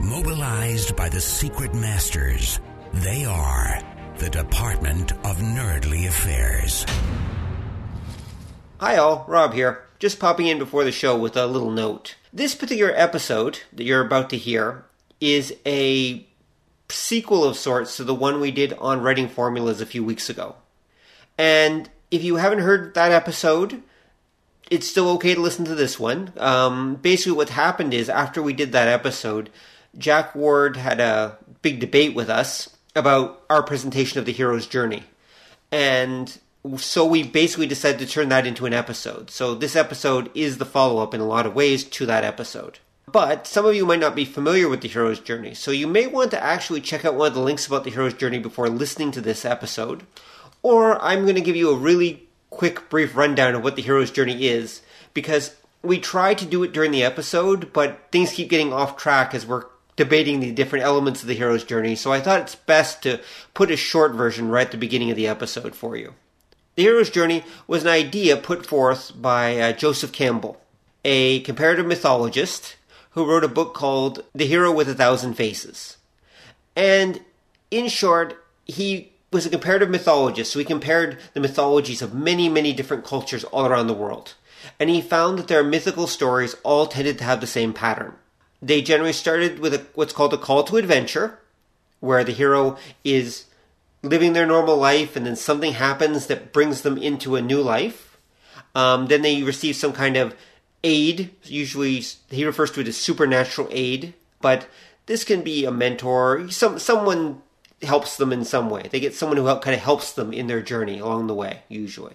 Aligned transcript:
Mobilized 0.00 0.96
by 0.96 1.10
the 1.10 1.20
secret 1.20 1.74
masters, 1.74 2.58
they 2.94 3.26
are 3.26 3.82
the 4.16 4.30
Department 4.30 5.12
of 5.12 5.36
Nerdly 5.36 6.08
Affairs. 6.08 6.86
Hi 8.78 8.96
all, 8.96 9.26
Rob 9.28 9.52
here. 9.52 9.84
Just 9.98 10.18
popping 10.18 10.46
in 10.46 10.58
before 10.58 10.84
the 10.84 10.90
show 10.90 11.18
with 11.18 11.36
a 11.36 11.46
little 11.46 11.70
note. 11.70 12.16
This 12.32 12.54
particular 12.54 12.94
episode 12.96 13.60
that 13.74 13.84
you're 13.84 14.00
about 14.04 14.30
to 14.30 14.38
hear 14.38 14.86
is 15.20 15.54
a 15.66 16.26
sequel 16.88 17.44
of 17.44 17.58
sorts 17.58 17.98
to 17.98 18.04
the 18.04 18.14
one 18.14 18.40
we 18.40 18.50
did 18.50 18.72
on 18.78 19.02
writing 19.02 19.28
formulas 19.28 19.82
a 19.82 19.86
few 19.86 20.02
weeks 20.02 20.30
ago. 20.30 20.56
And 21.36 21.90
if 22.10 22.24
you 22.24 22.36
haven't 22.36 22.60
heard 22.60 22.94
that 22.94 23.12
episode, 23.12 23.82
it's 24.70 24.88
still 24.88 25.10
okay 25.10 25.34
to 25.34 25.40
listen 25.42 25.66
to 25.66 25.74
this 25.74 26.00
one. 26.00 26.32
Um, 26.38 26.94
basically, 26.96 27.32
what 27.32 27.50
happened 27.50 27.92
is 27.92 28.08
after 28.08 28.42
we 28.42 28.54
did 28.54 28.72
that 28.72 28.88
episode, 28.88 29.50
Jack 29.98 30.34
Ward 30.34 30.76
had 30.76 31.00
a 31.00 31.36
big 31.62 31.80
debate 31.80 32.14
with 32.14 32.30
us 32.30 32.76
about 32.94 33.42
our 33.50 33.62
presentation 33.62 34.18
of 34.18 34.24
the 34.24 34.32
hero's 34.32 34.66
journey. 34.66 35.04
And 35.70 36.38
so 36.76 37.06
we 37.06 37.22
basically 37.22 37.66
decided 37.66 37.98
to 38.00 38.06
turn 38.06 38.28
that 38.28 38.46
into 38.46 38.66
an 38.66 38.74
episode. 38.74 39.30
So 39.30 39.54
this 39.54 39.76
episode 39.76 40.30
is 40.34 40.58
the 40.58 40.64
follow 40.64 41.02
up 41.02 41.14
in 41.14 41.20
a 41.20 41.26
lot 41.26 41.46
of 41.46 41.54
ways 41.54 41.84
to 41.84 42.06
that 42.06 42.24
episode. 42.24 42.78
But 43.06 43.46
some 43.46 43.66
of 43.66 43.74
you 43.74 43.84
might 43.86 43.98
not 43.98 44.14
be 44.14 44.24
familiar 44.24 44.68
with 44.68 44.82
the 44.82 44.88
hero's 44.88 45.18
journey, 45.18 45.54
so 45.54 45.72
you 45.72 45.88
may 45.88 46.06
want 46.06 46.30
to 46.30 46.42
actually 46.42 46.80
check 46.80 47.04
out 47.04 47.16
one 47.16 47.28
of 47.28 47.34
the 47.34 47.40
links 47.40 47.66
about 47.66 47.82
the 47.82 47.90
hero's 47.90 48.14
journey 48.14 48.38
before 48.38 48.68
listening 48.68 49.10
to 49.12 49.20
this 49.20 49.44
episode. 49.44 50.04
Or 50.62 51.00
I'm 51.02 51.22
going 51.22 51.34
to 51.34 51.40
give 51.40 51.56
you 51.56 51.70
a 51.70 51.76
really 51.76 52.28
quick, 52.50 52.88
brief 52.88 53.16
rundown 53.16 53.54
of 53.56 53.64
what 53.64 53.74
the 53.74 53.82
hero's 53.82 54.12
journey 54.12 54.46
is, 54.46 54.82
because 55.12 55.56
we 55.82 55.98
try 55.98 56.34
to 56.34 56.44
do 56.44 56.62
it 56.62 56.72
during 56.72 56.92
the 56.92 57.02
episode, 57.02 57.72
but 57.72 57.98
things 58.12 58.32
keep 58.32 58.48
getting 58.48 58.72
off 58.72 58.96
track 58.96 59.34
as 59.34 59.44
we're 59.46 59.64
debating 60.00 60.40
the 60.40 60.50
different 60.50 60.82
elements 60.82 61.20
of 61.20 61.28
the 61.28 61.34
hero's 61.34 61.62
journey, 61.62 61.94
so 61.94 62.10
I 62.10 62.22
thought 62.22 62.40
it's 62.40 62.54
best 62.54 63.02
to 63.02 63.20
put 63.52 63.70
a 63.70 63.76
short 63.76 64.12
version 64.12 64.48
right 64.48 64.64
at 64.64 64.70
the 64.70 64.78
beginning 64.78 65.10
of 65.10 65.16
the 65.16 65.28
episode 65.28 65.74
for 65.74 65.94
you. 65.94 66.14
The 66.76 66.84
hero's 66.84 67.10
journey 67.10 67.44
was 67.66 67.82
an 67.82 67.90
idea 67.90 68.38
put 68.38 68.64
forth 68.64 69.12
by 69.14 69.58
uh, 69.58 69.72
Joseph 69.72 70.10
Campbell, 70.10 70.58
a 71.04 71.40
comparative 71.40 71.84
mythologist 71.84 72.76
who 73.10 73.26
wrote 73.26 73.44
a 73.44 73.48
book 73.48 73.74
called 73.74 74.24
The 74.34 74.46
Hero 74.46 74.72
with 74.72 74.88
a 74.88 74.94
Thousand 74.94 75.34
Faces. 75.34 75.98
And 76.74 77.20
in 77.70 77.88
short, 77.88 78.42
he 78.64 79.12
was 79.30 79.44
a 79.44 79.50
comparative 79.50 79.90
mythologist, 79.90 80.50
so 80.50 80.60
he 80.60 80.64
compared 80.64 81.18
the 81.34 81.40
mythologies 81.40 82.00
of 82.00 82.14
many, 82.14 82.48
many 82.48 82.72
different 82.72 83.04
cultures 83.04 83.44
all 83.44 83.66
around 83.66 83.88
the 83.88 83.92
world. 83.92 84.32
And 84.78 84.88
he 84.88 85.02
found 85.02 85.38
that 85.38 85.48
their 85.48 85.62
mythical 85.62 86.06
stories 86.06 86.56
all 86.62 86.86
tended 86.86 87.18
to 87.18 87.24
have 87.24 87.42
the 87.42 87.46
same 87.46 87.74
pattern. 87.74 88.14
They 88.62 88.82
generally 88.82 89.12
started 89.12 89.58
with 89.58 89.74
a, 89.74 89.86
what's 89.94 90.12
called 90.12 90.34
a 90.34 90.38
call 90.38 90.64
to 90.64 90.76
adventure, 90.76 91.38
where 92.00 92.24
the 92.24 92.32
hero 92.32 92.76
is 93.04 93.46
living 94.02 94.32
their 94.32 94.46
normal 94.46 94.76
life 94.76 95.16
and 95.16 95.26
then 95.26 95.36
something 95.36 95.72
happens 95.72 96.26
that 96.26 96.52
brings 96.52 96.82
them 96.82 96.96
into 96.96 97.36
a 97.36 97.42
new 97.42 97.60
life. 97.60 98.18
Um, 98.74 99.06
then 99.06 99.22
they 99.22 99.42
receive 99.42 99.76
some 99.76 99.92
kind 99.92 100.16
of 100.16 100.34
aid. 100.82 101.30
Usually, 101.44 102.02
he 102.30 102.44
refers 102.44 102.70
to 102.72 102.80
it 102.80 102.88
as 102.88 102.96
supernatural 102.96 103.68
aid, 103.70 104.14
but 104.40 104.68
this 105.06 105.24
can 105.24 105.42
be 105.42 105.64
a 105.64 105.70
mentor, 105.70 106.48
some 106.50 106.78
someone 106.78 107.42
helps 107.82 108.16
them 108.16 108.32
in 108.32 108.44
some 108.44 108.70
way. 108.70 108.88
They 108.90 109.00
get 109.00 109.14
someone 109.14 109.38
who 109.38 109.46
help, 109.46 109.62
kind 109.62 109.74
of 109.74 109.82
helps 109.82 110.12
them 110.12 110.32
in 110.32 110.46
their 110.46 110.60
journey 110.60 110.98
along 110.98 111.26
the 111.26 111.34
way, 111.34 111.62
usually. 111.68 112.14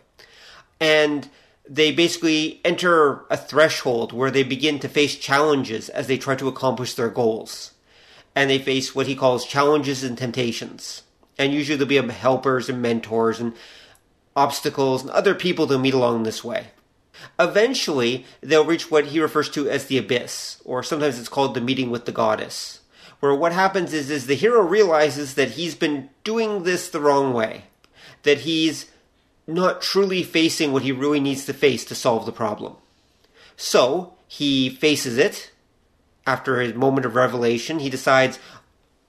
And 0.80 1.28
they 1.68 1.92
basically 1.92 2.62
enter 2.64 3.26
a 3.30 3.38
threshold 3.38 4.14
where 4.14 4.32
they 4.32 4.44
begin 4.44 4.80
to 4.80 4.90
face 4.90 5.16
challenges 5.16 5.90
as 5.90 6.08
they 6.08 6.18
try 6.18 6.36
to 6.36 6.48
accomplish 6.48 6.94
their 6.94 7.10
goals. 7.10 7.72
And 8.36 8.50
they 8.50 8.60
face 8.60 8.94
what 8.94 9.08
he 9.08 9.16
calls 9.16 9.46
challenges 9.46 10.04
and 10.04 10.18
temptations. 10.18 11.04
And 11.38 11.54
usually 11.54 11.78
there'll 11.78 12.08
be 12.08 12.14
helpers 12.14 12.70
and 12.70 12.82
mentors 12.82 13.40
and 13.40 13.54
obstacles 14.36 15.02
and 15.02 15.12
other 15.12 15.34
people 15.34 15.66
they'll 15.66 15.80
meet 15.80 15.94
along 15.94 16.24
this 16.24 16.44
way. 16.44 16.68
Eventually, 17.40 18.26
they'll 18.42 18.66
reach 18.66 18.92
what 18.92 19.08
he 19.08 19.20
refers 19.20 19.50
to 19.52 19.70
as 19.70 19.86
the 19.86 19.98
abyss, 19.98 20.62
or 20.66 20.84
sometimes 20.84 21.18
it's 21.18 21.30
called 21.30 21.54
the 21.54 21.62
meeting 21.62 21.90
with 21.90 22.06
the 22.06 22.12
goddess, 22.12 22.82
where 23.20 23.34
what 23.34 23.54
happens 23.54 23.94
is, 23.94 24.10
is 24.10 24.28
the 24.28 24.36
hero 24.36 24.62
realizes 24.62 25.36
that 25.36 25.52
he's 25.52 25.76
been 25.76 26.10
doing 26.24 26.64
this 26.64 26.90
the 26.90 27.00
wrong 27.00 27.34
way, 27.34 27.64
that 28.24 28.40
he's 28.40 28.92
not 29.48 29.82
truly 29.82 30.24
facing 30.24 30.72
what 30.72 30.84
he 30.84 30.92
really 30.92 31.20
needs 31.20 31.46
to 31.46 31.54
face 31.54 31.86
to 31.86 31.96
solve 31.96 32.26
the 32.26 32.32
problem. 32.32 32.76
So, 33.56 34.14
he 34.28 34.70
faces 34.70 35.18
it. 35.18 35.52
After 36.28 36.60
his 36.60 36.74
moment 36.74 37.06
of 37.06 37.16
revelation, 37.16 37.80
he 37.80 37.90
decides, 37.90 38.40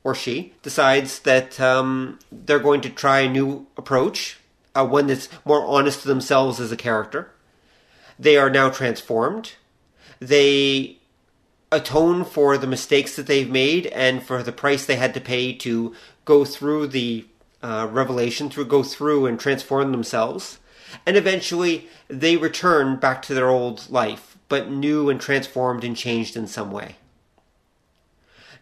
or 0.04 0.14
she 0.14 0.52
decides 0.62 1.20
that 1.20 1.58
um, 1.58 2.18
they're 2.30 2.58
going 2.58 2.82
to 2.82 2.90
try 2.90 3.20
a 3.20 3.30
new 3.30 3.66
approach, 3.76 4.38
uh, 4.74 4.86
one 4.86 5.06
that's 5.06 5.28
more 5.44 5.64
honest 5.64 6.02
to 6.02 6.08
themselves 6.08 6.60
as 6.60 6.70
a 6.70 6.76
character. 6.76 7.30
They 8.18 8.36
are 8.36 8.50
now 8.50 8.68
transformed. 8.68 9.54
They 10.20 10.98
atone 11.72 12.24
for 12.24 12.56
the 12.56 12.66
mistakes 12.66 13.16
that 13.16 13.26
they've 13.26 13.50
made 13.50 13.86
and 13.86 14.22
for 14.22 14.42
the 14.42 14.52
price 14.52 14.86
they 14.86 14.96
had 14.96 15.14
to 15.14 15.20
pay 15.20 15.52
to 15.52 15.94
go 16.24 16.44
through 16.44 16.88
the 16.88 17.26
uh, 17.66 17.88
revelation, 17.90 18.48
through 18.48 18.66
go 18.66 18.84
through 18.84 19.26
and 19.26 19.40
transform 19.40 19.90
themselves. 19.90 20.60
And 21.04 21.16
eventually, 21.16 21.88
they 22.06 22.36
return 22.36 22.96
back 22.96 23.22
to 23.22 23.34
their 23.34 23.48
old 23.48 23.90
life, 23.90 24.38
but 24.48 24.70
new 24.70 25.10
and 25.10 25.20
transformed 25.20 25.82
and 25.82 25.96
changed 25.96 26.36
in 26.36 26.46
some 26.46 26.70
way. 26.70 26.94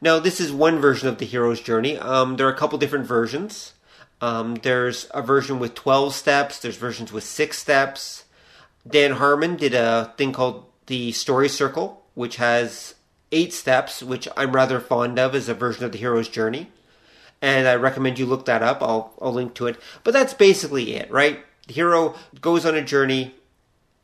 Now, 0.01 0.19
this 0.19 0.41
is 0.41 0.53
one 0.53 0.79
version 0.79 1.09
of 1.09 1.19
the 1.19 1.27
hero's 1.27 1.61
journey. 1.61 1.99
Um, 1.99 2.37
there 2.37 2.47
are 2.47 2.53
a 2.53 2.57
couple 2.57 2.79
different 2.79 3.07
versions. 3.07 3.75
Um, 4.23 4.55
there's 4.63 5.07
a 5.13 5.21
version 5.21 5.59
with 5.59 5.75
12 5.75 6.15
steps, 6.15 6.59
there's 6.59 6.77
versions 6.77 7.13
with 7.13 7.25
6 7.25 7.59
steps. 7.59 8.25
Dan 8.89 9.13
Harmon 9.13 9.57
did 9.57 9.75
a 9.75 10.15
thing 10.17 10.33
called 10.33 10.65
the 10.87 11.13
Story 11.13 11.49
Circle, 11.49 12.03
which 12.15 12.37
has 12.37 12.95
8 13.33 13.53
steps, 13.53 14.03
which 14.03 14.29
I'm 14.35 14.53
rather 14.53 14.81
fond 14.81 15.19
of 15.19 15.35
as 15.35 15.49
a 15.51 15.55
version 15.55 15.85
of 15.85 15.93
the 15.93 15.99
hero's 15.99 16.29
journey. 16.29 16.71
And 17.43 17.69
I 17.69 17.75
recommend 17.75 18.19
you 18.19 18.27
look 18.27 18.47
that 18.47 18.63
up. 18.63 18.83
I'll, 18.83 19.13
I'll 19.21 19.33
link 19.33 19.55
to 19.55 19.67
it. 19.67 19.81
But 20.03 20.15
that's 20.15 20.35
basically 20.35 20.95
it, 20.95 21.11
right? 21.11 21.41
The 21.67 21.75
hero 21.75 22.15
goes 22.41 22.65
on 22.65 22.75
a 22.75 22.83
journey 22.83 23.35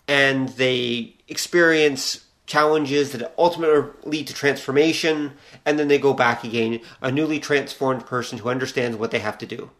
and 0.07 0.49
they 0.51 1.15
experience 1.29 2.25
challenges 2.51 3.13
that 3.13 3.33
ultimately 3.39 3.93
lead 4.05 4.27
to 4.27 4.35
transformation, 4.35 5.33
and 5.65 5.79
then 5.79 5.87
they 5.87 5.99
go 5.99 6.13
back 6.13 6.43
again, 6.43 6.81
a 7.01 7.13
newly 7.13 7.39
transformed 7.39 8.05
person 8.05 8.39
who 8.39 8.49
understands 8.49 8.97
what 8.97 9.13
they 9.13 9.21
have 9.21 9.39
to 9.39 9.47
do. 9.47 9.71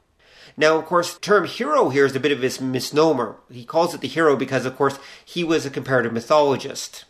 Now, 0.57 0.79
of 0.79 0.87
course, 0.87 1.15
the 1.15 1.21
term 1.21 1.47
hero 1.47 1.89
here 1.89 2.07
is 2.07 2.15
a 2.15 2.21
bit 2.21 2.31
of 2.31 2.45
a 2.45 2.63
misnomer. 2.63 3.37
He 3.51 3.65
calls 3.65 3.93
it 3.93 4.01
the 4.01 4.07
hero 4.07 4.37
because, 4.37 4.67
of 4.67 4.77
course, 4.77 5.01
he 5.25 5.43
was 5.43 5.67
a 5.67 5.71
comparative 5.71 6.13
mythologist, 6.13 7.07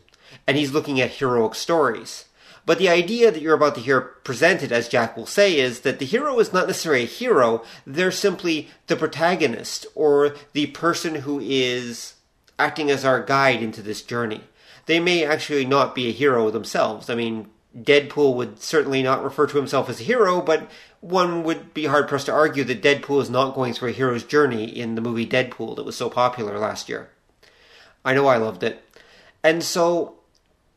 and 0.46 0.56
he's 0.56 0.72
looking 0.72 0.98
at 0.98 1.10
heroic 1.10 1.54
stories. 1.54 2.24
But 2.70 2.78
the 2.78 2.88
idea 2.88 3.32
that 3.32 3.42
you're 3.42 3.56
about 3.56 3.74
to 3.74 3.80
hear 3.80 4.00
presented, 4.00 4.70
as 4.70 4.88
Jack 4.88 5.16
will 5.16 5.26
say, 5.26 5.58
is 5.58 5.80
that 5.80 5.98
the 5.98 6.04
hero 6.04 6.38
is 6.38 6.52
not 6.52 6.68
necessarily 6.68 7.02
a 7.02 7.06
hero, 7.06 7.64
they're 7.84 8.12
simply 8.12 8.68
the 8.86 8.94
protagonist, 8.94 9.88
or 9.96 10.36
the 10.52 10.66
person 10.68 11.16
who 11.16 11.40
is 11.40 12.14
acting 12.60 12.88
as 12.88 13.04
our 13.04 13.24
guide 13.24 13.60
into 13.60 13.82
this 13.82 14.02
journey 14.02 14.42
they 14.86 15.00
may 15.00 15.24
actually 15.24 15.64
not 15.64 15.96
be 15.96 16.06
a 16.06 16.12
hero 16.12 16.48
themselves. 16.48 17.10
I 17.10 17.16
mean, 17.16 17.48
Deadpool 17.76 18.36
would 18.36 18.62
certainly 18.62 19.02
not 19.02 19.24
refer 19.24 19.48
to 19.48 19.56
himself 19.56 19.88
as 19.88 20.00
a 20.00 20.04
hero, 20.04 20.40
but 20.40 20.70
one 21.00 21.42
would 21.42 21.74
be 21.74 21.86
hard 21.86 22.06
pressed 22.06 22.26
to 22.26 22.32
argue 22.32 22.62
that 22.62 22.82
Deadpool 22.82 23.20
is 23.20 23.30
not 23.30 23.56
going 23.56 23.72
through 23.72 23.88
a 23.88 23.92
hero's 23.92 24.22
journey 24.22 24.64
in 24.64 24.94
the 24.94 25.00
movie 25.00 25.26
Deadpool 25.26 25.74
that 25.74 25.84
was 25.84 25.96
so 25.96 26.08
popular 26.08 26.56
last 26.56 26.88
year. 26.88 27.10
I 28.04 28.14
know 28.14 28.28
I 28.28 28.36
loved 28.36 28.62
it. 28.62 28.80
And 29.42 29.64
so 29.64 30.19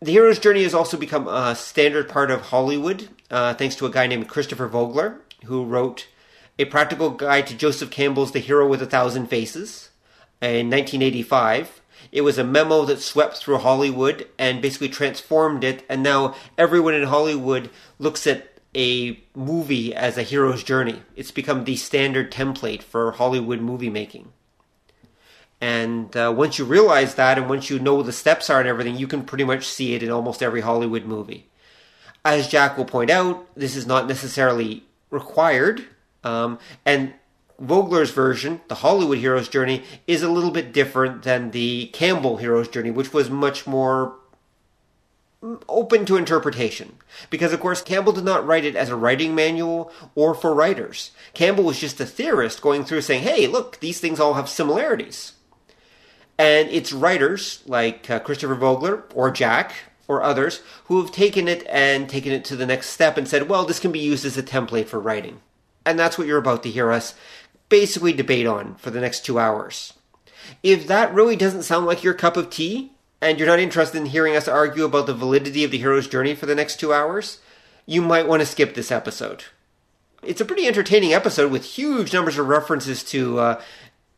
the 0.04 0.12
hero's 0.12 0.38
journey 0.38 0.64
has 0.64 0.74
also 0.74 0.98
become 0.98 1.28
a 1.30 1.56
standard 1.56 2.10
part 2.10 2.30
of 2.30 2.42
Hollywood, 2.42 3.08
uh, 3.32 3.54
thanks 3.54 3.76
to 3.78 3.86
a 3.86 3.90
guy 3.90 4.06
named 4.06 4.28
Christopher 4.28 4.68
Vogler, 4.68 5.22
who 5.46 5.64
wrote 5.64 6.08
a 6.60 6.66
practical 6.66 7.10
guide 7.10 7.48
to 7.48 7.56
Joseph 7.56 7.90
Campbell's 7.90 8.34
The 8.34 8.40
Hero 8.40 8.68
with 8.68 8.82
a 8.82 8.86
Thousand 8.86 9.28
Faces 9.28 9.90
in 10.42 10.70
1985. 10.70 11.82
It 12.12 12.22
was 12.22 12.38
a 12.38 12.44
memo 12.44 12.84
that 12.86 13.00
swept 13.00 13.38
through 13.38 13.60
Hollywood 13.60 14.28
and 14.38 14.62
basically 14.62 14.90
transformed 14.90 15.64
it. 15.64 15.86
And 15.88 16.04
now 16.04 16.36
everyone 16.58 16.96
in 16.96 17.04
Hollywood 17.04 17.70
looks 17.98 18.28
at 18.28 18.60
a 18.76 19.24
movie 19.34 19.96
as 19.96 20.18
a 20.18 20.24
hero's 20.24 20.64
journey. 20.64 21.02
It's 21.16 21.32
become 21.32 21.64
the 21.64 21.78
standard 21.78 22.30
template 22.30 22.84
for 22.84 23.14
Hollywood 23.14 23.62
movie 23.62 23.90
making. 23.90 24.34
And 25.64 26.14
uh, 26.18 26.34
once 26.36 26.60
you 26.60 26.66
realize 26.66 27.16
that, 27.16 27.38
and 27.38 27.48
once 27.48 27.70
you 27.70 27.80
know 27.80 28.04
the 28.04 28.12
steps 28.12 28.50
are 28.50 28.60
and 28.60 28.68
everything, 28.68 28.98
you 28.98 29.08
can 29.08 29.24
pretty 29.24 29.46
much 29.46 29.66
see 29.66 29.94
it 29.94 30.04
in 30.04 30.12
almost 30.12 30.44
every 30.44 30.60
Hollywood 30.60 31.06
movie. 31.06 31.48
As 32.26 32.50
Jack 32.50 32.78
will 32.78 32.84
point 32.84 33.10
out, 33.10 33.48
this 33.56 33.78
is 33.78 33.88
not 33.88 34.06
necessarily 34.06 34.84
required. 35.10 35.86
Um, 36.22 36.60
and 36.86 37.14
Vogler's 37.58 38.12
version, 38.12 38.60
the 38.68 38.76
Hollywood 38.76 39.20
hero's 39.20 39.48
journey, 39.48 39.84
is 40.06 40.22
a 40.22 40.30
little 40.30 40.52
bit 40.52 40.74
different 40.74 41.24
than 41.24 41.52
the 41.52 41.86
Campbell 41.94 42.36
hero's 42.36 42.68
journey, 42.68 42.92
which 42.92 43.14
was 43.14 43.30
much 43.30 43.66
more 43.66 44.16
open 45.70 46.06
to 46.08 46.18
interpretation. 46.18 46.98
Because, 47.30 47.54
of 47.54 47.62
course, 47.62 47.82
Campbell 47.82 48.12
did 48.12 48.26
not 48.26 48.46
write 48.46 48.66
it 48.66 48.76
as 48.76 48.90
a 48.90 48.98
writing 48.98 49.34
manual 49.34 49.94
or 50.14 50.36
for 50.36 50.54
writers. 50.54 51.12
Campbell 51.34 51.64
was 51.64 51.80
just 51.80 52.02
a 52.02 52.06
theorist 52.06 52.62
going 52.62 52.84
through 52.84 53.00
saying, 53.00 53.24
hey, 53.24 53.48
look, 53.48 53.80
these 53.80 54.02
things 54.02 54.20
all 54.20 54.34
have 54.34 54.50
similarities. 54.50 55.36
And 56.38 56.70
it's 56.70 56.92
writers 56.92 57.62
like 57.66 58.10
uh, 58.10 58.20
Christopher 58.20 58.56
Vogler 58.56 59.04
or 59.14 59.32
Jack 59.32 59.74
or 60.08 60.24
others 60.24 60.62
who 60.86 61.02
have 61.02 61.12
taken 61.12 61.48
it 61.48 61.66
and 61.70 62.10
taken 62.10 62.32
it 62.32 62.44
to 62.46 62.56
the 62.56 62.66
next 62.66 62.90
step 62.90 63.18
and 63.18 63.28
said, 63.28 63.48
well, 63.50 63.66
this 63.66 63.80
can 63.80 63.92
be 63.92 64.00
used 64.00 64.26
as 64.26 64.38
a 64.38 64.44
template 64.44 64.88
for 64.88 65.00
writing. 65.00 65.42
And 65.86 65.98
that's 65.98 66.18
what 66.18 66.28
you're 66.28 66.38
about 66.38 66.64
to 66.64 66.72
hear 66.72 66.92
us 66.92 67.14
basically 67.70 68.14
debate 68.14 68.46
on 68.46 68.76
for 68.76 68.92
the 68.92 69.02
next 69.02 69.26
two 69.26 69.40
hours. 69.40 69.94
If 70.62 70.88
that 70.88 71.14
really 71.14 71.36
doesn't 71.36 71.64
sound 71.64 71.86
like 71.86 72.04
your 72.04 72.14
cup 72.14 72.38
of 72.38 72.50
tea, 72.50 72.92
and 73.22 73.40
you're 73.40 73.48
not 73.48 73.60
interested 73.60 73.98
in 73.98 74.08
hearing 74.08 74.36
us 74.36 74.48
argue 74.48 74.84
about 74.84 75.08
the 75.08 75.14
validity 75.14 75.64
of 75.64 75.72
the 75.72 75.78
hero's 75.78 76.08
journey 76.08 76.36
for 76.36 76.46
the 76.46 76.56
next 76.56 76.80
two 76.80 76.94
hours, 76.94 77.40
you 77.86 78.02
might 78.02 78.28
want 78.28 78.42
to 78.42 78.46
skip 78.46 78.76
this 78.76 78.92
episode. 78.92 79.46
It's 80.22 80.42
a 80.42 80.46
pretty 80.46 80.68
entertaining 80.68 81.14
episode 81.14 81.52
with 81.52 81.64
huge 81.64 82.14
numbers 82.14 82.38
of 82.38 82.48
references 82.48 83.04
to 83.06 83.40
uh, 83.40 83.62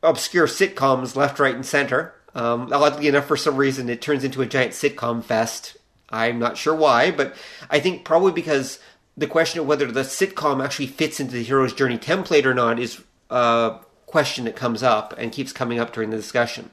obscure 0.06 0.48
sitcoms 0.48 1.16
left, 1.16 1.40
right, 1.40 1.56
and 1.56 1.66
center. 1.66 2.14
Um, 2.34 2.70
oddly 2.72 3.08
enough, 3.08 3.28
for 3.28 3.38
some 3.38 3.56
reason, 3.56 3.90
it 3.90 4.02
turns 4.02 4.24
into 4.24 4.42
a 4.42 4.46
giant 4.46 4.74
sitcom 4.74 5.24
fest. 5.24 5.78
I'm 6.10 6.40
not 6.40 6.58
sure 6.58 6.76
why, 6.76 7.12
but 7.12 7.36
I 7.70 7.80
think 7.80 8.06
probably 8.06 8.32
because 8.32 8.80
the 9.18 9.28
question 9.28 9.60
of 9.60 9.68
whether 9.68 9.92
the 9.92 10.02
sitcom 10.02 10.64
actually 10.64 10.88
fits 10.88 11.20
into 11.20 11.34
the 11.34 11.44
hero's 11.44 11.74
journey 11.74 11.98
template 11.98 12.46
or 12.46 12.54
not 12.54 12.80
is 12.80 13.02
a 13.30 13.80
question 14.06 14.46
that 14.46 14.56
comes 14.56 14.84
up 14.84 15.14
and 15.18 15.32
keeps 15.32 15.52
coming 15.52 15.80
up 15.80 15.94
during 15.94 16.10
the 16.10 16.18
discussion. 16.18 16.70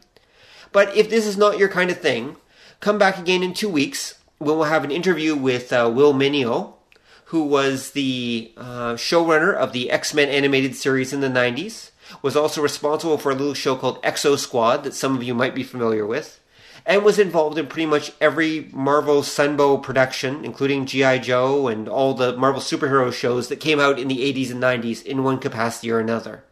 But 0.72 0.96
if 0.96 1.08
this 1.08 1.26
is 1.26 1.36
not 1.36 1.58
your 1.58 1.68
kind 1.68 1.90
of 1.90 1.98
thing, 1.98 2.36
come 2.80 2.98
back 2.98 3.18
again 3.18 3.42
in 3.42 3.54
two 3.54 3.68
weeks 3.68 4.14
when 4.38 4.56
we'll 4.56 4.64
have 4.64 4.84
an 4.84 4.90
interview 4.90 5.36
with 5.36 5.72
uh, 5.72 5.90
Will 5.92 6.12
Meugniot, 6.12 6.72
who 7.26 7.44
was 7.44 7.92
the 7.92 8.52
uh, 8.56 8.94
showrunner 8.94 9.54
of 9.54 9.72
the 9.72 9.90
X 9.90 10.12
Men 10.12 10.28
animated 10.28 10.74
series 10.74 11.12
in 11.12 11.20
the 11.20 11.28
90s, 11.28 11.91
was 12.20 12.36
also 12.36 12.60
responsible 12.60 13.18
for 13.18 13.30
a 13.30 13.34
little 13.34 13.54
show 13.54 13.76
called 13.76 14.02
Exo 14.02 14.38
Squad 14.38 14.84
that 14.84 14.94
some 14.94 15.16
of 15.16 15.22
you 15.22 15.34
might 15.34 15.54
be 15.54 15.62
familiar 15.62 16.06
with, 16.06 16.40
and 16.84 17.04
was 17.04 17.18
involved 17.18 17.56
in 17.58 17.66
pretty 17.66 17.86
much 17.86 18.12
every 18.20 18.68
Marvel 18.72 19.22
Sunbow 19.22 19.82
production, 19.82 20.44
including 20.44 20.86
G.I. 20.86 21.18
Joe 21.18 21.68
and 21.68 21.88
all 21.88 22.14
the 22.14 22.36
Marvel 22.36 22.60
superhero 22.60 23.12
shows 23.12 23.48
that 23.48 23.60
came 23.60 23.80
out 23.80 23.98
in 23.98 24.08
the 24.08 24.32
80s 24.32 24.50
and 24.50 24.62
90s 24.62 25.04
in 25.04 25.22
one 25.22 25.38
capacity 25.38 25.90
or 25.90 26.00
another. 26.00 26.44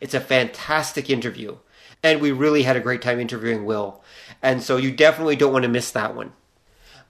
It's 0.00 0.14
a 0.14 0.20
fantastic 0.20 1.10
interview 1.10 1.58
and 2.04 2.20
we 2.20 2.30
really 2.30 2.62
had 2.62 2.76
a 2.76 2.80
great 2.80 3.00
time 3.00 3.18
interviewing 3.18 3.64
Will. 3.64 4.02
And 4.42 4.62
so 4.62 4.76
you 4.76 4.92
definitely 4.92 5.36
don't 5.36 5.52
want 5.52 5.62
to 5.62 5.70
miss 5.70 5.90
that 5.92 6.14
one. 6.14 6.34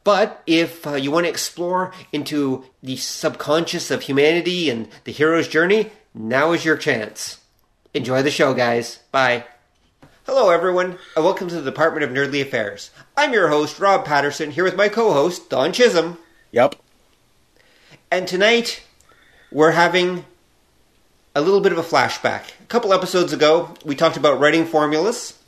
But 0.05 0.43
if 0.47 0.87
uh, 0.87 0.95
you 0.95 1.11
want 1.11 1.27
to 1.27 1.31
explore 1.31 1.93
into 2.13 2.65
the 2.83 2.97
subconscious 2.97 3.91
of 3.91 4.03
humanity 4.03 4.71
and 4.71 4.89
the 5.03 5.13
hero's 5.13 5.49
journey, 5.49 5.91
now 6.15 6.53
is 6.53 6.65
your 6.65 6.77
chance. 6.77 7.41
Enjoy 7.95 8.23
the 8.23 8.31
show, 8.33 8.55
guys. 8.55 8.99
Bye. 9.13 9.45
Hello, 10.27 10.51
everyone, 10.51 10.99
and 11.15 11.25
welcome 11.25 11.47
to 11.47 11.55
the 11.55 11.71
Department 11.71 12.03
of 12.03 12.11
Nerdly 12.11 12.43
Affairs. 12.43 12.91
I'm 13.17 13.33
your 13.33 13.47
host, 13.47 13.79
Rob 13.79 14.05
Patterson, 14.05 14.51
here 14.51 14.65
with 14.65 14.77
my 14.77 14.89
co 14.89 15.13
host, 15.13 15.49
Don 15.49 15.73
Chisholm. 15.73 16.19
Yep. 16.51 16.75
And 18.11 18.27
tonight, 18.27 18.83
we're 19.53 19.71
having 19.71 20.25
a 21.37 21.41
little 21.41 21.61
bit 21.61 21.71
of 21.71 21.79
a 21.79 21.85
flashback. 21.85 22.51
A 22.61 22.67
couple 22.67 22.93
episodes 22.93 23.33
ago, 23.33 23.73
we 23.85 23.95
talked 23.95 24.17
about 24.17 24.41
writing 24.41 24.67
formulas, 24.67 25.39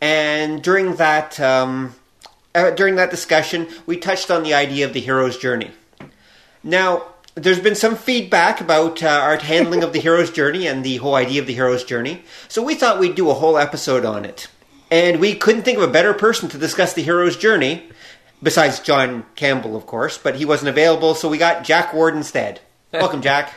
and 0.00 0.62
during 0.62 0.94
that 0.94 1.38
um, 1.38 1.94
uh, 2.54 2.70
during 2.70 2.94
that 2.94 3.10
discussion, 3.10 3.68
we 3.84 3.98
touched 3.98 4.30
on 4.30 4.42
the 4.42 4.54
idea 4.54 4.86
of 4.86 4.94
the 4.94 5.00
hero's 5.00 5.36
journey. 5.36 5.70
Now, 6.62 7.08
there's 7.34 7.60
been 7.60 7.74
some 7.74 7.96
feedback 7.96 8.60
about 8.60 9.02
uh, 9.02 9.08
our 9.08 9.36
handling 9.36 9.82
of 9.82 9.92
the 9.92 10.00
hero's 10.00 10.30
journey 10.30 10.66
and 10.66 10.84
the 10.84 10.96
whole 10.96 11.14
idea 11.14 11.40
of 11.40 11.46
the 11.46 11.54
hero's 11.54 11.84
journey, 11.84 12.22
so 12.48 12.62
we 12.62 12.74
thought 12.74 12.98
we'd 12.98 13.14
do 13.14 13.30
a 13.30 13.34
whole 13.34 13.58
episode 13.58 14.04
on 14.04 14.24
it. 14.24 14.48
And 14.90 15.20
we 15.20 15.36
couldn't 15.36 15.62
think 15.62 15.78
of 15.78 15.84
a 15.84 15.92
better 15.92 16.12
person 16.12 16.48
to 16.48 16.58
discuss 16.58 16.92
the 16.92 17.02
hero's 17.02 17.36
journey, 17.36 17.88
besides 18.42 18.80
John 18.80 19.24
Campbell, 19.36 19.76
of 19.76 19.86
course, 19.86 20.18
but 20.18 20.36
he 20.36 20.44
wasn't 20.44 20.70
available, 20.70 21.14
so 21.14 21.28
we 21.28 21.38
got 21.38 21.64
Jack 21.64 21.94
Ward 21.94 22.16
instead. 22.16 22.60
Welcome, 22.92 23.22
Jack. 23.22 23.54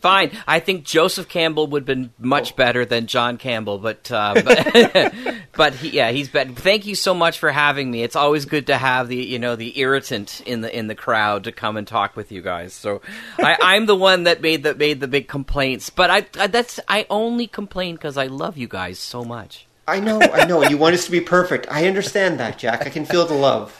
Fine. 0.00 0.32
I 0.46 0.60
think 0.60 0.84
Joseph 0.84 1.28
Campbell 1.28 1.66
would 1.68 1.82
have 1.82 1.86
been 1.86 2.12
much 2.18 2.52
oh. 2.52 2.56
better 2.56 2.84
than 2.84 3.06
John 3.06 3.36
Campbell, 3.36 3.78
but 3.78 4.10
uh, 4.10 4.34
but, 4.44 5.14
but 5.56 5.74
he, 5.74 5.90
yeah, 5.90 6.10
he's 6.10 6.28
better. 6.28 6.52
Thank 6.52 6.86
you 6.86 6.94
so 6.94 7.14
much 7.14 7.38
for 7.38 7.50
having 7.50 7.90
me. 7.90 8.02
It's 8.02 8.16
always 8.16 8.44
good 8.44 8.68
to 8.68 8.76
have 8.76 9.08
the 9.08 9.16
you 9.16 9.38
know 9.38 9.56
the 9.56 9.78
irritant 9.78 10.40
in 10.46 10.60
the 10.60 10.76
in 10.76 10.86
the 10.86 10.94
crowd 10.94 11.44
to 11.44 11.52
come 11.52 11.76
and 11.76 11.86
talk 11.86 12.16
with 12.16 12.30
you 12.32 12.42
guys. 12.42 12.72
So 12.72 13.02
I, 13.38 13.56
am 13.76 13.86
the 13.86 13.96
one 13.96 14.24
that 14.24 14.40
made 14.40 14.62
the 14.62 14.74
made 14.74 15.00
the 15.00 15.08
big 15.08 15.28
complaints, 15.28 15.90
but 15.90 16.10
I, 16.10 16.26
I 16.38 16.46
that's 16.46 16.80
I 16.88 17.06
only 17.10 17.46
complain 17.46 17.94
because 17.94 18.16
I 18.16 18.26
love 18.26 18.56
you 18.56 18.68
guys 18.68 18.98
so 18.98 19.24
much. 19.24 19.66
I 19.86 20.00
know, 20.00 20.20
I 20.20 20.44
know. 20.44 20.62
You 20.62 20.76
want 20.76 20.94
us 20.94 21.06
to 21.06 21.10
be 21.10 21.22
perfect. 21.22 21.66
I 21.70 21.86
understand 21.86 22.38
that, 22.40 22.58
Jack. 22.58 22.86
I 22.86 22.90
can 22.90 23.06
feel 23.06 23.24
the 23.24 23.32
love. 23.32 23.74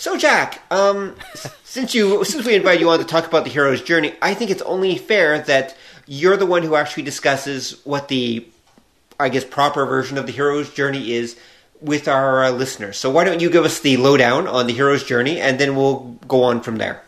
So, 0.00 0.16
Jack, 0.16 0.62
um, 0.70 1.14
since 1.62 1.94
you 1.94 2.24
since 2.24 2.46
we 2.46 2.54
invited 2.54 2.80
you 2.80 2.88
on 2.88 3.00
to 3.00 3.04
talk 3.04 3.26
about 3.26 3.44
the 3.44 3.50
hero's 3.50 3.82
journey, 3.82 4.14
I 4.22 4.32
think 4.32 4.50
it's 4.50 4.62
only 4.62 4.96
fair 4.96 5.40
that 5.40 5.76
you're 6.06 6.38
the 6.38 6.46
one 6.46 6.62
who 6.62 6.74
actually 6.74 7.02
discusses 7.02 7.84
what 7.84 8.08
the, 8.08 8.48
I 9.20 9.28
guess, 9.28 9.44
proper 9.44 9.84
version 9.84 10.16
of 10.16 10.24
the 10.24 10.32
hero's 10.32 10.72
journey 10.72 11.12
is 11.12 11.38
with 11.82 12.08
our 12.08 12.44
uh, 12.44 12.50
listeners. 12.50 12.96
So, 12.96 13.10
why 13.10 13.24
don't 13.24 13.40
you 13.40 13.50
give 13.50 13.66
us 13.66 13.80
the 13.80 13.98
lowdown 13.98 14.46
on 14.46 14.66
the 14.66 14.72
hero's 14.72 15.04
journey, 15.04 15.38
and 15.38 15.60
then 15.60 15.76
we'll 15.76 16.16
go 16.26 16.44
on 16.44 16.62
from 16.62 16.78
there. 16.78 17.02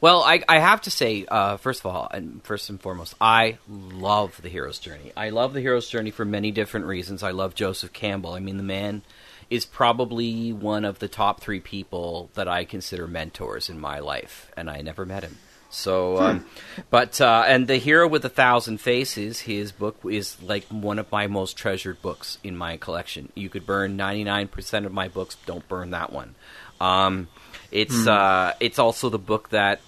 Well, 0.00 0.22
I, 0.22 0.42
I 0.48 0.60
have 0.60 0.80
to 0.82 0.90
say, 0.90 1.26
uh, 1.28 1.58
first 1.58 1.80
of 1.80 1.94
all, 1.94 2.08
and 2.10 2.42
first 2.42 2.70
and 2.70 2.80
foremost, 2.80 3.14
I 3.20 3.58
love 3.68 4.40
the 4.40 4.48
hero's 4.48 4.78
journey. 4.78 5.12
I 5.14 5.28
love 5.28 5.52
the 5.52 5.60
hero's 5.60 5.90
journey 5.90 6.10
for 6.10 6.24
many 6.24 6.52
different 6.52 6.86
reasons. 6.86 7.22
I 7.22 7.32
love 7.32 7.54
Joseph 7.54 7.92
Campbell. 7.92 8.32
I 8.32 8.40
mean, 8.40 8.56
the 8.56 8.62
man 8.62 9.02
is 9.50 9.66
probably 9.66 10.52
one 10.52 10.84
of 10.84 11.00
the 11.00 11.08
top 11.08 11.40
three 11.40 11.60
people 11.60 12.30
that 12.34 12.48
I 12.48 12.64
consider 12.64 13.06
mentors 13.06 13.68
in 13.68 13.80
my 13.80 13.98
life, 13.98 14.50
and 14.56 14.70
I 14.70 14.80
never 14.80 15.04
met 15.04 15.24
him. 15.24 15.38
So, 15.70 16.16
hmm. 16.16 16.22
um, 16.22 16.46
but 16.90 17.20
uh, 17.20 17.44
and 17.46 17.66
the 17.66 17.76
hero 17.76 18.08
with 18.08 18.24
a 18.24 18.28
thousand 18.28 18.78
faces, 18.78 19.40
his 19.40 19.72
book 19.72 19.98
is 20.04 20.40
like 20.42 20.64
one 20.64 20.98
of 20.98 21.10
my 21.12 21.26
most 21.26 21.56
treasured 21.56 22.02
books 22.02 22.38
in 22.42 22.56
my 22.56 22.76
collection. 22.76 23.30
You 23.34 23.48
could 23.48 23.66
burn 23.66 23.96
ninety 23.96 24.24
nine 24.24 24.48
percent 24.48 24.86
of 24.86 24.92
my 24.92 25.08
books, 25.08 25.36
don't 25.46 25.66
burn 25.68 25.90
that 25.90 26.12
one. 26.12 26.34
Um, 26.80 27.28
it's 27.70 28.02
hmm. 28.02 28.08
uh, 28.08 28.52
it's 28.58 28.78
also 28.78 29.10
the 29.10 29.18
book 29.18 29.50
that 29.50 29.80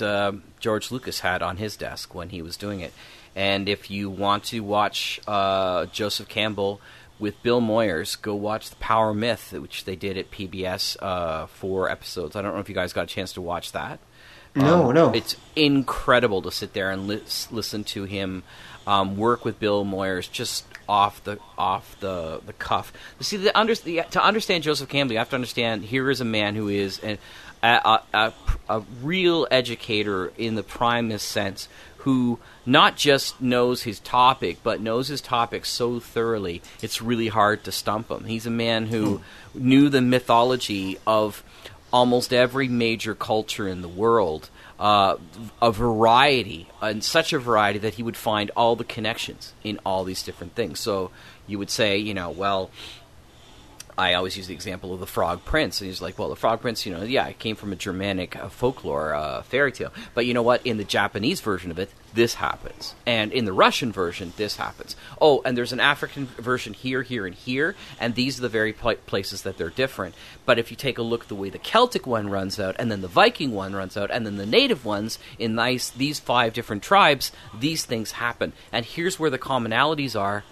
uh, 0.00 0.32
George 0.60 0.90
Lucas 0.90 1.20
had 1.20 1.42
on 1.42 1.56
his 1.56 1.76
desk 1.76 2.14
when 2.14 2.28
he 2.28 2.42
was 2.42 2.56
doing 2.56 2.80
it. 2.80 2.92
And 3.34 3.68
if 3.68 3.90
you 3.90 4.10
want 4.10 4.44
to 4.44 4.60
watch 4.60 5.18
uh, 5.26 5.86
Joseph 5.86 6.28
Campbell 6.28 6.82
with 7.22 7.40
Bill 7.44 7.60
Moyers, 7.60 8.20
go 8.20 8.34
watch 8.34 8.68
The 8.68 8.76
Power 8.76 9.14
Myth, 9.14 9.52
which 9.52 9.84
they 9.84 9.94
did 9.94 10.18
at 10.18 10.32
PBS, 10.32 10.96
uh, 11.00 11.46
four 11.46 11.88
episodes. 11.88 12.34
I 12.34 12.42
don't 12.42 12.52
know 12.52 12.60
if 12.60 12.68
you 12.68 12.74
guys 12.74 12.92
got 12.92 13.04
a 13.04 13.06
chance 13.06 13.32
to 13.34 13.40
watch 13.40 13.70
that. 13.72 14.00
No, 14.56 14.88
um, 14.88 14.94
no. 14.94 15.12
It's 15.12 15.36
incredible 15.54 16.42
to 16.42 16.50
sit 16.50 16.72
there 16.72 16.90
and 16.90 17.06
li- 17.06 17.22
listen 17.52 17.84
to 17.84 18.04
him 18.04 18.42
um, 18.88 19.16
work 19.16 19.44
with 19.44 19.60
Bill 19.60 19.84
Moyers 19.84 20.30
just 20.30 20.66
off 20.88 21.22
the 21.22 21.38
off 21.56 21.98
the, 22.00 22.40
the 22.44 22.52
cuff. 22.54 22.92
See, 23.20 23.36
the 23.36 23.56
under, 23.56 23.76
the, 23.76 24.02
to 24.10 24.22
understand 24.22 24.64
Joseph 24.64 24.88
Campbell, 24.88 25.12
you 25.12 25.18
have 25.20 25.30
to 25.30 25.36
understand 25.36 25.84
here 25.84 26.10
is 26.10 26.20
a 26.20 26.24
man 26.24 26.56
who 26.56 26.68
is 26.68 26.98
an, 26.98 27.18
a, 27.62 28.00
a, 28.12 28.32
a, 28.68 28.82
real 29.00 29.46
educator 29.52 30.32
in 30.36 30.56
the 30.56 30.64
primest 30.64 31.28
sense 31.28 31.68
who 31.98 32.40
not 32.64 32.96
just 32.96 33.40
knows 33.40 33.82
his 33.82 34.00
topic, 34.00 34.58
but 34.62 34.80
knows 34.80 35.08
his 35.08 35.20
topic 35.20 35.64
so 35.64 35.98
thoroughly, 36.00 36.62
it's 36.80 37.02
really 37.02 37.28
hard 37.28 37.64
to 37.64 37.72
stump 37.72 38.10
him. 38.10 38.24
He's 38.24 38.46
a 38.46 38.50
man 38.50 38.86
who 38.86 39.18
hmm. 39.18 39.68
knew 39.68 39.88
the 39.88 40.00
mythology 40.00 40.98
of 41.06 41.42
almost 41.92 42.32
every 42.32 42.68
major 42.68 43.14
culture 43.14 43.68
in 43.68 43.82
the 43.82 43.88
world, 43.88 44.48
uh, 44.80 45.16
a 45.60 45.70
variety, 45.70 46.68
and 46.80 47.04
such 47.04 47.32
a 47.32 47.38
variety 47.38 47.78
that 47.80 47.94
he 47.94 48.02
would 48.02 48.16
find 48.16 48.50
all 48.56 48.76
the 48.76 48.84
connections 48.84 49.52
in 49.62 49.78
all 49.84 50.04
these 50.04 50.22
different 50.22 50.54
things. 50.54 50.80
So 50.80 51.10
you 51.46 51.58
would 51.58 51.70
say, 51.70 51.98
you 51.98 52.14
know, 52.14 52.30
well, 52.30 52.70
I 53.96 54.14
always 54.14 54.38
use 54.38 54.46
the 54.46 54.54
example 54.54 54.94
of 54.94 55.00
the 55.00 55.06
Frog 55.06 55.44
Prince, 55.44 55.80
and 55.80 55.88
he's 55.88 56.00
like, 56.00 56.18
"Well, 56.18 56.30
the 56.30 56.36
Frog 56.36 56.62
Prince, 56.62 56.86
you 56.86 56.94
know, 56.94 57.02
yeah, 57.02 57.26
it 57.26 57.38
came 57.38 57.56
from 57.56 57.72
a 57.72 57.76
Germanic 57.76 58.36
uh, 58.36 58.48
folklore 58.48 59.14
uh, 59.14 59.42
fairy 59.42 59.70
tale, 59.70 59.92
but 60.14 60.24
you 60.24 60.32
know 60.32 60.42
what? 60.42 60.66
In 60.66 60.78
the 60.78 60.84
Japanese 60.84 61.42
version 61.42 61.70
of 61.70 61.78
it, 61.78 61.90
this 62.14 62.34
happens, 62.34 62.94
and 63.06 63.32
in 63.32 63.44
the 63.44 63.52
Russian 63.52 63.92
version, 63.92 64.32
this 64.36 64.56
happens. 64.56 64.96
Oh, 65.20 65.42
and 65.44 65.56
there's 65.56 65.72
an 65.72 65.80
African 65.80 66.26
version 66.26 66.74
here, 66.74 67.02
here, 67.02 67.26
and 67.26 67.34
here, 67.34 67.74
and 67.98 68.14
these 68.14 68.38
are 68.38 68.42
the 68.42 68.48
very 68.48 68.72
pl- 68.72 68.96
places 69.06 69.42
that 69.42 69.56
they're 69.56 69.70
different. 69.70 70.14
But 70.44 70.58
if 70.58 70.70
you 70.70 70.76
take 70.76 70.98
a 70.98 71.02
look 71.02 71.22
at 71.22 71.28
the 71.28 71.34
way 71.34 71.50
the 71.50 71.58
Celtic 71.58 72.06
one 72.06 72.28
runs 72.28 72.60
out, 72.60 72.76
and 72.78 72.90
then 72.90 73.00
the 73.00 73.08
Viking 73.08 73.52
one 73.52 73.74
runs 73.74 73.96
out, 73.96 74.10
and 74.10 74.26
then 74.26 74.36
the 74.36 74.46
native 74.46 74.84
ones 74.84 75.18
in 75.38 75.54
nice 75.54 75.90
these 75.90 76.20
five 76.20 76.52
different 76.52 76.82
tribes, 76.82 77.32
these 77.58 77.84
things 77.84 78.12
happen, 78.12 78.52
and 78.70 78.84
here's 78.84 79.18
where 79.18 79.30
the 79.30 79.38
commonalities 79.38 80.18
are." 80.18 80.44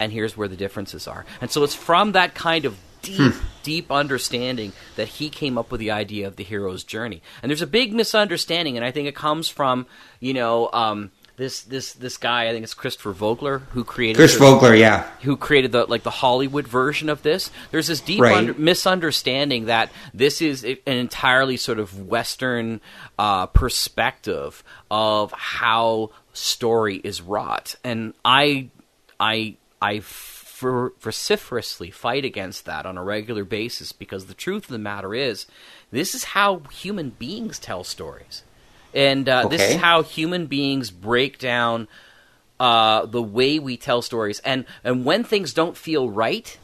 and 0.00 0.12
here's 0.12 0.34
where 0.34 0.48
the 0.48 0.56
differences 0.56 1.06
are. 1.06 1.26
And 1.42 1.50
so 1.50 1.62
it's 1.62 1.74
from 1.74 2.12
that 2.12 2.34
kind 2.34 2.64
of 2.64 2.78
deep, 3.02 3.34
deep 3.62 3.90
understanding 3.90 4.72
that 4.96 5.08
he 5.08 5.28
came 5.30 5.56
up 5.58 5.70
with 5.70 5.80
the 5.80 5.90
idea 5.90 6.26
of 6.26 6.36
the 6.36 6.44
hero's 6.44 6.84
journey. 6.84 7.22
And 7.42 7.50
there's 7.50 7.62
a 7.62 7.66
big 7.66 7.92
misunderstanding, 7.92 8.76
and 8.76 8.84
I 8.84 8.90
think 8.90 9.08
it 9.08 9.14
comes 9.14 9.48
from 9.48 9.86
you 10.20 10.34
know. 10.34 10.70
Um, 10.72 11.10
this 11.36 11.62
this 11.62 11.94
this 11.94 12.18
guy, 12.18 12.48
I 12.48 12.52
think 12.52 12.64
it's 12.64 12.74
Christopher 12.74 13.12
Vogler, 13.12 13.60
who 13.70 13.82
created 13.82 14.16
Chris 14.16 14.34
the- 14.34 14.40
Vogler, 14.40 14.74
yeah. 14.74 15.08
who 15.22 15.38
created 15.38 15.72
the 15.72 15.86
like 15.86 16.02
the 16.02 16.10
Hollywood 16.10 16.68
version 16.68 17.08
of 17.08 17.22
this. 17.22 17.50
There's 17.70 17.86
this 17.86 18.02
deep 18.02 18.20
Right. 18.20 18.36
under, 18.36 18.52
misunderstanding 18.52 19.64
that 19.64 19.90
this 20.12 20.42
is 20.42 20.64
an 20.64 20.76
entirely 20.84 21.56
sort 21.56 21.78
of 21.78 22.06
Western 22.08 22.82
uh, 23.18 23.46
perspective 23.46 24.62
of 24.90 25.32
how 25.32 26.10
story 26.34 26.96
is 27.02 27.22
wrought, 27.22 27.74
and 27.84 28.12
I, 28.22 28.68
I, 29.18 29.56
I 29.80 30.00
vociferously 30.60 31.90
fight 31.90 32.24
against 32.24 32.64
that 32.66 32.86
on 32.86 32.96
a 32.96 33.04
regular 33.04 33.44
basis 33.44 33.92
because 33.92 34.26
the 34.26 34.34
truth 34.34 34.64
of 34.64 34.70
the 34.70 34.78
matter 34.78 35.14
is, 35.14 35.46
this 35.90 36.14
is 36.14 36.24
how 36.24 36.58
human 36.70 37.10
beings 37.10 37.58
tell 37.58 37.84
stories, 37.84 38.42
and 38.94 39.28
uh, 39.28 39.48
this 39.48 39.62
is 39.62 39.76
how 39.76 40.02
human 40.02 40.46
beings 40.46 40.90
break 40.90 41.38
down 41.38 41.88
uh, 42.58 43.06
the 43.06 43.22
way 43.22 43.58
we 43.58 43.76
tell 43.76 44.02
stories, 44.02 44.40
and 44.40 44.64
and 44.84 45.04
when 45.04 45.24
things 45.24 45.52
don't 45.52 45.76
feel 45.76 46.10
right, 46.10 46.58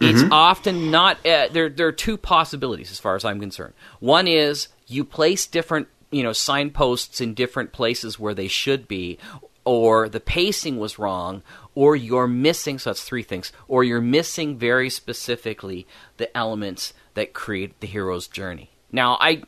it's 0.00 0.22
often 0.30 0.90
not. 0.90 1.24
Uh, 1.26 1.48
there 1.50 1.68
there 1.68 1.86
are 1.86 1.92
two 1.92 2.16
possibilities 2.16 2.90
as 2.90 2.98
far 2.98 3.16
as 3.16 3.24
I'm 3.24 3.40
concerned. 3.40 3.74
One 4.00 4.28
is 4.28 4.68
you 4.86 5.04
place 5.04 5.46
different 5.46 5.88
you 6.10 6.22
know 6.22 6.32
signposts 6.32 7.20
in 7.20 7.34
different 7.34 7.72
places 7.72 8.18
where 8.18 8.34
they 8.34 8.48
should 8.48 8.86
be, 8.86 9.18
or 9.64 10.08
the 10.08 10.20
pacing 10.20 10.78
was 10.78 10.98
wrong, 10.98 11.42
or 11.74 11.94
you're 11.94 12.26
missing. 12.26 12.78
So 12.78 12.90
that's 12.90 13.02
three 13.02 13.22
things. 13.22 13.52
Or 13.68 13.84
you're 13.84 14.00
missing 14.00 14.58
very 14.58 14.90
specifically 14.90 15.86
the 16.16 16.34
elements 16.36 16.94
that 17.14 17.32
create 17.32 17.80
the 17.80 17.86
hero's 17.86 18.26
journey. 18.26 18.70
Now 18.90 19.16
I 19.20 19.42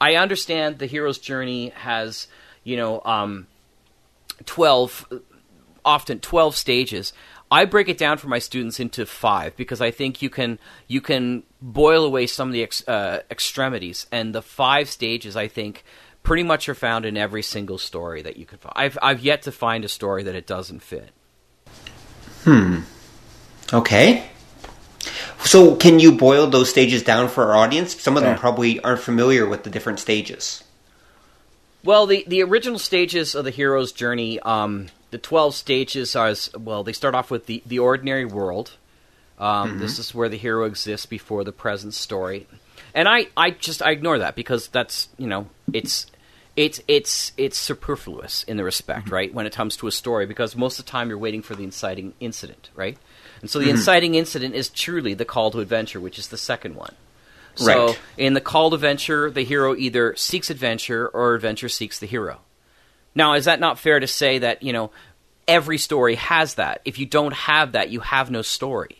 I 0.00 0.16
understand 0.16 0.78
the 0.78 0.86
hero's 0.86 1.18
journey 1.18 1.70
has 1.70 2.28
you 2.64 2.76
know. 2.76 3.02
Um, 3.04 3.46
12 4.46 5.22
often 5.84 6.20
12 6.20 6.56
stages 6.56 7.12
i 7.50 7.64
break 7.64 7.88
it 7.88 7.98
down 7.98 8.18
for 8.18 8.28
my 8.28 8.38
students 8.38 8.78
into 8.78 9.06
five 9.06 9.56
because 9.56 9.80
i 9.80 9.90
think 9.90 10.22
you 10.22 10.30
can 10.30 10.58
you 10.86 11.00
can 11.00 11.42
boil 11.60 12.04
away 12.04 12.26
some 12.26 12.48
of 12.48 12.52
the 12.52 12.62
ex, 12.62 12.86
uh, 12.86 13.20
extremities 13.30 14.06
and 14.12 14.34
the 14.34 14.42
five 14.42 14.88
stages 14.88 15.36
i 15.36 15.48
think 15.48 15.84
pretty 16.28 16.44
much 16.44 16.68
are 16.68 16.74
found 16.74 17.04
in 17.04 17.16
every 17.16 17.42
single 17.42 17.78
story 17.78 18.22
that 18.22 18.36
you 18.36 18.46
can 18.46 18.58
find 18.58 18.72
i've, 18.76 18.98
I've 19.02 19.20
yet 19.20 19.42
to 19.42 19.52
find 19.52 19.84
a 19.84 19.88
story 19.88 20.22
that 20.22 20.34
it 20.34 20.46
doesn't 20.46 20.82
fit 20.82 21.10
Hmm. 22.44 22.80
Okay. 23.72 24.24
So, 25.44 25.76
can 25.76 25.98
you 26.00 26.12
boil 26.12 26.46
those 26.46 26.70
stages 26.70 27.02
down 27.02 27.28
for 27.28 27.44
our 27.44 27.56
audience? 27.56 28.00
Some 28.00 28.16
of 28.16 28.22
them 28.22 28.38
probably 28.38 28.80
aren't 28.80 29.00
familiar 29.00 29.46
with 29.46 29.64
the 29.64 29.70
different 29.70 29.98
stages. 30.00 30.64
Well, 31.84 32.06
the 32.06 32.24
the 32.26 32.42
original 32.42 32.78
stages 32.78 33.34
of 33.34 33.44
the 33.44 33.50
hero's 33.50 33.92
journey, 33.92 34.40
um, 34.40 34.88
the 35.10 35.18
twelve 35.18 35.54
stages 35.54 36.16
are 36.16 36.28
as 36.28 36.50
well. 36.56 36.84
They 36.84 36.92
start 36.92 37.14
off 37.14 37.30
with 37.30 37.46
the 37.46 37.62
the 37.66 37.78
ordinary 37.78 38.24
world. 38.24 38.72
Um, 39.38 39.78
This 39.78 39.98
is 39.98 40.14
where 40.14 40.28
the 40.28 40.36
hero 40.36 40.64
exists 40.64 41.06
before 41.06 41.44
the 41.44 41.52
present 41.52 41.94
story, 41.94 42.46
and 42.94 43.06
I 43.08 43.28
I 43.36 43.50
just 43.50 43.82
I 43.82 43.92
ignore 43.92 44.18
that 44.18 44.34
because 44.34 44.68
that's 44.68 45.08
you 45.18 45.26
know 45.26 45.48
it's. 45.72 46.06
It's 46.58 46.80
it's 46.88 47.30
it's 47.36 47.56
superfluous 47.56 48.42
in 48.42 48.56
the 48.56 48.64
respect, 48.64 49.06
mm-hmm. 49.06 49.14
right? 49.14 49.32
When 49.32 49.46
it 49.46 49.54
comes 49.54 49.76
to 49.76 49.86
a 49.86 49.92
story, 49.92 50.26
because 50.26 50.56
most 50.56 50.80
of 50.80 50.86
the 50.86 50.90
time 50.90 51.08
you're 51.08 51.16
waiting 51.16 51.40
for 51.40 51.54
the 51.54 51.62
inciting 51.62 52.14
incident, 52.18 52.70
right? 52.74 52.98
And 53.40 53.48
so 53.48 53.60
the 53.60 53.66
mm-hmm. 53.66 53.76
inciting 53.76 54.16
incident 54.16 54.56
is 54.56 54.68
truly 54.68 55.14
the 55.14 55.24
call 55.24 55.52
to 55.52 55.60
adventure, 55.60 56.00
which 56.00 56.18
is 56.18 56.26
the 56.26 56.36
second 56.36 56.74
one. 56.74 56.96
So 57.54 57.86
Right. 57.86 57.98
in 58.16 58.34
the 58.34 58.40
call 58.40 58.70
to 58.70 58.74
adventure, 58.74 59.30
the 59.30 59.44
hero 59.44 59.76
either 59.76 60.16
seeks 60.16 60.50
adventure 60.50 61.06
or 61.06 61.36
adventure 61.36 61.68
seeks 61.68 62.00
the 62.00 62.06
hero. 62.06 62.40
Now, 63.14 63.34
is 63.34 63.44
that 63.44 63.60
not 63.60 63.78
fair 63.78 64.00
to 64.00 64.08
say 64.08 64.38
that, 64.38 64.64
you 64.64 64.72
know, 64.72 64.90
every 65.46 65.78
story 65.78 66.16
has 66.16 66.54
that? 66.54 66.80
If 66.84 66.98
you 66.98 67.06
don't 67.06 67.34
have 67.34 67.72
that, 67.72 67.90
you 67.90 68.00
have 68.00 68.32
no 68.32 68.42
story. 68.42 68.98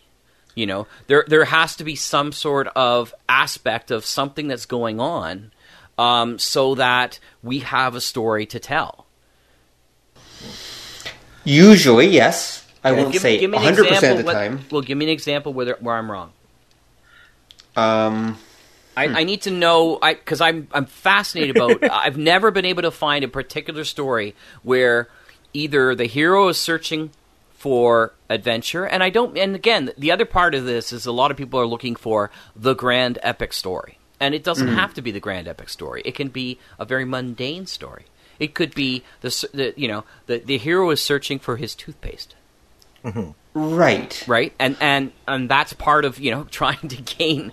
You 0.55 0.65
know, 0.65 0.87
there 1.07 1.25
there 1.27 1.43
has 1.43 1.75
to 1.75 1.83
be 1.83 1.95
some 1.97 2.31
sort 2.31 2.67
of 2.75 3.13
aspect 3.27 3.91
of 3.91 4.05
something 4.05 4.47
that's 4.47 4.65
going 4.65 5.01
on 5.01 5.51
um, 5.99 6.39
so 6.39 6.75
that 6.75 7.19
we 7.43 7.59
have 7.59 7.93
a 7.93 8.01
story 8.01 8.45
to 8.47 8.59
tell. 8.59 9.05
Usually, 11.43 12.07
yes. 12.07 12.65
I 12.83 12.93
won't 12.93 13.11
give, 13.11 13.21
say 13.21 13.37
give 13.39 13.51
100% 13.51 14.11
of 14.11 14.17
the 14.17 14.23
what- 14.23 14.33
time. 14.33 14.65
Well, 14.71 14.81
give 14.81 14.97
me 14.97 15.05
an 15.05 15.11
example 15.11 15.53
where, 15.53 15.75
where 15.81 15.95
I'm 15.95 16.09
wrong. 16.09 16.31
Um, 17.75 18.37
I, 18.95 19.07
I 19.07 19.23
need 19.23 19.43
to 19.43 19.51
know 19.51 19.99
because 20.01 20.41
I'm 20.41 20.67
I'm 20.71 20.85
fascinated 20.85 21.55
about. 21.55 21.83
I've 21.91 22.17
never 22.17 22.51
been 22.51 22.65
able 22.65 22.81
to 22.81 22.91
find 22.91 23.23
a 23.23 23.27
particular 23.27 23.83
story 23.83 24.35
where 24.63 25.07
either 25.53 25.95
the 25.95 26.05
hero 26.05 26.47
is 26.49 26.57
searching 26.57 27.11
for 27.51 28.13
adventure, 28.29 28.85
and 28.85 29.03
I 29.03 29.09
don't. 29.09 29.37
And 29.37 29.55
again, 29.55 29.91
the 29.97 30.11
other 30.11 30.25
part 30.25 30.55
of 30.55 30.65
this 30.65 30.91
is 30.91 31.05
a 31.05 31.11
lot 31.11 31.31
of 31.31 31.37
people 31.37 31.59
are 31.59 31.67
looking 31.67 31.95
for 31.95 32.31
the 32.55 32.73
grand 32.73 33.19
epic 33.21 33.53
story, 33.53 33.98
and 34.19 34.35
it 34.35 34.43
doesn't 34.43 34.67
mm-hmm. 34.67 34.77
have 34.77 34.93
to 34.95 35.01
be 35.01 35.11
the 35.11 35.19
grand 35.19 35.47
epic 35.47 35.69
story. 35.69 36.01
It 36.05 36.15
can 36.15 36.29
be 36.29 36.59
a 36.77 36.85
very 36.85 37.05
mundane 37.05 37.65
story. 37.65 38.05
It 38.39 38.53
could 38.53 38.73
be 38.73 39.03
the, 39.21 39.29
the 39.53 39.73
you 39.75 39.87
know 39.87 40.03
the 40.27 40.39
the 40.39 40.57
hero 40.57 40.89
is 40.91 41.01
searching 41.01 41.39
for 41.39 41.57
his 41.57 41.75
toothpaste. 41.75 42.35
Mm-hmm. 43.03 43.31
Right. 43.53 44.23
right? 44.27 44.53
And 44.59 44.77
and 44.79 45.11
and 45.27 45.49
that's 45.49 45.73
part 45.73 46.05
of 46.05 46.19
you 46.19 46.31
know 46.31 46.43
trying 46.51 46.87
to 46.87 47.01
gain 47.01 47.51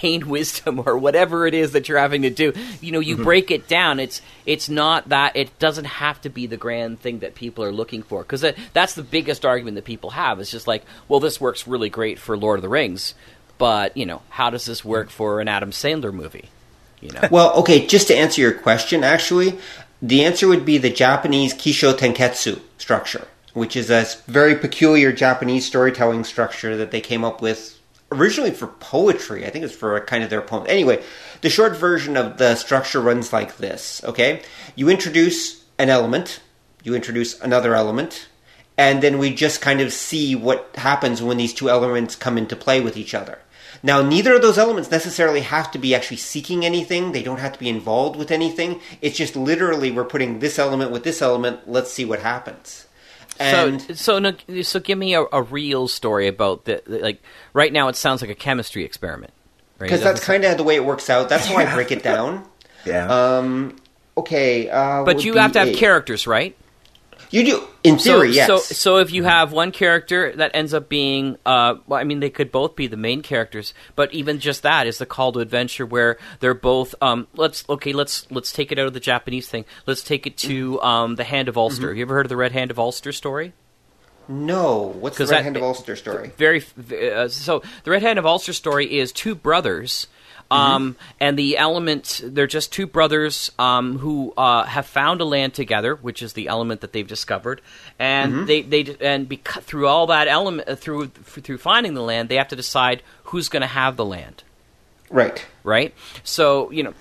gain 0.00 0.28
wisdom 0.28 0.82
or 0.86 0.96
whatever 0.96 1.46
it 1.46 1.52
is 1.52 1.72
that 1.72 1.88
you're 1.88 1.98
having 1.98 2.22
to 2.22 2.30
do. 2.30 2.52
You 2.80 2.92
know 2.92 3.00
you 3.00 3.16
mm-hmm. 3.16 3.24
break 3.24 3.50
it 3.50 3.66
down. 3.66 3.98
It's 3.98 4.22
it's 4.46 4.68
not 4.68 5.08
that 5.08 5.36
it 5.36 5.58
doesn't 5.58 5.86
have 5.86 6.20
to 6.22 6.28
be 6.28 6.46
the 6.46 6.56
grand 6.56 7.00
thing 7.00 7.18
that 7.20 7.34
people 7.34 7.64
are 7.64 7.72
looking 7.72 8.02
for. 8.02 8.22
Because 8.22 8.42
that, 8.42 8.56
that's 8.72 8.94
the 8.94 9.02
biggest 9.02 9.44
argument 9.44 9.74
that 9.74 9.84
people 9.84 10.10
have. 10.10 10.38
It's 10.38 10.50
just 10.50 10.68
like 10.68 10.84
well 11.08 11.20
this 11.20 11.40
works 11.40 11.66
really 11.66 11.90
great 11.90 12.18
for 12.18 12.36
lord 12.36 12.58
of 12.58 12.62
the 12.62 12.68
rings 12.68 13.14
but 13.64 13.96
you 13.96 14.04
know 14.04 14.20
how 14.28 14.50
does 14.50 14.66
this 14.66 14.84
work 14.84 15.08
for 15.08 15.40
an 15.40 15.48
adam 15.48 15.70
sandler 15.70 16.12
movie 16.12 16.50
you 17.04 17.10
know 17.10 17.28
Well, 17.30 17.52
okay, 17.60 17.86
just 17.86 18.08
to 18.08 18.16
answer 18.16 18.40
your 18.40 18.52
question, 18.52 19.04
actually, 19.04 19.58
the 20.00 20.24
answer 20.24 20.48
would 20.48 20.64
be 20.64 20.78
the 20.78 20.90
Japanese 20.90 21.52
Kisho 21.54 21.92
Tenketsu 21.92 22.60
structure, 22.78 23.28
which 23.52 23.76
is 23.76 23.90
a 23.90 24.06
very 24.26 24.56
peculiar 24.56 25.12
Japanese 25.12 25.66
storytelling 25.66 26.24
structure 26.24 26.76
that 26.76 26.90
they 26.90 27.00
came 27.00 27.24
up 27.24 27.42
with 27.42 27.78
originally 28.10 28.52
for 28.52 28.68
poetry. 28.68 29.46
I 29.46 29.50
think 29.50 29.64
it's 29.64 29.74
for 29.74 30.00
kind 30.00 30.24
of 30.24 30.30
their 30.30 30.40
poem. 30.40 30.64
Anyway, 30.68 31.02
the 31.42 31.50
short 31.50 31.76
version 31.76 32.16
of 32.16 32.38
the 32.38 32.54
structure 32.54 33.00
runs 33.00 33.32
like 33.32 33.58
this, 33.58 34.02
okay? 34.04 34.42
You 34.74 34.88
introduce 34.88 35.64
an 35.78 35.90
element, 35.90 36.40
you 36.82 36.94
introduce 36.94 37.38
another 37.40 37.74
element, 37.74 38.28
and 38.78 39.02
then 39.02 39.18
we 39.18 39.34
just 39.34 39.60
kind 39.60 39.80
of 39.80 39.92
see 39.92 40.34
what 40.34 40.70
happens 40.74 41.22
when 41.22 41.36
these 41.36 41.54
two 41.54 41.68
elements 41.68 42.16
come 42.16 42.38
into 42.38 42.56
play 42.56 42.80
with 42.80 42.96
each 42.96 43.14
other. 43.14 43.38
Now, 43.84 44.00
neither 44.00 44.34
of 44.34 44.40
those 44.40 44.56
elements 44.56 44.90
necessarily 44.90 45.42
have 45.42 45.70
to 45.72 45.78
be 45.78 45.94
actually 45.94 46.16
seeking 46.16 46.64
anything. 46.64 47.12
They 47.12 47.22
don't 47.22 47.38
have 47.38 47.52
to 47.52 47.58
be 47.58 47.68
involved 47.68 48.16
with 48.16 48.30
anything. 48.30 48.80
It's 49.02 49.14
just 49.16 49.36
literally 49.36 49.90
we're 49.90 50.04
putting 50.06 50.38
this 50.38 50.58
element 50.58 50.90
with 50.90 51.04
this 51.04 51.20
element. 51.20 51.68
Let's 51.68 51.92
see 51.92 52.06
what 52.06 52.20
happens. 52.20 52.86
And 53.38 53.82
so 53.82 53.92
so 53.94 54.18
no, 54.20 54.62
so 54.62 54.80
give 54.80 54.96
me 54.96 55.14
a, 55.14 55.24
a 55.30 55.42
real 55.42 55.86
story 55.86 56.28
about 56.28 56.64
the, 56.64 56.82
the- 56.86 57.00
like 57.00 57.22
right 57.52 57.72
now 57.72 57.88
it 57.88 57.96
sounds 57.96 58.22
like 58.22 58.30
a 58.30 58.34
chemistry 58.34 58.84
experiment 58.84 59.32
because 59.78 60.00
It 60.00 60.04
that's 60.04 60.24
kind 60.24 60.44
of 60.44 60.56
the 60.56 60.62
way 60.64 60.76
it 60.76 60.84
works 60.84 61.10
out. 61.10 61.28
That's 61.28 61.46
how 61.46 61.56
I 61.56 61.74
break 61.74 61.90
it 61.92 62.02
down. 62.12 62.48
Yeah. 62.86 63.06
Um, 63.36 63.76
okay, 64.16 64.70
uh, 64.70 65.04
but 65.04 65.24
you 65.24 65.34
have 65.34 65.52
to 65.52 65.58
have 65.58 65.68
a- 65.68 65.74
characters 65.74 66.26
right 66.26 66.56
You 67.34 67.44
do 67.44 67.66
in 67.82 67.98
theory, 67.98 68.32
so, 68.32 68.36
yes. 68.36 68.46
So, 68.46 68.58
so 68.58 68.96
if 68.98 69.10
you 69.10 69.24
have 69.24 69.50
one 69.50 69.72
character 69.72 70.32
that 70.36 70.52
ends 70.54 70.72
up 70.72 70.88
being, 70.88 71.36
uh, 71.44 71.74
well, 71.88 71.98
I 71.98 72.04
mean, 72.04 72.20
they 72.20 72.30
could 72.30 72.52
both 72.52 72.76
be 72.76 72.86
the 72.86 72.96
main 72.96 73.22
characters, 73.22 73.74
but 73.96 74.14
even 74.14 74.38
just 74.38 74.62
that 74.62 74.86
is 74.86 74.98
the 74.98 75.04
call 75.04 75.32
to 75.32 75.40
adventure 75.40 75.84
where 75.84 76.16
they're 76.38 76.54
both. 76.54 76.94
Um, 77.02 77.26
let's 77.34 77.68
okay, 77.68 77.92
let's 77.92 78.30
let's 78.30 78.52
take 78.52 78.70
it 78.70 78.78
out 78.78 78.86
of 78.86 78.92
the 78.94 79.00
Japanese 79.00 79.48
thing. 79.48 79.64
Let's 79.84 80.04
take 80.04 80.28
it 80.28 80.36
to 80.38 80.80
um, 80.80 81.16
the 81.16 81.24
Hand 81.24 81.48
of 81.48 81.58
Ulster. 81.58 81.80
Mm-hmm. 81.80 81.88
Have 81.88 81.96
you 81.96 82.02
ever 82.04 82.14
heard 82.14 82.26
of 82.26 82.30
the 82.30 82.36
Red 82.36 82.52
Hand 82.52 82.70
of 82.70 82.78
Ulster 82.78 83.10
story? 83.10 83.52
No, 84.28 84.94
what's 85.00 85.18
the 85.18 85.26
Red 85.26 85.38
that- 85.38 85.42
Hand 85.42 85.56
of 85.56 85.64
Ulster 85.64 85.96
story? 85.96 86.30
very 86.36 86.62
uh, 87.12 87.26
so 87.26 87.64
the 87.82 87.90
red 87.90 88.02
hand 88.02 88.20
of 88.20 88.24
ulster 88.24 88.52
story 88.52 88.96
is 88.96 89.10
two 89.10 89.34
brothers 89.34 90.06
um, 90.50 90.96
and 91.20 91.38
the 91.38 91.56
element 91.58 92.20
they're 92.24 92.46
just 92.46 92.72
two 92.72 92.86
brothers 92.86 93.50
um, 93.58 93.98
who 93.98 94.32
uh, 94.36 94.64
have 94.64 94.86
found 94.86 95.20
a 95.20 95.24
land 95.24 95.54
together 95.54 95.94
which 95.96 96.22
is 96.22 96.34
the 96.34 96.48
element 96.48 96.80
that 96.80 96.92
they've 96.92 97.08
discovered 97.08 97.60
and 97.98 98.46
they, 98.46 98.62
they 98.62 98.96
and 99.00 99.28
because 99.28 99.64
through 99.64 99.86
all 99.88 100.06
that 100.06 100.28
element 100.28 100.68
uh, 100.68 100.76
through 100.76 101.06
through 101.08 101.58
finding 101.58 101.94
the 101.94 102.02
land 102.02 102.28
they 102.28 102.36
have 102.36 102.48
to 102.48 102.56
decide 102.56 103.02
who's 103.24 103.48
going 103.48 103.62
to 103.62 103.66
have 103.66 103.96
the 103.96 104.04
land 104.04 104.42
Right. 105.10 105.44
right? 105.62 105.94
So 106.24 106.70
you 106.72 106.82
know, 106.82 106.94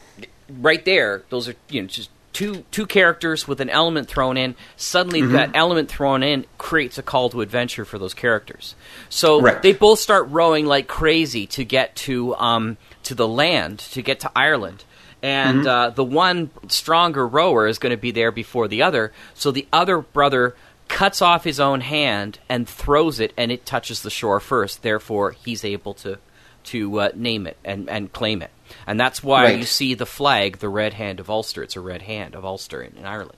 right 0.60 0.84
there, 0.86 1.24
those 1.30 1.48
are 1.50 1.56
you 1.70 1.82
know 1.82 1.88
just 1.88 2.10
two 2.34 2.64
two 2.70 2.86
characters 2.86 3.48
with 3.48 3.60
an 3.62 3.70
element 3.70 4.08
thrown 4.08 4.38
in. 4.38 4.56
Suddenly, 4.76 5.22
that 5.28 5.52
element 5.56 5.90
thrown 5.90 6.22
in 6.22 6.46
creates 6.58 6.98
a 6.98 7.04
call 7.04 7.30
to 7.30 7.42
adventure 7.42 7.86
for 7.86 7.98
those 7.98 8.14
characters. 8.14 8.76
So 9.10 9.42
Right. 9.42 9.62
they 9.62 9.74
both 9.74 10.00
start 10.00 10.28
rowing 10.30 10.66
like 10.66 10.88
crazy 10.88 11.48
to 11.48 11.64
get 11.64 11.96
to 12.08 12.36
um 12.36 12.78
to 13.04 13.16
the 13.16 13.28
land 13.28 13.80
to 13.80 14.02
get 14.02 14.20
to 14.22 14.32
Ireland. 14.36 14.84
And 15.22 15.66
uh, 15.66 15.90
the 15.92 16.04
one 16.04 16.50
stronger 16.68 17.26
rower 17.26 17.66
is 17.68 17.80
going 17.80 17.92
to 17.92 17.98
be 17.98 18.12
there 18.12 18.32
before 18.32 18.68
the 18.68 18.82
other. 18.82 19.14
So 19.34 19.52
the 19.52 19.68
other 19.72 20.00
brother 20.00 20.56
cuts 20.90 21.22
off 21.22 21.46
his 21.46 21.60
own 21.62 21.80
hand 21.82 22.40
and 22.50 22.68
throws 22.68 23.22
it, 23.22 23.34
and 23.38 23.50
it 23.52 23.66
touches 23.66 24.02
the 24.02 24.10
shore 24.10 24.42
first. 24.42 24.82
Therefore, 24.82 25.32
he's 25.32 25.64
able 25.64 25.94
to 25.96 26.20
to 26.66 27.00
uh, 27.00 27.10
name 27.14 27.46
it 27.46 27.58
and, 27.66 27.90
and 27.90 28.12
claim 28.14 28.42
it. 28.42 28.50
And 28.88 28.98
that's 29.00 29.22
why 29.22 29.44
Right. 29.44 29.60
you 29.60 29.66
see 29.66 29.96
the 29.96 30.06
flag, 30.06 30.60
the 30.60 30.70
red 30.70 30.94
hand 30.94 31.20
of 31.20 31.30
Ulster. 31.30 31.62
It's 31.62 31.76
a 31.76 31.82
red 31.82 32.04
hand 32.04 32.36
of 32.36 32.46
Ulster 32.46 32.82
in, 32.82 32.96
in 32.98 33.06
Ireland. 33.06 33.38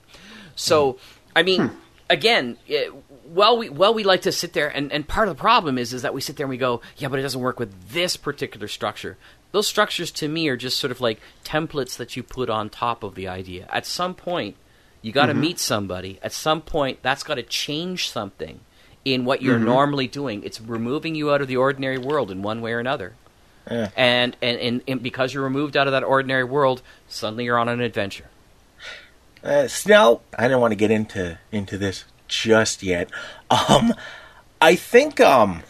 So, 0.54 0.98
I 1.34 1.42
mean, 1.42 1.72
again, 2.08 2.56
eh, 2.68 2.88
well, 3.24 3.58
we 3.58 3.68
well 3.68 3.92
we 3.94 4.04
like 4.04 4.22
to 4.22 4.32
sit 4.32 4.52
there, 4.52 4.68
and, 4.68 4.92
and 4.92 5.06
part 5.06 5.28
of 5.28 5.36
the 5.36 5.40
problem 5.40 5.76
is 5.76 5.92
is 5.92 6.02
that 6.02 6.14
we 6.14 6.20
sit 6.20 6.36
there 6.36 6.44
and 6.44 6.50
we 6.50 6.56
go, 6.56 6.80
yeah, 6.98 7.08
but 7.08 7.18
it 7.18 7.22
doesn't 7.22 7.40
work 7.40 7.58
with 7.58 7.90
this 7.90 8.16
particular 8.16 8.68
structure. 8.68 9.18
Those 9.52 9.66
structures 9.66 10.10
to 10.12 10.28
me 10.28 10.48
are 10.48 10.56
just 10.56 10.78
sort 10.78 10.90
of 10.90 11.00
like 11.00 11.20
templates 11.44 11.96
that 11.96 12.16
you 12.16 12.22
put 12.22 12.50
on 12.50 12.68
top 12.68 13.02
of 13.02 13.14
the 13.14 13.28
idea. 13.28 13.66
At 13.70 13.86
some 13.86 14.14
point, 14.14 14.56
you 15.02 15.12
got 15.12 15.26
to 15.26 15.34
meet 15.34 15.58
somebody. 15.58 16.18
At 16.22 16.32
some 16.32 16.60
point, 16.60 16.98
that's 17.02 17.22
got 17.22 17.36
to 17.36 17.42
change 17.42 18.10
something 18.10 18.60
in 19.04 19.24
what 19.24 19.40
you're 19.40 19.58
normally 19.58 20.08
doing. 20.08 20.42
It's 20.42 20.60
removing 20.60 21.14
you 21.14 21.32
out 21.32 21.40
of 21.40 21.48
the 21.48 21.56
ordinary 21.56 21.98
world 21.98 22.30
in 22.30 22.42
one 22.42 22.60
way 22.60 22.72
or 22.72 22.80
another. 22.80 23.14
Yeah. 23.70 23.90
And, 23.96 24.36
and, 24.42 24.58
and, 24.58 24.82
and 24.86 25.02
because 25.02 25.32
you're 25.32 25.44
removed 25.44 25.76
out 25.76 25.86
of 25.86 25.92
that 25.92 26.04
ordinary 26.04 26.44
world, 26.44 26.82
suddenly 27.08 27.44
you're 27.44 27.58
on 27.58 27.68
an 27.68 27.80
adventure. 27.80 28.26
Uh, 29.44 29.68
I 30.36 30.48
don't 30.48 30.60
want 30.60 30.72
to 30.72 30.76
get 30.76 30.90
into 30.90 31.38
into 31.52 31.78
this 31.78 32.04
just 32.26 32.82
yet. 32.82 33.08
Um, 33.48 33.94
I 34.60 34.74
think 34.74 35.20
um, 35.20 35.62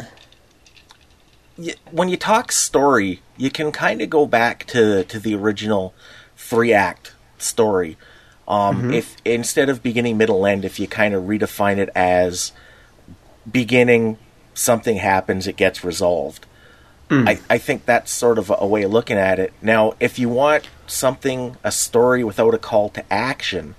when 1.90 2.08
you 2.08 2.16
talk 2.16 2.52
story, 2.52 3.22
you 3.36 3.50
can 3.50 3.72
kind 3.72 4.02
of 4.02 4.10
go 4.10 4.26
back 4.26 4.66
to 4.66 5.04
to 5.04 5.18
the 5.18 5.34
original 5.34 5.94
three 6.36 6.72
act 6.72 7.14
story. 7.38 7.96
Um, 8.46 8.92
If 8.92 9.16
instead 9.24 9.68
of 9.68 9.82
beginning, 9.82 10.16
middle, 10.16 10.46
end, 10.46 10.64
if 10.64 10.78
you 10.78 10.86
kind 10.86 11.14
of 11.14 11.24
redefine 11.24 11.78
it 11.78 11.88
as 11.96 12.52
beginning, 13.50 14.18
something 14.54 14.96
happens, 14.98 15.46
it 15.46 15.56
gets 15.56 15.84
resolved. 15.84 16.46
I, 17.08 17.38
I 17.48 17.58
think 17.58 17.86
that's 17.86 18.10
sort 18.10 18.36
of 18.36 18.52
a 18.58 18.66
way 18.66 18.82
of 18.82 18.90
looking 18.92 19.16
at 19.16 19.38
it. 19.38 19.52
Now, 19.62 19.94
if 20.00 20.18
you 20.18 20.28
want 20.28 20.68
something, 20.88 21.56
a 21.62 21.70
story 21.70 22.24
without 22.24 22.52
a 22.52 22.58
call 22.58 22.88
to 22.90 23.12
action, 23.12 23.76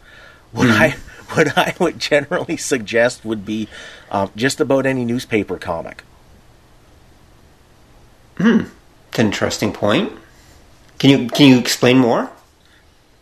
what 0.53 0.69
I 0.69 0.95
what 1.33 1.57
I 1.57 1.75
would 1.79 1.99
generally 1.99 2.55
suggest 2.57 3.25
would 3.25 3.45
be 3.45 3.67
um, 4.11 4.31
just 4.35 4.61
about 4.61 4.85
any 4.85 5.03
newspaper 5.03 5.57
comic. 5.57 6.03
It's 8.39 9.19
an 9.19 9.25
interesting 9.25 9.71
point. 9.73 10.13
Can 10.99 11.09
you 11.09 11.29
can 11.29 11.47
you 11.47 11.59
explain 11.59 11.97
more? 11.97 12.31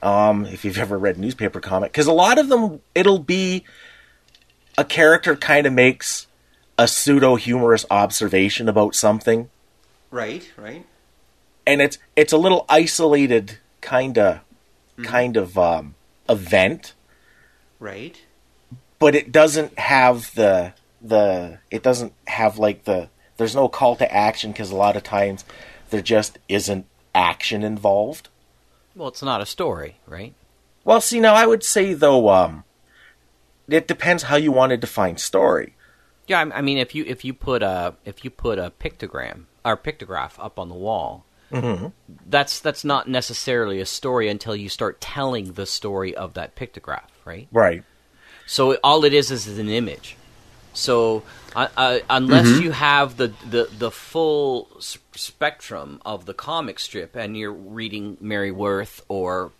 Um, 0.03 0.45
if 0.45 0.63
you've 0.63 0.77
ever 0.77 0.97
read 0.99 1.17
newspaper 1.17 1.59
comic, 1.59 1.91
because 1.91 2.05
a 2.07 2.13
lot 2.13 2.37
of 2.37 2.47
them, 2.49 2.81
it'll 2.93 3.19
be 3.19 3.63
a 4.77 4.85
character 4.85 5.35
kind 5.35 5.65
of 5.65 5.73
makes 5.73 6.27
a 6.77 6.87
pseudo 6.87 7.35
humorous 7.35 7.85
observation 7.89 8.67
about 8.69 8.93
something, 8.93 9.49
Right, 10.11 10.51
right. 10.57 10.85
and 11.65 11.81
it's 11.81 11.97
it's 12.15 12.33
a 12.33 12.37
little 12.37 12.65
isolated 12.69 13.57
kind 13.81 14.17
of 14.17 14.41
kind 15.03 15.37
of 15.37 15.57
um, 15.57 15.95
event. 16.29 16.93
Right. 17.79 18.21
but 18.99 19.15
it 19.15 19.31
doesn't 19.31 19.77
have 19.79 20.33
the 20.35 20.73
the 21.01 21.59
it 21.71 21.81
doesn't 21.83 22.13
have 22.27 22.57
like 22.59 22.83
the 22.85 23.09
there's 23.37 23.55
no 23.55 23.67
call 23.67 23.95
to 23.97 24.13
action 24.13 24.51
because 24.51 24.71
a 24.71 24.75
lot 24.75 24.95
of 24.95 25.03
times 25.03 25.45
there 25.89 26.01
just 26.01 26.37
isn't 26.47 26.85
action 27.13 27.63
involved. 27.63 28.29
Well, 28.95 29.09
it's 29.09 29.21
not 29.21 29.41
a 29.41 29.45
story, 29.45 29.97
right? 30.07 30.33
Well, 30.83 31.01
see 31.01 31.19
now 31.19 31.33
I 31.33 31.45
would 31.45 31.63
say 31.63 31.93
though 31.93 32.29
um 32.29 32.63
it 33.67 33.87
depends 33.87 34.23
how 34.23 34.35
you 34.35 34.51
want 34.51 34.71
to 34.71 34.77
define 34.77 35.17
story. 35.17 35.75
Yeah, 36.27 36.39
I 36.39 36.57
I 36.57 36.61
mean, 36.61 36.77
if 36.77 36.95
you 36.95 37.03
if 37.05 37.25
you 37.25 37.33
put 37.33 37.63
a 37.63 37.95
if 38.05 38.23
you 38.23 38.29
put 38.29 38.59
a 38.59 38.71
pictogram 38.79 39.45
or 39.63 39.77
pictograph 39.77 40.33
up 40.37 40.59
on 40.59 40.69
the 40.69 40.75
wall, 40.75 41.25
that's 42.27 42.59
that's 42.59 42.83
not 42.83 43.07
necessarily 43.07 43.79
a 43.79 43.85
story 43.85 44.29
until 44.29 44.55
you 44.55 44.69
start 44.69 45.01
telling 45.01 45.53
the 45.53 45.65
story 45.65 46.15
of 46.15 46.33
that 46.33 46.55
pictograph, 46.55 47.09
right? 47.25 47.47
Right. 47.51 47.83
So 48.47 48.75
all 48.83 49.05
it 49.05 49.13
is 49.13 49.31
is 49.31 49.57
an 49.57 49.69
image. 49.69 50.17
So 50.75 51.23
uh, 51.55 51.67
uh, 51.75 51.99
unless 52.09 52.47
you 52.59 52.71
have 52.71 53.17
the, 53.17 53.33
the, 53.49 53.67
the 53.77 53.89
full 53.91 54.67
s- 54.77 54.97
spectrum 55.15 56.01
of 56.05 56.25
the 56.25 56.33
comic 56.33 56.79
strip 56.79 57.15
and 57.15 57.35
you're 57.37 57.51
reading 57.53 58.17
Mary 58.21 58.51
Worth 58.51 59.01
or 59.07 59.51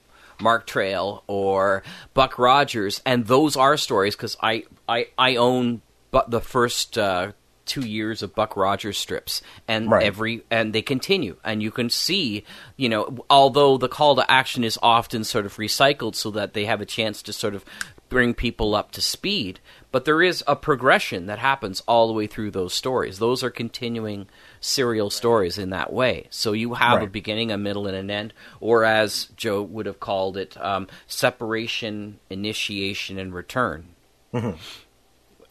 Mark 0.41 0.67
Trail 0.67 1.23
or 1.27 1.83
Buck 2.13 2.37
Rogers, 2.37 3.01
and 3.05 3.25
those 3.27 3.55
are 3.55 3.77
stories 3.77 4.15
because 4.15 4.35
I, 4.41 4.65
I, 4.87 5.07
I 5.17 5.37
own 5.37 5.81
bu- 6.11 6.27
the 6.27 6.41
first 6.41 6.97
uh, 6.97 7.31
two 7.65 7.87
years 7.87 8.21
of 8.21 8.35
Buck 8.35 8.57
Rogers 8.57 8.97
strips, 8.97 9.41
and 9.67 9.89
Right. 9.89 10.03
every 10.03 10.43
and 10.51 10.73
they 10.73 10.81
continue, 10.81 11.37
and 11.43 11.63
you 11.63 11.71
can 11.71 11.89
see, 11.89 12.43
you 12.75 12.89
know, 12.89 13.25
although 13.29 13.77
the 13.77 13.87
call 13.87 14.15
to 14.17 14.29
action 14.29 14.63
is 14.65 14.77
often 14.83 15.23
sort 15.23 15.45
of 15.45 15.55
recycled 15.55 16.15
so 16.15 16.29
that 16.31 16.53
they 16.53 16.65
have 16.65 16.81
a 16.81 16.85
chance 16.85 17.21
to 17.23 17.31
sort 17.33 17.55
of 17.55 17.63
bring 18.09 18.33
people 18.35 18.75
up 18.75 18.91
to 18.91 19.01
speed, 19.01 19.59
but 19.95 20.03
there 20.03 20.21
is 20.21 20.43
a 20.45 20.57
progression 20.57 21.27
that 21.27 21.39
happens 21.39 21.81
all 21.87 22.07
the 22.07 22.13
way 22.13 22.27
through 22.27 22.51
those 22.51 22.73
stories. 22.73 23.17
Those 23.17 23.45
are 23.45 23.49
continuing 23.49 24.27
serial 24.59 25.09
stories 25.09 25.57
in 25.57 25.69
that 25.69 25.93
way. 25.93 26.27
So 26.31 26.51
you 26.51 26.73
have 26.73 27.01
a 27.01 27.07
beginning, 27.07 27.49
a 27.49 27.57
middle, 27.57 27.87
and 27.87 27.95
an 27.95 28.11
end, 28.11 28.33
or 28.59 28.83
as 28.83 29.29
Joe 29.37 29.61
would 29.61 29.85
have 29.85 30.01
called 30.01 30.35
it, 30.35 30.61
um, 30.61 30.89
separation, 31.07 32.19
initiation, 32.29 33.17
and 33.17 33.33
return. 33.33 33.95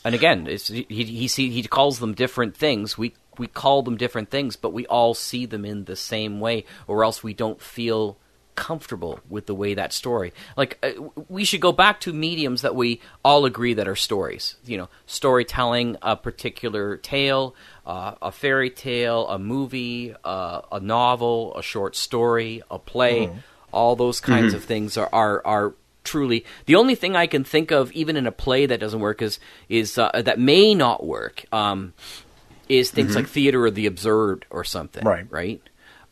And 0.05 0.15
again, 0.15 0.47
it's, 0.47 0.69
he 0.69 0.85
he 0.89 1.27
he 1.27 1.63
calls 1.63 1.99
them 1.99 2.13
different 2.13 2.55
things. 2.55 2.99
We 2.99 3.15
we 3.39 3.47
call 3.47 3.83
them 3.83 3.97
different 3.97 4.29
things, 4.29 4.57
but 4.57 4.75
we 4.75 4.85
all 4.89 5.15
see 5.15 5.47
them 5.47 5.65
in 5.65 5.87
the 5.87 5.97
same 5.97 6.39
way, 6.39 6.67
or 6.87 7.03
else 7.03 7.23
we 7.23 7.33
don't 7.33 7.63
feel 7.63 8.19
comfortable 8.55 9.21
with 9.29 9.47
the 9.47 9.55
way 9.55 9.75
that 9.75 9.93
story. 9.93 10.33
Like 10.57 10.79
uh, 10.83 10.93
we 11.29 11.45
should 11.45 11.61
go 11.61 11.73
back 11.73 12.01
to 12.01 12.13
mediums 12.13 12.63
that 12.63 12.75
we 12.75 13.01
all 13.25 13.45
agree 13.45 13.75
that 13.75 13.89
are 13.89 13.97
stories. 13.97 14.57
You 14.65 14.79
know, 14.79 14.89
storytelling 15.07 15.97
a 16.03 16.17
particular 16.17 16.97
tale, 16.97 17.55
uh, 17.87 18.15
a 18.23 18.33
fairy 18.33 18.71
tale, 18.71 19.29
a 19.29 19.39
movie, 19.39 20.15
uh, 20.25 20.63
a 20.73 20.81
novel, 20.81 21.57
a 21.57 21.63
short 21.63 21.97
story, 21.97 22.63
a 22.71 22.79
play. 22.79 23.31
All 23.73 23.97
those 23.97 24.21
kinds 24.21 24.55
of 24.55 24.65
things 24.65 24.97
are 24.97 25.09
are 25.13 25.43
are 25.45 25.75
truly 26.05 26.45
the 26.67 26.77
only 26.77 26.95
thing 26.95 27.17
I 27.17 27.27
can 27.27 27.43
think 27.43 27.73
of, 27.73 27.91
even 27.93 28.17
in 28.17 28.27
a 28.27 28.33
play 28.33 28.67
that 28.67 28.79
doesn't 28.79 29.01
work, 29.01 29.21
is 29.21 29.41
is 29.69 29.99
uh, 29.99 30.23
that 30.25 30.39
may 30.39 30.75
not 30.75 31.05
work. 31.05 31.45
Um, 31.53 31.93
is 32.69 32.91
things 32.91 33.15
like 33.15 33.27
theater 33.27 33.67
of 33.67 33.75
the 33.75 33.87
absurd 33.87 34.47
or 34.51 34.65
something, 34.65 35.05
Right. 35.05 35.27
Right. 35.31 35.61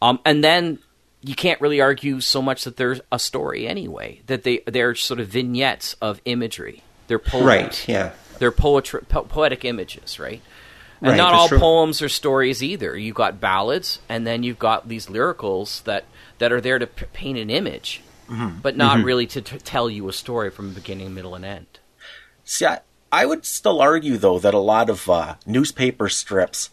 Um, 0.03 0.21
and 0.27 0.43
then 0.43 0.81
you 1.23 1.35
can't 1.35 1.61
really 1.61 1.81
argue 1.81 2.21
so 2.21 2.43
much 2.43 2.65
that 2.65 2.77
there's 2.77 3.01
a 3.11 3.19
story 3.19 3.67
anyway. 3.67 4.21
That 4.27 4.43
they 4.43 4.59
they're 4.67 4.95
sort 4.95 5.21
of 5.21 5.29
vignettes 5.29 5.95
of 6.03 6.21
imagery. 6.25 6.83
They're 7.07 7.19
po- 7.19 7.45
Right. 7.45 7.89
Yeah. 7.89 8.13
They're 8.39 8.51
poetry, 8.53 9.03
po- 9.09 9.23
poetic 9.25 9.65
images, 9.65 10.19
right? 10.19 10.41
And 11.01 11.11
Right, 11.11 11.17
not 11.17 11.35
all 11.35 11.49
true. 11.49 11.59
poems 11.59 12.01
are 12.03 12.09
stories 12.09 12.63
either. 12.63 12.97
You've 12.97 13.15
got 13.17 13.41
ballads, 13.41 13.99
and 14.09 14.27
then 14.27 14.43
you've 14.45 14.59
got 14.59 14.89
these 14.89 15.07
lyricals 15.07 15.83
that, 15.85 16.05
that 16.39 16.53
are 16.53 16.61
there 16.61 16.79
to 16.79 16.87
p- 16.87 17.07
paint 17.13 17.39
an 17.39 17.51
image, 17.51 18.03
but 18.29 18.77
not 18.77 18.97
Mm-hmm. 18.99 19.07
really 19.07 19.27
to 19.27 19.43
t- 19.43 19.59
tell 19.59 19.91
you 19.91 20.09
a 20.09 20.13
story 20.13 20.51
from 20.51 20.73
beginning, 20.73 21.13
middle, 21.13 21.35
and 21.35 21.45
end. 21.45 21.67
See, 22.45 22.67
I, 22.67 22.81
I 23.11 23.27
would 23.27 23.45
still 23.45 23.81
argue 23.81 24.17
though 24.17 24.39
that 24.39 24.55
a 24.55 24.59
lot 24.59 24.89
of 24.89 25.09
uh, 25.11 25.35
newspaper 25.45 26.09
strips, 26.09 26.71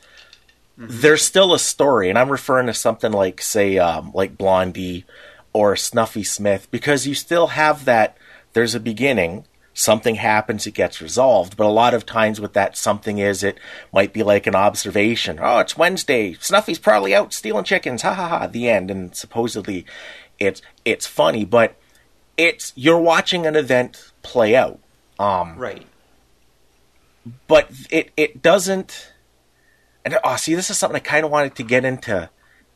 there's 0.80 1.22
still 1.22 1.54
a 1.54 1.60
story, 1.60 2.10
and 2.10 2.18
I'm 2.18 2.32
referring 2.32 2.68
to 2.68 2.74
something 2.74 3.12
like, 3.12 3.42
say, 3.42 3.78
um, 3.78 4.12
like 4.13 4.38
Blondie 4.38 5.06
or 5.52 5.76
Snuffy 5.76 6.24
Smith, 6.24 6.68
because 6.72 7.06
you 7.06 7.13
still 7.13 7.48
have 7.48 7.84
that. 7.86 8.18
There's 8.54 8.76
a 8.76 8.80
beginning, 8.80 9.46
something 9.74 10.15
happens, 10.15 10.65
it 10.65 10.72
gets 10.74 11.02
resolved. 11.02 11.58
But 11.58 11.65
a 11.68 11.70
lot 11.70 11.94
of 11.94 12.06
times, 12.06 12.39
with 12.42 12.54
that 12.54 12.78
something 12.78 13.18
is, 13.18 13.44
it 13.44 13.60
might 13.94 14.13
be 14.13 14.24
like 14.24 14.48
an 14.48 14.56
observation. 14.56 15.38
Oh, 15.42 15.60
it's 15.60 15.78
Wednesday. 15.78 16.34
Snuffy's 16.39 16.80
probably 16.80 17.13
out 17.13 17.34
stealing 17.34 17.65
chickens. 17.65 18.02
Ha 18.04 18.13
ha 18.13 18.28
ha. 18.28 18.48
The 18.48 18.70
end. 18.70 18.89
And 18.89 19.13
supposedly, 19.15 19.86
it's 20.39 20.62
it's 20.86 21.06
funny, 21.06 21.46
but 21.46 21.76
it's 22.38 22.72
you're 22.76 23.00
watching 23.00 23.46
an 23.46 23.56
event 23.56 24.12
play 24.24 24.56
out. 24.56 24.80
Um, 25.20 25.58
Right. 25.58 25.86
but 27.48 27.70
it 27.92 28.12
it 28.18 28.42
doesn't. 28.42 29.09
And 30.06 30.18
oh, 30.24 30.36
see, 30.38 30.56
this 30.56 30.70
is 30.70 30.78
something 30.78 30.96
I 30.96 31.00
kind 31.00 31.26
of 31.26 31.32
wanted 31.32 31.56
to 31.56 31.64
get 31.64 31.86
into, 31.86 32.30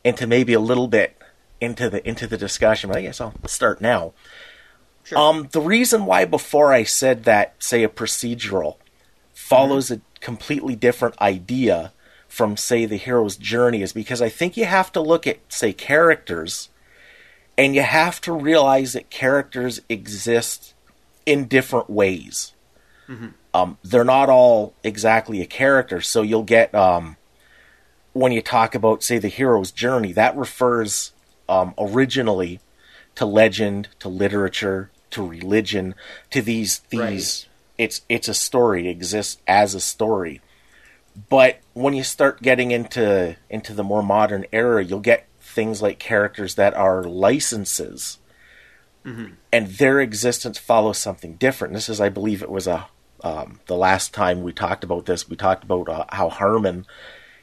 into 0.04 0.26
maybe 0.26 0.52
a 0.52 0.60
little 0.60 0.88
bit 0.88 1.16
into 1.60 1.88
the 1.88 2.06
into 2.06 2.26
the 2.26 2.36
discussion. 2.36 2.88
But 2.88 2.98
I 2.98 3.02
guess 3.02 3.20
I'll 3.20 3.34
start 3.46 3.80
now. 3.80 4.12
Sure. 5.04 5.18
Um, 5.18 5.48
the 5.52 5.60
reason 5.60 6.06
why 6.06 6.24
before 6.24 6.72
I 6.72 6.82
said 6.84 7.24
that, 7.24 7.54
say, 7.58 7.84
a 7.84 7.88
procedural 7.88 8.76
follows 9.34 9.90
a 9.90 10.00
completely 10.20 10.74
different 10.74 11.20
idea 11.20 11.92
from, 12.26 12.56
say, 12.56 12.86
the 12.86 12.96
hero's 12.96 13.36
journey 13.36 13.82
is 13.82 13.92
because 13.92 14.22
I 14.22 14.28
think 14.28 14.56
you 14.56 14.64
have 14.64 14.90
to 14.92 15.00
look 15.00 15.26
at, 15.26 15.40
say, 15.52 15.72
characters, 15.72 16.70
and 17.56 17.74
you 17.74 17.82
have 17.82 18.20
to 18.22 18.32
realize 18.32 18.94
that 18.94 19.10
characters 19.10 19.80
exist 19.88 20.74
in 21.26 21.46
different 21.46 21.90
ways. 21.90 22.52
Um, 23.54 23.78
they're 23.84 24.04
not 24.04 24.28
all 24.28 24.74
exactly 24.82 25.40
a 25.40 25.46
character, 25.46 26.00
so 26.00 26.22
you'll 26.22 26.42
get 26.42 26.74
um, 26.74 27.16
when 28.12 28.32
you 28.32 28.42
talk 28.42 28.74
about, 28.74 29.04
say, 29.04 29.18
the 29.18 29.28
hero's 29.28 29.70
journey, 29.70 30.12
that 30.12 30.36
refers 30.36 31.12
um, 31.48 31.72
originally 31.78 32.58
to 33.14 33.24
legend, 33.24 33.88
to 34.00 34.08
literature, 34.08 34.90
to 35.10 35.24
religion, 35.24 35.94
to 36.30 36.42
these 36.42 36.80
these. 36.90 37.46
Right. 37.46 37.50
It's 37.76 38.00
it's 38.08 38.28
a 38.28 38.34
story. 38.34 38.88
It 38.88 38.90
exists 38.90 39.40
as 39.46 39.74
a 39.74 39.80
story. 39.80 40.40
But 41.28 41.60
when 41.74 41.94
you 41.94 42.02
start 42.02 42.42
getting 42.42 42.72
into 42.72 43.36
into 43.48 43.72
the 43.72 43.84
more 43.84 44.02
modern 44.02 44.46
era, 44.52 44.84
you'll 44.84 44.98
get 44.98 45.28
things 45.40 45.80
like 45.80 45.98
characters 46.00 46.56
that 46.56 46.74
are 46.74 47.04
licenses, 47.04 48.18
and 49.52 49.68
their 49.68 50.00
existence 50.00 50.58
follows 50.58 50.98
something 50.98 51.34
different. 51.34 51.74
This 51.74 51.88
is, 51.88 52.00
I 52.00 52.08
believe, 52.08 52.42
it 52.42 52.50
was 52.50 52.66
a 52.66 52.88
um, 53.22 53.60
the 53.66 53.76
last 53.76 54.12
time 54.12 54.42
we 54.42 54.52
talked 54.52 54.84
about 54.84 55.06
this. 55.06 55.28
We 55.28 55.36
talked 55.36 55.64
about 55.64 55.88
uh, 55.88 56.04
how 56.10 56.28
Harmon 56.28 56.86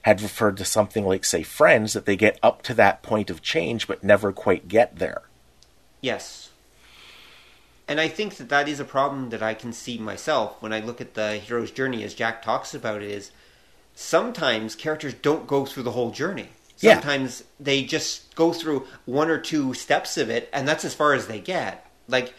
had 0.03 0.21
referred 0.21 0.57
to 0.57 0.65
something 0.65 1.05
like, 1.05 1.25
say, 1.25 1.43
Friends, 1.43 1.93
that 1.93 2.05
they 2.05 2.15
get 2.15 2.39
up 2.41 2.62
to 2.63 2.73
that 2.73 3.03
point 3.03 3.29
of 3.29 3.41
change 3.41 3.88
but 3.88 4.03
never 4.03 4.31
quite 4.31 4.67
get 4.67 4.97
there. 4.97 5.23
Yes. 6.01 6.49
And 7.88 7.99
I 7.99 8.07
think 8.07 8.38
that 8.38 8.49
that 8.49 8.67
is 8.67 8.79
a 8.79 8.86
problem 8.86 9.29
that 9.29 9.43
I 9.43 9.53
can 9.53 9.73
see 9.73 9.97
myself 9.97 10.62
when 10.62 10.73
I 10.73 10.79
look 10.79 11.01
at 11.01 11.13
the 11.13 11.38
hero's 11.38 11.71
journey, 11.71 12.03
as 12.03 12.13
Jack 12.13 12.41
talks 12.41 12.73
about 12.73 13.01
it, 13.01 13.12
is 13.12 13.31
sometimes 13.95 14.75
characters 14.75 15.13
don't 15.13 15.45
go 15.45 15.65
through 15.65 15.84
the 15.84 15.91
whole 15.91 16.12
journey. 16.12 16.49
Yeah. 16.79 16.93
Sometimes 16.95 17.43
they 17.60 17.84
just 17.84 18.34
go 18.36 18.53
through 18.53 18.88
one 19.05 19.29
or 19.29 19.38
two 19.38 19.73
steps 19.73 20.17
of 20.17 20.29
it, 20.29 20.49
and 20.53 20.67
that's 20.67 20.86
as 20.86 20.95
far 20.95 21.13
as 21.13 21.27
they 21.27 21.39
get. 21.39 21.86
Like, 22.07 22.34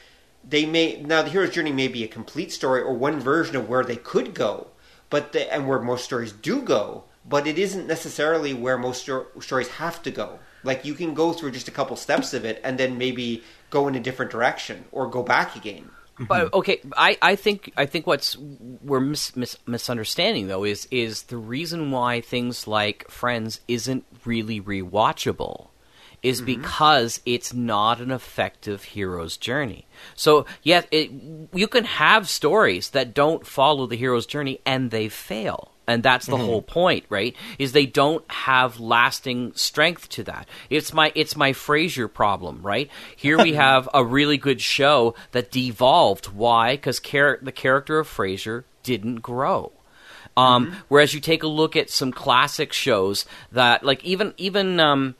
they 0.44 0.66
may, 0.66 1.00
now 1.02 1.22
the 1.22 1.30
hero's 1.30 1.50
journey 1.50 1.72
may 1.72 1.88
be 1.88 2.04
a 2.04 2.08
complete 2.08 2.52
story 2.52 2.82
or 2.82 2.94
one 2.94 3.20
version 3.20 3.56
of 3.56 3.68
where 3.68 3.84
they 3.84 3.96
could 3.96 4.34
go, 4.34 4.68
but 5.10 5.32
the, 5.32 5.52
and 5.52 5.66
where 5.66 5.80
most 5.80 6.04
stories 6.04 6.32
do 6.32 6.62
go, 6.62 7.04
but 7.28 7.46
it 7.46 7.58
isn't 7.58 7.86
necessarily 7.86 8.52
where 8.54 8.78
most 8.78 9.02
sto- 9.02 9.26
stories 9.40 9.68
have 9.68 10.02
to 10.02 10.10
go. 10.10 10.38
Like 10.64 10.84
you 10.84 10.94
can 10.94 11.14
go 11.14 11.32
through 11.32 11.52
just 11.52 11.68
a 11.68 11.72
couple 11.72 11.96
steps 11.96 12.34
of 12.34 12.44
it 12.44 12.60
and 12.64 12.78
then 12.78 12.98
maybe 12.98 13.42
go 13.70 13.88
in 13.88 13.94
a 13.94 14.00
different 14.00 14.30
direction 14.30 14.84
or 14.92 15.08
go 15.08 15.22
back 15.22 15.56
again. 15.56 15.90
But 16.18 16.52
okay, 16.54 16.80
I, 16.96 17.18
I 17.22 17.36
think 17.36 17.72
I 17.76 17.86
think 17.86 18.06
what's 18.06 18.36
we're 18.36 19.00
mis, 19.00 19.34
mis, 19.34 19.56
misunderstanding 19.66 20.46
though 20.46 20.62
is 20.62 20.86
is 20.90 21.24
the 21.24 21.38
reason 21.38 21.90
why 21.90 22.20
things 22.20 22.66
like 22.66 23.10
Friends 23.10 23.60
isn't 23.66 24.04
really 24.24 24.60
rewatchable 24.60 25.68
is 26.22 26.40
because 26.40 27.20
it's 27.26 27.52
not 27.52 28.00
an 28.00 28.10
effective 28.10 28.84
hero's 28.84 29.36
journey. 29.36 29.86
So 30.14 30.46
yes, 30.62 30.86
it, 30.90 31.10
you 31.52 31.66
can 31.66 31.84
have 31.84 32.28
stories 32.28 32.90
that 32.90 33.14
don't 33.14 33.46
follow 33.46 33.86
the 33.86 33.96
hero's 33.96 34.26
journey 34.26 34.60
and 34.64 34.90
they 34.90 35.08
fail. 35.08 35.72
And 35.88 36.04
that's 36.04 36.26
the 36.26 36.36
whole 36.36 36.62
point, 36.62 37.04
right? 37.08 37.34
Is 37.58 37.72
they 37.72 37.86
don't 37.86 38.24
have 38.30 38.78
lasting 38.78 39.52
strength 39.56 40.08
to 40.10 40.22
that. 40.24 40.48
It's 40.70 40.94
my 40.94 41.10
it's 41.16 41.34
my 41.34 41.52
Frasier 41.52 42.12
problem, 42.12 42.62
right? 42.62 42.88
Here 43.16 43.36
we 43.36 43.52
have 43.54 43.88
a 43.92 44.04
really 44.04 44.36
good 44.36 44.60
show 44.60 45.16
that 45.32 45.50
devolved. 45.50 46.26
Why? 46.26 46.76
Because 46.76 47.00
char- 47.00 47.40
the 47.42 47.50
character 47.50 47.98
of 47.98 48.08
Frasier 48.08 48.62
didn't 48.84 49.16
grow. 49.16 49.72
Um, 50.36 50.76
Whereas 50.88 51.14
you 51.14 51.20
take 51.20 51.42
a 51.42 51.48
look 51.48 51.76
at 51.76 51.90
some 51.90 52.12
classic 52.12 52.72
shows 52.72 53.26
that, 53.50 53.84
like 53.84 54.02
even 54.04 54.34
even 54.36 54.80
um, 54.80 55.14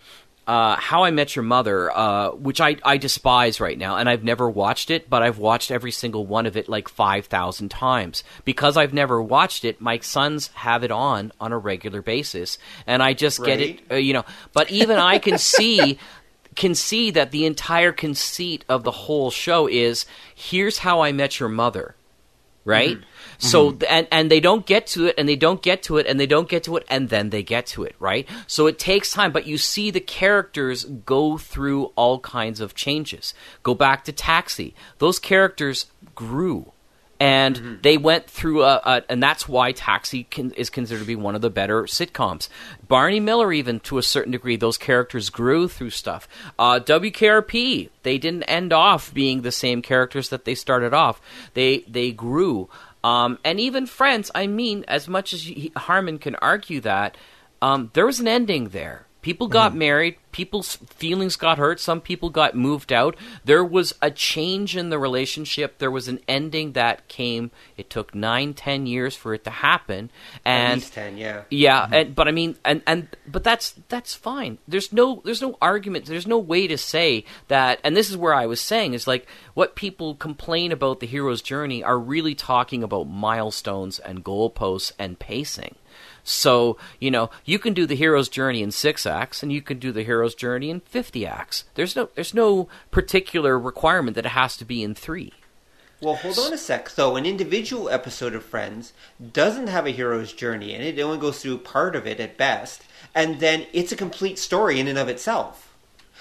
uh, 0.52 0.76
How 0.76 1.04
I 1.04 1.10
Met 1.10 1.34
Your 1.34 1.44
Mother, 1.44 1.90
uh, 1.90 2.32
which 2.32 2.60
I, 2.60 2.76
I 2.84 2.98
despise 2.98 3.58
right 3.58 3.78
now, 3.78 3.96
and 3.96 4.06
I've 4.06 4.22
never 4.22 4.50
watched 4.50 4.90
it, 4.90 5.08
but 5.08 5.22
I've 5.22 5.38
watched 5.38 5.70
every 5.70 5.90
single 5.90 6.26
one 6.26 6.44
of 6.44 6.58
it 6.58 6.68
like 6.68 6.90
5,000 6.90 7.70
times. 7.70 8.22
Because 8.44 8.76
I've 8.76 8.92
never 8.92 9.22
watched 9.22 9.64
it, 9.64 9.80
my 9.80 9.98
sons 10.00 10.48
have 10.48 10.84
it 10.84 10.90
on 10.90 11.32
on 11.40 11.52
a 11.52 11.58
regular 11.58 12.02
basis, 12.02 12.58
and 12.86 13.02
I 13.02 13.14
just 13.14 13.42
get 13.42 13.62
it, 13.62 13.80
uh, 13.90 13.94
you 13.94 14.12
know. 14.12 14.26
But 14.52 14.70
even 14.70 14.98
I 14.98 15.18
can 15.18 15.38
see. 15.38 15.98
Can 16.54 16.74
see 16.74 17.10
that 17.12 17.30
the 17.30 17.46
entire 17.46 17.92
conceit 17.92 18.66
of 18.68 18.84
the 18.84 18.90
whole 18.90 19.30
show 19.30 19.66
is 19.66 20.04
here's 20.34 20.76
how 20.76 21.00
I 21.00 21.10
met 21.10 21.40
your 21.40 21.48
mother, 21.48 21.94
right? 22.66 22.98
So 23.42 23.72
th- 23.72 23.90
and 23.90 24.06
and 24.12 24.30
they 24.30 24.40
don't 24.40 24.64
get 24.64 24.86
to 24.88 25.06
it 25.06 25.14
and 25.18 25.28
they 25.28 25.36
don't 25.36 25.62
get 25.62 25.82
to 25.84 25.98
it 25.98 26.06
and 26.06 26.18
they 26.18 26.26
don't 26.26 26.48
get 26.48 26.64
to 26.64 26.76
it 26.76 26.84
and 26.88 27.08
then 27.08 27.30
they 27.30 27.42
get 27.42 27.66
to 27.66 27.82
it, 27.82 27.96
right? 27.98 28.28
So 28.46 28.66
it 28.66 28.78
takes 28.78 29.10
time, 29.10 29.32
but 29.32 29.46
you 29.46 29.58
see 29.58 29.90
the 29.90 30.00
characters 30.00 30.84
go 30.84 31.38
through 31.38 31.86
all 31.96 32.20
kinds 32.20 32.60
of 32.60 32.74
changes. 32.74 33.34
Go 33.62 33.74
back 33.74 34.04
to 34.04 34.12
Taxi. 34.12 34.74
Those 34.98 35.18
characters 35.18 35.86
grew 36.14 36.72
and 37.22 37.78
they 37.82 37.96
went 37.98 38.28
through 38.28 38.64
a, 38.64 38.80
a 38.84 39.02
and 39.08 39.22
that's 39.22 39.48
why 39.48 39.70
Taxi 39.70 40.24
can, 40.24 40.50
is 40.54 40.70
considered 40.70 41.02
to 41.02 41.06
be 41.06 41.14
one 41.14 41.36
of 41.36 41.40
the 41.40 41.50
better 41.50 41.84
sitcoms. 41.84 42.48
Barney 42.88 43.20
Miller, 43.20 43.52
even 43.52 43.78
to 43.80 43.98
a 43.98 44.02
certain 44.02 44.32
degree, 44.32 44.56
those 44.56 44.76
characters 44.76 45.30
grew 45.30 45.68
through 45.68 45.90
stuff. 45.90 46.26
Uh, 46.58 46.80
WKRP, 46.80 47.90
they 48.02 48.18
didn't 48.18 48.42
end 48.44 48.72
off 48.72 49.14
being 49.14 49.42
the 49.42 49.52
same 49.52 49.82
characters 49.82 50.30
that 50.30 50.44
they 50.44 50.56
started 50.56 50.92
off. 50.92 51.20
They 51.54 51.84
they 51.86 52.10
grew, 52.10 52.68
um, 53.04 53.38
and 53.44 53.58
even 53.60 53.86
Friends. 53.86 54.30
I 54.34 54.46
mean, 54.46 54.84
as 54.88 55.08
much 55.08 55.32
as 55.32 55.50
Harmon 55.76 56.18
can 56.18 56.36
argue 56.36 56.80
that, 56.80 57.16
um, 57.60 57.90
there 57.94 58.06
was 58.06 58.20
an 58.20 58.28
ending 58.28 58.68
there. 58.68 59.06
People 59.22 59.46
got 59.46 59.70
mm-hmm. 59.70 59.78
married. 59.78 60.16
People's 60.32 60.76
feelings 60.76 61.36
got 61.36 61.58
hurt. 61.58 61.78
Some 61.78 62.00
people 62.00 62.28
got 62.28 62.56
moved 62.56 62.92
out. 62.92 63.16
There 63.44 63.64
was 63.64 63.94
a 64.02 64.10
change 64.10 64.76
in 64.76 64.90
the 64.90 64.98
relationship. 64.98 65.78
There 65.78 65.90
was 65.90 66.08
an 66.08 66.18
ending 66.26 66.72
that 66.72 67.06
came. 67.06 67.52
It 67.76 67.88
took 67.88 68.14
nine, 68.16 68.52
ten 68.52 68.86
years 68.86 69.14
for 69.14 69.32
it 69.32 69.44
to 69.44 69.50
happen, 69.50 70.10
At 70.44 70.50
and 70.50 70.80
least 70.80 70.94
ten, 70.94 71.16
yeah. 71.16 71.42
yeah, 71.50 71.82
mm-hmm. 71.82 71.94
and 71.94 72.14
but 72.16 72.26
I 72.26 72.32
mean, 72.32 72.56
and 72.64 72.82
and 72.84 73.08
but 73.26 73.44
that's 73.44 73.74
that's 73.88 74.14
fine. 74.14 74.58
There's 74.66 74.92
no 74.92 75.22
there's 75.24 75.42
no 75.42 75.56
argument. 75.62 76.06
There's 76.06 76.26
no 76.26 76.38
way 76.38 76.66
to 76.66 76.76
say 76.76 77.24
that. 77.46 77.78
And 77.84 77.96
this 77.96 78.10
is 78.10 78.16
where 78.16 78.34
I 78.34 78.46
was 78.46 78.60
saying 78.60 78.94
is 78.94 79.06
like 79.06 79.28
what 79.54 79.76
people 79.76 80.16
complain 80.16 80.72
about 80.72 80.98
the 80.98 81.06
hero's 81.06 81.42
journey 81.42 81.84
are 81.84 81.98
really 81.98 82.34
talking 82.34 82.82
about 82.82 83.04
milestones 83.04 84.00
and 84.00 84.24
goalposts 84.24 84.92
and 84.98 85.18
pacing. 85.18 85.76
So 86.24 86.76
you 87.00 87.10
know 87.10 87.30
you 87.44 87.58
can 87.58 87.74
do 87.74 87.86
the 87.86 87.96
hero's 87.96 88.28
journey 88.28 88.62
in 88.62 88.70
six 88.70 89.06
acts, 89.06 89.42
and 89.42 89.52
you 89.52 89.62
can 89.62 89.78
do 89.78 89.92
the 89.92 90.02
hero's 90.04 90.34
journey 90.34 90.70
in 90.70 90.80
fifty 90.80 91.26
acts. 91.26 91.64
There's 91.74 91.96
no 91.96 92.08
there's 92.14 92.34
no 92.34 92.68
particular 92.90 93.58
requirement 93.58 94.14
that 94.14 94.26
it 94.26 94.30
has 94.30 94.56
to 94.58 94.64
be 94.64 94.82
in 94.82 94.94
three. 94.94 95.32
Well, 96.02 96.16
hold 96.16 96.36
on 96.40 96.52
a 96.52 96.58
sec. 96.58 96.88
So, 96.88 97.14
an 97.14 97.24
individual 97.24 97.88
episode 97.88 98.34
of 98.34 98.44
Friends 98.44 98.92
doesn't 99.32 99.68
have 99.68 99.86
a 99.86 99.90
hero's 99.90 100.32
journey 100.32 100.74
in 100.74 100.80
it. 100.80 100.98
It 100.98 101.02
only 101.02 101.18
goes 101.18 101.40
through 101.40 101.58
part 101.58 101.94
of 101.94 102.08
it 102.08 102.18
at 102.18 102.36
best, 102.36 102.82
and 103.14 103.38
then 103.38 103.66
it's 103.72 103.92
a 103.92 103.96
complete 103.96 104.40
story 104.40 104.80
in 104.80 104.88
and 104.88 104.98
of 104.98 105.08
itself. 105.08 105.71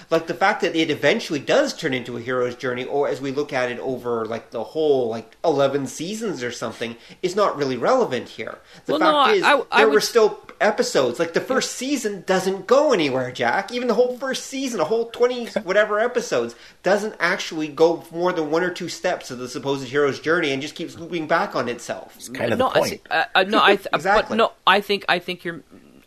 Like 0.10 0.28
the 0.28 0.34
fact 0.34 0.62
that 0.62 0.76
it 0.76 0.90
eventually 0.90 1.40
does 1.40 1.74
turn 1.76 1.94
into 1.94 2.18
a 2.18 2.22
hero's 2.22 2.56
journey, 2.56 2.84
or 2.86 3.08
as 3.08 3.22
we 3.22 3.32
look 3.32 3.54
at 3.54 3.72
it 3.72 3.80
over 3.80 4.26
like 4.26 4.52
the 4.52 4.64
whole 4.64 5.08
like 5.10 5.38
eleven 5.46 5.88
seasons 5.88 6.44
or 6.44 6.52
something, 6.52 6.96
is 7.22 7.36
not 7.36 7.56
really 7.58 7.78
relevant 7.78 8.30
here. 8.30 8.60
The 8.86 8.94
Well, 8.94 9.00
fact 9.00 9.28
no, 9.30 9.34
is, 9.36 9.44
I- 9.44 9.54
I 9.72 9.78
there 9.80 9.88
would 9.88 9.94
were 9.94 10.00
s- 10.00 10.10
still 10.10 10.40
episodes. 10.60 11.20
Like 11.20 11.34
the 11.34 11.42
first 11.42 11.72
season 11.74 12.24
doesn't 12.28 12.68
go 12.68 12.94
anywhere, 12.94 13.32
Jack. 13.32 13.72
Even 13.72 13.88
the 13.88 13.94
whole 13.96 14.18
first 14.18 14.46
season, 14.46 14.80
a 14.80 14.86
whole 14.86 15.10
twenty 15.10 15.46
whatever 15.64 16.00
episodes, 16.00 16.56
doesn't 16.84 17.16
actually 17.20 17.68
go 17.68 18.04
more 18.12 18.34
than 18.34 18.52
one 18.52 18.64
or 18.64 18.72
two 18.72 18.90
steps 18.90 19.32
of 19.32 19.38
the 19.40 19.48
supposed 19.50 19.88
hero's 19.88 20.20
journey, 20.20 20.52
and 20.52 20.62
just 20.62 20.76
keeps 20.76 20.98
looping 20.98 21.28
back 21.28 21.56
on 21.56 21.70
itself. 21.70 22.18
Kind 22.34 22.54
of 22.54 22.60
no, 22.60 22.70
the 22.70 22.76
I 22.76 22.80
point. 22.80 22.90
see- 22.92 23.02
uh, 23.12 23.24
uh, 23.36 23.44
no, 23.44 23.62
I 23.64 23.76
th- 23.76 23.88
Exactly. 23.94 24.26
but 24.30 24.36
no, 24.36 24.52
I 24.68 24.82
think 24.82 25.06
I 25.10 25.20
think 25.20 25.44
you're. 25.44 25.62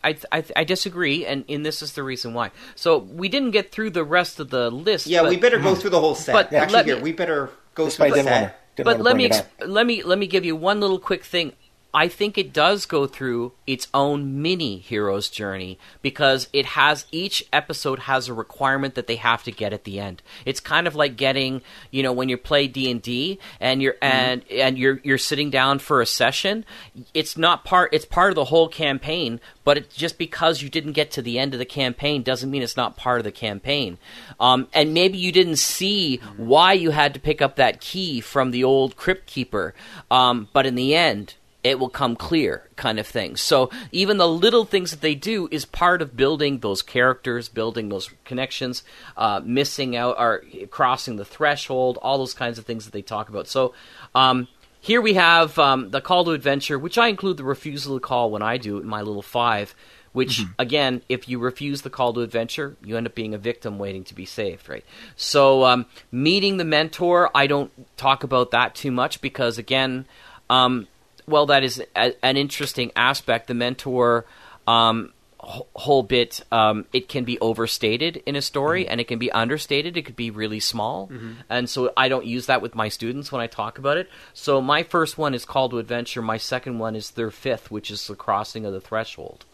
I, 0.05 0.15
I, 0.31 0.43
I 0.55 0.63
disagree, 0.63 1.25
and, 1.25 1.43
and 1.49 1.65
this 1.65 1.81
is 1.81 1.93
the 1.93 2.03
reason 2.03 2.33
why. 2.33 2.51
So 2.75 2.99
we 2.99 3.27
didn't 3.27 3.51
get 3.51 3.71
through 3.71 3.89
the 3.89 4.03
rest 4.03 4.39
of 4.39 4.49
the 4.51 4.69
list. 4.69 5.07
Yeah, 5.07 5.23
but, 5.23 5.29
we 5.31 5.37
better 5.37 5.59
go 5.59 5.73
through 5.75 5.89
the 5.89 5.99
whole 5.99 6.15
set. 6.15 6.33
but 6.33 6.53
Actually, 6.53 6.73
let 6.75 6.85
here 6.85 6.95
me- 6.97 7.01
we 7.01 7.11
better 7.11 7.49
go 7.73 7.85
This 7.85 7.95
through 7.97 8.05
I 8.05 8.09
the 8.11 8.15
set. 8.23 8.25
wanna- 8.25 8.53
but 8.83 9.01
let 9.01 9.15
me 9.15 9.25
it 9.25 9.31
ex- 9.31 9.39
up. 9.39 9.47
let 9.67 9.85
me 9.85 10.03
let 10.03 10.19
me 10.19 10.27
give 10.27 10.43
you 10.45 10.55
one 10.55 10.79
little 10.81 10.99
quick 10.99 11.23
thing. 11.23 11.53
I 11.95 12.09
think 12.09 12.37
it 12.37 12.51
does 12.51 12.85
go 12.85 13.07
through 13.07 13.53
its 13.65 13.87
own 13.93 14.41
mini 14.41 14.79
hero's 14.79 15.29
journey 15.29 15.79
because 16.01 16.49
it 16.51 16.65
has 16.65 17.05
each 17.09 17.47
episode 17.53 17.99
has 17.99 18.27
a 18.27 18.33
requirement 18.33 18.95
that 18.95 19.07
they 19.07 19.15
have 19.15 19.43
to 19.43 19.51
get 19.51 19.71
at 19.71 19.85
the 19.85 20.01
end. 20.01 20.21
It's 20.43 20.59
kind 20.59 20.87
of 20.87 20.95
like 20.95 21.15
getting, 21.15 21.61
you 21.91 22.03
know, 22.03 22.11
when 22.11 22.27
you 22.27 22.35
play 22.35 22.67
D&D 22.67 23.39
and 23.61 23.81
you're 23.81 23.95
and 24.01 24.43
and 24.51 24.77
you're 24.77 24.99
you're 25.03 25.17
sitting 25.17 25.49
down 25.49 25.79
for 25.79 26.01
a 26.01 26.05
session, 26.05 26.65
it's 27.13 27.37
not 27.37 27.63
part 27.63 27.93
it's 27.93 28.03
part 28.03 28.29
of 28.29 28.35
the 28.35 28.45
whole 28.45 28.67
campaign, 28.67 29.39
but 29.63 29.77
it's 29.77 29.95
just 29.95 30.17
because 30.17 30.61
you 30.61 30.67
didn't 30.69 30.91
get 30.91 31.11
to 31.11 31.21
the 31.21 31.39
end 31.39 31.53
of 31.53 31.59
the 31.59 31.65
campaign 31.65 32.23
doesn't 32.23 32.51
mean 32.51 32.61
it's 32.61 32.75
not 32.75 32.97
part 32.97 33.19
of 33.19 33.23
the 33.23 33.31
campaign. 33.31 33.97
Um, 34.37 34.67
and 34.73 34.93
maybe 34.93 35.17
you 35.17 35.31
didn't 35.31 35.59
see 35.59 36.17
why 36.35 36.73
you 36.73 36.91
had 36.91 37.13
to 37.13 37.21
pick 37.21 37.41
up 37.41 37.55
that 37.55 37.79
key 37.79 38.19
from 38.19 38.51
the 38.51 38.65
old 38.65 38.97
crypt 38.97 39.27
keeper, 39.27 39.73
um, 40.11 40.49
but 40.51 40.65
in 40.65 40.75
the 40.75 40.93
end, 40.93 41.35
it 41.65 41.79
will 41.79 41.89
come 41.89 42.15
clear, 42.15 42.69
kind 42.75 42.99
of 42.99 43.07
thing. 43.07 43.35
So 43.35 43.71
even 43.91 44.17
the 44.17 44.27
little 44.27 44.65
things 44.65 44.91
that 44.91 45.01
they 45.01 45.15
do 45.15 45.49
is 45.49 45.65
part 45.65 45.99
of 46.03 46.15
building 46.15 46.59
those 46.59 46.83
characters, 46.83 47.49
building 47.49 47.89
those 47.89 48.11
connections, 48.23 48.83
uh, 49.17 49.41
missing 49.43 49.95
out 49.95 50.15
or 50.19 50.43
crossing 50.69 51.15
the 51.15 51.25
threshold, 51.25 51.97
all 52.03 52.19
those 52.19 52.35
kinds 52.35 52.59
of 52.59 52.65
things 52.65 52.85
that 52.85 52.91
they 52.93 53.01
talk 53.01 53.29
about. 53.29 53.47
So. 53.47 53.73
Um, 54.13 54.47
here 54.79 55.01
we 55.01 55.15
have 55.15 55.57
um, 55.57 55.89
the 55.89 55.99
call 55.99 56.25
to 56.25 56.31
adventure, 56.31 56.77
which 56.77 56.99
I 56.99 57.07
include 57.07 57.37
the 57.37 57.43
refusal 57.43 57.95
to 57.95 57.99
call 57.99 58.29
when 58.29 58.43
I 58.43 58.57
do 58.57 58.77
in 58.77 58.85
my 58.85 59.01
little 59.01 59.23
five. 59.23 59.73
Which 60.13 60.43
again, 60.59 61.01
if 61.09 61.27
you 61.27 61.39
refuse 61.39 61.81
the 61.81 61.89
call 61.89 62.13
to 62.13 62.21
adventure, 62.21 62.77
you 62.83 62.95
end 62.95 63.07
up 63.07 63.15
being 63.15 63.33
a 63.33 63.39
victim 63.39 63.79
waiting 63.79 64.03
to 64.03 64.13
be 64.13 64.25
saved, 64.25 64.69
right? 64.69 64.85
So 65.15 65.65
um, 65.65 65.87
meeting 66.11 66.57
the 66.57 66.65
mentor, 66.65 67.31
I 67.33 67.47
don't 67.47 67.71
talk 67.97 68.23
about 68.23 68.51
that 68.51 68.75
too 68.75 68.91
much 68.91 69.21
because 69.21 69.57
again, 69.57 70.05
um, 70.51 70.87
well, 71.27 71.45
that 71.47 71.63
is 71.63 71.81
a, 71.95 72.13
an 72.25 72.37
interesting 72.37 72.91
aspect. 72.95 73.47
The 73.47 73.53
mentor. 73.53 74.25
Um, 74.67 75.13
wh- 75.45 75.61
whole 75.75 76.03
bit 76.03 76.41
um, 76.51 76.85
it 76.91 77.07
can 77.07 77.23
be 77.23 77.39
overstated 77.39 78.21
in 78.25 78.35
a 78.35 78.41
story 78.41 78.87
and 78.87 78.99
it 78.99 79.07
can 79.07 79.19
be 79.19 79.31
understated. 79.31 79.95
It 79.95 80.03
could 80.05 80.15
be 80.15 80.31
really 80.31 80.59
small. 80.59 81.11
And 81.49 81.69
so 81.69 81.93
i 81.95 82.09
don't 82.09 82.25
use 82.25 82.47
that 82.47 82.61
with 82.61 82.75
my 82.75 82.89
students 82.89 83.31
when 83.31 83.41
i 83.41 83.47
talk 83.47 83.77
about 83.77 83.97
it. 83.97 84.09
So 84.33 84.61
my 84.61 84.83
first 84.83 85.17
one 85.17 85.33
is 85.33 85.45
call 85.45 85.69
to 85.69 85.77
adventure. 85.79 86.21
My 86.21 86.37
second 86.37 86.79
one 86.79 86.95
is 86.95 87.11
their 87.11 87.31
fifth 87.31 87.69
which 87.71 87.91
is 87.91 88.07
the 88.07 88.15
crossing 88.15 88.65
of 88.65 88.73
the 88.73 88.81
threshold 88.81 89.45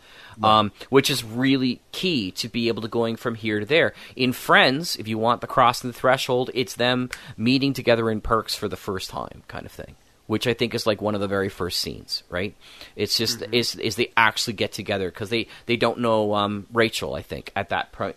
um, 0.43 0.71
which 0.89 1.09
is 1.09 1.23
really 1.23 1.81
key 1.91 2.31
to 2.31 2.47
be 2.47 2.67
able 2.67 2.81
to 2.81 2.87
going 2.87 3.15
from 3.15 3.35
here 3.35 3.59
to 3.59 3.65
there. 3.65 3.93
In 4.15 4.33
friends 4.33 4.95
if 4.95 5.07
you 5.07 5.17
want 5.17 5.41
the 5.41 5.47
crossing 5.47 5.89
the 5.89 5.97
threshold 5.97 6.49
it's 6.53 6.75
them 6.75 7.09
meeting 7.37 7.73
together 7.73 8.09
in 8.09 8.21
perks 8.21 8.55
for 8.55 8.67
the 8.67 8.77
first 8.77 9.09
time 9.09 9.43
kind 9.47 9.65
of 9.65 9.71
thing 9.71 9.95
which 10.31 10.47
I 10.47 10.53
think 10.53 10.73
is 10.73 10.87
like 10.87 11.01
one 11.01 11.13
of 11.13 11.19
the 11.19 11.27
very 11.27 11.49
first 11.49 11.79
scenes, 11.79 12.23
right? 12.29 12.55
It's 12.95 13.17
just 13.17 13.43
is 13.51 13.75
is 13.75 13.97
they 13.97 14.13
actually 14.15 14.53
get 14.53 14.71
together 14.71 15.11
because 15.11 15.29
they 15.29 15.47
they 15.65 15.75
don't 15.75 15.99
know 15.99 16.35
um, 16.35 16.67
Rachel, 16.71 17.15
I 17.15 17.21
think, 17.21 17.51
at 17.53 17.67
that 17.67 17.91
point 17.91 18.15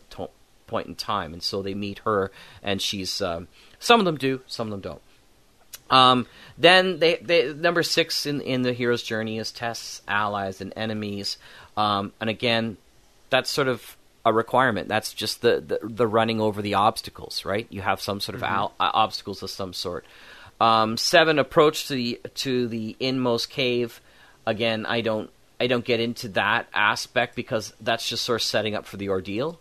point 0.69 0.87
in 0.87 0.95
time, 0.95 1.33
and 1.33 1.43
so 1.43 1.61
they 1.61 1.75
meet 1.75 1.99
her, 2.05 2.31
and 2.63 2.81
she's 2.81 3.21
um, 3.21 3.49
some 3.81 3.99
of 3.99 4.07
them 4.07 4.17
do, 4.17 4.43
some 4.47 4.69
of 4.69 4.71
them 4.71 4.81
don't. 4.81 5.03
Um, 5.91 6.29
then 6.57 7.01
they, 7.01 7.17
they 7.17 7.53
number 7.53 7.83
six 7.83 8.27
in 8.27 8.41
in 8.41 8.63
the 8.63 8.75
hero's 8.75 9.03
journey 9.03 9.39
is 9.39 9.51
tests, 9.51 10.01
allies, 10.07 10.61
and 10.61 10.73
enemies, 10.77 11.37
um, 11.77 12.13
and 12.21 12.31
again, 12.31 12.77
that's 13.29 13.51
sort 13.51 13.67
of 13.67 13.97
a 14.25 14.33
requirement. 14.33 14.87
That's 14.87 15.13
just 15.13 15.43
the, 15.43 15.61
the 15.61 15.81
the 15.83 16.07
running 16.07 16.41
over 16.41 16.63
the 16.63 16.75
obstacles, 16.75 17.45
right? 17.45 17.67
You 17.71 17.81
have 17.81 18.01
some 18.01 18.21
sort 18.21 18.37
of 18.37 18.45
al- 18.45 18.75
uh, 18.79 18.93
obstacles 18.95 19.43
of 19.43 19.51
some 19.51 19.73
sort. 19.73 20.05
Um, 20.61 20.97
seven 20.97 21.39
approach 21.39 21.89
to 21.89 21.95
the 21.95 22.21
to 22.35 22.69
the 22.69 22.97
inmost 23.01 23.51
cave. 23.51 24.01
Again, 24.47 24.87
I 24.87 25.01
don't 25.01 25.31
I 25.61 25.67
don't 25.67 25.85
get 25.85 26.01
into 26.01 26.29
that 26.31 26.69
aspect 26.75 27.37
because 27.37 27.73
that's 27.81 28.09
just 28.09 28.25
sort 28.25 28.41
of 28.41 28.43
setting 28.43 28.75
up 28.75 28.87
for 28.87 28.97
the 28.97 29.09
ordeal. 29.09 29.59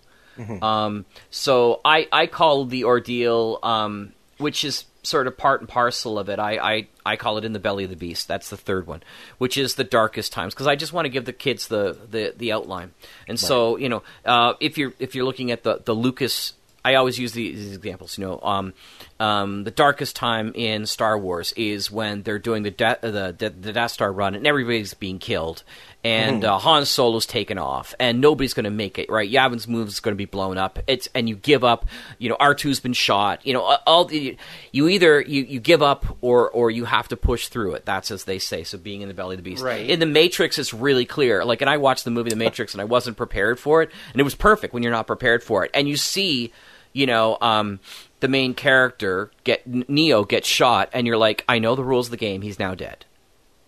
Um, 0.63 1.06
so 1.29 1.82
I 1.86 2.08
I 2.12 2.27
call 2.27 2.65
the 2.65 2.86
ordeal, 2.86 3.60
um, 3.63 4.13
which 4.38 4.63
is 4.63 4.86
sort 5.03 5.27
of 5.27 5.38
part 5.38 5.60
and 5.60 5.69
parcel 5.69 6.17
of 6.17 6.29
it. 6.29 6.39
I, 6.39 6.58
I 6.58 6.88
I 7.06 7.15
call 7.17 7.38
it 7.38 7.45
in 7.45 7.53
the 7.53 7.60
belly 7.60 7.84
of 7.84 7.89
the 7.89 7.95
beast. 7.95 8.27
That's 8.27 8.49
the 8.49 8.58
third 8.58 8.88
one, 8.88 9.03
which 9.38 9.58
is 9.58 9.75
the 9.75 9.84
darkest 9.84 10.32
times 10.32 10.53
because 10.53 10.67
I 10.67 10.75
just 10.75 10.93
want 10.93 11.06
to 11.06 11.10
give 11.10 11.25
the 11.25 11.34
kids 11.34 11.67
the 11.67 11.97
the, 12.10 12.34
the 12.36 12.51
outline. 12.51 12.93
And 13.27 13.39
so 13.39 13.77
you 13.77 13.89
know, 13.89 14.03
uh, 14.25 14.53
if 14.60 14.77
you're 14.77 14.93
if 14.99 15.13
you're 15.15 15.25
looking 15.25 15.51
at 15.51 15.63
the 15.63 15.82
the 15.84 15.93
Lucas. 15.93 16.53
I 16.86 16.96
always 16.96 17.17
use 17.17 17.32
these 17.34 17.76
examples. 17.76 18.17
You 18.17 18.26
know, 18.26 18.39
um, 18.41 18.74
um, 19.19 19.63
the 19.63 19.72
darkest 19.72 20.15
time 20.15 20.52
in 20.56 20.86
Star 20.86 21.17
Wars 21.17 21.54
is 21.56 21.89
when 21.89 22.24
they're 22.24 22.39
doing 22.39 22.63
the 22.63 22.72
de- 22.72 23.00
the, 23.02 23.36
the 23.38 23.50
the 23.50 23.72
Death 23.74 23.91
Star 23.91 24.12
run 24.12 24.36
and 24.36 24.46
everybody's 24.46 24.93
being 24.93 25.17
killed, 25.17 25.63
and 26.04 26.43
uh, 26.43 26.58
Han 26.58 26.86
Solo's 26.86 27.26
taken 27.26 27.58
off, 27.58 27.96
and 28.00 28.19
nobody's 28.19 28.54
going 28.54 28.65
to 28.65 28.69
make 28.69 29.00
it. 29.00 29.10
Right? 29.10 29.30
Yavin's 29.30 29.67
move 29.67 29.88
is 29.88 30.00
going 30.02 30.13
to 30.13 30.17
be 30.17 30.26
blown 30.26 30.58
up. 30.58 30.80
It's 30.88 31.08
and 31.15 31.30
you 31.30 31.36
give 31.38 31.63
up. 31.63 31.88
You 32.19 32.30
know, 32.30 32.38
R 32.39 32.54
2s 32.54 32.82
been 32.82 32.91
shot. 32.93 33.46
You 33.46 33.54
know, 33.54 33.62
all 33.88 34.06
the- 34.06 34.38
you 34.72 34.89
either 34.89 35.22
you, 35.22 35.43
you 35.43 35.60
give 35.62 35.82
up 35.82 36.17
or 36.22 36.50
or 36.52 36.69
you 36.69 36.86
have 36.86 37.08
to 37.10 37.15
push 37.17 37.48
through 37.48 37.76
it. 37.76 37.86
That's 37.86 38.12
as 38.12 38.26
they 38.26 38.39
say. 38.39 38.63
So 38.65 38.78
being 38.78 39.02
in 39.02 39.08
the 39.08 39.13
belly 39.13 39.36
of 39.36 39.43
the 39.43 39.50
beast. 39.50 39.63
Right. 39.63 39.89
In 39.89 40.00
the 40.00 40.06
Matrix, 40.06 40.60
it's 40.60 40.74
really 40.74 41.06
clear. 41.06 41.46
Like, 41.46 41.62
and 41.62 41.69
I 41.69 41.78
watched 41.78 42.04
the 42.04 42.12
movie 42.12 42.30
The 42.30 42.36
Matrix, 42.36 42.74
and 42.74 42.82
I 42.82 42.86
wasn't 42.86 43.15
prepared 43.15 43.58
for 43.60 43.82
it, 43.82 43.91
and 44.12 44.19
it 44.19 44.24
was 44.24 44.36
perfect 44.36 44.74
when 44.74 44.84
you're 44.84 44.91
not 44.91 45.08
prepared 45.08 45.43
for 45.43 45.63
it, 45.63 45.72
and 45.74 45.88
you 45.88 45.96
see 45.96 46.52
you 46.93 47.06
know, 47.06 47.38
um, 47.41 47.79
the 48.19 48.27
main 48.29 48.53
character 48.53 49.32
get 49.43 49.67
Neo 49.67 50.23
gets 50.23 50.47
shot, 50.47 50.89
and 50.93 51.06
you're 51.06 51.17
like, 51.17 51.43
I 51.49 51.60
know 51.60 51.75
the 51.75 51.84
rules 51.84 52.08
of 52.08 52.12
the 52.12 52.17
game. 52.17 52.41
He's 52.41 52.58
now 52.60 52.73
dead, 52.73 53.06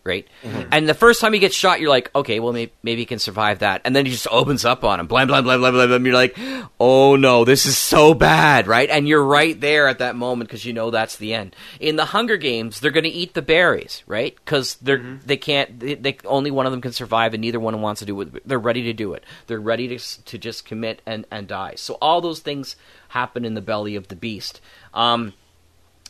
right? 0.06 0.26
And 0.72 0.88
the 0.88 0.94
first 0.94 1.20
time 1.20 1.34
he 1.34 1.40
gets 1.40 1.56
shot, 1.56 1.82
you're 1.82 1.90
like, 1.90 2.10
okay, 2.16 2.40
well 2.40 2.54
maybe, 2.54 2.72
maybe 2.82 3.02
he 3.02 3.06
can 3.06 3.20
survive 3.20 3.60
that. 3.60 3.82
And 3.84 3.94
then 3.94 4.06
he 4.06 4.12
just 4.12 4.28
opens 4.32 4.64
up 4.64 4.84
on 4.86 5.00
him, 5.00 5.08
blah 5.08 5.26
blah 5.26 5.42
blah 5.42 5.58
blah 5.58 5.72
blah. 5.72 5.88
blah. 5.88 5.96
And 5.96 6.06
you're 6.06 6.16
like, 6.16 6.38
oh 6.80 7.18
no, 7.18 7.44
this 7.44 7.66
is 7.66 7.78
so 7.78 8.14
bad, 8.14 8.68
right? 8.68 8.90
And 8.90 9.08
you're 9.10 9.26
right 9.26 9.60
there 9.60 9.88
at 9.90 10.00
that 10.00 10.16
moment 10.16 10.50
because 10.50 10.64
you 10.64 10.72
know 10.72 10.90
that's 10.90 11.18
the 11.18 11.34
end. 11.34 11.54
In 11.82 11.98
the 11.98 12.06
Hunger 12.06 12.38
Games, 12.38 12.80
they're 12.80 12.92
going 12.92 13.04
to 13.04 13.10
eat 13.10 13.34
the 13.34 13.42
berries, 13.42 14.04
right? 14.08 14.36
Because 14.36 14.76
they're 14.76 15.20
they 15.26 15.38
can't. 15.38 15.80
They, 15.82 15.96
they 15.96 16.18
only 16.24 16.52
one 16.52 16.66
of 16.66 16.72
them 16.72 16.82
can 16.82 16.94
survive, 16.94 17.34
and 17.34 17.42
neither 17.42 17.60
one 17.60 17.82
wants 17.82 18.00
to 18.00 18.06
do 18.06 18.22
it. 18.22 18.48
They're 18.48 18.58
ready 18.60 18.84
to 18.84 18.94
do 18.94 19.14
it. 19.14 19.26
They're 19.48 19.60
ready 19.60 19.98
to 19.98 20.24
to 20.24 20.38
just 20.38 20.64
commit 20.66 21.02
and 21.06 21.26
and 21.30 21.48
die. 21.48 21.74
So 21.76 21.98
all 22.02 22.22
those 22.22 22.40
things 22.40 22.78
happen 23.16 23.46
in 23.46 23.54
the 23.54 23.62
belly 23.62 23.96
of 23.96 24.08
the 24.10 24.16
beast. 24.16 24.62
Um, 24.94 25.34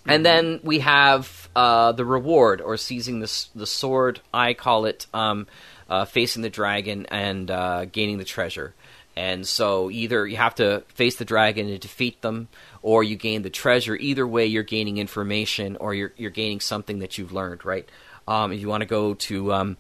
and 0.08 0.26
then 0.26 0.60
we 0.64 0.80
have 0.80 1.50
uh, 1.56 1.92
the 1.92 2.06
reward 2.06 2.62
or 2.62 2.78
seizing 2.78 3.20
the 3.20 3.48
the 3.56 3.66
sword. 3.66 4.22
I 4.34 4.54
call 4.54 4.86
it 4.86 5.08
um, 5.14 5.48
uh, 5.90 6.06
facing 6.06 6.44
the 6.44 6.50
dragon 6.50 7.06
and 7.08 7.50
uh, 7.50 7.86
gaining 7.86 8.18
the 8.18 8.26
treasure. 8.26 8.74
And 9.16 9.48
so 9.48 9.90
either 9.90 10.28
you 10.28 10.38
have 10.38 10.56
to 10.56 10.84
face 10.94 11.16
the 11.16 11.26
dragon 11.26 11.70
and 11.70 11.80
defeat 11.80 12.22
them, 12.22 12.50
or 12.82 13.04
you 13.04 13.16
gain 13.16 13.44
the 13.44 13.50
treasure. 13.50 13.96
Either 13.96 14.28
way, 14.28 14.46
you're 14.46 14.64
gaining 14.78 14.98
information, 14.98 15.78
or 15.78 15.94
you're 15.94 16.14
you're 16.18 16.32
gaining 16.32 16.60
something 16.60 17.00
that 17.00 17.18
you've 17.18 17.32
learned. 17.32 17.66
Right? 17.66 17.88
Um, 18.28 18.52
if 18.52 18.60
you 18.60 18.68
want 18.68 18.82
to 18.82 18.90
go 18.90 19.14
to 19.14 19.54
um, 19.54 19.78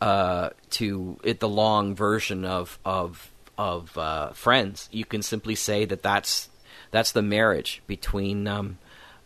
uh, 0.00 0.50
to 0.70 1.18
it, 1.24 1.40
the 1.40 1.48
long 1.48 1.96
version 1.96 2.44
of 2.44 2.78
of 2.84 3.30
of 3.56 3.98
uh, 3.98 4.32
Friends, 4.32 4.88
you 4.92 5.04
can 5.04 5.22
simply 5.22 5.56
say 5.56 5.84
that 5.84 6.02
that's 6.02 6.48
that's 6.90 7.12
the 7.12 7.22
marriage 7.22 7.82
between 7.86 8.46
um, 8.46 8.78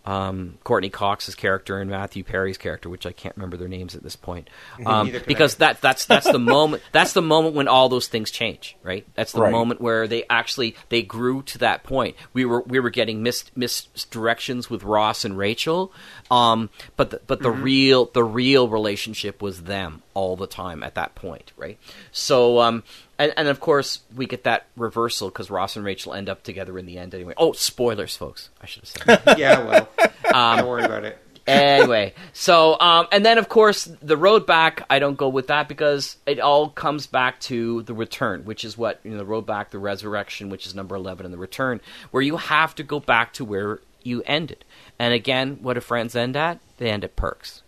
um, 0.05 0.59
Courteney 0.65 0.91
Cox's 0.91 1.37
character 1.37 1.79
and 1.79 1.89
Matthew 1.89 2.25
Perry's 2.25 2.59
character, 2.59 2.89
which 2.89 3.07
I 3.07 3.13
can't 3.13 3.37
remember 3.37 3.57
their 3.57 3.69
names 3.69 3.95
at 3.95 4.03
this 4.03 4.17
point, 4.17 4.51
um, 4.85 5.07
Neither 5.07 5.21
can 5.21 5.29
because 5.29 5.55
that 5.57 5.81
that's 5.81 6.07
that's 6.07 6.29
the 6.29 6.41
moment 6.41 6.83
that's 6.93 7.13
the 7.13 7.23
moment 7.23 7.55
when 7.55 7.69
all 7.69 7.89
those 7.89 8.09
things 8.09 8.33
change, 8.33 8.77
right? 8.83 9.07
That's 9.15 9.31
the 9.33 9.43
Right. 9.43 9.53
moment 9.53 9.81
where 9.81 10.09
they 10.09 10.25
actually 10.29 10.75
they 10.89 11.03
grew 11.03 11.43
to 11.43 11.59
that 11.59 11.85
point. 11.85 12.17
We 12.33 12.45
were 12.45 12.63
we 12.63 12.81
were 12.81 12.91
getting 12.91 13.23
mis 13.23 13.45
misdirections 13.57 14.69
with 14.69 14.83
Ross 14.83 15.25
and 15.25 15.39
Rachel, 15.39 15.93
um, 16.33 16.71
but 16.97 17.11
the, 17.11 17.21
but 17.29 17.41
the 17.43 17.53
real 17.53 18.07
the 18.07 18.25
real 18.25 18.69
relationship 18.69 19.41
was 19.41 19.63
them 19.63 20.03
all 20.15 20.37
the 20.37 20.49
time 20.49 20.83
at 20.83 20.97
that 20.97 21.15
point, 21.15 21.53
right? 21.57 21.79
So 22.11 22.59
um, 22.59 22.83
and, 23.19 23.33
and 23.37 23.49
of 23.49 23.61
course 23.61 24.01
we 24.15 24.27
get 24.27 24.45
that 24.45 24.67
reversal 24.77 25.29
because 25.29 25.51
Ross 25.51 25.77
and 25.77 25.85
Rachel 25.85 26.15
end 26.15 26.29
up 26.29 26.43
together 26.43 26.79
in 26.79 26.87
the 26.87 26.99
end 26.99 27.15
anyway. 27.15 27.35
Oh, 27.37 27.53
spoilers, 27.53 28.17
folks! 28.17 28.51
I 28.61 28.67
should 28.67 28.83
have 28.83 28.89
said. 28.89 29.25
That 29.25 29.39
yeah, 29.39 29.65
well, 29.65 29.89
Um, 30.35 30.59
don't 30.59 30.69
worry 30.69 30.85
about 30.85 31.05
it. 31.05 31.19
anyway, 31.47 32.15
so 32.33 32.79
um, 32.79 33.07
and 33.13 33.25
then 33.27 33.37
of 33.39 33.49
course 33.49 33.85
the 34.01 34.17
road 34.17 34.47
back. 34.47 34.85
I 34.89 34.99
don't 35.01 35.17
go 35.17 35.29
with 35.29 35.49
that 35.49 35.69
because 35.69 36.17
it 36.27 36.39
all 36.41 36.69
comes 36.69 37.07
back 37.07 37.41
to 37.41 37.83
the 37.83 37.95
return, 37.95 38.45
which 38.45 38.65
is 38.65 38.79
what 38.79 39.01
you 39.05 39.11
know, 39.11 39.19
the 39.19 39.25
road 39.25 39.45
back, 39.47 39.71
the 39.71 39.79
resurrection, 39.79 40.51
which 40.51 40.67
is 40.67 40.75
number 40.75 40.95
eleven, 40.95 41.27
and 41.27 41.35
the 41.35 41.39
return, 41.39 41.81
where 42.13 42.23
you 42.23 42.37
have 42.37 42.75
to 42.77 42.83
go 42.83 43.01
back 43.01 43.33
to 43.35 43.45
where 43.45 43.81
you 44.05 44.23
ended. 44.27 44.65
And 44.99 45.13
again, 45.15 45.59
what 45.63 45.75
do 45.75 45.81
friends 45.81 46.15
end 46.15 46.37
at? 46.37 46.61
They 46.79 46.91
end 46.91 47.03
at 47.05 47.17
perks, 47.17 47.63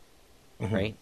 right? 0.61 0.94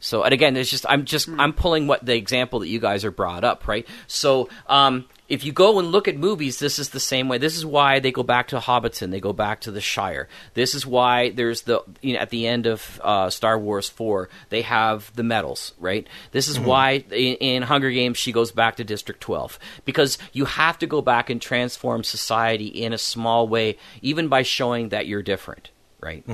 So, 0.00 0.22
and 0.22 0.32
again, 0.32 0.56
it's 0.56 0.70
just 0.70 0.86
I'm 0.88 1.04
just 1.04 1.28
I'm 1.38 1.52
pulling 1.52 1.86
what 1.86 2.04
the 2.04 2.16
example 2.16 2.60
that 2.60 2.68
you 2.68 2.80
guys 2.80 3.04
are 3.04 3.10
brought 3.10 3.44
up, 3.44 3.68
right? 3.68 3.86
So, 4.06 4.48
um, 4.66 5.04
if 5.28 5.44
you 5.44 5.52
go 5.52 5.78
and 5.78 5.92
look 5.92 6.08
at 6.08 6.16
movies, 6.16 6.58
this 6.58 6.78
is 6.78 6.88
the 6.88 6.98
same 6.98 7.28
way. 7.28 7.38
This 7.38 7.56
is 7.56 7.64
why 7.64 8.00
they 8.00 8.10
go 8.10 8.24
back 8.24 8.48
to 8.48 8.58
Hobbiton, 8.58 9.12
they 9.12 9.20
go 9.20 9.32
back 9.32 9.60
to 9.60 9.70
the 9.70 9.80
Shire. 9.80 10.28
This 10.54 10.74
is 10.74 10.84
why 10.84 11.30
there's 11.30 11.62
the 11.62 11.82
you 12.00 12.14
know 12.14 12.18
at 12.18 12.30
the 12.30 12.46
end 12.48 12.66
of 12.66 13.00
uh, 13.04 13.30
Star 13.30 13.58
Wars 13.58 13.88
Four, 13.88 14.28
they 14.48 14.62
have 14.62 15.14
the 15.14 15.22
medals, 15.22 15.72
right? 15.78 16.06
This 16.32 16.48
is 16.48 16.58
why 16.58 17.04
in, 17.10 17.36
in 17.36 17.62
Hunger 17.62 17.90
Games 17.90 18.18
she 18.18 18.32
goes 18.32 18.50
back 18.50 18.76
to 18.76 18.84
District 18.84 19.20
Twelve 19.20 19.58
because 19.84 20.18
you 20.32 20.46
have 20.46 20.78
to 20.78 20.86
go 20.86 21.02
back 21.02 21.30
and 21.30 21.40
transform 21.40 22.02
society 22.04 22.66
in 22.66 22.92
a 22.92 22.98
small 22.98 23.46
way, 23.46 23.76
even 24.02 24.28
by 24.28 24.42
showing 24.42 24.88
that 24.88 25.06
you're 25.06 25.22
different, 25.22 25.70
right? 26.00 26.24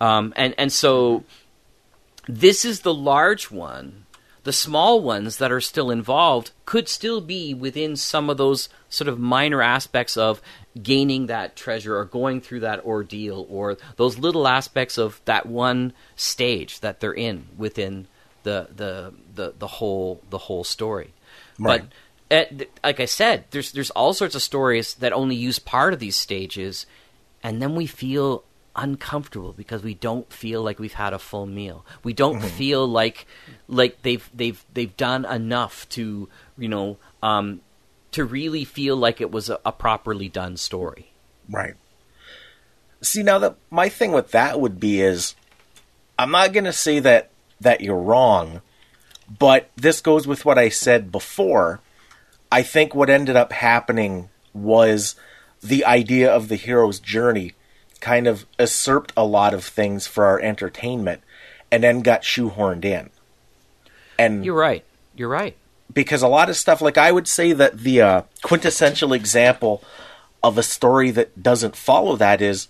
Um, 0.00 0.32
and 0.36 0.54
and 0.58 0.72
so 0.72 1.22
this 2.28 2.64
is 2.64 2.80
the 2.80 2.94
large 2.94 3.50
one. 3.50 4.06
The 4.42 4.52
small 4.52 5.02
ones 5.02 5.36
that 5.36 5.52
are 5.52 5.60
still 5.60 5.90
involved 5.90 6.52
could 6.64 6.88
still 6.88 7.20
be 7.20 7.52
within 7.52 7.94
some 7.94 8.30
of 8.30 8.38
those 8.38 8.70
sort 8.88 9.08
of 9.08 9.18
minor 9.18 9.60
aspects 9.60 10.16
of 10.16 10.40
gaining 10.82 11.26
that 11.26 11.56
treasure 11.56 11.98
or 11.98 12.04
going 12.06 12.40
through 12.40 12.60
that 12.60 12.84
ordeal 12.84 13.46
or 13.50 13.76
those 13.96 14.18
little 14.18 14.48
aspects 14.48 14.96
of 14.96 15.20
that 15.26 15.44
one 15.44 15.92
stage 16.16 16.80
that 16.80 17.00
they're 17.00 17.12
in 17.12 17.46
within 17.56 18.06
the 18.42 18.68
the 18.74 19.12
the, 19.34 19.54
the 19.58 19.66
whole 19.66 20.22
the 20.30 20.38
whole 20.38 20.64
story. 20.64 21.12
Right. 21.58 21.82
But 22.30 22.34
eh, 22.34 22.44
at, 22.62 22.68
like 22.82 23.00
I 23.00 23.04
said, 23.04 23.44
there's 23.50 23.72
there's 23.72 23.90
all 23.90 24.14
sorts 24.14 24.34
of 24.34 24.42
stories 24.42 24.94
that 24.94 25.12
only 25.12 25.36
use 25.36 25.58
part 25.58 25.92
of 25.92 25.98
these 25.98 26.16
stages, 26.16 26.86
and 27.42 27.60
then 27.60 27.74
we 27.74 27.86
feel 27.86 28.44
uncomfortable 28.76 29.52
because 29.52 29.82
we 29.82 29.94
don't 29.94 30.32
feel 30.32 30.62
like 30.62 30.78
we've 30.78 30.94
had 30.94 31.12
a 31.12 31.18
full 31.18 31.46
meal. 31.46 31.84
We 32.02 32.12
don't 32.12 32.40
feel 32.40 32.86
like 32.86 33.26
like 33.68 34.02
they've 34.02 34.28
they've 34.34 34.64
they've 34.72 34.96
done 34.96 35.24
enough 35.24 35.88
to 35.90 36.28
you 36.56 36.68
know 36.68 36.98
um, 37.22 37.60
to 38.12 38.24
really 38.24 38.64
feel 38.64 38.96
like 38.96 39.20
it 39.20 39.30
was 39.30 39.50
a, 39.50 39.60
a 39.64 39.72
properly 39.72 40.28
done 40.28 40.56
story. 40.56 41.12
Right. 41.48 41.74
See 43.02 43.22
now 43.22 43.38
that 43.38 43.56
my 43.70 43.88
thing 43.88 44.12
with 44.12 44.30
that 44.32 44.60
would 44.60 44.78
be 44.78 45.00
is 45.00 45.34
I'm 46.18 46.30
not 46.30 46.52
going 46.52 46.64
to 46.64 46.72
say 46.72 47.00
that 47.00 47.30
that 47.60 47.80
you're 47.80 47.96
wrong, 47.96 48.62
but 49.38 49.70
this 49.76 50.00
goes 50.00 50.26
with 50.26 50.44
what 50.44 50.58
I 50.58 50.68
said 50.68 51.12
before. 51.12 51.80
I 52.52 52.62
think 52.62 52.94
what 52.94 53.10
ended 53.10 53.36
up 53.36 53.52
happening 53.52 54.28
was 54.52 55.14
the 55.62 55.84
idea 55.84 56.32
of 56.32 56.48
the 56.48 56.56
hero's 56.56 56.98
journey 56.98 57.54
kind 58.00 58.26
of 58.26 58.46
usurped 58.58 59.12
a 59.16 59.24
lot 59.24 59.54
of 59.54 59.64
things 59.64 60.06
for 60.06 60.24
our 60.24 60.40
entertainment 60.40 61.22
and 61.70 61.82
then 61.82 62.00
got 62.00 62.22
shoehorned 62.22 62.84
in. 62.84 63.10
And 64.18 64.44
You're 64.44 64.54
right. 64.58 64.84
You're 65.14 65.28
right. 65.28 65.56
because 65.92 66.22
a 66.22 66.28
lot 66.28 66.48
of 66.48 66.56
stuff 66.56 66.80
like 66.80 66.96
i 66.96 67.10
would 67.10 67.26
say 67.28 67.52
that 67.52 67.78
the 67.80 68.00
uh, 68.00 68.22
quintessential 68.42 69.12
example 69.12 69.82
of 70.42 70.56
a 70.56 70.62
story 70.62 71.10
that 71.10 71.42
doesn't 71.42 71.76
follow 71.76 72.16
that 72.16 72.40
is 72.40 72.68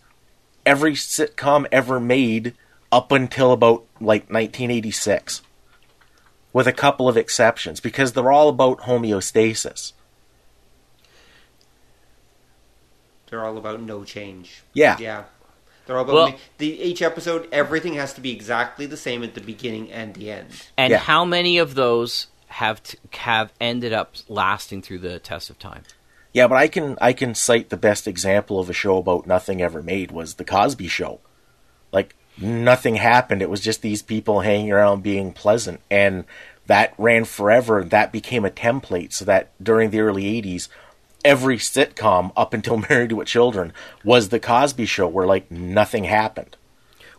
every 0.64 0.94
sitcom 0.94 1.66
ever 1.70 2.00
made 2.00 2.54
up 2.90 3.12
until 3.12 3.52
about 3.52 3.84
like 4.00 4.22
1986 4.30 5.42
with 6.52 6.66
a 6.66 6.72
couple 6.72 7.08
of 7.08 7.16
exceptions 7.16 7.78
because 7.78 8.12
they're 8.14 8.32
all 8.32 8.48
about 8.48 8.80
homeostasis 8.80 9.92
They're 13.30 13.44
all 13.44 13.56
about 13.56 13.80
no 13.80 14.04
change. 14.04 14.62
Yeah. 14.74 14.96
Yeah. 14.98 15.24
They're 15.86 15.96
all 15.96 16.02
about 16.04 16.14
Well- 16.14 16.28
ma- 16.30 16.36
the 16.58 16.82
each 16.82 17.00
episode. 17.02 17.48
Everything 17.52 17.94
has 17.94 18.12
to 18.14 18.20
be 18.20 18.32
exactly 18.32 18.86
the 18.86 18.96
same 18.96 19.22
at 19.24 19.34
the 19.34 19.40
beginning 19.40 19.90
and 19.90 20.14
the 20.14 20.30
end. 20.30 20.48
And 20.76 20.90
Yeah. 20.90 20.98
how 20.98 21.24
many 21.24 21.58
of 21.58 21.74
those 21.74 22.26
have 22.48 22.82
t- 22.82 22.98
have 23.12 23.52
ended 23.60 23.92
up 23.92 24.14
lasting 24.28 24.82
through 24.82 24.98
the 24.98 25.18
test 25.18 25.50
of 25.50 25.58
time? 25.58 25.82
yeah 26.32 26.46
but 26.46 26.54
i 26.56 26.68
can 26.68 26.96
i 27.00 27.12
can 27.12 27.34
cite 27.34 27.70
the 27.70 27.76
best 27.76 28.06
example 28.06 28.60
of 28.60 28.70
a 28.70 28.72
show 28.72 28.98
about 28.98 29.26
nothing 29.26 29.60
ever 29.60 29.82
made 29.82 30.12
was 30.12 30.34
the 30.34 30.44
cosby 30.44 30.86
show 30.86 31.18
like 31.90 32.14
nothing 32.38 32.94
happened 32.94 33.42
it 33.42 33.50
was 33.50 33.60
just 33.60 33.82
these 33.82 34.00
people 34.00 34.40
hanging 34.42 34.70
around 34.70 35.02
being 35.02 35.32
pleasant 35.32 35.80
and 35.90 36.24
that 36.66 36.94
ran 36.98 37.24
forever 37.24 37.82
that 37.82 38.12
became 38.12 38.44
a 38.44 38.50
template 38.50 39.12
so 39.12 39.24
that 39.24 39.50
during 39.60 39.90
the 39.90 39.98
early 39.98 40.22
80s 40.40 40.68
every 41.24 41.56
sitcom 41.58 42.32
up 42.36 42.54
until 42.54 42.76
married 42.90 43.12
with 43.12 43.28
children 43.28 43.72
was 44.04 44.28
the 44.28 44.40
cosby 44.40 44.86
show 44.86 45.06
where 45.08 45.26
like 45.26 45.50
nothing 45.50 46.04
happened 46.04 46.56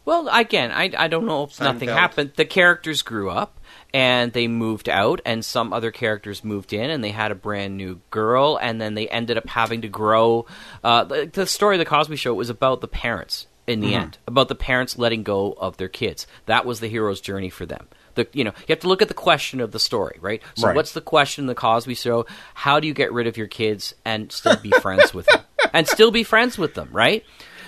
Well, 0.04 0.28
again, 0.32 0.72
I, 0.72 0.92
I 0.98 1.08
don't 1.08 1.28
know 1.28 1.44
if 1.44 1.60
nothing 1.60 1.90
Seinfeld. 1.90 1.94
happened. 1.98 2.32
The 2.36 2.46
characters 2.46 3.04
grew 3.04 3.30
up 3.30 3.60
and 3.94 4.34
they 4.34 4.48
moved 4.48 4.90
out, 4.90 5.22
and 5.26 5.44
some 5.46 5.72
other 5.74 5.92
characters 5.92 6.44
moved 6.44 6.74
in, 6.74 6.90
and 6.90 7.04
they 7.04 7.12
had 7.12 7.30
a 7.32 7.36
brand 7.36 7.76
new 7.78 8.00
girl, 8.10 8.58
and 8.60 8.82
then 8.82 8.96
they 8.96 9.08
ended 9.10 9.38
up 9.38 9.48
having 9.50 9.82
to 9.82 9.88
grow. 9.90 10.46
Uh, 10.84 11.04
the, 11.04 11.30
the 11.32 11.46
story 11.46 11.76
of 11.76 11.80
the 11.80 11.86
Cosby 11.86 12.16
Show 12.16 12.34
was 12.34 12.50
about 12.50 12.80
the 12.82 12.88
parents 12.88 13.48
in 13.68 13.80
the 13.82 13.94
end, 13.94 14.18
about 14.26 14.48
the 14.48 14.56
parents 14.56 14.98
letting 14.98 15.24
go 15.24 15.52
of 15.54 15.76
their 15.78 15.90
kids. 15.90 16.26
That 16.46 16.66
was 16.66 16.80
the 16.80 16.88
hero's 16.88 17.22
journey 17.22 17.50
for 17.50 17.66
them. 17.66 17.88
The, 18.16 18.28
you 18.34 18.44
know, 18.44 18.52
you 18.60 18.66
have 18.70 18.80
to 18.82 18.88
look 18.88 19.02
at 19.02 19.08
the 19.08 19.14
question 19.14 19.60
of 19.62 19.72
the 19.72 19.80
story, 19.80 20.18
right? 20.22 20.42
So, 20.56 20.68
Right. 20.68 20.76
what's 20.76 20.94
the 20.94 21.02
question 21.02 21.44
in 21.44 21.48
the 21.48 21.56
Cosby 21.56 21.96
Show? 21.96 22.26
How 22.54 22.80
do 22.80 22.88
you 22.88 22.94
get 22.94 23.12
rid 23.14 23.28
of 23.28 23.38
your 23.38 23.48
kids 23.48 23.94
and 24.06 24.32
still 24.32 24.58
be 24.58 24.72
friends 24.72 25.14
with 25.14 25.26
them, 25.28 25.42
and 25.74 25.88
still 25.88 26.12
be 26.12 26.24
friends 26.24 26.58
with 26.58 26.74
them, 26.74 26.90
right? 26.92 27.24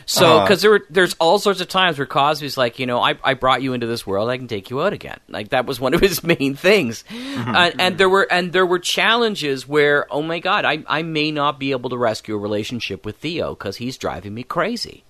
So, 0.05 0.25
Uh-huh. 0.35 0.43
because 0.45 0.61
there 0.61 0.71
were, 0.71 0.85
there's 0.89 1.13
all 1.17 1.39
sorts 1.39 1.61
of 1.61 1.69
times 1.69 1.97
where 1.97 2.05
Cosby's 2.05 2.57
like, 2.57 2.77
you 2.77 2.85
know, 2.85 2.99
I, 2.99 3.15
I 3.23 3.35
brought 3.35 3.61
you 3.61 3.71
into 3.71 3.87
this 3.87 4.05
world, 4.05 4.29
I 4.29 4.35
can 4.37 4.49
take 4.49 4.69
you 4.69 4.81
out 4.81 4.91
again. 4.91 5.17
Like 5.29 5.49
that 5.49 5.65
was 5.65 5.79
one 5.79 5.93
of 5.93 6.01
his 6.01 6.21
main 6.35 6.55
things, 6.55 7.05
and, 7.09 7.79
and 7.79 7.97
there 7.97 8.09
were 8.09 8.27
and 8.29 8.51
there 8.51 8.65
were 8.65 8.79
challenges 8.79 9.65
where, 9.65 10.05
oh 10.11 10.21
my 10.21 10.39
God, 10.39 10.65
I 10.65 10.83
I 10.87 11.03
may 11.03 11.31
not 11.31 11.57
be 11.57 11.71
able 11.71 11.89
to 11.89 11.97
rescue 11.97 12.35
a 12.35 12.37
relationship 12.37 13.05
with 13.05 13.15
Theo 13.17 13.55
because 13.55 13.77
he's 13.77 13.97
driving 13.97 14.33
me 14.33 14.43
crazy. 14.43 15.05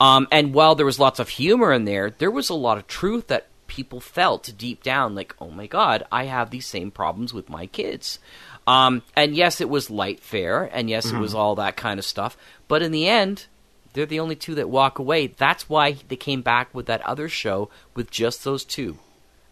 Um, 0.00 0.26
and 0.32 0.54
while 0.54 0.74
there 0.74 0.86
was 0.86 0.98
lots 0.98 1.18
of 1.20 1.28
humor 1.28 1.74
in 1.74 1.84
there, 1.84 2.08
there 2.08 2.30
was 2.30 2.48
a 2.48 2.54
lot 2.54 2.78
of 2.78 2.86
truth 2.86 3.26
that 3.26 3.48
people 3.70 4.00
felt 4.00 4.52
deep 4.58 4.82
down, 4.82 5.14
like, 5.14 5.34
oh 5.40 5.48
my 5.50 5.66
God, 5.68 6.02
I 6.10 6.24
have 6.24 6.50
these 6.50 6.66
same 6.66 6.90
problems 6.90 7.32
with 7.32 7.48
my 7.48 7.66
kids. 7.66 8.18
Um, 8.66 9.02
and 9.14 9.34
yes, 9.34 9.60
it 9.60 9.68
was 9.70 9.88
light 9.90 10.18
fare, 10.20 10.64
and 10.72 10.90
yes, 10.90 11.06
it 11.06 11.16
was 11.18 11.34
all 11.34 11.54
that 11.54 11.76
kind 11.76 11.98
of 11.98 12.04
stuff. 12.04 12.36
But 12.66 12.82
in 12.82 12.90
the 12.90 13.08
end, 13.08 13.46
they're 13.92 14.06
the 14.06 14.20
only 14.20 14.34
two 14.36 14.56
that 14.56 14.68
walk 14.68 14.98
away. 14.98 15.28
That's 15.28 15.68
why 15.68 15.92
they 16.08 16.16
came 16.16 16.42
back 16.42 16.74
with 16.74 16.86
that 16.86 17.00
other 17.02 17.28
show 17.28 17.70
with 17.94 18.10
just 18.10 18.42
those 18.44 18.64
two 18.64 18.98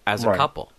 as 0.07 0.25
a 0.25 0.29
Right. 0.31 0.37
couple. 0.37 0.73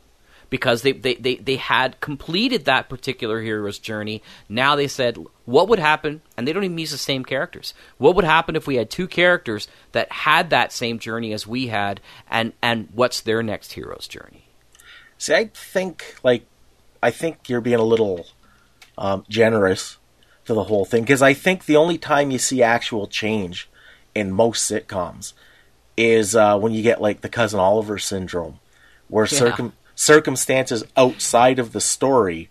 Because 0.50 0.82
they, 0.82 0.94
they, 0.94 1.16
they, 1.16 1.36
they 1.36 1.56
had 1.58 2.00
completed 2.00 2.66
that 2.66 2.90
particular 2.90 3.42
hero's 3.42 3.78
journey. 3.80 4.24
Now 4.48 4.76
they 4.76 4.88
said, 4.88 5.18
what 5.46 5.68
would 5.68 5.80
happen? 5.80 6.22
And 6.36 6.48
they 6.48 6.54
don't 6.54 6.64
even 6.64 6.78
use 6.78 6.92
the 6.92 6.98
same 6.98 7.24
characters. 7.24 7.74
What 7.98 8.16
would 8.16 8.26
happen 8.26 8.56
if 8.56 8.66
we 8.66 8.76
had 8.78 8.90
two 8.90 9.08
characters 9.08 9.68
that 9.92 10.12
had 10.12 10.50
that 10.50 10.72
same 10.72 10.98
journey 11.00 11.34
as 11.34 11.46
we 11.46 11.68
had? 11.68 12.02
And, 12.30 12.54
and 12.62 12.90
what's 12.94 13.22
their 13.22 13.44
next 13.44 13.74
hero's 13.74 14.08
journey? 14.08 14.46
see 15.22 15.34
i 15.36 15.52
think 15.54 16.16
like 16.24 16.46
i 17.04 17.12
think 17.12 17.50
you're 17.50 17.60
being 17.60 17.80
a 17.80 17.84
little 17.84 18.26
um, 18.98 19.26
generous 19.28 19.98
to 20.46 20.54
the 20.54 20.64
whole 20.64 20.86
thing 20.86 21.04
because 21.04 21.22
i 21.22 21.34
think 21.34 21.66
the 21.66 21.76
only 21.76 21.98
time 21.98 22.32
you 22.32 22.38
see 22.40 22.64
actual 22.64 23.06
change 23.06 23.70
in 24.16 24.32
most 24.32 24.72
sitcoms 24.72 25.34
is 25.98 26.38
uh, 26.38 26.58
when 26.58 26.72
you 26.72 26.82
get 26.82 27.02
like 27.02 27.20
the 27.20 27.28
cousin 27.28 27.60
Oliver 27.60 27.98
syndrome, 27.98 28.60
where 29.10 29.26
Yeah. 29.26 29.40
circum- 29.40 29.74
circumstances 30.00 30.84
outside 30.96 31.60
of 31.60 31.74
the 31.74 31.82
story. 31.82 32.50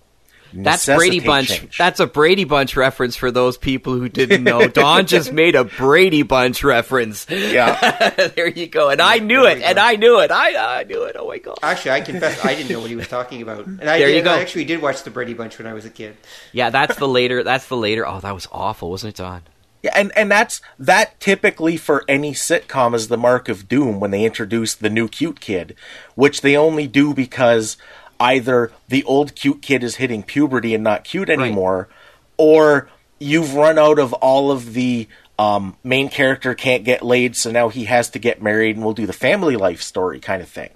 That's 0.52 0.87
Brady 0.87 1.20
Bunch. 1.20 1.48
change. 1.48 1.76
That's 1.76 2.00
a 2.00 2.06
Brady 2.06 2.44
Bunch 2.44 2.74
reference 2.74 3.16
for 3.16 3.30
those 3.30 3.58
people 3.58 3.94
who 3.94 4.08
didn't 4.08 4.44
know. 4.44 4.66
Don 4.80 5.06
just 5.06 5.30
made 5.30 5.54
a 5.54 5.64
Brady 5.64 6.22
Bunch 6.22 6.64
reference. 6.64 7.26
yeah, 7.28 8.11
there 8.37 8.48
you 8.48 8.66
go. 8.66 8.88
And 8.88 9.02
I 9.02 9.18
knew 9.18 9.44
it. 9.44 9.61
And 9.62 9.78
I 9.78 9.96
knew 9.96 10.20
it. 10.20 10.30
I, 10.30 10.80
I 10.80 10.84
knew 10.84 11.02
it. 11.04 11.16
Oh 11.18 11.28
my 11.28 11.38
god. 11.38 11.58
Actually, 11.62 11.90
I 11.92 12.00
confess 12.00 12.42
I 12.44 12.54
didn't 12.54 12.70
know 12.70 12.80
what 12.80 12.88
he 12.88 12.96
was 12.96 13.08
talking 13.16 13.42
about, 13.42 13.66
and 13.66 13.82
I, 13.82 13.98
There 13.98 14.08
did, 14.08 14.16
you 14.16 14.22
go. 14.22 14.32
I 14.32 14.40
actually 14.40 14.64
did 14.64 14.80
watch 14.80 15.02
the 15.02 15.11
Brady 15.11 15.34
Bunch 15.34 15.58
when 15.58 15.66
I 15.66 15.74
was 15.74 15.84
a 15.84 15.90
kid. 15.90 16.16
Yeah, 16.52 16.70
that's 16.70 16.96
the 16.96 17.08
later. 17.08 17.44
That's 17.44 17.68
the 17.68 17.76
later. 17.76 18.06
Oh, 18.06 18.20
that 18.20 18.32
was 18.34 18.48
awful, 18.50 18.90
wasn't 18.90 19.14
it, 19.14 19.22
Don? 19.22 19.42
Yeah, 19.82 19.92
and 19.94 20.12
and 20.16 20.30
that's 20.30 20.60
that 20.78 21.18
typically 21.20 21.76
for 21.76 22.04
any 22.08 22.32
sitcom 22.32 22.94
is 22.94 23.08
the 23.08 23.16
mark 23.16 23.48
of 23.48 23.68
doom 23.68 24.00
when 24.00 24.10
they 24.10 24.24
introduce 24.24 24.74
the 24.74 24.90
new 24.90 25.09
cute 25.09 25.40
kid, 25.40 25.74
which 26.14 26.40
they 26.40 26.57
only 26.57 26.86
do 26.86 27.14
because 27.14 27.76
either 28.20 28.72
the 28.88 29.05
old 29.05 29.34
cute 29.34 29.62
kid 29.62 29.84
is 29.84 29.96
hitting 29.96 30.22
puberty 30.22 30.74
and 30.74 30.82
not 30.82 31.05
cute 31.05 31.30
anymore, 31.30 31.88
or 32.36 32.88
you've 33.20 33.55
run 33.55 33.78
out 33.78 33.98
of 33.98 34.12
all 34.14 34.50
of 34.50 34.74
the 34.74 35.07
um, 35.38 35.76
main 35.84 36.09
character 36.09 36.53
can't 36.55 36.82
get 36.84 37.00
laid, 37.03 37.36
so 37.36 37.50
now 37.53 37.68
he 37.68 37.84
has 37.84 38.11
to 38.11 38.18
get 38.18 38.42
married, 38.42 38.74
and 38.74 38.84
we'll 38.84 38.94
do 38.94 39.07
the 39.07 39.12
family 39.12 39.55
life 39.55 39.80
story 39.80 40.18
kind 40.18 40.42
of 40.42 40.48
thing. 40.48 40.70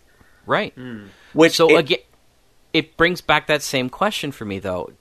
Right. 0.47 0.73
Which 1.33 1.57
So 1.57 1.69
it- 1.71 1.79
again, 1.81 1.99
it 2.73 2.97
brings 2.97 3.21
back 3.21 3.49
that 3.49 3.63
same 3.63 3.91
question 3.91 4.31
for 4.31 4.45
me, 4.45 4.61
though. 4.61 4.93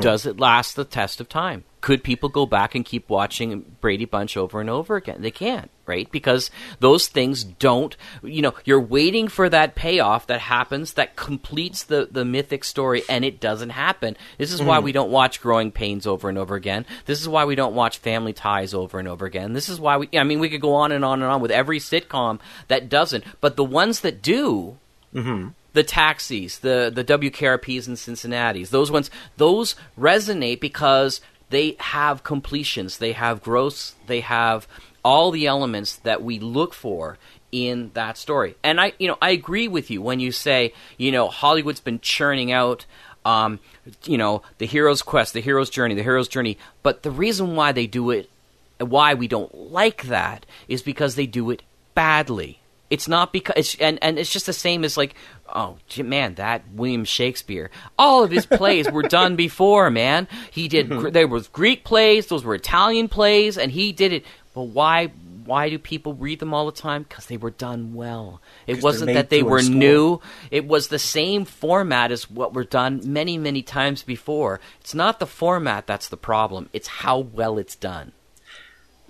Does 0.00 0.24
it 0.26 0.38
last 0.40 0.74
the 0.76 0.84
test 0.84 1.20
of 1.20 1.28
time? 1.28 1.64
Could 1.80 2.04
people 2.04 2.28
go 2.28 2.44
back 2.44 2.74
and 2.74 2.84
keep 2.84 3.08
watching 3.08 3.76
Brady 3.80 4.04
Bunch 4.04 4.36
over 4.36 4.60
and 4.60 4.68
over 4.68 4.96
again? 4.96 5.22
They 5.22 5.30
can't, 5.30 5.70
right? 5.86 6.10
Because 6.10 6.50
those 6.78 7.08
things 7.08 7.42
don't, 7.42 7.96
you 8.22 8.42
know, 8.42 8.54
you're 8.64 8.80
waiting 8.80 9.28
for 9.28 9.48
that 9.48 9.74
payoff 9.74 10.26
that 10.26 10.40
happens 10.40 10.94
that 10.94 11.16
completes 11.16 11.84
the, 11.84 12.06
the 12.10 12.24
mythic 12.24 12.64
story 12.64 13.02
and 13.08 13.24
it 13.24 13.40
doesn't 13.40 13.70
happen. 13.70 14.16
This 14.36 14.52
is 14.52 14.62
why 14.62 14.78
mm. 14.78 14.84
we 14.84 14.92
don't 14.92 15.10
watch 15.10 15.40
Growing 15.40 15.72
Pains 15.72 16.06
over 16.06 16.28
and 16.28 16.36
over 16.36 16.54
again. 16.54 16.84
This 17.06 17.22
is 17.22 17.28
why 17.28 17.46
we 17.46 17.54
don't 17.54 17.74
watch 17.74 17.98
Family 17.98 18.34
Ties 18.34 18.74
over 18.74 18.98
and 18.98 19.08
over 19.08 19.24
again. 19.24 19.54
This 19.54 19.70
is 19.70 19.80
why 19.80 19.96
we, 19.96 20.08
I 20.12 20.22
mean, 20.22 20.38
we 20.38 20.50
could 20.50 20.60
go 20.60 20.74
on 20.74 20.92
and 20.92 21.04
on 21.04 21.22
and 21.22 21.30
on 21.30 21.40
with 21.40 21.50
every 21.50 21.78
sitcom 21.78 22.40
that 22.68 22.90
doesn't, 22.90 23.24
but 23.40 23.56
the 23.56 23.64
ones 23.64 24.00
that 24.00 24.20
do, 24.20 24.76
mm-hmm. 25.14 25.48
the 25.72 25.82
taxis, 25.82 26.58
the 26.58 26.90
the 26.94 27.04
WKRPs 27.04 27.88
in 27.88 27.96
Cincinnati's, 27.96 28.70
those 28.70 28.90
ones, 28.90 29.10
those 29.38 29.76
resonate 29.98 30.60
because 30.60 31.20
they 31.50 31.76
have 31.78 32.22
completions, 32.22 32.98
they 32.98 33.12
have 33.12 33.42
growths, 33.42 33.94
they 34.06 34.20
have 34.20 34.66
all 35.04 35.30
the 35.30 35.46
elements 35.46 35.96
that 35.96 36.22
we 36.22 36.38
look 36.38 36.72
for 36.72 37.18
in 37.52 37.90
that 37.94 38.16
story. 38.16 38.54
And 38.62 38.80
I, 38.80 38.92
you 38.98 39.08
know, 39.08 39.18
I 39.20 39.30
agree 39.30 39.68
with 39.68 39.90
you 39.90 40.00
when 40.00 40.20
you 40.20 40.32
say, 40.32 40.72
you 40.96 41.10
know, 41.10 41.28
Hollywood's 41.28 41.80
been 41.80 42.00
churning 42.00 42.52
out. 42.52 42.86
Um, 43.24 43.60
you 44.04 44.16
know, 44.16 44.42
the 44.58 44.66
hero's 44.66 45.02
quest, 45.02 45.34
the 45.34 45.40
hero's 45.40 45.68
journey, 45.68 45.94
the 45.94 46.02
hero's 46.02 46.28
journey. 46.28 46.56
But 46.82 47.02
the 47.02 47.10
reason 47.10 47.54
why 47.54 47.72
they 47.72 47.86
do 47.86 48.10
it, 48.10 48.30
why 48.78 49.14
we 49.14 49.28
don't 49.28 49.54
like 49.54 50.04
that, 50.04 50.46
is 50.68 50.82
because 50.82 51.16
they 51.16 51.26
do 51.26 51.50
it 51.50 51.62
badly. 51.94 52.59
It's 52.90 53.06
not 53.06 53.32
because 53.32 53.54
it's 53.56 53.74
and 53.76 53.98
and 54.02 54.18
it's 54.18 54.32
just 54.32 54.46
the 54.46 54.52
same 54.52 54.84
as 54.84 54.96
like 54.96 55.14
oh 55.54 55.76
man 56.02 56.34
that 56.34 56.64
William 56.72 57.04
Shakespeare. 57.04 57.70
All 57.98 58.24
of 58.24 58.32
his 58.32 58.46
plays 58.46 58.90
were 58.90 59.02
done 59.02 59.36
before 59.46 59.90
man. 59.90 60.26
He 60.50 60.66
did 60.66 60.88
gr- 60.88 61.10
there 61.10 61.28
was 61.28 61.46
Greek 61.48 61.84
plays 61.84 62.26
those 62.26 62.44
were 62.44 62.56
Italian 62.56 63.08
plays 63.08 63.56
and 63.56 63.70
he 63.70 63.92
did 63.92 64.12
it. 64.12 64.24
But 64.54 64.64
why 64.64 65.12
why 65.44 65.70
do 65.70 65.78
people 65.78 66.14
read 66.14 66.38
them 66.38 66.52
all 66.52 66.66
the 66.66 66.72
time? 66.72 67.04
Because 67.04 67.26
they 67.26 67.36
were 67.36 67.50
done 67.50 67.94
well. 67.94 68.40
It 68.66 68.82
wasn't 68.82 69.14
that 69.14 69.30
they 69.30 69.42
were 69.42 69.62
new. 69.62 70.20
It 70.50 70.66
was 70.66 70.88
the 70.88 70.98
same 70.98 71.44
format 71.44 72.12
as 72.12 72.30
what 72.30 72.54
were 72.54 72.64
done 72.64 73.00
many 73.04 73.38
many 73.38 73.62
times 73.62 74.02
before. 74.02 74.60
It's 74.80 74.94
not 74.94 75.20
the 75.20 75.26
format 75.26 75.86
that's 75.86 76.08
the 76.08 76.16
problem. 76.16 76.68
It's 76.72 76.88
how 76.88 77.18
well 77.18 77.56
it's 77.56 77.76
done 77.76 78.12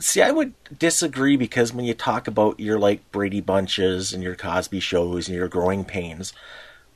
See, 0.01 0.23
I 0.23 0.31
would 0.31 0.55
disagree 0.79 1.37
because 1.37 1.73
when 1.73 1.85
you 1.85 1.95
talk 1.95 2.27
about 2.27 2.59
your 2.59 2.79
like 2.79 3.11
Brady 3.13 3.41
Bunches 3.41 4.13
and 4.13 4.23
your 4.23 4.35
Cosby 4.35 4.81
shows 4.81 5.29
and 5.29 5.37
your 5.37 5.49
Growing 5.49 5.85
Pains, 5.85 6.33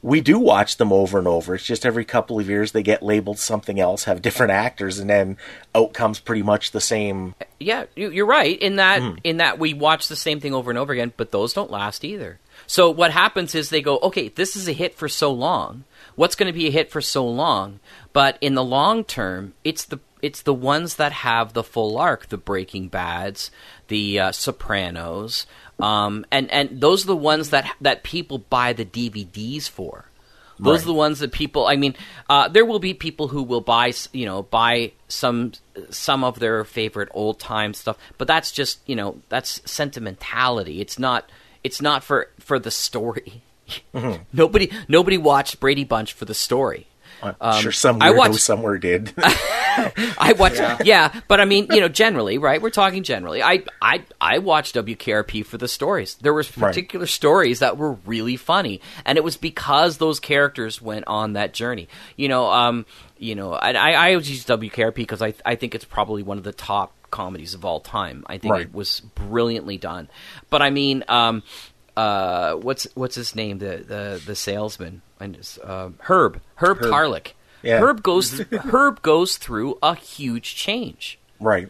we 0.03 0.21
do 0.21 0.39
watch 0.39 0.77
them 0.77 0.93
over 0.93 1.19
and 1.19 1.27
over. 1.29 1.55
It's 1.55 1.65
just 1.65 1.87
every 1.87 2.05
couple 2.05 2.39
of 2.39 2.49
years 2.49 2.73
they 2.73 2.83
get 2.83 3.03
labeled 3.03 3.39
something 3.39 3.81
else, 3.81 4.05
have 4.05 4.21
different 4.23 4.53
actors, 4.53 4.99
and 4.99 5.09
then 5.09 5.37
outcomes 5.75 6.19
pretty 6.21 6.43
much 6.43 6.73
the 6.73 6.81
same. 6.81 7.35
Yeah, 7.61 7.85
you- 7.97 8.11
you're 8.11 8.27
right 8.27 8.59
in 8.59 8.77
that 8.77 9.01
Hmm. 9.03 9.15
in 9.25 9.37
that 9.39 9.59
we 9.59 9.73
watch 9.75 10.09
the 10.09 10.17
same 10.17 10.41
thing 10.41 10.53
over 10.55 10.71
and 10.71 10.79
over 10.79 10.93
again, 10.93 11.13
but 11.17 11.31
those 11.33 11.53
don't 11.55 11.71
last 11.71 12.05
either. 12.05 12.39
So 12.67 12.91
what 12.91 13.11
happens 13.13 13.55
is 13.55 13.69
they 13.71 13.83
go, 13.83 13.99
okay, 14.03 14.29
this 14.29 14.57
is 14.57 14.69
a 14.69 14.73
hit 14.73 14.95
for 14.95 15.09
so 15.09 15.31
long. 15.33 15.85
What's 16.17 16.35
going 16.37 16.47
to 16.53 16.59
be 16.59 16.69
a 16.69 16.71
hit 16.71 16.91
for 16.91 17.01
so 17.01 17.27
long? 17.27 17.81
But 18.13 18.39
in 18.41 18.55
the 18.55 18.65
long 18.65 19.05
term, 19.05 19.55
it's 19.65 19.85
the 19.85 20.01
it's 20.25 20.41
the 20.41 20.55
ones 20.55 20.97
that 20.97 21.12
have 21.12 21.53
the 21.53 21.62
full 21.62 21.99
arc, 21.99 22.31
the 22.31 22.39
Breaking 22.39 22.89
Bad's, 22.89 23.51
the 23.89 24.18
uh, 24.18 24.33
Sopranos, 24.33 25.47
um, 25.79 26.25
and 26.31 26.51
and 26.51 26.81
those 26.81 27.05
are 27.05 27.09
the 27.09 27.16
ones 27.16 27.51
that 27.51 27.77
that 27.81 28.03
people 28.03 28.39
buy 28.39 28.72
the 28.72 28.87
DVDs 28.87 29.68
for. 29.68 30.07
Those 30.59 30.83
are 30.83 30.87
the 30.87 30.95
ones 30.95 31.18
that 31.18 31.33
people. 31.33 31.66
I 31.66 31.77
mean, 31.77 31.95
uh, 32.31 32.49
there 32.49 32.64
will 32.64 32.79
be 32.79 32.95
people 32.95 33.29
who 33.29 33.43
will 33.43 33.61
buy, 33.61 33.93
you 34.12 34.25
know, 34.25 34.45
buy 34.45 34.93
some 35.09 35.53
some 35.91 36.25
of 36.25 36.39
their 36.39 36.64
favorite 36.64 37.09
old 37.12 37.41
time 37.41 37.75
stuff, 37.75 37.99
but 38.18 38.29
that's 38.29 38.53
just, 38.53 38.79
you 38.87 38.95
know, 38.97 39.20
that's 39.29 39.61
sentimentality. 39.70 40.81
It's 40.81 40.99
not. 40.99 41.29
It's 41.62 41.83
not 41.83 42.05
for 42.05 42.29
for 42.39 42.59
the 42.59 42.70
story. 42.70 43.43
nobody 44.33 44.70
nobody 44.89 45.18
watched 45.18 45.61
Brady 45.61 45.85
Bunch 45.85 46.12
for 46.12 46.25
the 46.25 46.35
story. 46.35 46.87
I'm 47.25 47.35
Um, 47.41 47.62
sure 47.62 47.72
some 47.72 48.03
I 48.03 48.11
weirdo 48.11 48.16
watched- 48.16 48.41
somewhere 48.41 48.79
did. 48.79 49.12
I 49.77 50.35
watch, 50.39 50.55
yeah. 50.85 51.20
but 51.29 51.41
I 51.41 51.45
mean, 51.45 51.66
you 51.70 51.81
know, 51.81 51.89
generally, 51.89 52.39
right? 52.39 52.61
We're 52.62 52.70
talking 52.70 53.03
generally. 53.03 53.43
I, 53.43 53.64
I, 53.83 54.05
I 54.20 54.39
watched 54.39 54.75
WKRP 54.77 55.45
for 55.45 55.59
the 55.59 55.66
stories. 55.68 56.14
There 56.14 56.33
was 56.35 56.47
Right. 56.57 56.68
particular 56.68 57.07
stories 57.07 57.59
that 57.59 57.77
were 57.77 57.93
really 58.07 58.37
funny, 58.37 58.81
and 59.05 59.18
it 59.18 59.25
was 59.25 59.37
because 59.37 59.99
those 59.99 60.20
characters 60.20 60.81
went 60.81 61.07
on 61.09 61.33
that 61.33 61.53
journey. 61.55 61.89
You 62.16 62.29
know, 62.29 62.51
um, 62.51 62.87
you 63.18 63.35
know, 63.35 63.53
I, 63.55 63.72
I, 63.72 63.91
I 63.93 64.11
always 64.12 64.31
use 64.31 64.45
WKRP 64.45 64.95
because 64.95 65.22
I, 65.22 65.35
I 65.45 65.57
think 65.57 65.75
it's 65.75 65.85
probably 65.85 66.22
one 66.22 66.39
of 66.39 66.45
the 66.45 66.53
top 66.53 66.93
comedies 67.11 67.55
of 67.55 67.64
all 67.64 67.81
time. 67.81 68.25
I 68.29 68.39
think 68.39 68.53
Right. 68.53 68.62
it 68.66 68.75
was 68.75 69.01
brilliantly 69.14 69.77
done. 69.79 70.09
But 70.51 70.62
I 70.62 70.70
mean, 70.70 71.05
um, 71.09 71.43
uh, 71.97 72.55
what's 72.55 72.86
what's 72.95 73.14
his 73.14 73.34
name? 73.34 73.59
The 73.59 73.84
the 73.86 74.22
the 74.24 74.34
salesman, 74.34 75.03
and 75.20 75.36
uh, 75.62 75.90
Herb 76.01 76.40
Herb, 76.57 76.78
Herb. 76.78 76.80
Tarlek. 76.80 77.32
Yeah. 77.62 77.80
Herb 77.80 78.03
goes 78.03 78.40
Herb 78.53 79.03
goes 79.03 79.36
through 79.36 79.78
a 79.82 79.95
huge 79.95 80.55
change. 80.55 81.18
right. 81.40 81.68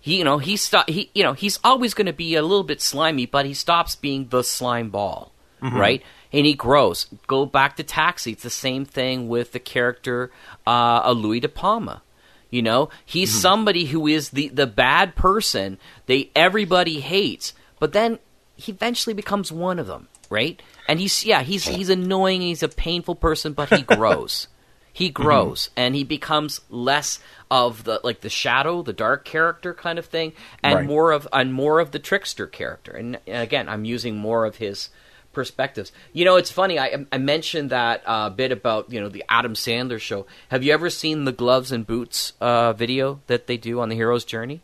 He, 0.00 0.18
you 0.18 0.24
know, 0.24 0.36
he 0.36 0.58
stop. 0.58 0.90
He, 0.90 1.10
you 1.14 1.22
know, 1.22 1.32
he's 1.32 1.58
always 1.64 1.94
going 1.94 2.06
to 2.08 2.12
be 2.12 2.34
a 2.34 2.42
little 2.42 2.62
bit 2.62 2.82
slimy, 2.82 3.24
but 3.24 3.46
he 3.46 3.54
stops 3.54 3.96
being 3.96 4.28
the 4.28 4.44
slime 4.44 4.90
ball, 4.90 5.32
right? 5.62 6.02
And 6.30 6.44
he 6.44 6.52
grows. 6.52 7.06
Go 7.26 7.46
back 7.46 7.76
to 7.76 7.82
Taxi. 7.82 8.32
It's 8.32 8.42
the 8.42 8.50
same 8.50 8.84
thing 8.84 9.28
with 9.28 9.52
the 9.52 9.58
character 9.58 10.30
uh, 10.66 11.00
uh, 11.06 11.12
Louis 11.12 11.40
De 11.40 11.48
Palma. 11.48 12.02
You 12.50 12.60
know, 12.60 12.90
he's 13.02 13.32
somebody 13.32 13.86
who 13.86 14.06
is 14.06 14.28
the 14.30 14.48
the 14.48 14.66
bad 14.66 15.16
person 15.16 15.78
they 16.04 16.30
everybody 16.36 17.00
hates, 17.00 17.54
but 17.80 17.94
then 17.94 18.18
he 18.56 18.72
eventually 18.72 19.14
becomes 19.14 19.50
one 19.52 19.78
of 19.78 19.86
them, 19.86 20.08
right? 20.30 20.60
And 20.88 21.00
he's 21.00 21.24
yeah, 21.24 21.42
he's 21.42 21.64
he's 21.66 21.88
annoying. 21.88 22.40
He's 22.40 22.62
a 22.62 22.68
painful 22.68 23.14
person, 23.16 23.52
but 23.52 23.70
he 23.70 23.82
grows. 23.96 24.48
he 24.92 25.08
grows 25.08 25.70
and 25.76 25.94
he 25.96 26.04
becomes 26.04 26.60
less 26.70 27.18
of 27.50 27.82
the 27.84 28.00
like 28.04 28.20
the 28.20 28.28
shadow, 28.30 28.82
the 28.82 28.92
dark 28.92 29.24
character 29.24 29.74
kind 29.74 29.98
of 29.98 30.06
thing, 30.06 30.32
and 30.62 30.74
Right. 30.76 30.86
more 30.86 31.10
of 31.12 31.26
and 31.32 31.52
more 31.52 31.80
of 31.80 31.90
the 31.90 31.98
trickster 31.98 32.46
character. 32.46 32.92
And, 32.92 33.18
and 33.26 33.42
again, 33.42 33.68
I'm 33.68 33.84
using 33.84 34.16
more 34.16 34.44
of 34.44 34.56
his 34.56 34.90
perspectives. 35.32 35.90
You 36.12 36.24
know, 36.24 36.36
it's 36.36 36.52
funny. 36.52 36.78
I, 36.78 37.06
I 37.10 37.18
mentioned 37.18 37.70
that 37.70 38.02
uh, 38.06 38.30
bit 38.30 38.52
about 38.52 38.92
you 38.92 39.00
know 39.00 39.08
the 39.08 39.24
Adam 39.28 39.54
Sandler 39.54 39.98
show. 40.00 40.26
Have 40.50 40.62
you 40.62 40.72
ever 40.72 40.90
seen 40.90 41.24
the 41.24 41.32
gloves 41.32 41.72
and 41.72 41.84
boots 41.86 42.34
uh, 42.40 42.72
video 42.72 43.20
that 43.26 43.48
they 43.48 43.56
do 43.56 43.80
on 43.80 43.88
the 43.88 43.96
hero's 43.96 44.24
journey? 44.24 44.60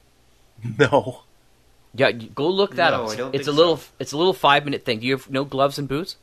No. 0.79 1.23
Yeah, 1.95 2.13
go 2.13 2.49
look 2.49 2.77
that 2.77 2.91
No, 2.91 3.05
up. 3.05 3.11
I 3.11 3.17
don't 3.17 3.35
it's 3.35 3.49
a 3.49 3.53
little. 3.53 3.79
so. 3.79 3.89
It's 3.99 4.13
a 4.13 4.17
little 4.17 4.33
five 4.35 4.65
minute 4.65 4.85
thing. 4.85 5.01
Do 5.01 5.07
you 5.07 5.17
have 5.17 5.29
no 5.31 5.45
gloves 5.45 5.79
and 5.79 5.89
boots? 5.89 6.17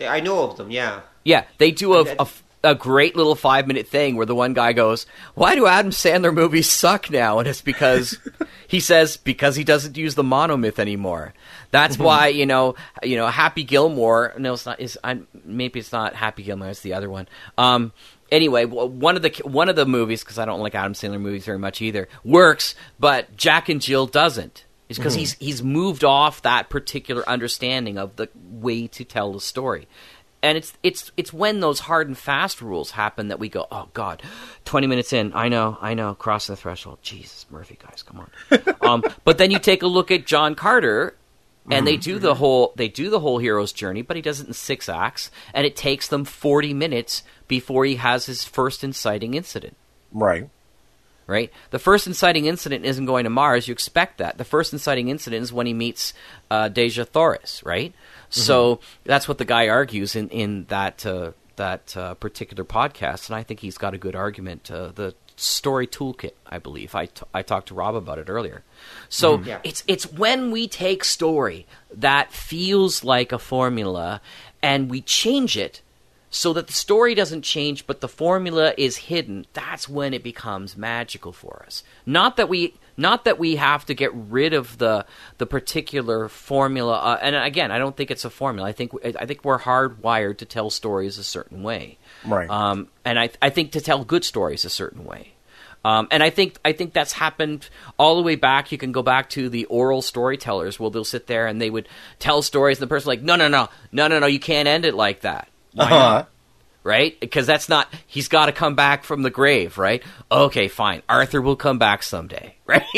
I 0.00 0.20
know 0.20 0.42
of 0.42 0.56
them. 0.56 0.70
Yeah. 0.70 1.00
Yeah, 1.24 1.44
they 1.58 1.70
do 1.70 1.94
a, 1.94 2.14
a, 2.18 2.28
a 2.62 2.74
great 2.74 3.16
little 3.16 3.34
five 3.34 3.66
minute 3.66 3.86
thing 3.88 4.16
where 4.16 4.26
the 4.26 4.34
one 4.34 4.54
guy 4.54 4.72
goes, 4.72 5.06
"Why 5.34 5.54
do 5.54 5.66
Adam 5.66 5.90
Sandler 5.90 6.32
movies 6.34 6.68
suck 6.68 7.10
now?" 7.10 7.38
And 7.38 7.48
it's 7.48 7.62
because 7.62 8.18
he 8.68 8.78
says 8.80 9.16
because 9.16 9.56
he 9.56 9.64
doesn't 9.64 9.96
use 9.96 10.14
the 10.14 10.22
monomyth 10.22 10.78
anymore. 10.78 11.32
That's 11.70 11.98
why 11.98 12.28
you 12.28 12.46
know 12.46 12.74
you 13.02 13.16
know 13.16 13.26
Happy 13.28 13.64
Gilmore. 13.64 14.34
No, 14.38 14.52
it's 14.54 14.66
not. 14.66 14.78
Is 14.80 14.98
I 15.02 15.20
maybe 15.44 15.80
it's 15.80 15.92
not 15.92 16.14
Happy 16.14 16.42
Gilmore. 16.42 16.68
It's 16.68 16.80
the 16.80 16.92
other 16.94 17.08
one. 17.10 17.26
Um. 17.56 17.92
Anyway, 18.30 18.64
one 18.64 19.16
of 19.16 19.22
the 19.22 19.30
one 19.44 19.68
of 19.68 19.76
the 19.76 19.86
movies 19.86 20.22
because 20.22 20.38
I 20.38 20.44
don't 20.44 20.60
like 20.60 20.74
Adam 20.74 20.94
Sandler 20.94 21.20
movies 21.20 21.44
very 21.44 21.58
much 21.58 21.80
either 21.80 22.08
works, 22.24 22.74
but 22.98 23.36
Jack 23.36 23.68
and 23.68 23.80
Jill 23.80 24.06
doesn't. 24.06 24.64
Is 24.88 24.98
because 24.98 25.14
he's 25.14 25.34
he's 25.34 25.64
moved 25.64 26.04
off 26.04 26.42
that 26.42 26.68
particular 26.68 27.28
understanding 27.28 27.98
of 27.98 28.14
the 28.16 28.28
way 28.34 28.86
to 28.88 29.04
tell 29.04 29.32
the 29.32 29.40
story 29.40 29.88
and 30.46 30.56
it's 30.56 30.74
it's 30.82 31.10
it's 31.16 31.32
when 31.32 31.60
those 31.60 31.80
hard 31.80 32.06
and 32.06 32.16
fast 32.16 32.62
rules 32.62 32.92
happen 32.92 33.28
that 33.28 33.40
we 33.40 33.48
go, 33.48 33.66
oh 33.72 33.88
God, 33.94 34.22
twenty 34.64 34.86
minutes 34.86 35.12
in, 35.12 35.32
I 35.34 35.48
know, 35.48 35.76
I 35.80 35.94
know, 35.94 36.14
crossing 36.14 36.54
the 36.54 36.56
threshold. 36.60 36.98
Jesus, 37.02 37.46
Murphy, 37.50 37.78
guys, 37.82 38.04
come 38.04 38.20
on. 38.20 38.74
um, 38.80 39.04
but 39.24 39.38
then 39.38 39.50
you 39.50 39.58
take 39.58 39.82
a 39.82 39.86
look 39.88 40.10
at 40.10 40.24
John 40.24 40.54
Carter, 40.54 41.16
and 41.70 41.86
they 41.86 41.96
do 41.96 42.18
the 42.18 42.34
whole 42.34 42.72
they 42.76 42.88
do 42.88 43.10
the 43.10 43.20
whole 43.20 43.38
hero's 43.38 43.72
journey, 43.72 44.02
but 44.02 44.16
he 44.16 44.22
does 44.22 44.40
it 44.40 44.46
in 44.46 44.52
six 44.52 44.88
acts, 44.88 45.30
and 45.54 45.66
it 45.66 45.76
takes 45.76 46.08
them 46.08 46.24
forty 46.24 46.72
minutes 46.74 47.22
before 47.48 47.84
he 47.84 47.96
has 47.96 48.26
his 48.26 48.44
first 48.44 48.82
inciting 48.84 49.34
incident 49.34 49.76
Right. 50.12 50.48
right? 51.26 51.52
The 51.70 51.78
first 51.78 52.06
inciting 52.06 52.46
incident 52.46 52.84
isn't 52.84 53.06
going 53.06 53.24
to 53.24 53.30
Mars. 53.30 53.68
You 53.68 53.72
expect 53.72 54.18
that. 54.18 54.38
The 54.38 54.44
first 54.44 54.72
inciting 54.72 55.08
incident 55.08 55.42
is 55.42 55.52
when 55.52 55.66
he 55.66 55.74
meets 55.74 56.14
uh, 56.50 56.68
Dejah 56.68 57.06
Thoris, 57.08 57.62
right? 57.64 57.92
So 58.30 58.80
that's 59.04 59.28
what 59.28 59.38
the 59.38 59.44
guy 59.44 59.68
argues 59.68 60.16
in 60.16 60.28
in 60.30 60.64
that 60.68 61.04
uh, 61.06 61.32
that 61.56 61.96
uh, 61.96 62.14
particular 62.14 62.64
podcast, 62.64 63.28
and 63.28 63.36
I 63.36 63.42
think 63.42 63.60
he's 63.60 63.78
got 63.78 63.94
a 63.94 63.98
good 63.98 64.14
argument. 64.16 64.70
Uh, 64.70 64.92
the 64.94 65.14
story 65.36 65.86
toolkit, 65.86 66.32
I 66.46 66.58
believe. 66.58 66.94
I, 66.94 67.06
t- 67.06 67.22
I 67.34 67.42
talked 67.42 67.68
to 67.68 67.74
Rob 67.74 67.94
about 67.94 68.18
it 68.18 68.28
earlier. 68.28 68.62
So 69.08 69.38
Yeah. 69.40 69.58
it's 69.64 69.84
it's 69.86 70.10
when 70.10 70.50
we 70.50 70.66
take 70.66 71.04
story 71.04 71.66
that 71.94 72.32
feels 72.32 73.04
like 73.04 73.32
a 73.32 73.38
formula 73.38 74.20
and 74.62 74.90
we 74.90 75.00
change 75.02 75.56
it 75.56 75.82
so 76.30 76.52
that 76.52 76.66
the 76.66 76.72
story 76.72 77.14
doesn't 77.14 77.42
change, 77.42 77.86
but 77.86 78.00
the 78.00 78.08
formula 78.08 78.74
is 78.76 78.96
hidden. 78.96 79.46
That's 79.52 79.88
when 79.88 80.12
it 80.12 80.22
becomes 80.24 80.76
magical 80.76 81.32
for 81.32 81.62
us. 81.66 81.82
Not 82.04 82.36
that 82.36 82.48
we 82.48 82.74
not 82.98 83.24
that 83.26 83.38
we 83.38 83.56
have 83.56 83.84
to 83.86 83.94
get 83.94 84.10
rid 84.14 84.54
of 84.54 84.78
the 84.78 85.04
the 85.38 85.46
particular 85.46 86.28
formula. 86.28 86.94
Uh, 86.98 87.18
and 87.20 87.36
again, 87.36 87.70
I 87.70 87.78
don't 87.78 87.94
think 87.96 88.10
it's 88.10 88.24
a 88.24 88.30
formula. 88.30 88.68
I 88.68 88.72
think 88.72 88.92
I 89.04 89.26
think 89.26 89.44
we're 89.44 89.60
hardwired 89.60 90.38
to 90.38 90.46
tell 90.46 90.70
stories 90.70 91.18
a 91.18 91.24
certain 91.24 91.62
way. 91.62 91.98
Right. 92.24 92.48
Um, 92.48 92.88
and 93.04 93.18
I 93.18 93.30
I 93.42 93.50
think 93.50 93.72
to 93.72 93.80
tell 93.80 94.04
good 94.04 94.24
stories 94.24 94.64
a 94.64 94.70
certain 94.70 95.04
way. 95.04 95.32
Um, 95.84 96.08
and 96.10 96.20
I 96.22 96.30
think 96.30 96.56
I 96.64 96.72
think 96.72 96.92
that's 96.94 97.12
happened 97.12 97.68
all 97.98 98.16
the 98.16 98.22
way 98.22 98.34
back. 98.34 98.72
You 98.72 98.78
can 98.78 98.90
go 98.90 99.02
back 99.02 99.30
to 99.30 99.48
the 99.48 99.66
oral 99.66 100.02
storytellers. 100.02 100.80
Well, 100.80 100.90
they'll 100.90 101.04
sit 101.04 101.28
there 101.28 101.46
and 101.46 101.60
they 101.62 101.70
would 101.70 101.88
tell 102.18 102.42
stories, 102.42 102.78
and 102.78 102.82
the 102.82 102.88
person 102.88 103.08
like, 103.08 103.22
no, 103.22 103.36
no, 103.36 103.46
no, 103.46 103.68
no, 103.92 104.08
no, 104.08 104.18
no, 104.18 104.26
you 104.26 104.40
can't 104.40 104.66
end 104.66 104.84
it 104.84 104.94
like 104.94 105.20
that. 105.20 105.48
Why 105.74 105.84
Uh-huh. 105.84 105.94
not? 105.98 106.28
Right? 106.82 107.18
Because 107.20 107.46
that's 107.46 107.68
not. 107.68 107.92
He's 108.06 108.28
got 108.28 108.46
to 108.46 108.52
come 108.52 108.74
back 108.76 109.04
from 109.04 109.22
the 109.22 109.30
grave, 109.30 109.76
right? 109.78 110.02
Okay, 110.30 110.66
fine. 110.68 111.02
Arthur 111.08 111.40
will 111.42 111.56
come 111.56 111.78
back 111.78 112.02
someday, 112.02 112.56
right? 112.66 112.82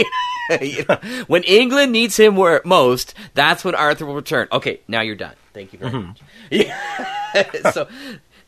You 0.63 0.83
know, 0.89 0.97
when 1.27 1.43
England 1.43 1.93
needs 1.93 2.19
him 2.19 2.35
where 2.35 2.63
most, 2.65 3.13
that's 3.35 3.65
when 3.65 3.75
Arthur 3.75 4.07
will 4.07 4.15
return. 4.15 4.49
Okay, 4.51 4.81
now 4.89 5.03
you're 5.03 5.15
done. 5.15 5.35
Thank 5.53 5.75
you 5.75 5.79
very 5.79 5.93
much. 5.93 6.23
Yeah. 6.51 7.61
so 7.73 7.87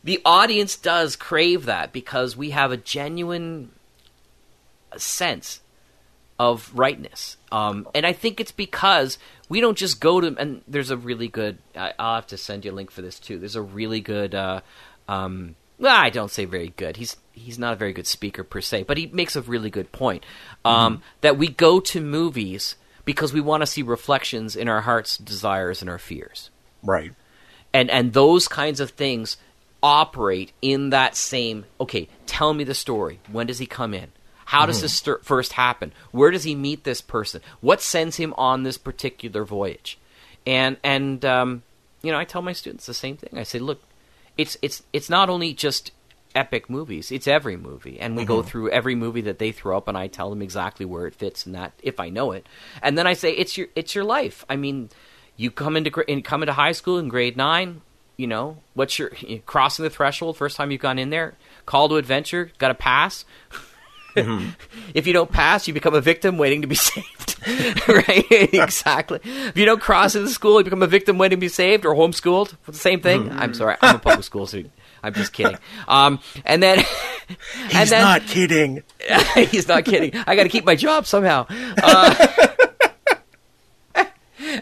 the 0.02 0.20
audience 0.24 0.76
does 0.76 1.16
crave 1.16 1.64
that 1.66 1.92
because 1.92 2.36
we 2.36 2.50
have 2.50 2.72
a 2.72 2.76
genuine 2.76 3.70
sense 4.96 5.60
of 6.38 6.70
rightness. 6.74 7.36
Um, 7.52 7.86
and 7.94 8.06
I 8.06 8.12
think 8.12 8.40
it's 8.40 8.52
because 8.52 9.18
we 9.48 9.60
don't 9.60 9.76
just 9.76 10.00
go 10.00 10.20
to 10.20 10.34
and 10.38 10.62
there's 10.66 10.90
a 10.90 10.96
really 10.96 11.28
good. 11.28 11.58
I, 11.76 11.92
I'll 11.98 12.14
have 12.16 12.26
to 12.28 12.38
send 12.38 12.64
you 12.64 12.72
a 12.72 12.74
link 12.74 12.90
for 12.90 13.02
this 13.02 13.18
too. 13.18 13.38
There's 13.38 13.56
a 13.56 13.62
really 13.62 14.00
good. 14.00 14.34
Uh, 14.34 14.60
um, 15.08 15.56
well, 15.78 15.96
I 15.96 16.10
don't 16.10 16.30
say 16.30 16.44
very 16.44 16.72
good. 16.76 16.96
He's 16.96 17.16
he's 17.32 17.58
not 17.58 17.72
a 17.74 17.76
very 17.76 17.92
good 17.92 18.06
speaker 18.06 18.44
per 18.44 18.60
se, 18.60 18.84
but 18.84 18.96
he 18.96 19.06
makes 19.06 19.36
a 19.36 19.42
really 19.42 19.70
good 19.70 19.92
point 19.92 20.24
um, 20.64 21.02
that 21.20 21.36
we 21.38 21.48
go 21.48 21.80
to 21.80 22.00
movies 22.00 22.76
because 23.04 23.32
we 23.32 23.40
want 23.40 23.62
to 23.62 23.66
see 23.66 23.82
reflections 23.82 24.56
in 24.56 24.68
our 24.68 24.82
hearts' 24.82 25.16
desires 25.16 25.80
and 25.80 25.90
our 25.90 25.98
fears 25.98 26.50
Right. 26.82 27.12
and 27.72 27.90
and 27.90 28.12
those 28.12 28.46
kinds 28.46 28.78
of 28.78 28.90
things 28.90 29.36
operate 29.82 30.52
in 30.60 30.90
that 30.90 31.16
same 31.16 31.64
okay 31.80 32.08
tell 32.26 32.54
me 32.54 32.64
the 32.64 32.74
story. 32.74 33.20
When 33.30 33.46
does 33.46 33.58
he 33.58 33.66
come 33.66 33.94
in? 33.94 34.12
How 34.44 34.66
does 34.66 34.80
this 34.80 34.94
st- 34.94 35.24
first 35.24 35.52
happen? 35.52 35.92
Where 36.10 36.32
does 36.32 36.42
he 36.42 36.56
meet 36.56 36.82
this 36.82 37.00
person? 37.00 37.40
What 37.60 37.80
sends 37.80 38.16
him 38.16 38.34
on 38.36 38.64
this 38.64 38.78
particular 38.78 39.44
voyage? 39.44 39.96
And 40.44 40.76
and 40.82 41.24
um, 41.24 41.62
you 42.02 42.10
know 42.10 42.18
i 42.18 42.24
tell 42.24 42.42
my 42.42 42.52
students 42.52 42.86
the 42.86 42.94
same 42.94 43.16
thing. 43.16 43.38
I 43.38 43.44
say 43.44 43.58
look 43.58 43.80
it's 44.36 44.56
it's 44.62 44.82
it's 44.92 45.08
not 45.10 45.28
only 45.30 45.52
just 45.52 45.92
epic 46.34 46.68
movies 46.70 47.12
it's 47.12 47.28
every 47.28 47.56
movie. 47.56 48.00
And 48.00 48.16
we 48.16 48.24
go 48.24 48.42
through 48.42 48.70
every 48.70 48.94
movie 48.94 49.20
that 49.22 49.38
they 49.38 49.52
throw 49.52 49.76
up 49.76 49.88
and 49.88 49.96
i 49.96 50.06
tell 50.06 50.30
them 50.30 50.42
exactly 50.42 50.86
where 50.86 51.06
it 51.06 51.14
fits 51.14 51.46
in 51.46 51.52
that 51.52 51.72
if 51.82 52.00
i 52.00 52.08
know 52.08 52.32
it. 52.32 52.46
And 52.82 52.98
then 52.98 53.06
i 53.06 53.12
say 53.12 53.32
it's 53.32 53.56
your 53.56 53.68
it's 53.76 53.94
your 53.94 54.04
life. 54.04 54.44
I 54.48 54.56
mean 54.56 54.90
you 55.36 55.50
come 55.50 55.76
into 55.76 56.04
and 56.08 56.24
come 56.24 56.42
into 56.42 56.52
high 56.54 56.72
school 56.72 56.98
in 56.98 57.08
grade 57.08 57.36
nine. 57.36 57.82
You 58.20 58.26
know 58.26 58.58
what's 58.74 58.98
your 58.98 59.12
crossing 59.46 59.82
the 59.82 59.88
threshold? 59.88 60.36
First 60.36 60.58
time 60.58 60.70
you've 60.70 60.82
gone 60.82 60.98
in 60.98 61.08
there, 61.08 61.38
call 61.64 61.88
to 61.88 61.96
adventure, 61.96 62.52
got 62.58 62.68
to 62.68 62.74
pass. 62.74 63.24
if 64.94 65.06
you 65.06 65.14
don't 65.14 65.32
pass, 65.32 65.66
you 65.66 65.72
become 65.72 65.94
a 65.94 66.02
victim 66.02 66.36
waiting 66.36 66.60
to 66.60 66.68
be 66.68 66.74
saved. 66.90 67.36
right? 67.88 68.26
exactly. 68.30 69.20
If 69.24 69.56
you 69.56 69.64
don't 69.64 69.80
cross 69.80 70.14
into 70.16 70.28
school, 70.28 70.60
you 70.60 70.64
become 70.64 70.82
a 70.82 70.86
victim 70.86 71.16
waiting 71.16 71.38
to 71.38 71.40
be 71.40 71.48
saved 71.48 71.86
or 71.86 71.94
homeschooled. 71.94 72.54
The 72.66 72.74
same 72.74 73.00
thing. 73.00 73.30
I'm 73.32 73.54
sorry, 73.54 73.76
I'm 73.80 73.96
a 73.96 73.98
public 73.98 74.24
school 74.24 74.46
student. 74.46 74.74
I'm 75.02 75.14
just 75.14 75.32
kidding. 75.32 75.56
Um, 75.88 76.20
and 76.44 76.62
then, 76.62 76.80
and 76.80 77.72
He's 77.72 77.88
then, 77.88 78.02
not 78.02 78.26
kidding. 78.26 78.82
He's 79.48 79.66
not 79.66 79.86
kidding. 79.86 80.14
I 80.26 80.36
got 80.36 80.42
to 80.42 80.50
keep 80.50 80.66
my 80.66 80.74
job 80.74 81.06
somehow. 81.06 81.46
Uh, 81.48 82.36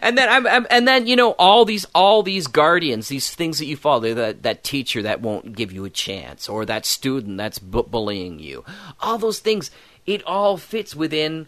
and 0.01 0.17
then 0.17 0.29
I'm, 0.29 0.47
I'm, 0.47 0.67
and 0.69 0.87
then 0.87 1.07
you 1.07 1.15
know 1.15 1.31
all 1.31 1.65
these 1.65 1.85
all 1.95 2.23
these 2.23 2.47
guardians, 2.47 3.07
these 3.07 3.33
things 3.33 3.59
that 3.59 3.65
you 3.65 3.77
follow, 3.77 4.13
that 4.13 4.43
that 4.43 4.63
teacher 4.63 5.01
that 5.03 5.21
won't 5.21 5.55
give 5.55 5.71
you 5.71 5.85
a 5.85 5.89
chance, 5.89 6.49
or 6.49 6.65
that 6.65 6.85
student 6.85 7.37
that's 7.37 7.59
bu- 7.59 7.83
bullying 7.83 8.39
you, 8.39 8.63
all 8.99 9.17
those 9.17 9.39
things. 9.39 9.71
It 10.05 10.23
all 10.23 10.57
fits 10.57 10.95
within 10.95 11.47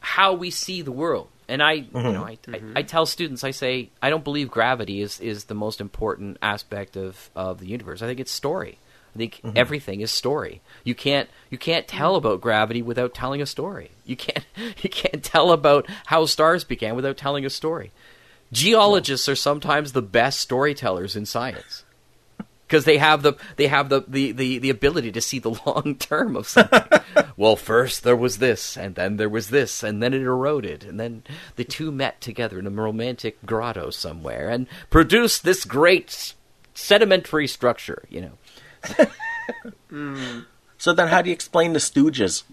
how 0.00 0.32
we 0.32 0.50
see 0.50 0.82
the 0.82 0.92
world. 0.92 1.28
And 1.46 1.62
I, 1.62 1.72
you 1.72 1.84
mm-hmm. 1.84 2.12
know, 2.12 2.24
I, 2.24 2.30
I, 2.30 2.34
mm-hmm. 2.34 2.72
I 2.76 2.82
tell 2.82 3.06
students, 3.06 3.44
I 3.44 3.50
say, 3.50 3.90
I 4.00 4.08
don't 4.08 4.24
believe 4.24 4.50
gravity 4.50 5.02
is, 5.02 5.20
is 5.20 5.44
the 5.44 5.54
most 5.54 5.80
important 5.80 6.38
aspect 6.40 6.96
of, 6.96 7.28
of 7.34 7.58
the 7.58 7.66
universe. 7.66 8.02
I 8.02 8.06
think 8.06 8.20
it's 8.20 8.30
story. 8.30 8.78
I 9.14 9.18
think 9.18 9.40
mm-hmm. 9.42 9.56
everything 9.56 10.00
is 10.00 10.10
story. 10.10 10.60
You 10.84 10.94
can't 10.94 11.28
you 11.50 11.58
can't 11.58 11.88
tell 11.88 12.16
about 12.16 12.40
gravity 12.40 12.82
without 12.82 13.14
telling 13.14 13.42
a 13.42 13.46
story. 13.46 13.90
You 14.04 14.16
can't 14.16 14.44
you 14.82 14.90
can't 14.90 15.22
tell 15.22 15.52
about 15.52 15.86
how 16.06 16.26
stars 16.26 16.64
began 16.64 16.96
without 16.96 17.16
telling 17.16 17.44
a 17.44 17.50
story. 17.50 17.92
Geologists 18.52 19.28
are 19.28 19.36
sometimes 19.36 19.92
the 19.92 20.02
best 20.02 20.40
storytellers 20.40 21.14
in 21.14 21.24
science 21.26 21.84
because 22.70 22.84
they 22.84 22.98
have 22.98 23.22
the 23.22 23.34
they 23.56 23.66
have 23.66 23.88
the, 23.88 24.04
the, 24.06 24.30
the, 24.30 24.58
the 24.58 24.70
ability 24.70 25.10
to 25.12 25.20
see 25.20 25.40
the 25.40 25.50
long 25.66 25.96
term 25.98 26.36
of 26.36 26.48
something. 26.48 26.82
well, 27.36 27.56
first 27.56 28.04
there 28.04 28.16
was 28.16 28.38
this, 28.38 28.76
and 28.76 28.94
then 28.94 29.16
there 29.16 29.28
was 29.28 29.50
this, 29.50 29.82
and 29.82 30.00
then 30.00 30.14
it 30.14 30.22
eroded, 30.22 30.84
and 30.84 30.98
then 31.00 31.24
the 31.56 31.64
two 31.64 31.90
met 31.90 32.20
together 32.20 32.58
in 32.58 32.66
a 32.66 32.70
romantic 32.70 33.44
grotto 33.44 33.90
somewhere 33.90 34.48
and 34.48 34.68
produced 34.88 35.42
this 35.42 35.64
great 35.64 36.34
sedimentary 36.74 37.48
structure. 37.48 38.04
You 38.08 38.20
know. 38.20 38.32
Mm. 39.90 40.46
So 40.78 40.92
then, 40.92 41.08
how 41.08 41.22
do 41.22 41.28
you 41.28 41.34
explain 41.34 41.72
the 41.72 41.80
Stooges? 41.80 42.44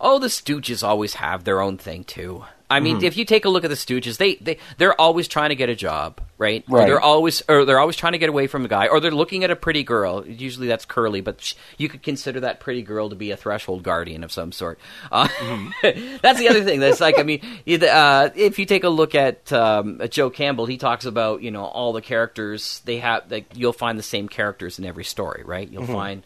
Oh, 0.00 0.18
the 0.18 0.28
Stooges 0.28 0.86
always 0.86 1.14
have 1.14 1.44
their 1.44 1.60
own 1.60 1.76
thing 1.78 2.04
too. 2.04 2.44
I 2.74 2.80
mean, 2.80 3.04
if 3.04 3.16
you 3.16 3.24
take 3.24 3.44
a 3.44 3.48
look 3.48 3.64
at 3.64 3.68
the 3.70 3.76
Stooges, 3.76 4.16
they 4.18 4.34
they 4.36 4.58
they're 4.78 4.98
always 5.00 5.28
trying 5.28 5.50
to 5.50 5.54
get 5.56 5.68
a 5.68 5.74
job, 5.74 6.20
right? 6.38 6.64
Or 6.68 6.78
Right. 6.78 6.86
they're 6.86 7.00
always 7.00 7.42
or 7.48 7.64
they're 7.64 7.78
always 7.78 7.96
trying 7.96 8.12
to 8.12 8.18
get 8.18 8.28
away 8.28 8.46
from 8.46 8.64
a 8.64 8.68
guy, 8.68 8.88
or 8.88 9.00
they're 9.00 9.10
looking 9.10 9.44
at 9.44 9.50
a 9.50 9.56
pretty 9.56 9.82
girl. 9.84 10.26
Usually 10.26 10.66
that's 10.66 10.84
Curly, 10.84 11.20
but 11.20 11.40
sh- 11.40 11.54
you 11.78 11.88
could 11.88 12.02
consider 12.02 12.40
that 12.40 12.60
pretty 12.60 12.82
girl 12.82 13.08
to 13.10 13.16
be 13.16 13.30
a 13.30 13.36
threshold 13.36 13.82
guardian 13.82 14.24
of 14.24 14.32
some 14.32 14.52
sort. 14.52 14.78
Uh, 15.12 15.28
that's 15.82 16.38
the 16.38 16.48
other 16.48 16.64
thing. 16.64 16.80
That's 16.80 17.00
like, 17.00 17.18
I 17.18 17.22
mean, 17.22 17.40
uh, 17.82 18.30
if 18.34 18.58
you 18.58 18.66
take 18.66 18.84
a 18.84 18.88
look 18.88 19.14
at 19.14 19.52
um, 19.52 20.00
at 20.00 20.10
Joe 20.10 20.30
Campbell, 20.30 20.66
he 20.66 20.76
talks 20.76 21.04
about 21.04 21.42
you 21.42 21.50
know 21.50 21.64
all 21.64 21.92
the 21.92 22.02
characters 22.02 22.80
they 22.84 22.98
have. 22.98 23.30
Like 23.30 23.46
you'll 23.54 23.72
find 23.72 23.98
the 23.98 24.02
same 24.02 24.28
characters 24.28 24.78
in 24.78 24.84
every 24.84 25.04
story, 25.04 25.42
right? 25.44 25.68
You'll 25.70 25.86
find 25.86 26.22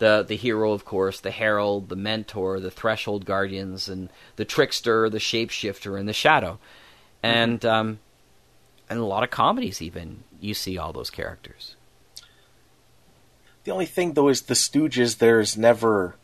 the 0.00 0.24
the 0.26 0.34
hero, 0.34 0.72
of 0.72 0.84
course, 0.84 1.20
the 1.20 1.30
herald, 1.30 1.88
the 1.88 1.96
mentor, 1.96 2.58
the 2.58 2.70
threshold 2.70 3.24
guardians, 3.24 3.88
and 3.88 4.08
the 4.36 4.44
trickster, 4.44 5.08
the 5.08 5.18
shapeshifter, 5.18 5.98
and 5.98 6.08
the 6.08 6.12
shadow, 6.12 6.58
and 7.22 7.64
um, 7.64 8.00
and 8.88 8.98
a 8.98 9.04
lot 9.04 9.22
of 9.22 9.30
comedies 9.30 9.80
even 9.80 10.24
you 10.40 10.54
see 10.54 10.76
all 10.76 10.92
those 10.92 11.10
characters. 11.10 11.76
The 13.64 13.70
only 13.70 13.86
thing 13.86 14.14
though 14.14 14.28
is 14.28 14.42
the 14.42 14.54
Stooges. 14.54 15.18
There's 15.18 15.56
never 15.56 16.16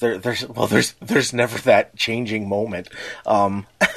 there. 0.00 0.18
There's 0.18 0.46
well. 0.48 0.66
There's 0.66 0.92
there's 1.00 1.32
never 1.32 1.58
that 1.60 1.96
changing 1.96 2.48
moment. 2.48 2.88
Um, 3.24 3.66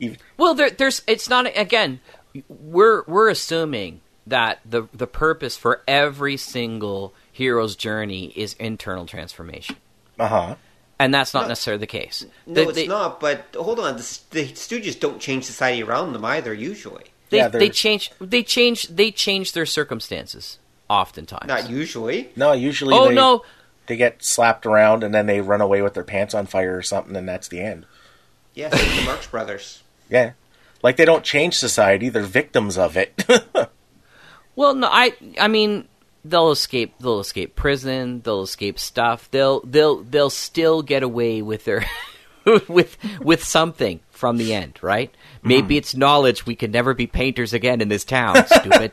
even, 0.00 0.16
Well, 0.38 0.54
there, 0.54 0.70
there's 0.70 1.02
it's 1.06 1.28
not 1.28 1.46
again. 1.56 2.00
We're 2.48 3.04
we're 3.06 3.28
assuming 3.28 4.00
that 4.32 4.60
the 4.64 4.88
the 4.92 5.06
purpose 5.06 5.56
for 5.56 5.82
every 5.86 6.36
single 6.36 7.12
hero's 7.30 7.76
journey 7.76 8.32
is 8.34 8.54
internal 8.54 9.06
transformation, 9.06 9.76
uh 10.18 10.28
huh. 10.28 10.54
and 10.98 11.12
that's 11.14 11.32
not 11.34 11.42
No. 11.42 11.48
necessarily 11.48 11.80
the 11.80 11.86
case. 11.86 12.24
No, 12.46 12.54
They- 12.54 12.62
it's 12.64 12.74
they- 12.74 12.86
not. 12.86 13.20
But 13.20 13.44
hold 13.54 13.78
on, 13.78 13.96
the, 13.96 14.18
the 14.30 14.44
Stooges 14.52 14.98
don't 14.98 15.20
change 15.20 15.44
society 15.44 15.82
around 15.82 16.12
them 16.14 16.24
either. 16.24 16.52
Usually, 16.54 17.04
They, 17.30 17.38
Yeah, 17.38 17.48
they 17.48 17.68
change 17.70 18.10
they 18.20 18.42
change 18.42 18.88
they 18.88 19.10
change 19.10 19.52
their 19.52 19.66
circumstances 19.66 20.58
oftentimes. 20.88 21.46
not 21.48 21.70
usually. 21.70 22.30
No, 22.36 22.52
usually. 22.52 22.94
oh 22.94 23.08
they, 23.08 23.14
no, 23.14 23.42
they 23.86 23.96
get 23.96 24.22
slapped 24.24 24.64
around 24.66 25.04
and 25.04 25.14
then 25.14 25.26
they 25.26 25.40
run 25.40 25.60
away 25.60 25.82
with 25.82 25.94
their 25.94 26.04
pants 26.04 26.34
on 26.34 26.46
fire 26.46 26.76
or 26.76 26.82
something, 26.82 27.16
and 27.16 27.28
that's 27.28 27.48
the 27.48 27.60
end. 27.60 27.84
Yes, 28.54 28.72
it's 28.74 28.98
the 28.98 29.04
Marx 29.04 29.26
Brothers. 29.26 29.82
Yeah, 30.10 30.32
like 30.82 30.96
they 30.96 31.06
don't 31.06 31.24
change 31.24 31.54
society; 31.56 32.10
they're 32.10 32.22
victims 32.22 32.76
of 32.76 32.96
it. 32.98 33.24
Well, 34.56 34.74
no, 34.74 34.88
I 34.90 35.14
I 35.40 35.48
mean 35.48 35.88
they'll 36.24 36.50
escape 36.50 36.94
they'll 37.00 37.20
escape 37.20 37.56
prison, 37.56 38.20
they'll 38.22 38.42
escape 38.42 38.78
stuff. 38.78 39.30
They'll 39.30 39.60
they'll 39.60 40.02
they'll 40.02 40.30
still 40.30 40.82
get 40.82 41.02
away 41.02 41.42
with 41.42 41.64
their 41.64 41.84
with 42.68 42.96
with 43.20 43.42
something 43.44 44.00
from 44.10 44.36
the 44.36 44.54
end, 44.54 44.78
right? 44.82 45.14
Maybe 45.42 45.74
hmm. 45.74 45.78
it's 45.78 45.94
knowledge 45.94 46.46
we 46.46 46.54
can 46.54 46.70
never 46.70 46.94
be 46.94 47.06
painters 47.06 47.52
again 47.52 47.80
in 47.80 47.88
this 47.88 48.04
town, 48.04 48.36
stupid. 48.46 48.92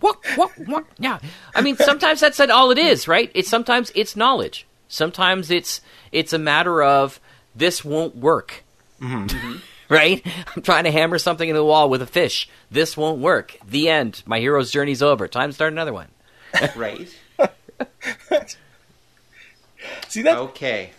what 0.00 0.18
what 0.36 0.50
what 0.66 0.84
yeah. 0.98 1.18
I 1.54 1.62
mean 1.62 1.76
sometimes 1.76 2.20
that's 2.20 2.40
all 2.40 2.70
it 2.70 2.78
is, 2.78 3.08
right? 3.08 3.30
It's 3.34 3.48
sometimes 3.48 3.90
it's 3.94 4.16
knowledge. 4.16 4.66
Sometimes 4.88 5.50
it's 5.50 5.80
it's 6.12 6.32
a 6.32 6.38
matter 6.38 6.82
of 6.82 7.20
this 7.54 7.84
won't 7.84 8.16
work. 8.16 8.64
Mm-hmm. 9.00 9.56
right? 9.88 10.24
I'm 10.56 10.62
trying 10.62 10.84
to 10.84 10.90
hammer 10.90 11.18
something 11.18 11.48
into 11.48 11.58
the 11.58 11.64
wall 11.64 11.88
with 11.88 12.02
a 12.02 12.06
fish. 12.06 12.48
This 12.70 12.96
won't 12.96 13.18
work. 13.20 13.56
The 13.66 13.88
end. 13.88 14.22
My 14.26 14.40
hero's 14.40 14.70
journey's 14.70 15.02
over. 15.02 15.28
Time 15.28 15.50
to 15.50 15.54
start 15.54 15.72
another 15.72 15.92
one. 15.92 16.08
right. 16.76 17.08
See 20.08 20.22
that 20.22 20.38
Okay. 20.38 20.90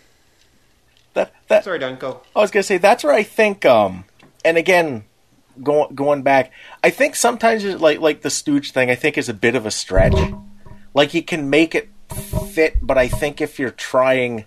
that 1.14 1.32
that 1.48 1.64
Sorry, 1.64 1.78
Don. 1.78 1.96
Go. 1.96 2.22
I 2.34 2.40
was 2.40 2.50
gonna 2.50 2.62
say 2.62 2.78
that's 2.78 3.04
where 3.04 3.12
I 3.12 3.22
think, 3.22 3.64
um, 3.66 4.04
and 4.44 4.56
again, 4.56 5.04
going 5.62 5.94
going 5.94 6.22
back, 6.22 6.52
I 6.82 6.90
think 6.90 7.16
sometimes 7.16 7.64
it's 7.64 7.80
like 7.80 8.00
like 8.00 8.22
the 8.22 8.30
Stooge 8.30 8.70
thing. 8.72 8.90
I 8.90 8.94
think 8.94 9.18
is 9.18 9.28
a 9.28 9.34
bit 9.34 9.54
of 9.54 9.66
a 9.66 9.70
stretch. 9.70 10.14
Like 10.94 11.12
you 11.14 11.22
can 11.22 11.50
make 11.50 11.74
it 11.74 11.90
fit, 12.52 12.76
but 12.80 12.96
I 12.96 13.08
think 13.08 13.40
if 13.40 13.58
you're 13.58 13.70
trying, 13.70 14.44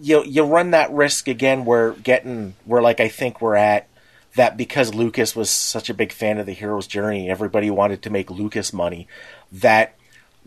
you 0.00 0.24
you 0.24 0.44
run 0.44 0.70
that 0.72 0.92
risk 0.92 1.28
again. 1.28 1.64
Where 1.64 1.92
getting 1.92 2.54
where 2.64 2.82
like 2.82 3.00
I 3.00 3.08
think 3.08 3.40
we're 3.40 3.56
at 3.56 3.88
that 4.36 4.56
because 4.56 4.94
Lucas 4.94 5.34
was 5.34 5.50
such 5.50 5.90
a 5.90 5.94
big 5.94 6.12
fan 6.12 6.38
of 6.38 6.46
the 6.46 6.52
hero's 6.52 6.86
journey, 6.86 7.28
everybody 7.30 7.70
wanted 7.70 8.02
to 8.02 8.10
make 8.10 8.30
Lucas 8.30 8.72
money. 8.72 9.06
That 9.50 9.94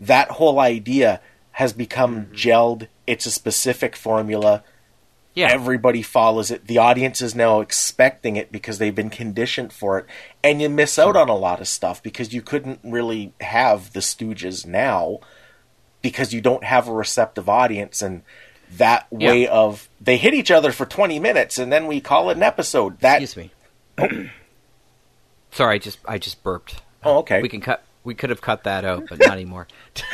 that 0.00 0.32
whole 0.32 0.58
idea 0.58 1.20
has 1.52 1.72
become 1.72 2.26
mm-hmm. 2.26 2.34
gelled. 2.34 2.88
It's 3.06 3.26
a 3.26 3.30
specific 3.30 3.94
formula 3.94 4.62
Yeah. 5.34 5.50
everybody 5.50 6.02
follows 6.02 6.50
it. 6.50 6.66
The 6.66 6.78
audience 6.78 7.20
is 7.20 7.34
now 7.34 7.60
expecting 7.60 8.36
it 8.36 8.50
because 8.50 8.78
they've 8.78 8.94
been 8.94 9.10
conditioned 9.10 9.72
for 9.72 9.98
it, 9.98 10.06
and 10.42 10.62
you 10.62 10.68
miss 10.68 10.98
out 10.98 11.16
on 11.16 11.28
a 11.28 11.36
lot 11.36 11.60
of 11.60 11.68
stuff 11.68 12.02
because 12.02 12.32
you 12.32 12.42
couldn't 12.42 12.80
really 12.82 13.32
have 13.40 13.92
the 13.92 14.00
Stooges 14.00 14.66
now 14.66 15.18
because 16.02 16.32
you 16.32 16.40
don't 16.40 16.64
have 16.64 16.88
a 16.88 16.92
receptive 16.92 17.48
audience 17.48 18.02
and 18.02 18.22
that 18.78 19.06
Yeah. 19.10 19.30
way 19.30 19.46
of 19.48 19.88
they 20.00 20.16
hit 20.16 20.34
each 20.34 20.50
other 20.50 20.72
for 20.72 20.86
20 20.86 21.18
minutes 21.18 21.58
and 21.58 21.72
then 21.72 21.86
we 21.86 22.00
call 22.00 22.30
it 22.30 22.36
an 22.36 22.42
episode 22.42 22.98
that 23.00 23.22
Excuse 23.22 23.50
me. 23.98 24.30
Sorry, 25.50 25.74
I 25.74 25.78
just 25.78 25.98
I 26.06 26.18
just 26.18 26.42
burped. 26.42 26.80
oh 27.04 27.18
okay 27.18 27.40
We 27.42 27.48
can 27.48 27.60
cut. 27.60 27.82
We 28.04 28.14
could 28.14 28.30
have 28.30 28.40
cut 28.40 28.64
that 28.64 28.84
out, 28.84 29.04
but 29.08 29.18
not 29.20 29.30
anymore. 29.32 29.68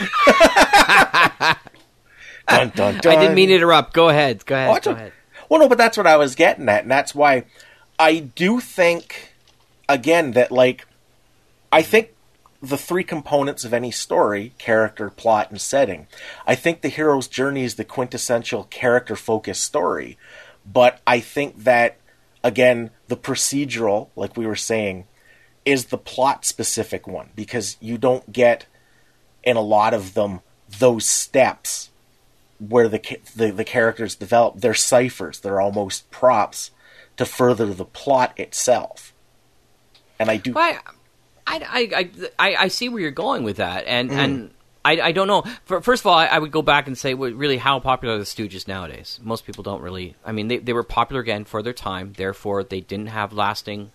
dun, 2.49 2.71
dun, 2.75 2.97
I 2.97 3.17
didn't 3.17 3.35
mean 3.35 3.49
to 3.49 3.55
interrupt. 3.55 3.93
Go 3.95 4.09
ahead. 4.09 4.45
Go 4.45 4.55
ahead. 4.55 4.69
Oh, 4.69 4.73
Watch 4.73 4.85
go 4.85 4.91
it. 4.91 4.95
ahead. 4.95 5.13
Well, 5.49 5.61
no, 5.61 5.69
but 5.69 5.79
that's 5.79 5.97
what 5.97 6.07
I 6.07 6.17
was 6.17 6.35
getting 6.35 6.69
at, 6.69 6.83
and 6.83 6.91
that's 6.91 7.15
why 7.15 7.45
I 7.99 8.19
do 8.19 8.61
think, 8.61 9.33
again, 9.89 10.33
that 10.33 10.53
like, 10.53 10.87
I 11.73 11.81
think 11.83 12.11
the 12.61 12.77
three 12.77 13.05
components 13.05 13.65
of 13.65 13.73
any 13.73 13.91
story 13.91 14.53
character, 14.59 15.11
plot, 15.11 15.51
and 15.51 15.61
setting. 15.61 16.07
I 16.47 16.55
think 16.55 16.81
the 16.81 16.89
hero's 16.89 17.29
journey 17.29 17.65
is 17.65 17.77
the 17.77 17.85
quintessential 17.85 18.65
character 18.65 19.17
focused 19.17 19.65
story, 19.65 20.19
but 20.71 21.01
I 21.07 21.21
think 21.21 21.65
that, 21.65 21.97
again, 22.43 22.91
the 23.07 23.17
procedural, 23.17 24.09
like 24.17 24.37
we 24.37 24.47
were 24.47 24.57
saying, 24.57 25.07
is 25.65 25.87
the 25.87 25.99
plot 25.99 26.45
specific 26.45 27.07
one 27.07 27.31
because 27.37 27.77
you 27.81 27.99
don't 27.99 28.33
get 28.33 28.67
in 29.45 29.57
a 29.57 29.63
lot 29.63 29.95
of 29.95 30.15
them 30.15 30.41
those 30.79 31.07
steps 31.07 31.91
where 32.59 32.89
the, 32.89 33.01
the 33.37 33.51
the 33.51 33.65
characters 33.65 34.15
develop. 34.15 34.61
They're 34.61 34.75
ciphers. 34.75 35.41
They're 35.41 35.61
almost 35.61 36.11
props 36.11 36.71
to 37.17 37.25
further 37.25 37.67
the 37.73 37.85
plot 37.85 38.33
itself. 38.39 39.15
And 40.19 40.31
I 40.31 40.37
do. 40.37 40.53
I, 41.49 41.61
I, 41.69 41.99
I, 41.99 42.11
I, 42.39 42.57
I 42.65 42.69
see 42.69 42.89
where 42.89 43.01
you're 43.01 43.11
going 43.11 43.43
with 43.45 43.57
that, 43.57 43.85
and 43.87 44.11
Mm. 44.11 44.17
and 44.19 44.51
I, 44.85 45.01
I 45.01 45.13
don't 45.13 45.27
know. 45.29 45.43
First 45.67 46.03
of 46.03 46.07
all, 46.07 46.17
I, 46.17 46.27
I 46.27 46.39
would 46.39 46.53
go 46.53 46.63
back 46.63 46.87
and 46.87 46.97
say, 46.97 47.13
well, 47.15 47.33
really, 47.33 47.57
how 47.59 47.79
popular 47.81 48.15
are 48.15 48.19
the 48.19 48.25
Stooges 48.25 48.67
nowadays? 48.69 49.19
Most 49.23 49.45
people 49.45 49.63
don't 49.63 49.83
really. 49.83 50.15
I 50.25 50.33
mean, 50.33 50.49
they 50.49 50.59
they 50.59 50.73
were 50.73 50.85
popular 50.85 51.21
again 51.21 51.45
for 51.45 51.63
their 51.63 51.73
time, 51.73 52.13
therefore 52.17 52.63
they 52.65 52.81
didn't 52.81 53.09
have 53.09 53.33
lasting 53.33 53.91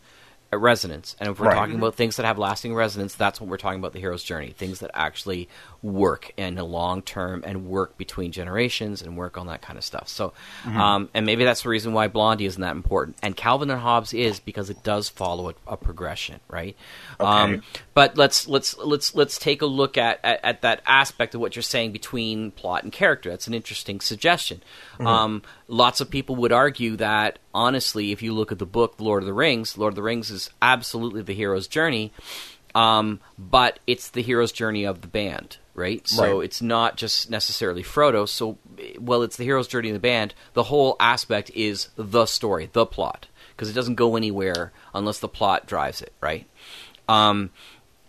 resonance. 0.60 1.16
And 1.20 1.30
if 1.30 1.40
we're 1.40 1.48
Right. 1.48 1.56
talking 1.56 1.76
about 1.76 1.96
things 1.96 2.16
that 2.18 2.26
have 2.26 2.38
lasting 2.38 2.74
resonance, 2.76 3.16
that's 3.16 3.40
what 3.42 3.50
we're 3.50 3.58
talking 3.58 3.80
about 3.80 3.94
the 3.94 4.00
hero's 4.00 4.24
journey. 4.24 4.52
Things 4.58 4.80
that 4.80 4.92
actually 4.94 5.50
work 5.82 6.32
in 6.38 6.56
the 6.56 6.64
long 6.64 7.02
term 7.02 7.44
and 7.46 7.66
work 7.66 7.98
between 7.98 8.32
generations 8.32 9.02
and 9.02 9.18
work 9.18 9.38
on 9.38 9.48
that 9.48 9.62
kind 9.62 9.78
of 9.78 9.84
stuff. 9.84 10.08
So, 10.08 10.34
Mm-hmm. 10.64 10.80
um, 10.80 11.10
and 11.14 11.26
maybe 11.26 11.44
that's 11.44 11.64
the 11.64 11.70
reason 11.70 11.94
why 11.94 12.08
Blondie 12.08 12.46
isn't 12.46 12.62
that 12.62 12.76
important. 12.76 13.18
And 13.22 13.36
Calvin 13.36 13.70
and 13.70 13.82
Hobbes 13.82 14.14
is 14.14 14.40
because 14.40 14.70
it 14.70 14.84
does 14.84 15.10
follow 15.10 15.50
a, 15.50 15.54
a 15.68 15.78
progression, 15.78 16.40
right? 16.50 16.76
Um, 17.20 17.64
but 17.94 18.18
let's 18.18 18.48
let's 18.48 18.78
let's 18.78 19.14
let's 19.16 19.38
take 19.38 19.62
a 19.62 19.66
look 19.66 19.98
at, 19.98 20.20
at 20.24 20.40
at 20.44 20.62
that 20.62 20.82
aspect 20.86 21.36
of 21.36 21.42
what 21.42 21.56
you're 21.56 21.64
saying 21.64 21.92
between 21.92 22.52
plot 22.52 22.84
and 22.84 22.92
character. 22.92 23.30
That's 23.30 23.48
an 23.48 23.54
interesting 23.54 24.00
suggestion. 24.00 24.62
Um, 25.00 25.42
lots 25.68 26.02
of 26.02 26.10
people 26.10 26.36
would 26.38 26.52
argue 26.52 26.96
that 26.98 27.40
honestly, 27.54 28.12
if 28.12 28.22
you 28.22 28.34
look 28.34 28.52
at 28.52 28.60
the 28.60 28.66
book 28.66 28.96
Lord 29.00 29.24
of 29.24 29.28
the 29.28 29.34
Rings, 29.34 29.78
Lord 29.78 29.92
of 29.92 29.96
the 29.96 30.04
Rings 30.04 30.30
is 30.30 30.50
absolutely 30.62 31.22
the 31.22 31.34
hero's 31.34 31.68
journey, 31.68 32.12
um, 32.76 33.20
but 33.38 33.80
it's 33.88 34.10
the 34.10 34.22
hero's 34.22 34.52
journey 34.52 34.84
of 34.84 35.02
the 35.02 35.08
band, 35.08 35.58
right? 35.76 36.08
So 36.08 36.38
Right. 36.40 36.46
it's 36.46 36.62
not 36.62 36.98
just 36.98 37.30
necessarily 37.30 37.84
Frodo. 37.84 38.28
So, 38.28 38.58
well, 39.00 39.22
it's 39.22 39.38
the 39.38 39.44
hero's 39.44 39.68
journey 39.68 39.90
of 39.90 39.94
the 39.94 40.00
band. 40.00 40.34
The 40.54 40.64
whole 40.64 40.96
aspect 41.00 41.52
is 41.54 41.90
the 41.96 42.26
story, 42.26 42.70
the 42.74 42.86
plot, 42.86 43.28
because 43.56 43.70
it 43.70 43.74
doesn't 43.74 43.96
go 43.96 44.16
anywhere 44.16 44.72
unless 44.94 45.20
the 45.20 45.28
plot 45.28 45.68
drives 45.68 46.02
it, 46.02 46.14
right? 46.20 46.48
Um, 47.08 47.52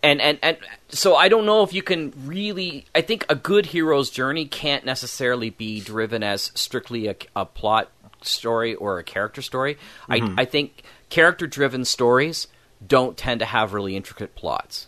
and 0.05 0.21
and 0.21 0.39
and 0.41 0.57
so 0.89 1.15
I 1.15 1.27
don't 1.27 1.45
know 1.45 1.63
if 1.63 1.73
you 1.73 1.81
can 1.81 2.13
really. 2.25 2.85
I 2.93 3.01
think 3.01 3.25
a 3.27 3.35
good 3.35 3.67
hero's 3.67 4.09
journey 4.09 4.45
can't 4.45 4.85
necessarily 4.85 5.49
be 5.49 5.81
driven 5.81 6.23
as 6.23 6.51
strictly 6.55 7.07
a, 7.07 7.15
a 7.35 7.45
plot 7.45 7.91
story 8.21 8.75
or 8.75 8.99
a 8.99 9.03
character 9.03 9.41
story. 9.41 9.77
I 10.07 10.19
mm-hmm. 10.19 10.39
I 10.39 10.45
think 10.45 10.83
character 11.09 11.47
driven 11.47 11.85
stories 11.85 12.47
don't 12.85 13.17
tend 13.17 13.39
to 13.39 13.45
have 13.45 13.73
really 13.73 13.95
intricate 13.95 14.35
plots. 14.35 14.87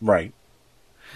Right. 0.00 0.32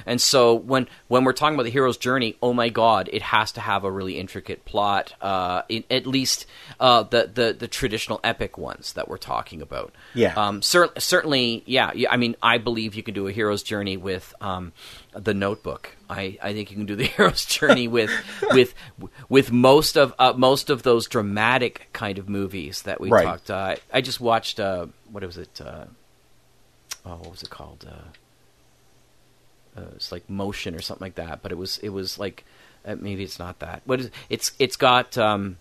And 0.06 0.20
so 0.20 0.54
when 0.54 0.88
when 1.08 1.24
we're 1.24 1.32
talking 1.32 1.54
about 1.54 1.64
the 1.64 1.70
hero's 1.70 1.96
journey, 1.96 2.36
oh 2.42 2.52
my 2.52 2.68
god, 2.68 3.08
it 3.12 3.22
has 3.22 3.52
to 3.52 3.60
have 3.60 3.84
a 3.84 3.90
really 3.90 4.18
intricate 4.18 4.64
plot. 4.64 5.14
Uh, 5.20 5.62
in, 5.68 5.84
at 5.90 6.06
least 6.06 6.46
uh, 6.80 7.02
the, 7.04 7.30
the 7.32 7.56
the 7.58 7.68
traditional 7.68 8.20
epic 8.24 8.56
ones 8.58 8.92
that 8.94 9.08
we're 9.08 9.16
talking 9.18 9.62
about. 9.62 9.92
Yeah. 10.14 10.34
Um, 10.34 10.62
cer- 10.62 10.90
certainly, 10.98 11.62
yeah, 11.66 11.92
yeah. 11.94 12.10
I 12.12 12.16
mean, 12.16 12.36
I 12.42 12.58
believe 12.58 12.94
you 12.94 13.02
can 13.02 13.14
do 13.14 13.26
a 13.26 13.32
hero's 13.32 13.62
journey 13.62 13.96
with 13.96 14.34
um, 14.40 14.72
the 15.12 15.34
Notebook. 15.34 15.96
I, 16.10 16.38
I 16.42 16.52
think 16.54 16.70
you 16.70 16.76
can 16.76 16.86
do 16.86 16.96
the 16.96 17.04
hero's 17.16 17.44
journey 17.44 17.88
with 17.88 18.10
with 18.52 18.74
with 19.28 19.52
most 19.52 19.96
of 19.96 20.14
uh, 20.18 20.32
most 20.36 20.70
of 20.70 20.82
those 20.82 21.06
dramatic 21.08 21.88
kind 21.92 22.18
of 22.18 22.28
movies 22.28 22.82
that 22.82 23.00
we 23.00 23.10
Right. 23.10 23.24
talked. 23.24 23.50
Uh, 23.50 23.76
I 23.92 24.00
just 24.00 24.20
watched 24.20 24.58
uh, 24.60 24.86
what 25.10 25.22
was 25.24 25.36
it? 25.38 25.60
Uh, 25.60 25.84
oh, 27.04 27.16
what 27.16 27.30
was 27.30 27.42
it 27.42 27.50
called? 27.50 27.86
Uh, 29.78 29.86
it's 29.94 30.10
like 30.10 30.28
motion 30.28 30.74
or 30.74 30.80
something 30.80 31.04
like 31.04 31.14
that. 31.14 31.42
But 31.42 31.52
it 31.52 31.58
was 31.58 31.78
it 31.78 31.90
was 31.90 32.18
like 32.18 32.44
uh, 32.84 32.96
maybe 32.98 33.22
it's 33.22 33.38
not 33.38 33.58
that. 33.60 33.82
What 33.84 34.00
is 34.00 34.10
it's 34.28 34.52
it's 34.58 34.76
got 34.76 35.16
um, 35.16 35.56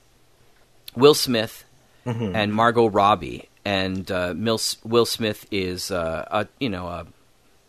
Will 0.95 1.13
Smith 1.13 1.63
and 2.05 2.53
Margot 2.53 2.87
Robbie, 2.87 3.49
and 3.65 4.09
uh, 4.09 4.33
Mil- 4.33 4.61
Will 4.85 5.05
Smith 5.05 5.45
is 5.51 5.91
uh, 5.91 6.25
a 6.31 6.47
you 6.59 6.69
know 6.69 6.87
a, 6.87 7.05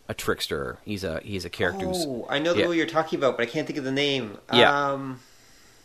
a 0.07 0.13
trickster. 0.13 0.77
He's 0.85 1.03
a 1.03 1.19
he's 1.23 1.43
a 1.45 1.49
character. 1.49 1.85
who's 1.85 2.05
Oh, 2.07 2.25
I 2.29 2.39
know 2.39 2.53
the 2.53 2.59
yeah. 2.61 2.65
movie 2.65 2.77
you're 2.77 2.87
talking 2.87 3.19
about, 3.19 3.35
but 3.37 3.43
I 3.43 3.49
can't 3.49 3.67
think 3.67 3.77
of 3.77 3.83
the 3.85 3.91
name. 3.91 4.37
Yeah. 4.53 4.91
Um, 4.91 5.19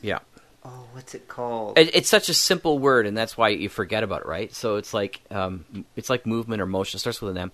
yeah. 0.02 0.20
oh, 0.64 0.84
what's 0.92 1.14
it 1.14 1.26
called? 1.26 1.76
It, 1.78 1.94
it's 1.96 2.08
such 2.08 2.28
a 2.28 2.34
simple 2.34 2.78
word, 2.78 3.06
and 3.06 3.16
that's 3.16 3.36
why 3.36 3.48
you 3.48 3.68
forget 3.68 4.04
about 4.04 4.20
it, 4.22 4.26
right? 4.28 4.54
So 4.54 4.76
it's 4.76 4.94
like 4.94 5.20
um, 5.32 5.64
it's 5.96 6.08
like 6.08 6.24
movement 6.24 6.62
or 6.62 6.66
motion. 6.66 6.98
It 6.98 7.00
starts 7.00 7.20
with 7.20 7.32
an 7.36 7.38
M. 7.38 7.52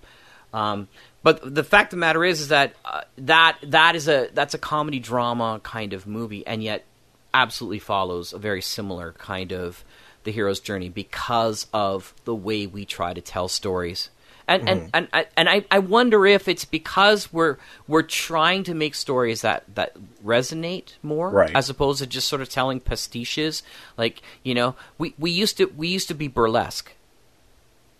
Um, 0.53 0.87
but 1.23 1.53
the 1.55 1.63
fact 1.63 1.93
of 1.93 1.97
the 1.97 2.01
matter 2.01 2.23
is, 2.23 2.41
is 2.41 2.47
that 2.49 2.75
uh, 2.85 3.01
that 3.17 3.57
that 3.63 3.95
is 3.95 4.07
a 4.07 4.29
that's 4.33 4.53
a 4.53 4.57
comedy 4.57 4.99
drama 4.99 5.59
kind 5.63 5.93
of 5.93 6.07
movie, 6.07 6.45
and 6.47 6.63
yet 6.63 6.85
absolutely 7.33 7.79
follows 7.79 8.33
a 8.33 8.37
very 8.39 8.61
similar 8.61 9.13
kind 9.13 9.51
of 9.53 9.83
the 10.23 10.31
hero's 10.31 10.59
journey 10.59 10.89
because 10.89 11.67
of 11.73 12.13
the 12.25 12.35
way 12.35 12.67
we 12.67 12.85
try 12.85 13.13
to 13.13 13.21
tell 13.21 13.47
stories. 13.47 14.09
And 14.47 14.67
and 14.67 14.89
and 14.93 15.27
and 15.37 15.47
I, 15.47 15.63
I 15.71 15.79
wonder 15.79 16.25
if 16.25 16.49
it's 16.49 16.65
because 16.65 17.31
we're 17.31 17.57
we're 17.87 18.01
trying 18.01 18.63
to 18.63 18.73
make 18.73 18.95
stories 18.95 19.41
that 19.43 19.63
that 19.75 19.95
resonate 20.25 20.95
more 21.01 21.29
Right. 21.29 21.55
as 21.55 21.69
opposed 21.69 21.99
to 21.99 22.07
just 22.07 22.27
sort 22.27 22.41
of 22.41 22.49
telling 22.49 22.81
pastiches. 22.81 23.61
Like 23.97 24.21
you 24.43 24.53
know, 24.53 24.75
we, 24.97 25.13
we 25.17 25.31
used 25.31 25.55
to 25.57 25.67
we 25.67 25.87
used 25.87 26.09
to 26.09 26.13
be 26.15 26.27
burlesque, 26.27 26.91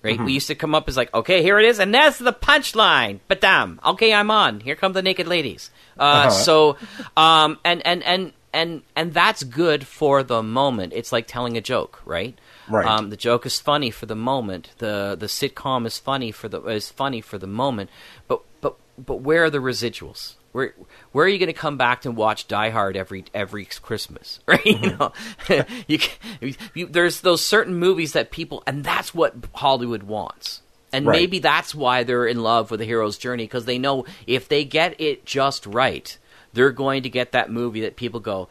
right? 0.03 0.19
We 0.19 0.33
used 0.33 0.47
to 0.47 0.55
come 0.55 0.73
up 0.75 0.87
as 0.87 0.97
like, 0.97 1.13
okay, 1.13 1.41
here 1.43 1.59
it 1.59 1.65
is, 1.65 1.79
and 1.79 1.93
that's 1.93 2.17
the 2.17 2.33
punchline. 2.33 3.19
But 3.27 3.41
damn, 3.41 3.79
okay, 3.85 4.13
I'm 4.13 4.31
on. 4.31 4.59
Here 4.59 4.75
come 4.75 4.93
the 4.93 5.01
naked 5.01 5.27
ladies. 5.27 5.71
Uh, 5.97 6.01
Uh-huh. 6.03 6.29
So, 6.31 6.77
um, 7.17 7.59
and 7.63 7.85
and 7.85 8.03
and 8.03 8.33
and 8.53 8.81
and 8.95 9.13
that's 9.13 9.43
good 9.43 9.85
for 9.87 10.23
the 10.23 10.41
moment. 10.43 10.93
It's 10.93 11.11
like 11.11 11.27
telling 11.27 11.57
a 11.57 11.61
joke, 11.61 12.01
right? 12.05 12.37
Right. 12.69 12.85
Um, 12.85 13.09
the 13.09 13.17
joke 13.17 13.45
is 13.45 13.59
funny 13.59 13.91
for 13.91 14.05
the 14.05 14.15
moment. 14.15 14.69
the 14.77 15.15
The 15.19 15.27
sitcom 15.27 15.85
is 15.85 15.99
funny 15.99 16.31
for 16.31 16.47
the 16.49 16.61
is 16.65 16.89
funny 16.89 17.21
for 17.21 17.37
the 17.37 17.47
moment. 17.47 17.89
But 18.27 18.41
but 18.61 18.75
but 18.97 19.21
where 19.21 19.43
are 19.45 19.49
the 19.49 19.59
residuals? 19.59 20.35
Where 20.51 20.73
where 21.13 21.25
are 21.25 21.29
you 21.29 21.37
going 21.39 21.47
to 21.47 21.53
come 21.53 21.77
back 21.77 22.01
to 22.01 22.11
watch 22.11 22.47
Die 22.47 22.69
Hard 22.71 22.97
every 22.97 23.23
every 23.33 23.65
Christmas? 23.65 24.39
Right? 24.47 24.65
You 24.65 24.91
know, 24.97 25.13
you, 25.87 25.97
can- 25.99 26.55
you, 26.73 26.87
there's 26.87 27.21
those 27.21 27.43
certain 27.43 27.75
movies 27.75 28.13
that 28.13 28.31
people, 28.31 28.61
and 28.67 28.83
that's 28.83 29.13
what 29.15 29.33
Hollywood 29.55 30.03
wants. 30.03 30.61
And 30.93 31.05
Right. 31.05 31.21
maybe 31.21 31.39
that's 31.39 31.73
why 31.73 32.03
they're 32.03 32.27
in 32.27 32.41
love 32.43 32.69
with 32.69 32.81
the 32.81 32.85
hero's 32.85 33.17
journey 33.17 33.45
because 33.45 33.63
they 33.63 33.77
know 33.77 34.05
if 34.27 34.49
they 34.49 34.65
get 34.65 34.99
it 34.99 35.25
just 35.25 35.65
right, 35.65 36.17
they're 36.51 36.71
going 36.71 37.03
to 37.03 37.09
get 37.09 37.31
that 37.31 37.49
movie 37.49 37.79
that 37.81 37.95
people 37.95 38.19
go, 38.19 38.49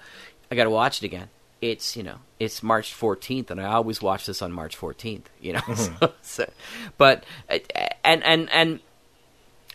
I 0.51 0.55
got 0.55 0.64
to 0.64 0.70
watch 0.70 1.03
it 1.03 1.05
again. 1.07 1.28
It's 1.61 1.98
you 1.98 2.03
know, 2.03 2.16
it's 2.38 2.62
March 2.62 2.94
14th, 2.98 3.51
and 3.51 3.61
I 3.61 3.64
always 3.74 4.01
watch 4.01 4.24
this 4.24 4.40
on 4.40 4.53
March 4.53 4.74
14th. 4.78 5.24
You 5.42 5.53
know, 5.53 5.74
so, 5.74 6.12
so- 6.22 6.51
but 6.96 7.24
uh, 7.51 7.59
and 8.03 8.24
and 8.24 8.48
and 8.51 8.80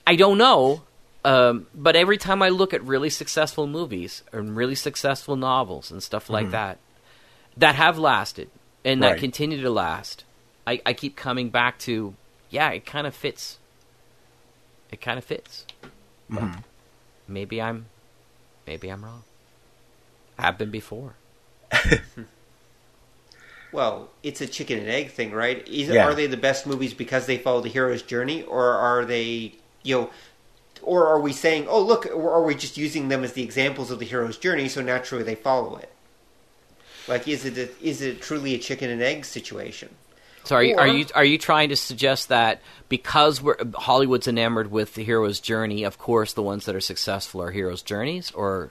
I 0.07 0.15
don't 0.15 0.39
know. 0.39 0.81
Um, 1.25 1.65
but 1.73 1.95
every 1.95 2.17
time 2.17 2.41
I 2.43 2.49
look 2.49 2.73
at 2.73 2.83
really 2.83 3.09
successful 3.09 3.65
movies 3.65 4.21
and 4.31 4.55
really 4.55 4.75
successful 4.75 5.35
novels 5.35 5.89
and 5.91 6.01
stuff 6.03 6.29
like 6.29 6.51
that, 6.51 6.77
that 7.57 7.75
have 7.75 7.97
lasted 7.97 8.49
and 8.83 9.01
that 9.01 9.17
continue 9.19 9.61
to 9.61 9.69
last, 9.71 10.23
I, 10.67 10.81
I 10.85 10.93
keep 10.93 11.15
coming 11.15 11.49
back 11.49 11.79
to, 11.79 12.13
yeah, 12.51 12.69
it 12.69 12.85
kind 12.85 13.07
of 13.07 13.15
fits. 13.15 13.57
It 14.91 15.01
kind 15.01 15.17
of 15.17 15.23
fits. 15.25 15.65
But 16.29 16.43
maybe 17.27 17.59
I'm, 17.61 17.87
maybe 18.67 18.89
I'm 18.89 19.03
wrong. 19.03 19.23
I 20.37 20.43
have 20.43 20.57
been 20.57 20.69
before. 20.71 21.15
Well, 23.71 24.09
it's 24.23 24.39
a 24.39 24.47
chicken 24.47 24.79
and 24.79 24.87
egg 24.87 25.11
thing, 25.11 25.31
right? 25.33 25.67
Is, 25.67 25.89
Yeah. 25.89 26.05
Are 26.05 26.13
they 26.13 26.27
the 26.27 26.37
best 26.37 26.65
movies 26.65 26.93
because 26.93 27.25
they 27.25 27.37
follow 27.37 27.59
the 27.61 27.67
hero's 27.69 28.01
journey, 28.01 28.43
or 28.43 28.71
are 28.71 29.03
they, 29.03 29.55
you 29.83 29.95
know, 29.99 30.09
or 30.81 31.07
are 31.07 31.19
we 31.19 31.33
saying, 31.33 31.67
oh, 31.67 31.81
look, 31.81 32.05
or 32.07 32.31
are 32.31 32.43
we 32.43 32.55
just 32.55 32.77
using 32.77 33.07
them 33.07 33.23
as 33.23 33.33
the 33.33 33.43
examples 33.43 33.91
of 33.91 33.99
the 33.99 34.05
hero's 34.05 34.37
journey, 34.37 34.67
so 34.69 34.81
naturally 34.81 35.23
they 35.23 35.35
follow 35.35 35.77
it? 35.77 35.91
Like, 37.07 37.27
is 37.27 37.45
it 37.45 37.57
a, 37.57 37.69
is 37.85 38.01
it 38.01 38.21
truly 38.21 38.55
a 38.55 38.57
chicken 38.57 38.89
and 38.89 39.01
egg 39.01 39.25
situation? 39.25 39.89
So 40.45 40.55
are 40.55 40.63
you, 40.63 40.77
are 40.77 40.87
you 40.87 41.05
are 41.15 41.25
you 41.25 41.39
trying 41.39 41.69
to 41.69 41.75
suggest 41.75 42.29
that 42.29 42.61
because 42.87 43.41
we're 43.41 43.57
Hollywood's 43.73 44.27
enamored 44.27 44.69
with 44.69 44.93
the 44.93 45.03
hero's 45.03 45.39
journey, 45.39 45.83
of 45.83 45.97
course 45.97 46.33
the 46.33 46.43
ones 46.43 46.65
that 46.65 46.75
are 46.75 46.81
successful 46.81 47.41
are 47.41 47.49
hero's 47.49 47.81
journeys, 47.81 48.29
or 48.31 48.69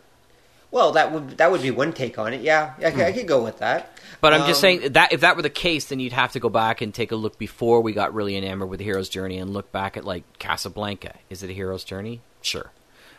Well, 0.74 0.90
that 0.92 1.12
would 1.12 1.38
that 1.38 1.52
would 1.52 1.62
be 1.62 1.70
one 1.70 1.92
take 1.92 2.18
on 2.18 2.34
it. 2.34 2.40
Yeah, 2.40 2.74
I, 2.80 3.04
I 3.04 3.12
could 3.12 3.28
go 3.28 3.44
with 3.44 3.58
that. 3.60 3.96
But 4.20 4.34
I'm 4.34 4.40
just 4.40 4.58
Um, 4.58 4.62
saying 4.80 4.92
that 4.94 5.12
if 5.12 5.20
that 5.20 5.36
were 5.36 5.42
the 5.42 5.48
case, 5.48 5.84
then 5.84 6.00
you'd 6.00 6.12
have 6.12 6.32
to 6.32 6.40
go 6.40 6.48
back 6.48 6.80
and 6.80 6.92
take 6.92 7.12
a 7.12 7.16
look 7.16 7.38
before 7.38 7.80
we 7.80 7.92
got 7.92 8.12
really 8.12 8.36
enamored 8.36 8.68
with 8.68 8.78
the 8.80 8.84
hero's 8.84 9.08
journey 9.08 9.38
and 9.38 9.52
look 9.52 9.70
back 9.70 9.96
at 9.96 10.04
like 10.04 10.24
Casablanca. 10.40 11.14
Is 11.30 11.44
it 11.44 11.50
a 11.50 11.52
hero's 11.52 11.84
journey? 11.84 12.22
Sure. 12.42 12.72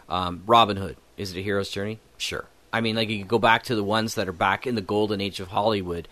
Um, 0.09 0.43
Robin 0.45 0.75
Hood. 0.75 0.97
Is 1.15 1.31
it 1.33 1.39
a 1.39 1.41
hero's 1.41 1.69
journey? 1.69 1.99
Sure. 2.17 2.43
I 2.73 2.81
mean, 2.81 2.97
like 2.97 3.07
you 3.07 3.19
could 3.19 3.29
go 3.29 3.39
back 3.39 3.63
to 3.63 3.75
the 3.75 3.85
ones 3.85 4.15
that 4.15 4.27
are 4.27 4.33
back 4.33 4.67
in 4.67 4.75
the 4.75 4.81
golden 4.81 5.21
age 5.21 5.39
of 5.39 5.47
Hollywood, 5.47 6.09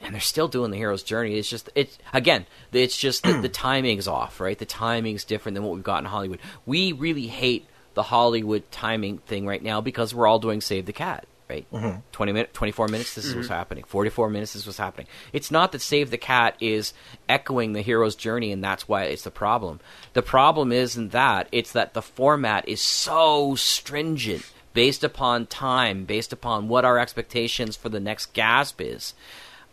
and 0.00 0.14
they're 0.14 0.20
still 0.22 0.48
doing 0.48 0.70
the 0.70 0.78
hero's 0.78 1.02
journey. 1.02 1.36
It's 1.36 1.50
just 1.50 1.68
it's 1.74 1.98
again, 2.14 2.46
it's 2.72 2.96
just 2.96 3.22
that 3.24 3.42
the 3.42 3.48
timing's 3.66 4.08
off, 4.08 4.40
right? 4.40 4.58
The 4.58 4.64
timing's 4.64 5.24
different 5.24 5.56
than 5.56 5.64
what 5.64 5.74
we've 5.74 5.84
got 5.84 5.98
in 5.98 6.06
Hollywood. 6.06 6.38
We 6.64 6.92
really 6.92 7.26
hate 7.26 7.66
the 7.96 8.02
Hollywood 8.02 8.70
timing 8.70 9.18
thing 9.18 9.46
right 9.46 9.62
now 9.62 9.80
because 9.80 10.14
we're 10.14 10.26
all 10.26 10.38
doing 10.38 10.60
Save 10.60 10.84
the 10.84 10.92
Cat, 10.92 11.26
right? 11.48 11.66
Mm-hmm. 11.72 12.00
20 12.12 12.32
minute, 12.32 12.52
24 12.52 12.88
minutes, 12.88 13.14
this 13.14 13.24
is 13.24 13.34
what's 13.34 13.46
mm-hmm. 13.46 13.54
happening. 13.54 13.84
44 13.84 14.28
minutes, 14.28 14.52
this 14.52 14.62
is 14.62 14.66
what's 14.66 14.78
happening. 14.78 15.06
It's 15.32 15.50
not 15.50 15.72
that 15.72 15.80
Save 15.80 16.10
the 16.10 16.18
Cat 16.18 16.56
is 16.60 16.92
echoing 17.26 17.72
the 17.72 17.80
hero's 17.80 18.14
journey 18.14 18.52
and 18.52 18.62
that's 18.62 18.86
why 18.86 19.04
it's 19.04 19.24
the 19.24 19.30
problem. 19.30 19.80
The 20.12 20.20
problem 20.20 20.72
isn't 20.72 21.12
that, 21.12 21.48
it's 21.50 21.72
that 21.72 21.94
the 21.94 22.02
format 22.02 22.68
is 22.68 22.82
so 22.82 23.54
stringent 23.54 24.44
based 24.74 25.02
upon 25.02 25.46
time, 25.46 26.04
based 26.04 26.34
upon 26.34 26.68
what 26.68 26.84
our 26.84 26.98
expectations 26.98 27.76
for 27.76 27.88
the 27.88 27.98
next 27.98 28.34
gasp 28.34 28.78
is. 28.82 29.14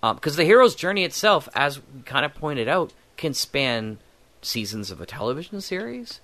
Um, 0.02 0.16
because 0.16 0.38
the 0.38 0.46
hero's 0.46 0.76
journey 0.76 1.04
itself, 1.04 1.50
as 1.54 1.80
we 1.94 2.04
kind 2.04 2.24
of 2.24 2.34
pointed 2.34 2.70
out, 2.70 2.94
can 3.18 3.34
span 3.34 3.98
seasons 4.42 4.92
of 4.92 5.02
a 5.02 5.06
television 5.06 5.60
series. 5.60 6.22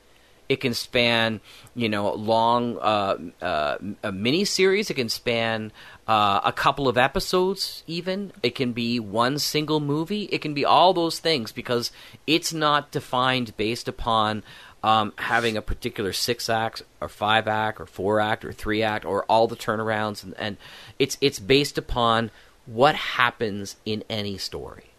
It 0.49 0.61
can 0.61 0.73
span, 0.73 1.39
you 1.75 1.87
know, 1.87 2.11
long 2.11 2.79
uh, 2.79 3.17
uh, 3.41 3.77
a 4.03 4.11
mini 4.11 4.45
series. 4.45 4.89
It 4.89 4.95
can 4.95 5.07
span 5.07 5.71
uh, 6.07 6.41
a 6.43 6.51
couple 6.51 6.87
of 6.87 6.97
episodes. 6.97 7.83
Even 7.85 8.33
it 8.41 8.55
can 8.55 8.73
be 8.73 8.99
one 8.99 9.37
single 9.37 9.79
movie. 9.79 10.23
It 10.23 10.41
can 10.41 10.55
be 10.55 10.65
all 10.65 10.91
those 10.93 11.19
things 11.19 11.51
because 11.51 11.91
it's 12.25 12.51
not 12.51 12.91
defined 12.91 13.55
based 13.57 13.87
upon 13.87 14.43
um, 14.83 15.13
having 15.17 15.57
a 15.57 15.61
particular 15.61 16.13
six 16.13 16.49
act 16.49 16.83
or 17.01 17.09
five 17.09 17.47
act 17.47 17.79
or 17.79 17.85
four 17.85 18.19
act 18.19 18.45
or 18.45 18.51
three 18.51 18.81
act 18.81 19.05
or 19.05 19.25
all 19.25 19.47
the 19.47 19.55
turnarounds, 19.55 20.23
and, 20.23 20.33
and 20.37 20.57
it's 20.97 21.17
it's 21.21 21.39
based 21.39 21.77
upon 21.77 22.31
what 22.65 22.95
happens 22.95 23.75
in 23.85 24.03
any 24.09 24.37
story. 24.37 24.91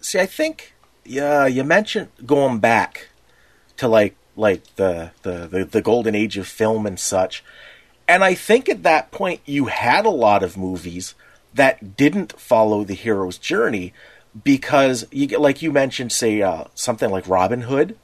See, 0.00 0.18
I 0.18 0.26
think 0.26 0.74
yeah, 1.04 1.46
you 1.46 1.62
mentioned 1.62 2.08
going 2.26 2.58
back 2.58 3.08
to 3.76 3.88
like 3.88 4.16
like 4.36 4.62
the, 4.76 5.12
the 5.22 5.46
the 5.46 5.64
the 5.64 5.82
golden 5.82 6.14
age 6.14 6.36
of 6.36 6.46
film 6.46 6.86
and 6.86 6.98
such, 6.98 7.44
and 8.08 8.24
I 8.24 8.34
think 8.34 8.68
at 8.68 8.82
that 8.82 9.10
point 9.10 9.40
you 9.44 9.66
had 9.66 10.06
a 10.06 10.10
lot 10.10 10.42
of 10.42 10.56
movies 10.56 11.14
that 11.54 11.96
didn't 11.96 12.38
follow 12.38 12.84
the 12.84 12.94
hero's 12.94 13.38
journey 13.38 13.92
because 14.42 15.06
you 15.10 15.26
get 15.26 15.40
like 15.40 15.62
you 15.62 15.72
mentioned, 15.72 16.12
say 16.12 16.42
uh, 16.42 16.64
something 16.74 17.10
like 17.10 17.28
Robin 17.28 17.62
Hood, 17.62 17.96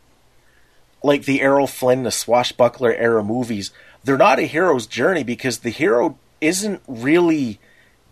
like 1.03 1.25
the 1.25 1.41
Errol 1.41 1.67
Flynn, 1.67 2.05
the 2.05 2.11
swashbuckler 2.11 2.95
era 2.95 3.25
movies. 3.25 3.73
They're 4.05 4.17
not 4.17 4.39
a 4.39 4.43
hero's 4.43 4.87
journey 4.87 5.25
because 5.25 5.59
the 5.59 5.71
hero 5.71 6.17
isn't 6.41 6.81
really 6.87 7.59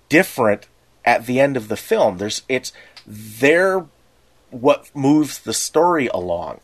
different 0.09 0.66
at 1.04 1.26
the 1.26 1.40
end 1.40 1.56
of 1.56 1.68
the 1.68 1.76
film. 1.76 2.18
There's 2.18 2.42
it's 2.48 2.72
they're 3.06 3.86
what 4.50 4.90
moves 4.94 5.38
the 5.38 5.54
story 5.54 6.09
along. 6.09 6.61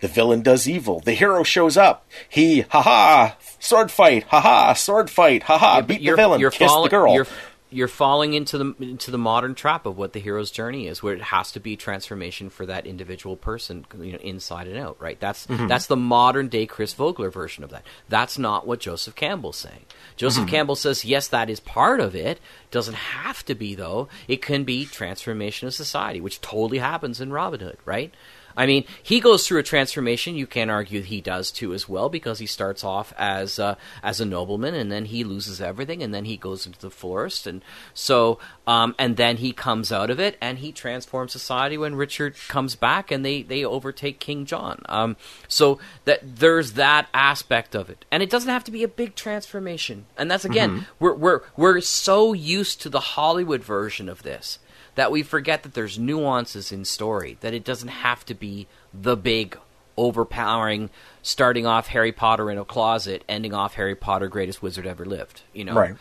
The 0.00 0.08
villain 0.08 0.42
does 0.42 0.68
evil. 0.68 1.00
The 1.00 1.12
hero 1.12 1.42
shows 1.42 1.76
up. 1.76 2.06
He, 2.28 2.60
ha 2.60 2.82
ha, 2.82 3.36
sword 3.58 3.90
fight, 3.90 4.24
ha 4.24 4.40
ha, 4.40 4.72
sword 4.74 5.10
fight, 5.10 5.42
haha, 5.44 5.80
beat 5.82 6.04
the 6.04 6.14
villain, 6.14 6.40
kiss 6.50 6.56
falling, 6.70 6.84
the 6.84 6.90
girl. 6.90 7.14
You're, 7.14 7.26
you're 7.70 7.88
falling 7.88 8.32
into 8.32 8.56
the 8.56 8.74
into 8.80 9.10
the 9.10 9.18
modern 9.18 9.54
trap 9.54 9.84
of 9.84 9.98
what 9.98 10.14
the 10.14 10.20
hero's 10.20 10.50
journey 10.50 10.86
is, 10.86 11.02
where 11.02 11.12
it 11.14 11.20
has 11.20 11.52
to 11.52 11.60
be 11.60 11.76
transformation 11.76 12.48
for 12.48 12.64
that 12.64 12.86
individual 12.86 13.36
person, 13.36 13.84
you 14.00 14.12
know, 14.12 14.18
inside 14.18 14.68
and 14.68 14.78
out. 14.78 14.96
Right? 15.02 15.18
That's 15.20 15.46
Mm-hmm. 15.48 15.66
that's 15.66 15.86
the 15.86 15.96
modern 15.96 16.48
day 16.48 16.64
Chris 16.64 16.94
Vogler 16.94 17.28
version 17.30 17.64
of 17.64 17.70
that. 17.70 17.82
That's 18.08 18.38
not 18.38 18.66
what 18.66 18.80
Joseph 18.80 19.14
Campbell's 19.16 19.56
saying. 19.58 19.84
Joseph 20.16 20.44
Mm-hmm. 20.44 20.50
Campbell 20.50 20.76
says, 20.76 21.04
yes, 21.04 21.28
that 21.28 21.50
is 21.50 21.60
part 21.60 22.00
of 22.00 22.14
it. 22.14 22.40
Doesn't 22.70 22.94
have 22.94 23.44
to 23.46 23.54
be 23.54 23.74
though. 23.74 24.08
It 24.28 24.40
can 24.40 24.64
be 24.64 24.86
transformation 24.86 25.68
of 25.68 25.74
society, 25.74 26.20
which 26.22 26.40
totally 26.40 26.78
happens 26.78 27.20
in 27.20 27.32
Robin 27.32 27.60
Hood. 27.60 27.76
Right? 27.84 28.14
I 28.58 28.66
mean, 28.66 28.84
he 29.00 29.20
goes 29.20 29.46
through 29.46 29.60
a 29.60 29.62
transformation. 29.62 30.34
You 30.34 30.48
can 30.48 30.68
argue 30.68 31.00
he 31.00 31.20
does 31.20 31.52
too 31.52 31.72
as 31.72 31.88
well 31.88 32.08
because 32.08 32.40
he 32.40 32.46
starts 32.46 32.82
off 32.82 33.14
as 33.16 33.60
uh, 33.60 33.76
as 34.02 34.20
a 34.20 34.24
nobleman 34.24 34.74
and 34.74 34.90
then 34.90 35.04
he 35.04 35.22
loses 35.22 35.60
everything 35.60 36.02
and 36.02 36.12
then 36.12 36.24
he 36.24 36.36
goes 36.36 36.66
into 36.66 36.80
the 36.80 36.90
forest 36.90 37.46
and 37.46 37.62
so 37.94 38.40
um, 38.66 38.96
and 38.98 39.16
then 39.16 39.36
he 39.36 39.52
comes 39.52 39.92
out 39.92 40.10
of 40.10 40.18
it 40.18 40.36
and 40.40 40.58
he 40.58 40.72
transforms 40.72 41.30
society 41.30 41.78
when 41.78 41.94
Richard 41.94 42.34
comes 42.48 42.74
back 42.74 43.12
and 43.12 43.24
they 43.24 43.42
they 43.42 43.64
overtake 43.64 44.18
King 44.18 44.44
John. 44.44 44.82
Um, 44.88 45.16
so 45.46 45.78
that 46.04 46.36
there's 46.36 46.72
that 46.72 47.08
aspect 47.14 47.76
of 47.76 47.88
it, 47.88 48.04
and 48.10 48.24
it 48.24 48.30
doesn't 48.30 48.50
have 48.50 48.64
to 48.64 48.72
be 48.72 48.82
a 48.82 48.88
big 48.88 49.14
transformation. 49.14 50.06
And 50.16 50.28
that's 50.28 50.44
again, 50.44 50.86
we're 50.98 51.14
we're 51.14 51.42
we're 51.56 51.80
so 51.80 52.32
used 52.32 52.82
to 52.82 52.88
the 52.88 53.00
Hollywood 53.00 53.62
version 53.62 54.08
of 54.08 54.24
this 54.24 54.58
that 54.98 55.12
we 55.12 55.22
forget 55.22 55.62
that 55.62 55.74
there's 55.74 55.96
nuances 55.96 56.72
in 56.72 56.84
story, 56.84 57.38
that 57.40 57.54
it 57.54 57.62
doesn't 57.62 57.86
have 57.86 58.24
to 58.26 58.34
be 58.34 58.66
the 58.92 59.16
big, 59.16 59.56
overpowering, 59.96 60.90
starting 61.22 61.64
off 61.66 61.86
Harry 61.86 62.10
Potter 62.10 62.50
in 62.50 62.58
a 62.58 62.64
closet, 62.64 63.22
ending 63.28 63.54
off 63.54 63.74
Harry 63.74 63.94
Potter, 63.94 64.26
greatest 64.26 64.60
wizard 64.60 64.88
ever 64.88 65.04
lived. 65.04 65.42
You 65.54 65.66
know, 65.66 65.74
Right. 65.74 65.94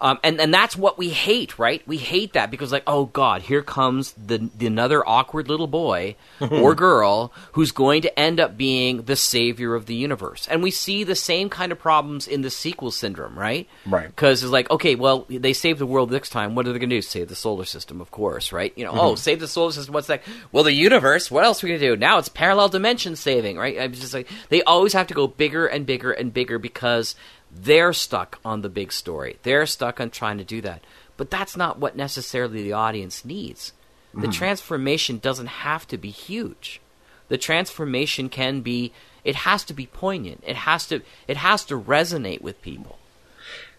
Um, 0.00 0.18
and 0.22 0.40
and 0.40 0.54
that's 0.54 0.76
what 0.76 0.96
we 0.96 1.10
hate, 1.10 1.58
right? 1.58 1.82
We 1.86 1.96
hate 1.96 2.34
that 2.34 2.50
because, 2.50 2.70
like, 2.70 2.84
oh 2.86 3.06
God, 3.06 3.42
here 3.42 3.62
comes 3.62 4.12
the, 4.12 4.48
the 4.56 4.66
another 4.66 5.06
awkward 5.06 5.48
little 5.48 5.66
boy 5.66 6.14
or 6.40 6.74
girl 6.74 7.32
who's 7.52 7.72
going 7.72 8.02
to 8.02 8.18
end 8.18 8.38
up 8.38 8.56
being 8.56 9.02
the 9.02 9.16
savior 9.16 9.74
of 9.74 9.86
the 9.86 9.94
universe, 9.94 10.46
and 10.48 10.62
we 10.62 10.70
see 10.70 11.02
the 11.02 11.16
same 11.16 11.50
kind 11.50 11.72
of 11.72 11.78
problems 11.78 12.28
in 12.28 12.42
the 12.42 12.50
sequel 12.50 12.90
syndrome, 12.90 13.36
right? 13.36 13.68
Right. 13.86 14.06
Because 14.06 14.42
it's 14.42 14.52
like, 14.52 14.70
okay, 14.70 14.94
well, 14.94 15.26
they 15.28 15.52
saved 15.52 15.80
the 15.80 15.86
world 15.86 16.12
next 16.12 16.30
time. 16.30 16.54
What 16.54 16.66
are 16.66 16.72
they 16.72 16.78
going 16.78 16.90
to 16.90 16.96
do? 16.96 17.02
Save 17.02 17.28
the 17.28 17.34
solar 17.34 17.64
system, 17.64 18.00
of 18.00 18.10
course, 18.10 18.52
right? 18.52 18.72
You 18.76 18.84
know, 18.84 18.92
oh, 18.94 19.14
save 19.16 19.40
the 19.40 19.48
solar 19.48 19.72
system. 19.72 19.94
What's 19.94 20.06
that? 20.06 20.22
Well, 20.52 20.64
the 20.64 20.72
universe. 20.72 21.30
What 21.30 21.44
else 21.44 21.62
are 21.62 21.66
we 21.66 21.70
going 21.70 21.80
to 21.80 21.86
do? 21.88 21.96
Now 21.96 22.18
it's 22.18 22.28
parallel 22.28 22.68
dimension 22.68 23.16
saving, 23.16 23.58
right? 23.58 23.78
I'm 23.80 23.92
just 23.92 24.14
like 24.14 24.28
they 24.48 24.62
always 24.62 24.92
have 24.92 25.08
to 25.08 25.14
go 25.14 25.26
bigger 25.26 25.66
and 25.66 25.84
bigger 25.84 26.12
and 26.12 26.32
bigger 26.32 26.58
because 26.58 27.16
they're 27.50 27.92
stuck 27.92 28.38
on 28.44 28.62
the 28.62 28.68
big 28.68 28.92
story. 28.92 29.38
They're 29.42 29.66
stuck 29.66 30.00
on 30.00 30.10
trying 30.10 30.38
to 30.38 30.44
do 30.44 30.60
that. 30.62 30.82
But 31.16 31.30
that's 31.30 31.56
not 31.56 31.78
what 31.78 31.96
necessarily 31.96 32.62
the 32.62 32.72
audience 32.72 33.24
needs. 33.24 33.72
The 34.14 34.28
transformation 34.28 35.18
doesn't 35.18 35.46
have 35.46 35.86
to 35.88 35.98
be 35.98 36.10
huge. 36.10 36.80
The 37.28 37.38
transformation 37.38 38.28
can 38.28 38.62
be 38.62 38.92
It 39.24 39.36
has 39.36 39.64
to 39.64 39.74
be 39.74 39.86
poignant. 39.86 40.42
It 40.46 40.56
has 40.56 40.86
to 40.86 41.02
it 41.26 41.36
has 41.36 41.64
to 41.66 41.78
resonate 41.78 42.40
with 42.40 42.62
people. 42.62 42.98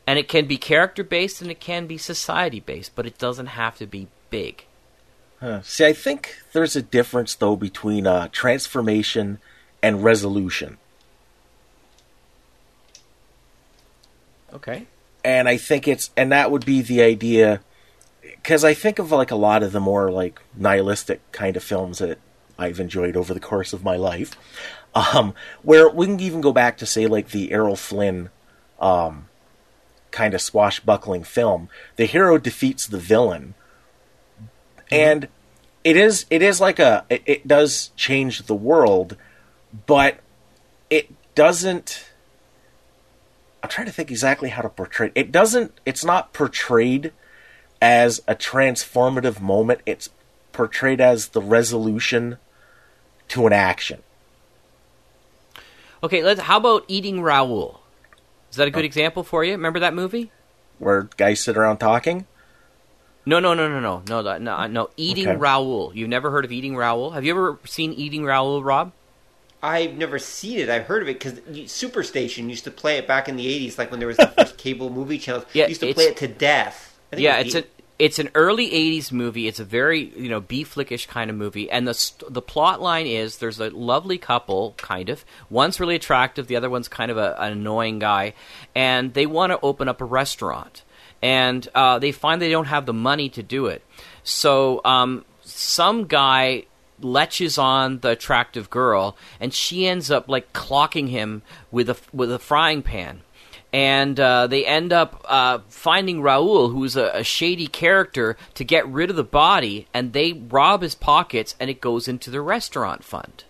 And 0.06 0.18
it 0.18 0.28
can 0.28 0.46
be 0.46 0.58
character 0.58 1.04
based 1.04 1.42
and 1.42 1.52
it 1.52 1.60
can 1.60 1.88
be 1.88 1.98
society 1.98 2.60
based, 2.60 2.96
but 2.96 3.06
it 3.06 3.18
doesn't 3.18 3.48
have 3.48 3.78
to 3.78 3.86
be 3.86 4.08
big. 4.30 4.66
Huh. 5.40 5.62
See, 5.64 5.86
I 5.86 5.94
think 5.94 6.38
there's 6.54 6.76
a 6.76 6.82
difference 6.82 7.36
though 7.36 7.56
between 7.56 8.08
uh, 8.08 8.30
transformation 8.32 9.40
and 9.82 10.04
resolution. 10.04 10.78
Okay. 14.54 14.88
and 15.24 15.48
I 15.50 15.58
think 15.58 15.88
it's 15.88 16.12
and 16.18 16.32
that 16.32 16.52
would 16.52 16.66
be 16.66 16.82
the 16.82 17.02
idea 17.02 17.62
because 18.22 18.64
I 18.64 18.74
think 18.74 19.00
of 19.00 19.12
like 19.12 19.32
a 19.32 19.36
lot 19.36 19.64
of 19.64 19.72
the 19.72 19.80
more 19.80 20.12
like 20.12 20.40
nihilistic 20.56 21.22
kind 21.32 21.58
of 21.58 21.64
films 21.64 22.00
that 22.00 22.20
I've 22.58 22.80
enjoyed 22.80 23.16
over 23.16 23.34
the 23.34 23.40
course 23.40 23.74
of 23.74 23.84
my 23.84 23.96
life, 23.96 24.36
um, 24.94 25.34
where 25.62 25.90
we 25.90 26.06
can 26.08 26.20
even 26.20 26.42
go 26.42 26.52
back 26.52 26.78
to 26.78 26.86
say 26.86 27.08
like 27.08 27.30
the 27.30 27.52
Errol 27.52 27.76
Flynn 27.76 28.30
um, 28.80 29.28
kind 30.12 30.34
of 30.34 30.42
swashbuckling 30.42 31.24
film. 31.24 31.70
The 31.96 32.06
hero 32.06 32.38
defeats 32.38 32.88
the 32.88 32.98
villain, 32.98 33.54
and 34.92 35.28
it 35.84 35.96
is 35.96 36.26
it 36.30 36.42
is 36.42 36.60
like 36.60 36.80
a 36.80 37.06
it, 37.10 37.24
it 37.26 37.48
does 37.48 37.92
change 37.96 38.44
the 38.44 38.56
world, 38.56 39.16
but 39.86 40.20
it 40.90 41.10
doesn't. 41.36 42.09
I'm 43.62 43.70
trying 43.70 43.88
to 43.88 43.94
think 43.94 44.10
exactly 44.12 44.50
how 44.50 44.62
to 44.62 44.70
portray 44.70 45.12
it. 45.16 45.32
Doesn't 45.32 45.80
it's 45.86 46.06
not 46.06 46.34
portrayed 46.34 47.12
as 47.82 48.22
a 48.28 48.36
transformative 48.36 49.42
moment. 49.42 49.82
It's 49.86 50.10
portrayed 50.52 51.02
as 51.02 51.30
the 51.30 51.42
resolution 51.42 52.38
to 53.30 53.48
an 53.48 53.54
action. 53.54 54.02
Okay, 56.04 56.24
let's 56.24 56.42
how 56.42 56.58
about 56.58 56.86
eating 56.88 57.22
Raoul? 57.22 57.82
Is 58.50 58.58
that 58.58 58.68
a 58.68 58.72
good 58.72 58.84
oh. 58.84 58.86
example 58.86 59.24
for 59.24 59.44
you? 59.44 59.52
Remember 59.52 59.80
that 59.80 59.94
movie? 59.94 60.32
Where 60.80 61.10
guys 61.18 61.42
sit 61.42 61.58
around 61.58 61.78
talking. 61.78 62.26
No, 63.26 63.40
no, 63.40 63.54
no, 63.54 63.68
no, 63.68 63.80
no, 63.80 64.22
no, 64.22 64.38
no, 64.38 64.68
no. 64.68 64.90
Eating 64.96 65.28
Okay. 65.28 65.38
Raoul. 65.38 65.92
You've 65.94 66.10
never 66.10 66.32
heard 66.32 66.46
of 66.46 66.52
Eating 66.52 66.76
Raoul? 66.76 67.12
Have 67.12 67.26
you 67.26 67.32
ever 67.32 67.60
seen 67.66 67.92
Eating 67.94 68.24
Raoul, 68.24 68.64
Rob? 68.64 68.92
I've 69.62 69.96
never 69.98 70.20
seen 70.20 70.60
it. 70.60 70.70
I've 70.70 70.86
heard 70.86 71.02
of 71.04 71.10
it 71.10 71.20
because 71.20 71.34
Superstation 71.70 72.50
used 72.50 72.64
to 72.64 72.72
play 72.72 72.98
it 72.98 73.08
back 73.08 73.28
in 73.28 73.36
the 73.36 73.46
'80s, 73.46 73.78
like 73.78 73.92
when 73.92 74.00
there 74.00 74.08
was 74.08 74.18
the 74.18 74.28
first 74.28 74.58
cable 74.58 74.90
movie 74.90 75.18
channel. 75.20 75.44
Yeah, 75.54 75.68
used 75.68 75.82
to 75.82 75.94
play 75.94 76.06
it 76.06 76.18
to 76.18 76.28
death. 76.28 76.98
I 77.12 77.16
think 77.18 77.24
Yeah, 77.24 77.38
it 77.40 77.46
it's 77.48 77.54
the- 77.56 77.60
a 77.64 77.66
it's 78.00 78.18
an 78.20 78.30
early 78.34 78.70
'80s 78.72 79.12
movie. 79.12 79.48
It's 79.50 79.60
a 79.60 79.66
very 79.66 80.14
you 80.18 80.30
know 80.30 80.40
B 80.40 80.64
flickish 80.64 81.08
kind 81.08 81.30
of 81.30 81.36
movie, 81.36 81.70
and 81.70 81.86
the 81.86 81.94
st- 81.94 82.34
the 82.34 82.42
plot 82.42 82.82
line 82.82 83.06
is 83.08 83.40
there's 83.40 83.60
a 83.60 83.70
lovely 83.72 84.18
couple, 84.18 84.74
kind 84.78 85.10
of. 85.10 85.26
One's 85.50 85.82
really 85.82 85.96
attractive, 85.96 86.48
the 86.48 86.56
other 86.56 86.70
one's 86.70 86.88
kind 86.88 87.12
of 87.12 87.18
a, 87.18 87.36
an 87.42 87.52
annoying 87.52 88.00
guy, 88.00 88.36
and 88.74 89.14
they 89.14 89.26
want 89.26 89.52
to 89.52 89.60
open 89.62 89.90
up 89.90 90.00
a 90.00 90.06
restaurant, 90.06 90.84
and 91.22 91.68
uh, 91.76 92.00
they 92.00 92.14
find 92.14 92.42
they 92.42 92.50
don't 92.52 92.68
have 92.68 92.86
the 92.86 92.94
money 92.94 93.28
to 93.32 93.44
do 93.44 93.66
it. 93.66 93.84
So 94.24 94.80
um, 94.86 95.26
some 95.42 96.06
guy 96.06 96.64
leches 97.02 97.62
on 97.62 98.00
the 98.00 98.10
attractive 98.10 98.70
girl, 98.70 99.18
and 99.40 99.54
she 99.54 99.88
ends 99.88 100.10
up 100.12 100.28
like 100.28 100.54
clocking 100.54 101.10
him 101.10 101.42
with 101.72 101.90
a 101.90 101.98
with 102.14 102.32
a 102.32 102.40
frying 102.40 102.82
pan 102.82 103.22
and 103.72 104.20
uh, 104.20 104.48
they 104.48 104.66
end 104.66 104.92
up 104.92 105.22
uh, 105.26 105.60
finding 105.70 106.22
Raoul, 106.22 106.70
who's 106.70 106.96
a, 106.96 107.12
a 107.14 107.24
shady 107.24 107.68
character, 107.68 108.36
to 108.56 108.64
get 108.64 108.88
rid 108.88 109.10
of 109.10 109.16
the 109.16 109.24
body, 109.24 109.88
and 109.94 110.14
they 110.14 110.34
rob 110.34 110.82
his 110.82 110.96
pockets, 110.96 111.56
and 111.60 111.70
it 111.70 111.82
goes 111.82 112.08
into 112.08 112.32
the 112.32 112.42
restaurant 112.42 113.04
fund. 113.04 113.44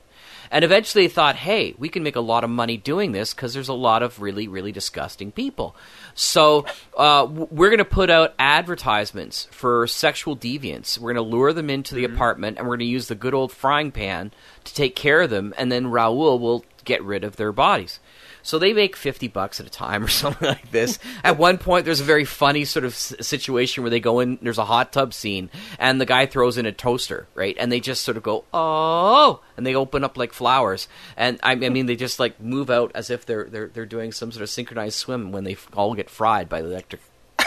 And 0.51 0.65
eventually 0.65 1.05
they 1.05 1.13
thought, 1.13 1.35
hey, 1.35 1.75
we 1.77 1.89
can 1.89 2.03
make 2.03 2.15
a 2.15 2.21
lot 2.21 2.43
of 2.43 2.49
money 2.49 2.75
doing 2.75 3.11
this 3.11 3.33
because 3.33 3.53
there's 3.53 3.69
a 3.69 3.73
lot 3.73 4.01
of 4.01 4.19
really, 4.19 4.47
really 4.47 4.71
disgusting 4.71 5.31
people. 5.31 5.75
So 6.19 6.65
uh, 6.97 7.25
we're 7.29 7.69
going 7.69 7.77
to 7.77 7.85
put 7.85 8.09
out 8.09 8.33
advertisements 8.37 9.47
for 9.51 9.87
sexual 9.87 10.35
deviants. 10.35 10.97
We're 10.97 11.13
going 11.13 11.25
to 11.25 11.31
lure 11.31 11.53
them 11.53 11.69
into 11.69 11.95
the 11.95 12.03
apartment, 12.03 12.57
and 12.57 12.67
we're 12.67 12.75
going 12.75 12.87
to 12.87 12.91
use 12.91 13.07
the 13.07 13.15
good 13.15 13.33
old 13.33 13.53
frying 13.53 13.89
pan 13.93 14.33
to 14.65 14.73
take 14.73 14.97
care 14.97 15.21
of 15.21 15.29
them, 15.29 15.53
and 15.57 15.71
then 15.71 15.87
Raoul 15.87 16.37
will 16.37 16.65
get 16.83 17.01
rid 17.05 17.23
of 17.23 17.37
their 17.37 17.53
bodies. 17.53 18.01
So 18.41 18.59
they 18.59 18.73
make 18.73 18.95
50 18.95 19.27
bucks 19.27 19.59
at 19.59 19.65
a 19.65 19.69
time 19.69 20.03
or 20.03 20.07
something 20.09 20.47
like 20.47 20.71
this. 20.71 20.99
At 21.23 21.37
one 21.37 21.57
point, 21.57 21.85
there's 21.85 22.01
a 22.01 22.05
very 22.05 22.25
funny 22.25 22.65
sort 22.65 22.85
of 22.85 22.95
situation 22.95 23.83
where 23.83 23.89
they 23.89 23.99
go 23.99 24.19
in, 24.19 24.39
there's 24.41 24.57
a 24.57 24.65
hot 24.65 24.91
tub 24.91 25.13
scene, 25.13 25.49
and 25.77 25.99
the 25.99 26.05
guy 26.05 26.25
throws 26.25 26.57
in 26.57 26.65
a 26.65 26.71
toaster, 26.71 27.27
right? 27.35 27.55
And 27.59 27.71
they 27.71 27.79
just 27.79 28.03
sort 28.03 28.17
of 28.17 28.23
go, 28.23 28.45
oh, 28.53 29.41
and 29.57 29.65
they 29.65 29.75
open 29.75 30.03
up 30.03 30.17
like 30.17 30.33
flowers. 30.33 30.87
And 31.17 31.39
I, 31.43 31.51
I 31.51 31.69
mean, 31.69 31.85
they 31.85 31.95
just 31.95 32.19
like 32.19 32.39
move 32.39 32.69
out 32.69 32.91
as 32.95 33.09
if 33.09 33.25
they're, 33.25 33.45
they're, 33.45 33.67
they're 33.67 33.85
doing 33.85 34.11
some 34.11 34.31
sort 34.31 34.43
of 34.43 34.49
synchronized 34.49 34.97
swim 34.97 35.31
when 35.31 35.43
they 35.43 35.57
all 35.73 35.93
get 35.93 36.09
fried 36.09 36.49
by 36.49 36.61
the 36.61 36.69
electric 36.69 37.01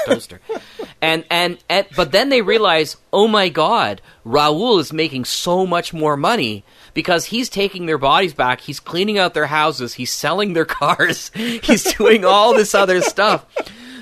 toaster. 0.04 0.40
and, 1.02 1.24
and 1.30 1.58
and 1.68 1.86
but 1.96 2.12
then 2.12 2.28
they 2.28 2.42
realize, 2.42 2.96
oh 3.12 3.28
my 3.28 3.48
god, 3.48 4.00
Raoul 4.24 4.78
is 4.78 4.92
making 4.92 5.24
so 5.24 5.66
much 5.66 5.92
more 5.92 6.16
money 6.16 6.64
because 6.94 7.26
he's 7.26 7.48
taking 7.48 7.86
their 7.86 7.98
bodies 7.98 8.34
back, 8.34 8.60
he's 8.60 8.80
cleaning 8.80 9.18
out 9.18 9.34
their 9.34 9.46
houses, 9.46 9.94
he's 9.94 10.12
selling 10.12 10.52
their 10.52 10.64
cars, 10.80 11.30
he's 11.34 11.94
doing 11.94 12.24
all 12.24 12.54
this 12.54 12.74
other 12.74 13.00
stuff. 13.00 13.46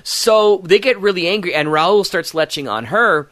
So 0.02 0.62
they 0.64 0.78
get 0.78 0.98
really 0.98 1.28
angry 1.28 1.54
and 1.54 1.70
Raoul 1.70 2.04
starts 2.04 2.32
leching 2.32 2.70
on 2.70 2.86
her 2.86 3.30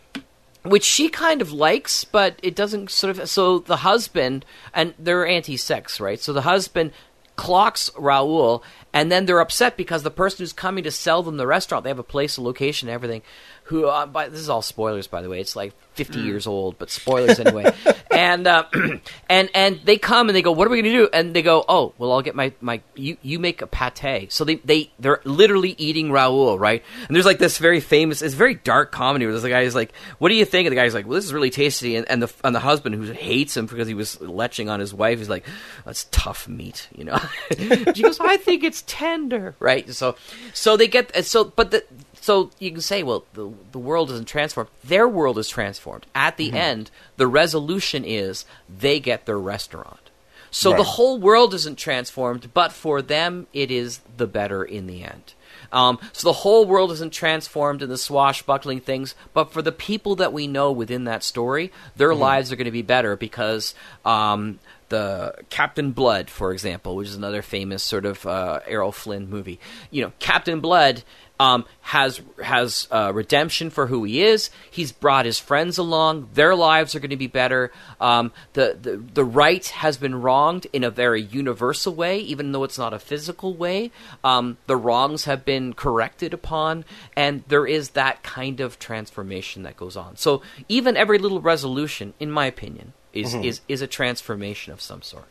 which 0.64 0.84
she 0.84 1.08
kind 1.08 1.40
of 1.40 1.52
likes, 1.52 2.04
but 2.04 2.38
it 2.42 2.54
doesn't 2.54 2.90
sort 2.90 3.18
of. 3.18 3.28
So 3.28 3.60
the 3.60 3.78
husband 3.78 4.44
and 4.74 4.94
they're 4.98 5.26
anti-sex, 5.26 6.00
right? 6.00 6.20
So 6.20 6.32
the 6.32 6.42
husband 6.42 6.92
clocks 7.36 7.90
Raoul, 7.96 8.62
and 8.92 9.10
then 9.12 9.26
they're 9.26 9.40
upset 9.40 9.76
because 9.76 10.02
the 10.02 10.10
person 10.10 10.38
who's 10.38 10.52
coming 10.52 10.84
to 10.84 10.90
sell 10.90 11.22
them 11.22 11.36
the 11.36 11.46
restaurant, 11.46 11.84
they 11.84 11.90
have 11.90 11.98
a 11.98 12.04
place, 12.04 12.36
a 12.36 12.42
location, 12.42 12.88
everything. 12.88 13.22
Who? 13.68 13.86
Uh, 13.86 14.06
by, 14.06 14.28
this 14.28 14.40
is 14.40 14.48
all 14.48 14.62
spoilers, 14.62 15.06
by 15.06 15.20
the 15.20 15.28
way. 15.28 15.40
It's 15.40 15.54
like 15.54 15.74
fifty 15.92 16.20
years 16.20 16.46
old, 16.46 16.78
but 16.78 16.90
spoilers 16.90 17.38
anyway. 17.38 17.70
and 18.10 18.46
uh, 18.46 18.64
and 19.28 19.50
and 19.54 19.80
they 19.84 19.98
come 19.98 20.30
and 20.30 20.36
they 20.36 20.40
go, 20.40 20.52
"What 20.52 20.66
are 20.66 20.70
we 20.70 20.80
going 20.80 20.92
to 20.92 20.98
do?" 20.98 21.08
And 21.12 21.34
they 21.34 21.42
go, 21.42 21.66
"Oh, 21.68 21.92
well, 21.98 22.12
I'll 22.12 22.22
get 22.22 22.34
my 22.34 22.52
my 22.62 22.80
you 22.94 23.18
you 23.20 23.38
make 23.38 23.60
a 23.60 23.66
pate." 23.66 24.32
So 24.32 24.44
they 24.44 24.54
they 24.56 24.90
they're 24.98 25.20
literally 25.24 25.74
eating 25.76 26.10
Raoul, 26.10 26.58
right? 26.58 26.82
And 27.06 27.14
there's 27.14 27.26
like 27.26 27.38
this 27.38 27.58
very 27.58 27.80
famous, 27.80 28.22
it's 28.22 28.34
very 28.34 28.54
dark 28.54 28.90
comedy 28.90 29.26
where 29.26 29.32
there's 29.32 29.44
a 29.44 29.50
guy 29.50 29.64
who's 29.64 29.74
like, 29.74 29.92
"What 30.18 30.30
do 30.30 30.34
you 30.34 30.46
think?" 30.46 30.66
And 30.66 30.72
the 30.72 30.80
guy's 30.80 30.94
like, 30.94 31.06
"Well, 31.06 31.16
this 31.16 31.26
is 31.26 31.34
really 31.34 31.50
tasty." 31.50 31.96
And, 31.96 32.08
and 32.08 32.22
the 32.22 32.32
and 32.42 32.54
the 32.54 32.60
husband 32.60 32.94
who 32.94 33.12
hates 33.12 33.54
him 33.54 33.66
because 33.66 33.86
he 33.86 33.94
was 33.94 34.16
leching 34.16 34.70
on 34.70 34.80
his 34.80 34.94
wife 34.94 35.20
is 35.20 35.28
like, 35.28 35.44
"That's 35.84 36.06
tough 36.10 36.48
meat," 36.48 36.88
you 36.96 37.04
know. 37.04 37.18
she 37.94 38.02
goes, 38.02 38.18
"I 38.18 38.38
think 38.38 38.64
it's 38.64 38.82
tender," 38.86 39.56
right? 39.58 39.92
So 39.92 40.16
so 40.54 40.76
they 40.78 40.88
get 40.88 41.24
so, 41.26 41.44
but 41.44 41.70
the 41.70 41.84
so 42.28 42.50
you 42.58 42.70
can 42.70 42.82
say, 42.82 43.02
well, 43.02 43.24
the 43.32 43.50
the 43.72 43.78
world 43.78 44.10
isn't 44.10 44.28
transformed. 44.28 44.68
Their 44.84 45.08
world 45.08 45.38
is 45.38 45.48
transformed. 45.48 46.04
At 46.14 46.36
the 46.36 46.52
end, 46.52 46.90
the 47.16 47.26
resolution 47.26 48.04
is 48.04 48.44
they 48.68 49.00
get 49.00 49.24
their 49.24 49.38
restaurant. 49.38 50.10
So 50.50 50.74
the 50.76 50.82
whole 50.82 51.18
world 51.18 51.54
isn't 51.54 51.78
transformed, 51.78 52.50
but 52.52 52.70
for 52.72 53.00
them, 53.00 53.46
it 53.54 53.70
is 53.70 54.00
the 54.18 54.26
better 54.26 54.62
in 54.62 54.86
the 54.86 55.04
end. 55.04 55.32
Um, 55.72 55.98
so 56.12 56.28
the 56.28 56.40
whole 56.44 56.66
world 56.66 56.92
isn't 56.92 57.14
transformed 57.14 57.82
in 57.82 57.88
the 57.88 57.98
swashbuckling 57.98 58.80
things, 58.80 59.14
but 59.32 59.50
for 59.50 59.62
the 59.62 59.72
people 59.72 60.16
that 60.16 60.32
we 60.32 60.46
know 60.46 60.70
within 60.70 61.04
that 61.04 61.22
story, 61.22 61.72
their 61.96 62.14
lives 62.14 62.52
are 62.52 62.56
going 62.56 62.64
to 62.66 62.70
be 62.70 62.82
better 62.82 63.16
because 63.16 63.74
um, 64.04 64.58
the 64.88 65.34
Captain 65.50 65.92
Blood, 65.92 66.30
for 66.30 66.52
example, 66.52 66.96
which 66.96 67.08
is 67.08 67.16
another 67.16 67.42
famous 67.42 67.82
sort 67.82 68.06
of 68.06 68.26
uh, 68.26 68.60
Errol 68.66 68.92
Flynn 68.92 69.28
movie. 69.28 69.60
You 69.90 70.02
know, 70.02 70.12
Captain 70.18 70.60
Blood 70.60 71.02
um, 71.40 71.64
has 71.82 72.20
has 72.42 72.88
uh, 72.90 73.12
redemption 73.14 73.70
for 73.70 73.86
who 73.86 74.04
he 74.04 74.22
is. 74.22 74.50
He's 74.70 74.92
brought 74.92 75.24
his 75.24 75.38
friends 75.38 75.78
along. 75.78 76.30
Their 76.34 76.54
lives 76.54 76.94
are 76.94 77.00
going 77.00 77.10
to 77.10 77.16
be 77.16 77.26
better. 77.26 77.72
Um, 78.00 78.32
the, 78.54 78.76
the 78.80 78.96
the 78.96 79.24
right 79.24 79.66
has 79.66 79.96
been 79.96 80.20
wronged 80.20 80.66
in 80.72 80.84
a 80.84 80.90
very 80.90 81.22
universal 81.22 81.94
way, 81.94 82.18
even 82.18 82.52
though 82.52 82.64
it's 82.64 82.78
not 82.78 82.92
a 82.92 82.98
physical 82.98 83.54
way. 83.54 83.90
Um, 84.24 84.58
the 84.66 84.76
wrongs 84.76 85.24
have 85.24 85.44
been 85.44 85.72
corrected 85.72 86.34
upon, 86.34 86.84
and 87.16 87.44
there 87.48 87.66
is 87.66 87.90
that 87.90 88.22
kind 88.22 88.60
of 88.60 88.78
transformation 88.78 89.62
that 89.62 89.76
goes 89.76 89.96
on. 89.96 90.16
So 90.16 90.42
even 90.68 90.96
every 90.96 91.18
little 91.18 91.40
resolution, 91.40 92.14
in 92.18 92.30
my 92.30 92.46
opinion, 92.46 92.92
is 93.12 93.34
is 93.34 93.60
is 93.68 93.82
a 93.82 93.86
transformation 93.86 94.72
of 94.72 94.80
some 94.80 95.02
sort. 95.02 95.26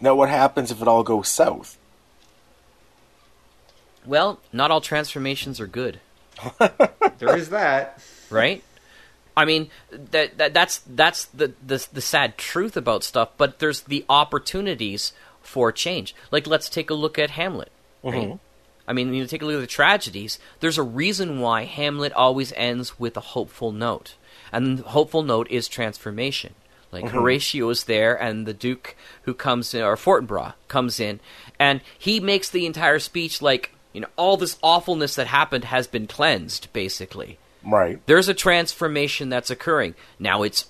Now, 0.00 0.14
what 0.14 0.30
happens 0.30 0.70
if 0.70 0.80
it 0.80 0.88
all 0.88 1.02
goes 1.02 1.28
south? 1.28 1.76
Well, 4.10 4.40
not 4.52 4.72
all 4.72 4.80
transformations 4.80 5.60
are 5.60 5.68
good. 5.68 6.00
there 7.18 7.36
is 7.36 7.50
that. 7.50 8.02
right? 8.28 8.64
I 9.36 9.44
mean, 9.44 9.70
that, 9.92 10.36
that 10.36 10.52
that's 10.52 10.78
that's 10.78 11.26
the, 11.26 11.52
the 11.64 11.86
the 11.92 12.00
sad 12.00 12.36
truth 12.36 12.76
about 12.76 13.04
stuff. 13.04 13.28
But 13.36 13.60
there's 13.60 13.82
the 13.82 14.04
opportunities 14.08 15.12
for 15.42 15.70
change. 15.70 16.16
Like 16.32 16.48
let's 16.48 16.68
take 16.68 16.90
a 16.90 16.94
look 16.94 17.20
at 17.20 17.30
Hamlet. 17.30 17.70
Right? 18.02 18.14
Mm-hmm. 18.14 18.36
I 18.88 18.92
mean, 18.92 19.14
you 19.14 19.24
take 19.28 19.42
a 19.42 19.44
look 19.44 19.54
at 19.54 19.60
the 19.60 19.68
tragedies. 19.68 20.40
There's 20.58 20.76
a 20.78 20.82
reason 20.82 21.38
why 21.38 21.64
Hamlet 21.64 22.12
always 22.14 22.52
ends 22.54 22.98
with 22.98 23.16
a 23.16 23.20
hopeful 23.20 23.70
note, 23.70 24.16
and 24.50 24.78
the 24.78 24.82
hopeful 24.82 25.22
note 25.22 25.48
is 25.52 25.68
transformation. 25.68 26.54
Like 26.90 27.04
mm-hmm. 27.04 27.16
Horatio 27.16 27.70
is 27.70 27.84
there, 27.84 28.20
and 28.20 28.44
the 28.44 28.54
Duke 28.54 28.96
who 29.22 29.34
comes 29.34 29.72
in, 29.72 29.82
or 29.82 29.94
Fortinbras 29.94 30.54
comes 30.66 30.98
in, 30.98 31.20
and 31.60 31.80
he 31.96 32.18
makes 32.18 32.50
the 32.50 32.66
entire 32.66 32.98
speech 32.98 33.40
like, 33.40 33.70
you 33.92 34.00
know, 34.00 34.08
all 34.16 34.36
this 34.36 34.58
awfulness 34.62 35.16
that 35.16 35.26
happened 35.26 35.64
has 35.64 35.86
been 35.86 36.06
cleansed, 36.06 36.72
basically. 36.72 37.38
Right. 37.64 38.00
There's 38.06 38.28
a 38.28 38.34
transformation 38.34 39.28
that's 39.28 39.50
occurring. 39.50 39.94
Now 40.18 40.42
it's 40.42 40.68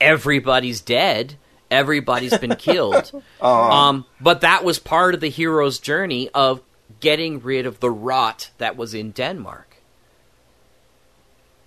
everybody's 0.00 0.80
dead, 0.80 1.34
everybody's 1.70 2.36
been 2.38 2.56
killed. 2.58 3.10
um, 3.40 4.04
but 4.20 4.42
that 4.42 4.64
was 4.64 4.78
part 4.78 5.14
of 5.14 5.20
the 5.20 5.30
hero's 5.30 5.78
journey 5.78 6.28
of 6.34 6.60
getting 7.00 7.40
rid 7.40 7.66
of 7.66 7.80
the 7.80 7.90
rot 7.90 8.50
that 8.58 8.76
was 8.76 8.94
in 8.94 9.12
Denmark. 9.12 9.76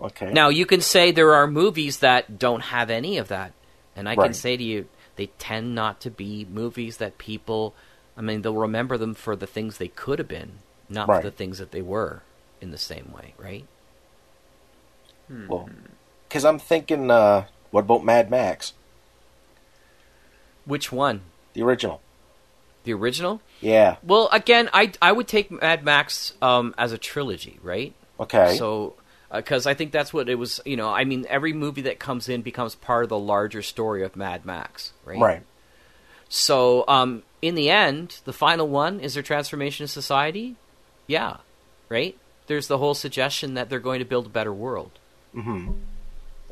Okay. 0.02 0.32
Now 0.32 0.50
you 0.50 0.66
can 0.66 0.82
say 0.82 1.12
there 1.12 1.36
are 1.36 1.48
movies 1.48 2.00
that 2.00 2.40
don't 2.40 2.62
have 2.62 2.90
any 2.90 3.18
of 3.18 3.28
that, 3.28 3.54
and 3.96 4.10
I 4.10 4.16
can 4.16 4.34
say 4.34 4.58
to 4.58 4.64
you, 4.64 4.88
they 5.16 5.28
tend 5.38 5.76
not 5.76 6.02
to 6.02 6.10
be 6.10 6.48
movies 6.50 6.98
that 6.98 7.18
people. 7.18 7.76
I 8.22 8.24
mean, 8.24 8.44
they'll 8.44 8.54
remember 8.54 9.00
them 9.00 9.16
for 9.16 9.36
the 9.36 9.48
things 9.48 9.78
they 9.80 9.88
could 9.88 10.20
have 10.20 10.28
been, 10.28 10.60
not 10.88 11.08
Right. 11.08 11.24
for 11.24 11.30
the 11.32 11.36
things 11.36 11.58
that 11.58 11.72
they 11.72 11.82
were. 11.82 12.22
In 12.62 12.70
the 12.70 12.78
same 12.78 13.12
way, 13.12 13.34
right? 13.40 13.66
Well, 15.48 15.68
because 16.30 16.46
I'm 16.46 16.60
thinking, 16.60 17.10
uh, 17.10 17.46
what 17.72 17.86
about 17.86 18.04
Mad 18.06 18.30
Max, 18.30 18.74
Which 20.66 20.92
one? 20.92 21.22
the 21.54 21.64
original? 21.64 22.02
The 22.84 22.94
original? 22.94 23.42
Yeah. 23.62 23.96
Well, 24.04 24.30
again, 24.32 24.70
I 24.74 24.92
I 25.02 25.12
would 25.12 25.28
take 25.28 25.50
Mad 25.50 25.84
Max 25.84 26.34
um, 26.42 26.76
as 26.78 26.92
a 26.92 27.00
trilogy, 27.00 27.60
right? 27.64 27.94
Okay. 28.20 28.58
So, 28.58 28.94
because 29.34 29.66
I 29.66 29.74
think 29.74 29.92
that's 29.92 30.14
what 30.14 30.30
it 30.30 30.36
was. 30.36 30.60
You 30.64 30.78
know, 30.78 30.90
I 30.90 31.04
mean, 31.04 31.26
every 31.30 31.54
movie 31.54 31.82
that 31.82 31.98
comes 31.98 32.30
in 32.30 32.44
becomes 32.44 32.76
part 32.76 33.04
of 33.04 33.10
the 33.10 33.18
larger 33.18 33.64
story 33.64 34.04
of 34.04 34.16
Mad 34.16 34.46
Max, 34.46 34.94
right? 35.04 35.20
right. 35.20 35.42
So, 36.30 36.86
um, 36.88 37.24
in 37.42 37.56
the 37.56 37.70
end, 37.70 38.20
the 38.26 38.34
final 38.34 38.68
one 38.68 39.00
is 39.00 39.14
their 39.16 39.24
transformation 39.24 39.84
of 39.84 39.90
society. 39.90 40.56
Yeah, 41.08 41.38
right. 41.90 42.18
There's 42.48 42.68
the 42.68 42.78
whole 42.78 42.94
suggestion 42.94 43.54
that 43.56 43.70
they're 43.70 43.80
going 43.80 44.00
to 44.00 44.06
build 44.06 44.26
a 44.26 44.30
better 44.30 44.54
world. 44.54 44.92
Mm-hmm. 45.36 45.72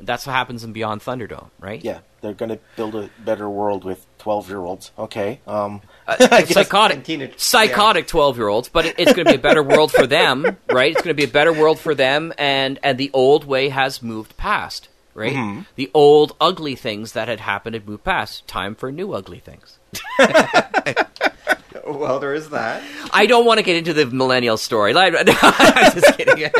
That's 0.01 0.25
what 0.25 0.31
happens 0.33 0.63
in 0.63 0.71
Beyond 0.71 1.01
Thunderdome, 1.01 1.49
right? 1.59 1.83
Yeah, 1.83 1.99
they're 2.21 2.33
going 2.33 2.49
to 2.51 2.59
build 2.77 2.95
a 2.95 3.09
better 3.19 3.49
world 3.49 3.83
with 3.83 4.05
twelve-year-olds. 4.17 4.91
Okay. 4.97 5.41
Um. 5.45 5.81
Uh, 6.07 6.15
psychotic, 6.45 7.03
teenage- 7.03 7.37
psychotic 7.37 8.07
twelve-year-olds, 8.07 8.69
but 8.69 8.85
it, 8.85 8.95
it's 8.97 9.11
going 9.11 9.25
to 9.25 9.31
be 9.33 9.37
a 9.37 9.41
better 9.41 9.61
world 9.61 9.91
for 9.91 10.07
them, 10.07 10.45
right? 10.71 10.93
It's 10.93 11.01
going 11.01 11.13
to 11.15 11.21
be 11.21 11.25
a 11.25 11.33
better 11.33 11.51
world 11.51 11.79
for 11.79 11.93
them, 11.95 12.31
and 12.37 12.79
and 12.81 12.97
the 12.97 13.11
old 13.13 13.43
way 13.43 13.67
has 13.69 14.01
moved 14.01 14.37
past, 14.37 14.87
right? 15.13 15.35
Mhm. 15.35 15.65
The 15.75 15.91
old 15.93 16.33
ugly 16.39 16.75
things 16.75 17.11
that 17.11 17.27
had 17.27 17.41
happened 17.41 17.73
had 17.73 17.85
moved 17.85 18.05
past. 18.05 18.47
Time 18.47 18.75
for 18.75 18.93
new 18.93 19.11
ugly 19.11 19.39
things. 19.39 19.78
Well, 21.89 22.19
there 22.19 22.33
is 22.33 22.49
that. 22.51 22.83
I 23.11 23.25
don't 23.25 23.45
want 23.45 23.57
to 23.57 23.63
get 23.63 23.75
into 23.75 23.93
the 23.93 24.05
millennial 24.05 24.57
story. 24.57 24.93
I'm 24.95 25.25
just 25.25 26.17
kidding. 26.17 26.51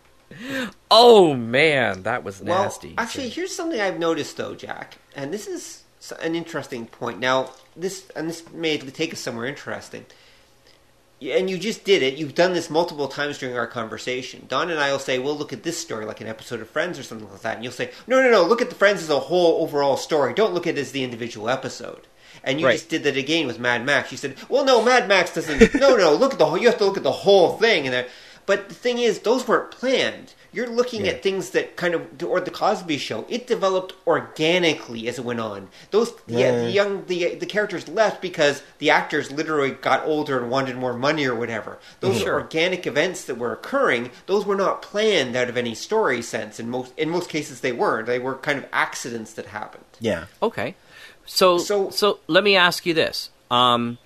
oh 0.90 1.34
man, 1.34 2.02
that 2.04 2.24
was 2.24 2.42
nasty. 2.42 2.88
Well, 2.88 2.96
actually, 2.98 3.28
here's 3.28 3.54
something 3.54 3.80
I've 3.80 3.98
noticed 3.98 4.36
though, 4.36 4.54
Jack, 4.54 4.96
and 5.14 5.32
this 5.32 5.46
is 5.46 5.84
an 6.20 6.34
interesting 6.34 6.86
point. 6.86 7.18
Now, 7.18 7.50
this 7.76 8.08
and 8.16 8.28
this 8.28 8.50
may 8.52 8.78
take 8.78 9.12
us 9.12 9.20
somewhere 9.20 9.46
interesting. 9.46 10.06
And 11.22 11.50
you 11.50 11.58
just 11.58 11.84
did 11.84 12.02
it. 12.02 12.14
You've 12.14 12.34
done 12.34 12.54
this 12.54 12.70
multiple 12.70 13.06
times 13.06 13.36
during 13.36 13.54
our 13.54 13.66
conversation. 13.66 14.46
Don 14.48 14.70
and 14.70 14.80
I 14.80 14.90
will 14.90 14.98
say, 14.98 15.18
"Well, 15.18 15.36
look 15.36 15.52
at 15.52 15.64
this 15.64 15.76
story, 15.76 16.06
like 16.06 16.22
an 16.22 16.26
episode 16.26 16.62
of 16.62 16.70
Friends 16.70 16.98
or 16.98 17.02
something 17.02 17.30
like 17.30 17.42
that," 17.42 17.56
and 17.56 17.64
you'll 17.64 17.74
say, 17.74 17.90
"No, 18.06 18.22
no, 18.22 18.30
no. 18.30 18.42
Look 18.42 18.62
at 18.62 18.70
the 18.70 18.74
Friends 18.74 19.02
as 19.02 19.10
a 19.10 19.20
whole 19.20 19.62
overall 19.62 19.98
story. 19.98 20.32
Don't 20.32 20.54
look 20.54 20.66
at 20.66 20.78
it 20.78 20.80
as 20.80 20.92
the 20.92 21.04
individual 21.04 21.50
episode." 21.50 22.06
And 22.44 22.60
you 22.60 22.66
Right. 22.66 22.72
just 22.72 22.88
did 22.88 23.04
that 23.04 23.16
again 23.16 23.46
with 23.46 23.58
Mad 23.58 23.84
Max. 23.84 24.10
You 24.12 24.18
said, 24.18 24.36
"Well, 24.48 24.64
no, 24.64 24.82
Mad 24.82 25.08
Max 25.08 25.34
doesn't. 25.34 25.74
no, 25.80 25.96
no. 25.96 26.12
Look 26.14 26.32
at 26.32 26.38
the 26.38 26.46
whole. 26.46 26.58
You 26.58 26.68
have 26.68 26.78
to 26.78 26.84
look 26.84 26.96
at 26.96 27.02
the 27.02 27.12
whole 27.12 27.56
thing." 27.58 27.86
And 27.86 28.06
but 28.46 28.68
the 28.68 28.74
thing 28.74 28.98
is, 28.98 29.20
those 29.20 29.46
weren't 29.46 29.70
planned. 29.70 30.34
You're 30.52 30.66
looking 30.66 31.04
Yeah. 31.04 31.12
at 31.12 31.22
things 31.22 31.50
that 31.50 31.76
kind 31.76 31.94
of, 31.94 32.02
or 32.24 32.40
the 32.40 32.50
Cosby 32.50 32.98
Show. 32.98 33.24
It 33.28 33.46
developed 33.46 33.92
organically 34.04 35.06
as 35.06 35.18
it 35.18 35.24
went 35.24 35.38
on. 35.38 35.68
Those, 35.92 36.12
the, 36.26 36.40
Yeah. 36.40 36.50
the 36.62 36.70
young, 36.70 37.04
the 37.06 37.36
the 37.36 37.46
characters 37.46 37.86
left 37.86 38.20
because 38.20 38.62
the 38.78 38.90
actors 38.90 39.30
literally 39.30 39.70
got 39.70 40.04
older 40.04 40.38
and 40.40 40.50
wanted 40.50 40.76
more 40.76 40.94
money 40.94 41.26
or 41.26 41.34
whatever. 41.36 41.78
Those 42.00 42.20
Sure. 42.22 42.34
are 42.34 42.40
organic 42.40 42.86
events 42.86 43.22
that 43.24 43.36
were 43.36 43.52
occurring. 43.52 44.10
Those 44.26 44.44
were 44.44 44.56
not 44.56 44.82
planned 44.82 45.36
out 45.36 45.48
of 45.48 45.56
any 45.56 45.74
story 45.76 46.20
sense. 46.22 46.58
In 46.58 46.68
most, 46.70 46.92
in 46.96 47.10
most 47.10 47.28
cases, 47.28 47.60
they 47.60 47.72
weren't. 47.72 48.06
They 48.06 48.18
were 48.18 48.34
kind 48.34 48.58
of 48.58 48.64
accidents 48.72 49.32
that 49.34 49.46
happened. 49.46 49.84
Yeah. 50.00 50.24
Okay. 50.42 50.74
So, 51.32 51.58
So- 51.58 51.90
so 51.90 52.18
let 52.26 52.42
me 52.42 52.56
ask 52.56 52.84
you 52.84 52.92
this: 52.94 53.30
um, 53.50 53.98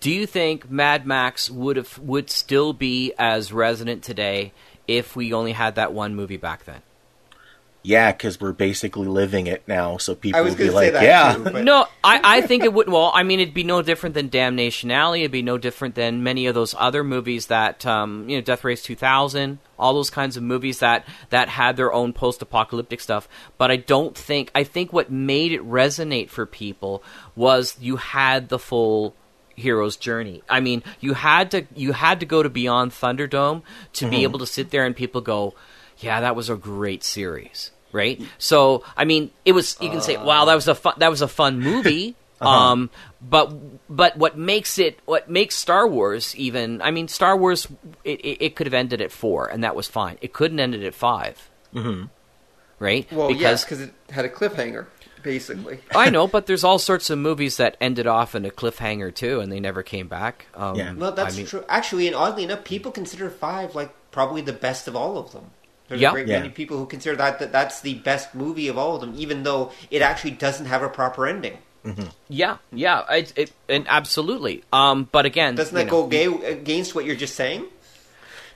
Do 0.00 0.10
you 0.12 0.26
think 0.26 0.70
Mad 0.70 1.06
Max 1.06 1.50
would 1.50 1.76
have 1.76 1.98
would 1.98 2.30
still 2.30 2.72
be 2.72 3.12
as 3.18 3.52
resonant 3.52 4.04
today 4.04 4.52
if 4.86 5.16
we 5.16 5.32
only 5.32 5.52
had 5.52 5.74
that 5.74 5.92
one 5.92 6.14
movie 6.14 6.36
back 6.36 6.64
then? 6.64 6.82
Yeah, 7.82 8.12
because 8.12 8.40
we're 8.40 8.52
basically 8.52 9.06
living 9.06 9.46
it 9.46 9.62
now, 9.66 9.98
so 9.98 10.14
people 10.14 10.42
would 10.42 10.58
be 10.58 10.64
going 10.66 10.70
to 10.70 10.76
say 10.76 10.84
like, 10.84 10.92
that 10.94 11.02
"Yeah, 11.04 11.34
too. 11.34 11.44
But 11.44 11.64
no, 11.64 11.86
I, 12.02 12.20
I 12.22 12.40
think 12.40 12.64
it 12.64 12.72
would. 12.72 12.88
Well, 12.88 13.12
I 13.14 13.22
mean, 13.22 13.40
it'd 13.40 13.54
be 13.54 13.62
no 13.62 13.82
different 13.82 14.14
than 14.14 14.28
Damnation 14.28 14.90
Alley. 14.90 15.20
It'd 15.20 15.30
be 15.30 15.42
no 15.42 15.58
different 15.58 15.94
than 15.94 16.22
many 16.22 16.46
of 16.46 16.54
those 16.54 16.74
other 16.76 17.04
movies 17.04 17.46
that, 17.46 17.86
um, 17.86 18.28
you 18.28 18.36
know, 18.36 18.42
Death 18.42 18.64
Race 18.64 18.82
2000, 18.82 19.58
all 19.78 19.94
those 19.94 20.10
kinds 20.10 20.36
of 20.36 20.42
movies 20.42 20.80
that 20.80 21.06
that 21.30 21.48
had 21.48 21.76
their 21.76 21.92
own 21.92 22.12
post-apocalyptic 22.12 23.00
stuff. 23.00 23.28
But 23.58 23.70
I 23.70 23.76
don't 23.76 24.16
think. 24.16 24.50
I 24.54 24.64
think 24.64 24.92
what 24.92 25.10
made 25.10 25.52
it 25.52 25.62
resonate 25.62 26.30
for 26.30 26.46
people 26.46 27.02
was 27.36 27.76
you 27.80 27.96
had 27.96 28.48
the 28.48 28.58
full 28.58 29.14
hero's 29.58 29.96
journey. 29.96 30.42
I 30.48 30.60
mean, 30.60 30.82
you 31.00 31.14
had 31.14 31.50
to 31.52 31.66
you 31.74 31.92
had 31.92 32.20
to 32.20 32.26
go 32.26 32.42
to 32.42 32.48
Beyond 32.48 32.92
Thunderdome 32.92 33.62
to 33.94 34.08
be 34.08 34.22
able 34.22 34.38
to 34.40 34.46
sit 34.46 34.70
there 34.70 34.86
and 34.86 34.96
people 34.96 35.20
go, 35.20 35.54
"Yeah, 35.98 36.20
that 36.20 36.36
was 36.36 36.50
a 36.50 36.56
great 36.56 37.04
series." 37.04 37.70
Right? 37.90 38.20
So, 38.36 38.84
I 38.96 39.04
mean, 39.06 39.30
it 39.44 39.52
was 39.52 39.76
you 39.80 39.88
can 39.88 40.02
say, 40.02 40.16
"Wow, 40.16 40.44
that 40.46 40.54
was 40.54 40.68
a 40.68 40.74
fun 40.74 40.94
that 40.98 41.10
was 41.10 41.22
a 41.22 41.28
fun 41.28 41.60
movie." 41.60 42.14
Um, 42.40 42.90
but 43.20 43.52
but 43.90 44.16
what 44.16 44.38
makes 44.38 44.78
it 44.78 45.00
what 45.06 45.28
makes 45.28 45.54
Star 45.56 45.88
Wars 45.88 46.36
even? 46.36 46.80
I 46.82 46.90
mean, 46.90 47.08
Star 47.08 47.36
Wars 47.36 47.66
it, 48.04 48.20
it, 48.20 48.44
it 48.44 48.56
could 48.56 48.66
have 48.66 48.74
ended 48.74 49.00
at 49.00 49.10
four, 49.10 49.48
and 49.48 49.64
that 49.64 49.74
was 49.74 49.88
fine. 49.88 50.18
It 50.20 50.32
couldn't 50.32 50.60
ended 50.60 50.84
at 50.84 50.94
5 50.94 51.50
mm-hmm. 51.74 52.04
right? 52.78 53.10
well, 53.12 53.32
yes, 53.32 53.64
because 53.64 53.80
it 53.80 53.92
had 54.10 54.24
a 54.24 54.28
cliffhanger, 54.28 54.86
basically. 55.22 55.80
I 55.94 56.10
know, 56.10 56.26
but 56.28 56.46
there's 56.46 56.64
all 56.64 56.78
sorts 56.78 57.10
of 57.10 57.18
movies 57.18 57.56
that 57.56 57.76
ended 57.80 58.06
off 58.06 58.34
in 58.34 58.44
a 58.44 58.50
cliffhanger 58.50 59.12
too, 59.12 59.40
and 59.40 59.50
they 59.50 59.60
never 59.60 59.82
came 59.82 60.06
back. 60.06 60.46
Um, 60.54 60.76
Yeah. 60.76 60.94
Well, 60.94 61.12
that's 61.12 61.34
I 61.34 61.36
mean, 61.36 61.46
true. 61.46 61.64
Actually, 61.68 62.06
and 62.06 62.14
oddly 62.14 62.44
enough, 62.44 62.64
people 62.64 62.92
consider 62.92 63.30
five 63.30 63.74
like 63.74 63.92
probably 64.12 64.42
the 64.42 64.52
best 64.52 64.86
of 64.86 64.94
all 64.94 65.18
of 65.18 65.32
them. 65.32 65.50
There's 65.88 66.00
Yeah. 66.00 66.10
a 66.10 66.12
great 66.12 66.28
Yeah. 66.28 66.38
many 66.40 66.50
people 66.50 66.76
who 66.78 66.86
consider 66.86 67.16
that, 67.16 67.38
that 67.38 67.50
that's 67.52 67.80
the 67.80 67.94
best 67.94 68.34
movie 68.34 68.68
of 68.68 68.76
all 68.78 68.94
of 68.96 69.00
them, 69.00 69.14
even 69.16 69.42
though 69.42 69.72
it 69.90 70.02
actually 70.02 70.32
doesn't 70.32 70.66
have 70.66 70.82
a 70.82 70.88
proper 70.88 71.26
ending. 71.26 71.58
Yeah, 72.28 72.58
yeah, 72.70 73.04
it, 73.10 73.32
it, 73.34 73.52
and 73.66 73.86
absolutely. 73.88 74.62
Um, 74.74 75.08
but 75.10 75.24
again, 75.24 75.54
Doesn't 75.54 75.74
that 75.74 75.86
know, 75.86 76.06
go 76.06 76.06
ga- 76.06 76.44
against 76.44 76.94
what 76.94 77.06
you're 77.06 77.16
just 77.16 77.34
saying? 77.34 77.64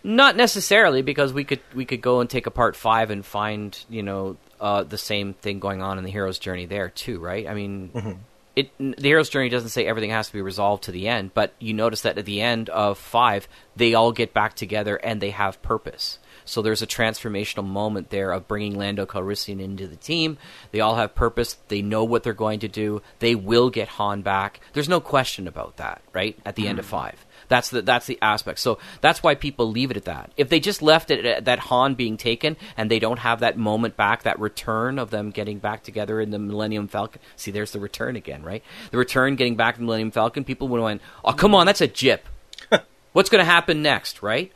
Not 0.04 0.36
necessarily, 0.36 1.00
because 1.00 1.32
we 1.32 1.44
could 1.44 1.60
we 1.74 1.84
could 1.86 2.02
go 2.02 2.20
and 2.20 2.28
take 2.28 2.46
apart 2.46 2.76
five 2.76 3.10
and 3.10 3.24
find 3.24 3.78
you 3.88 4.02
know 4.02 4.36
uh, 4.60 4.82
the 4.82 4.98
same 4.98 5.32
thing 5.32 5.60
going 5.60 5.80
on 5.80 5.96
in 5.96 6.04
the 6.04 6.10
hero's 6.10 6.38
journey 6.38 6.66
there 6.66 6.88
too, 6.90 7.20
right? 7.20 7.46
I 7.48 7.54
mean, 7.54 8.18
it 8.56 8.70
the 8.78 9.08
hero's 9.08 9.30
journey 9.30 9.48
doesn't 9.48 9.70
say 9.70 9.86
everything 9.86 10.10
has 10.10 10.26
to 10.26 10.32
be 10.34 10.42
resolved 10.42 10.82
to 10.84 10.92
the 10.92 11.08
end, 11.08 11.30
but 11.32 11.54
you 11.58 11.72
notice 11.72 12.02
that 12.02 12.18
at 12.18 12.26
the 12.26 12.42
end 12.42 12.68
of 12.68 12.98
five, 12.98 13.46
they 13.76 13.94
all 13.94 14.12
get 14.12 14.34
back 14.34 14.54
together 14.54 14.96
and 14.96 15.20
they 15.22 15.30
have 15.30 15.62
purpose. 15.62 16.18
So 16.52 16.60
there's 16.60 16.82
a 16.82 16.86
transformational 16.86 17.64
moment 17.64 18.10
there 18.10 18.30
of 18.30 18.46
bringing 18.46 18.76
Lando 18.76 19.06
Calrissian 19.06 19.58
into 19.58 19.86
the 19.86 19.96
team. 19.96 20.36
They 20.70 20.80
all 20.80 20.96
have 20.96 21.14
purpose. 21.14 21.56
They 21.68 21.80
know 21.80 22.04
what 22.04 22.24
they're 22.24 22.34
going 22.34 22.60
to 22.60 22.68
do. 22.68 23.00
They 23.20 23.34
will 23.34 23.70
get 23.70 23.88
Han 23.88 24.20
back. 24.20 24.60
There's 24.74 24.88
no 24.88 25.00
question 25.00 25.48
about 25.48 25.78
that, 25.78 26.02
right? 26.12 26.38
At 26.44 26.56
the 26.56 26.68
end 26.68 26.78
of 26.78 26.84
mm-hmm. 26.84 26.96
five. 26.96 27.26
That's 27.48 27.70
the 27.70 27.80
that's 27.80 28.06
the 28.06 28.18
aspect. 28.20 28.58
So 28.58 28.78
that's 29.00 29.22
why 29.22 29.34
people 29.34 29.70
leave 29.70 29.90
it 29.90 29.96
at 29.96 30.04
that. 30.04 30.30
If 30.36 30.50
they 30.50 30.60
just 30.60 30.82
left 30.82 31.10
it 31.10 31.24
at 31.24 31.46
that 31.46 31.58
Han 31.58 31.94
being 31.94 32.18
taken 32.18 32.58
and 32.76 32.90
they 32.90 32.98
don't 32.98 33.20
have 33.20 33.40
that 33.40 33.56
moment 33.56 33.96
back, 33.96 34.24
that 34.24 34.38
return 34.38 34.98
of 34.98 35.08
them 35.08 35.30
getting 35.30 35.58
back 35.58 35.82
together 35.82 36.20
in 36.20 36.32
the 36.32 36.38
Millennium 36.38 36.86
Falcon. 36.86 37.22
See, 37.34 37.50
there's 37.50 37.72
the 37.72 37.80
return 37.80 38.14
again, 38.14 38.42
right? 38.42 38.62
The 38.90 38.98
return 38.98 39.36
getting 39.36 39.56
back 39.56 39.76
in 39.76 39.82
the 39.82 39.86
Millennium 39.86 40.10
Falcon. 40.10 40.44
People 40.44 40.68
would 40.68 40.78
have 40.78 40.84
went, 40.84 41.02
"Oh, 41.24 41.32
come 41.32 41.54
on, 41.54 41.64
that's 41.64 41.80
a 41.80 41.88
jip." 41.88 42.28
What's 43.14 43.30
going 43.30 43.42
to 43.42 43.50
happen 43.50 43.80
next, 43.80 44.22
right? 44.22 44.52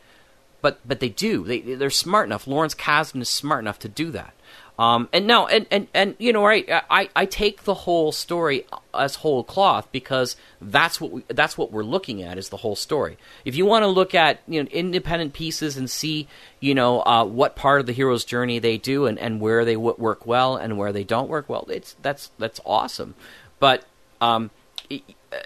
But 0.66 0.80
but 0.84 0.98
they 0.98 1.10
do. 1.10 1.44
They 1.44 1.60
they're 1.60 1.90
smart 1.90 2.26
enough. 2.26 2.48
Lawrence 2.48 2.74
Kasdan 2.74 3.20
is 3.20 3.28
smart 3.28 3.60
enough 3.60 3.78
to 3.78 3.88
do 3.88 4.10
that. 4.10 4.34
Um, 4.76 5.08
and 5.12 5.24
no, 5.28 5.46
and, 5.46 5.64
and, 5.70 5.86
and 5.94 6.16
you 6.18 6.32
know, 6.32 6.44
right? 6.44 6.68
I, 6.90 7.08
I 7.14 7.24
take 7.24 7.62
the 7.62 7.72
whole 7.72 8.10
story 8.10 8.66
as 8.92 9.14
whole 9.14 9.44
cloth 9.44 9.86
because 9.92 10.34
that's 10.60 11.00
what 11.00 11.12
we, 11.12 11.22
that's 11.28 11.56
what 11.56 11.70
we're 11.70 11.84
looking 11.84 12.20
at 12.20 12.36
is 12.36 12.48
the 12.48 12.56
whole 12.56 12.74
story. 12.74 13.16
If 13.44 13.54
you 13.54 13.64
want 13.64 13.84
to 13.84 13.86
look 13.86 14.12
at 14.12 14.40
you 14.48 14.60
know 14.60 14.68
independent 14.72 15.34
pieces 15.34 15.76
and 15.76 15.88
see 15.88 16.26
you 16.58 16.74
know 16.74 17.00
uh, 17.02 17.24
what 17.24 17.54
part 17.54 17.78
of 17.78 17.86
the 17.86 17.92
hero's 17.92 18.24
journey 18.24 18.58
they 18.58 18.76
do 18.76 19.06
and, 19.06 19.20
and 19.20 19.40
where 19.40 19.64
they 19.64 19.76
work 19.76 20.26
well 20.26 20.56
and 20.56 20.76
where 20.76 20.92
they 20.92 21.04
don't 21.04 21.28
work 21.28 21.48
well, 21.48 21.64
it's 21.70 21.94
that's 22.02 22.32
that's 22.40 22.58
awesome. 22.66 23.14
But 23.60 23.84
um, 24.20 24.50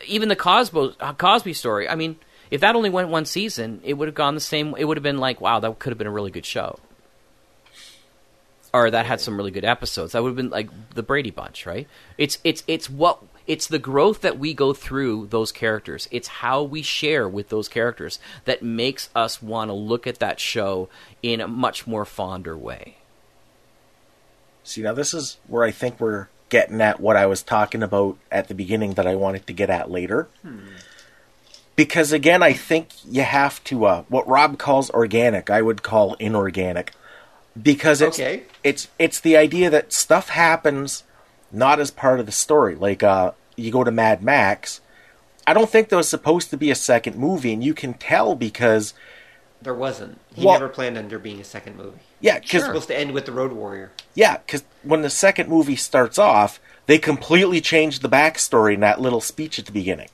even 0.07 0.31
the 0.31 0.37
Cosbo, 0.37 0.95
uh, 0.99 1.13
Cosby 1.13 1.53
story, 1.53 1.87
I 1.91 1.95
mean, 1.95 2.17
if 2.51 2.61
that 2.61 2.75
only 2.75 2.91
went 2.91 3.09
one 3.09 3.25
season, 3.25 3.81
it 3.85 3.95
would 3.95 4.09
have 4.09 4.15
gone 4.15 4.35
the 4.35 4.41
same. 4.41 4.75
It 4.77 4.85
would 4.85 4.97
have 4.97 5.05
been 5.05 5.19
like, 5.19 5.41
wow, 5.41 5.61
that 5.61 5.79
could 5.79 5.91
have 5.91 5.99
been 5.99 6.07
a 6.07 6.13
really 6.13 6.31
good 6.31 6.47
show 6.47 6.79
or 8.73 8.91
that 8.91 9.07
had 9.07 9.21
some 9.21 9.37
really 9.37 9.51
good 9.51 9.65
episodes. 9.65 10.13
That 10.13 10.23
would 10.23 10.31
have 10.31 10.37
been 10.37 10.51
like 10.51 10.69
the 10.95 11.03
Brady 11.03 11.31
Bunch, 11.31 11.67
right? 11.67 11.89
It's 12.19 12.39
it's 12.45 12.63
it's 12.67 12.89
what 12.89 13.23
it's 13.47 13.67
the 13.67 13.79
growth 13.79 14.21
that 14.21 14.39
we 14.39 14.55
go 14.55 14.73
through 14.73 15.27
those 15.27 15.51
characters. 15.53 16.09
It's 16.11 16.29
how 16.29 16.63
we 16.63 16.83
share 16.83 17.29
with 17.29 17.49
those 17.49 17.69
characters 17.69 18.19
that 18.45 18.63
makes 18.63 19.11
us 19.15 19.43
want 19.43 19.71
to 19.71 19.75
look 19.75 20.07
at 20.07 20.21
that 20.21 20.39
show 20.39 20.89
in 21.23 21.41
a 21.41 21.49
much 21.49 21.87
more 21.87 22.05
fonder 22.05 22.57
way. 22.57 22.97
See, 24.63 24.83
now 24.83 24.93
this 24.93 25.15
is 25.15 25.39
where 25.49 25.65
I 25.65 25.71
think 25.71 25.99
we're 25.99 26.29
getting 26.49 26.81
at 26.81 27.01
what 27.01 27.17
I 27.17 27.27
was 27.27 27.43
talking 27.43 27.83
about 27.83 28.19
at 28.31 28.49
the 28.49 28.55
beginning 28.55 28.95
that 28.95 29.07
I 29.07 29.17
wanted 29.17 29.47
to 29.47 29.53
get 29.53 29.71
at 29.71 29.91
later. 29.91 30.29
Hmm. 30.43 30.59
Because 31.81 32.13
again, 32.13 32.43
I 32.43 32.53
think 32.53 32.91
you 33.09 33.23
have 33.23 33.65
to 33.65 33.87
uh, 33.87 34.03
what 34.11 34.29
Rob 34.29 34.59
calls 34.59 34.91
organic, 34.91 35.49
I 35.49 35.63
would 35.63 35.83
call 35.83 36.13
inorganic 36.21 36.93
because 37.61 38.03
it's 38.03 38.21
okay. 38.21 38.43
it's 38.63 38.89
it's 38.99 39.19
the 39.19 39.39
idea 39.39 39.71
that 39.71 39.91
stuff 39.91 40.29
happens 40.29 41.05
not 41.51 41.81
as 41.81 41.91
part 41.91 42.21
of 42.21 42.27
the 42.27 42.33
story. 42.33 42.75
Like 42.75 43.03
uh, 43.03 43.33
you 43.57 43.73
go 43.73 43.83
to 43.83 43.91
Mad 43.91 44.23
Max, 44.23 44.83
I 45.47 45.55
don't 45.55 45.71
think 45.71 45.89
there 45.89 45.97
was 45.97 46.11
supposed 46.11 46.51
to 46.51 46.59
be 46.59 46.71
a 46.71 46.75
second 46.75 47.17
movie, 47.17 47.55
and 47.55 47.65
you 47.65 47.73
can 47.73 47.95
tell 47.95 48.35
because 48.35 48.93
there 49.63 49.73
wasn't. 49.73 50.21
He 50.35 50.45
well, 50.45 50.57
never 50.61 50.69
planned 50.69 50.99
on 50.99 51.09
there 51.09 51.19
being 51.19 51.41
a 51.41 51.45
second 51.45 51.79
movie. 51.79 52.01
Yeah, 52.21 52.41
because 52.41 52.63
supposed 52.63 52.89
to 52.89 52.99
end 52.99 53.13
with 53.13 53.25
the 53.25 53.33
Road 53.33 53.53
Warrior. 53.53 53.91
Yeah, 54.15 54.37
because 54.37 54.65
when 54.83 55.01
the 55.01 55.09
second 55.09 55.49
movie 55.49 55.77
starts 55.77 56.19
off, 56.19 56.61
they 56.85 56.99
completely 56.99 57.63
changed 57.63 58.03
the 58.03 58.11
backstory 58.11 58.75
in 58.75 58.81
that 58.81 59.01
little 59.01 59.23
speech 59.23 59.59
at 59.59 59.65
the 59.65 59.73
beginning. 59.73 60.11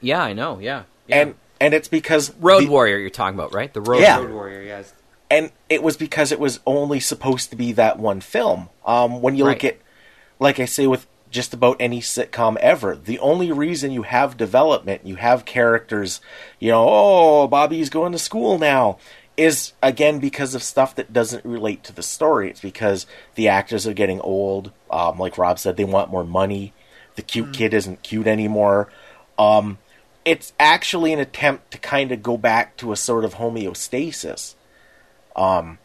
Yeah, 0.00 0.22
I 0.22 0.32
know. 0.32 0.58
Yeah, 0.58 0.84
yeah. 1.06 1.22
and 1.22 1.34
and 1.60 1.74
it's 1.74 1.88
because 1.88 2.34
Road 2.36 2.64
the, 2.64 2.68
Warrior 2.68 2.98
you're 2.98 3.10
talking 3.10 3.38
about, 3.38 3.54
right? 3.54 3.72
The 3.72 3.80
Road, 3.80 4.00
yeah. 4.00 4.18
Road 4.18 4.30
Warrior. 4.30 4.62
Yes 4.62 4.92
and 5.30 5.50
it 5.68 5.82
was 5.82 5.96
because 5.96 6.32
it 6.32 6.40
was 6.40 6.60
only 6.66 7.00
supposed 7.00 7.50
to 7.50 7.56
be 7.56 7.72
that 7.72 7.98
one 7.98 8.20
film. 8.20 8.68
Um, 8.84 9.20
when 9.20 9.36
you 9.36 9.44
right. 9.44 9.54
look 9.54 9.64
at, 9.64 9.78
like 10.38 10.60
I 10.60 10.64
say, 10.66 10.86
with 10.86 11.06
just 11.30 11.52
about 11.52 11.76
any 11.80 12.00
sitcom 12.00 12.56
ever, 12.58 12.94
the 12.96 13.18
only 13.18 13.50
reason 13.50 13.90
you 13.90 14.02
have 14.02 14.36
development, 14.36 15.04
you 15.04 15.16
have 15.16 15.44
characters, 15.44 16.20
you 16.60 16.70
know, 16.70 16.86
oh, 16.88 17.48
Bobby's 17.48 17.90
going 17.90 18.12
to 18.12 18.18
school 18.18 18.58
now, 18.58 18.98
is 19.36 19.72
again 19.82 20.18
because 20.18 20.54
of 20.54 20.62
stuff 20.62 20.94
that 20.94 21.12
doesn't 21.12 21.44
relate 21.44 21.82
to 21.84 21.92
the 21.92 22.02
story. 22.02 22.48
It's 22.48 22.60
because 22.60 23.06
the 23.34 23.48
actors 23.48 23.86
are 23.86 23.92
getting 23.92 24.20
old. 24.20 24.72
Um, 24.90 25.18
like 25.18 25.36
Rob 25.36 25.58
said, 25.58 25.76
they 25.76 25.84
want 25.84 26.10
more 26.10 26.24
money. 26.24 26.72
The 27.16 27.22
cute 27.22 27.48
mm. 27.48 27.54
kid 27.54 27.74
isn't 27.74 28.02
cute 28.02 28.26
anymore. 28.26 28.90
Um, 29.38 29.78
it's 30.26 30.52
actually 30.60 31.14
an 31.14 31.18
attempt 31.18 31.70
to 31.70 31.78
kind 31.78 32.12
of 32.12 32.22
go 32.22 32.36
back 32.36 32.76
to 32.76 32.92
a 32.92 32.96
sort 32.96 33.24
of 33.24 33.36
homeostasis 33.36 34.54
um, 35.34 35.78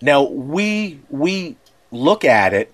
now 0.00 0.22
we 0.22 1.00
we 1.10 1.56
look 1.90 2.24
at 2.24 2.52
it 2.52 2.72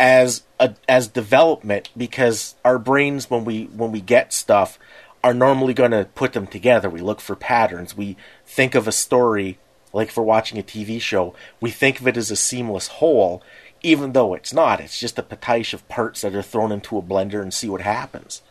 as 0.00 0.44
a, 0.60 0.74
as 0.88 1.08
development 1.08 1.90
because 1.96 2.54
our 2.64 2.78
brains 2.78 3.28
when 3.28 3.44
we 3.44 3.64
when 3.64 3.92
we 3.92 4.00
get 4.00 4.32
stuff 4.32 4.78
are 5.24 5.34
normally 5.34 5.74
going 5.74 5.90
to 5.90 6.08
put 6.14 6.32
them 6.32 6.46
together. 6.46 6.88
We 6.88 7.00
look 7.00 7.20
for 7.20 7.34
patterns. 7.34 7.96
We 7.96 8.16
think 8.46 8.74
of 8.74 8.86
a 8.86 8.92
story 8.92 9.58
like 9.92 10.10
for 10.10 10.22
watching 10.22 10.58
a 10.58 10.62
TV 10.62 11.00
show. 11.00 11.34
We 11.60 11.70
think 11.70 12.00
of 12.00 12.06
it 12.06 12.16
as 12.16 12.30
a 12.30 12.36
seamless 12.36 12.88
whole, 12.88 13.42
even 13.82 14.12
though 14.12 14.34
it's 14.34 14.52
not. 14.52 14.80
It's 14.80 15.00
just 15.00 15.18
a 15.18 15.22
potash 15.22 15.74
of 15.74 15.88
parts 15.88 16.20
that 16.20 16.34
are 16.34 16.42
thrown 16.42 16.70
into 16.70 16.98
a 16.98 17.02
blender 17.02 17.42
and 17.42 17.52
see 17.52 17.68
what 17.68 17.80
happens. 17.80 18.42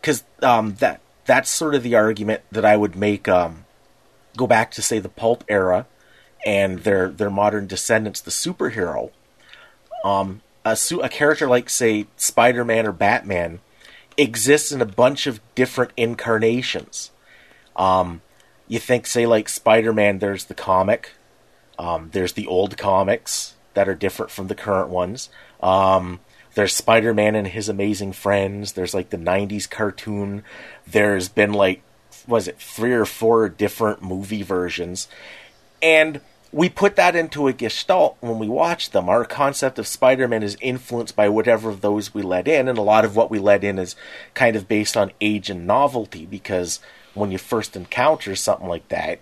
Because 0.00 0.24
hmm. 0.40 0.44
um, 0.44 0.74
that 0.76 1.00
that's 1.24 1.50
sort 1.50 1.74
of 1.74 1.82
the 1.82 1.94
argument 1.94 2.42
that 2.52 2.64
I 2.64 2.76
would 2.76 2.96
make. 2.96 3.28
Um, 3.28 3.64
go 4.36 4.46
back 4.46 4.70
to 4.70 4.82
say 4.82 4.98
the 4.98 5.08
pulp 5.08 5.44
era 5.48 5.86
and 6.44 6.80
their 6.80 7.08
their 7.08 7.30
modern 7.30 7.66
descendants, 7.66 8.20
the 8.20 8.30
superhero. 8.30 9.10
Um, 10.04 10.42
a, 10.64 10.76
su- 10.76 11.00
a 11.00 11.08
character 11.08 11.48
like 11.48 11.70
say 11.70 12.06
Spider 12.16 12.64
Man 12.64 12.86
or 12.86 12.92
Batman 12.92 13.60
exists 14.16 14.70
in 14.72 14.80
a 14.80 14.86
bunch 14.86 15.26
of 15.26 15.40
different 15.54 15.92
incarnations. 15.96 17.10
Um, 17.74 18.22
you 18.68 18.78
think 18.78 19.06
say 19.06 19.26
like 19.26 19.48
Spider 19.48 19.92
Man, 19.92 20.18
there's 20.18 20.44
the 20.44 20.54
comic, 20.54 21.12
um, 21.78 22.10
there's 22.12 22.34
the 22.34 22.46
old 22.46 22.76
comics 22.76 23.54
that 23.74 23.88
are 23.88 23.94
different 23.94 24.30
from 24.30 24.46
the 24.46 24.54
current 24.54 24.88
ones. 24.88 25.28
Um, 25.60 26.20
there's 26.56 26.74
Spider 26.74 27.12
Man 27.12 27.34
and 27.34 27.46
his 27.46 27.68
amazing 27.68 28.12
friends. 28.12 28.72
There's 28.72 28.94
like 28.94 29.10
the 29.10 29.18
'90s 29.18 29.68
cartoon. 29.68 30.42
There's 30.86 31.28
been 31.28 31.52
like, 31.52 31.82
was 32.26 32.48
it 32.48 32.58
three 32.58 32.94
or 32.94 33.04
four 33.04 33.50
different 33.50 34.02
movie 34.02 34.42
versions, 34.42 35.06
and 35.82 36.22
we 36.52 36.70
put 36.70 36.96
that 36.96 37.14
into 37.14 37.46
a 37.46 37.52
gestalt 37.52 38.16
when 38.20 38.38
we 38.38 38.48
watch 38.48 38.90
them. 38.90 39.06
Our 39.06 39.26
concept 39.26 39.78
of 39.78 39.86
Spider 39.86 40.26
Man 40.26 40.42
is 40.42 40.56
influenced 40.62 41.14
by 41.14 41.28
whatever 41.28 41.68
of 41.68 41.82
those 41.82 42.14
we 42.14 42.22
let 42.22 42.48
in, 42.48 42.68
and 42.68 42.78
a 42.78 42.82
lot 42.82 43.04
of 43.04 43.14
what 43.14 43.30
we 43.30 43.38
let 43.38 43.62
in 43.62 43.78
is 43.78 43.94
kind 44.32 44.56
of 44.56 44.66
based 44.66 44.96
on 44.96 45.12
age 45.20 45.50
and 45.50 45.66
novelty 45.66 46.24
because 46.24 46.80
when 47.12 47.30
you 47.30 47.36
first 47.36 47.76
encounter 47.76 48.34
something 48.34 48.66
like 48.66 48.88
that, 48.88 49.20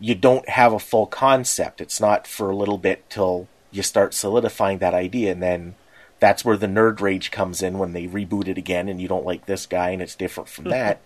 you 0.00 0.14
don't 0.14 0.48
have 0.48 0.72
a 0.72 0.78
full 0.78 1.06
concept. 1.06 1.82
It's 1.82 2.00
not 2.00 2.26
for 2.26 2.48
a 2.48 2.56
little 2.56 2.78
bit 2.78 3.10
till 3.10 3.48
you 3.70 3.82
start 3.82 4.14
solidifying 4.14 4.78
that 4.78 4.94
idea, 4.94 5.32
and 5.32 5.42
then 5.42 5.74
that's 6.22 6.44
where 6.44 6.56
the 6.56 6.68
nerd 6.68 7.00
rage 7.00 7.32
comes 7.32 7.62
in 7.62 7.78
when 7.78 7.94
they 7.94 8.06
reboot 8.06 8.46
it 8.46 8.56
again 8.56 8.88
and 8.88 9.00
you 9.00 9.08
don't 9.08 9.26
like 9.26 9.46
this 9.46 9.66
guy 9.66 9.90
and 9.90 10.00
it's 10.00 10.14
different 10.14 10.48
from 10.48 10.64
that. 10.68 11.02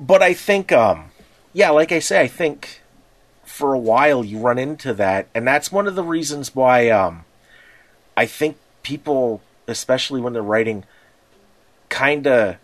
but 0.00 0.22
I 0.22 0.32
think, 0.32 0.72
um, 0.72 1.10
yeah, 1.52 1.68
like 1.68 1.92
I 1.92 1.98
say, 1.98 2.22
I 2.22 2.26
think 2.26 2.80
for 3.44 3.74
a 3.74 3.78
while 3.78 4.24
you 4.24 4.38
run 4.38 4.58
into 4.58 4.94
that, 4.94 5.28
and 5.34 5.46
that's 5.46 5.70
one 5.70 5.86
of 5.86 5.94
the 5.94 6.02
reasons 6.02 6.54
why 6.54 6.88
um, 6.88 7.26
I 8.16 8.24
think 8.24 8.56
people, 8.82 9.42
especially 9.66 10.22
when 10.22 10.32
they're 10.32 10.42
writing, 10.42 10.84
kind 11.90 12.26
of 12.26 12.56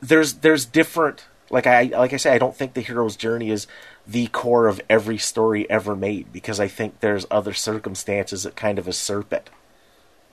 there's 0.00 0.34
there's 0.34 0.64
different. 0.64 1.26
Like 1.50 1.66
I 1.66 1.84
like 1.84 2.12
I 2.12 2.16
say, 2.16 2.32
I 2.32 2.38
don't 2.38 2.56
think 2.56 2.74
the 2.74 2.80
hero's 2.80 3.16
journey 3.16 3.50
is 3.50 3.66
the 4.06 4.28
core 4.28 4.68
of 4.68 4.80
every 4.88 5.18
story 5.18 5.68
ever 5.68 5.96
made 5.96 6.32
because 6.32 6.60
I 6.60 6.68
think 6.68 7.00
there's 7.00 7.26
other 7.28 7.54
circumstances 7.54 8.44
that 8.44 8.54
kind 8.54 8.78
of 8.78 8.86
usurp 8.86 9.32
it. 9.32 9.50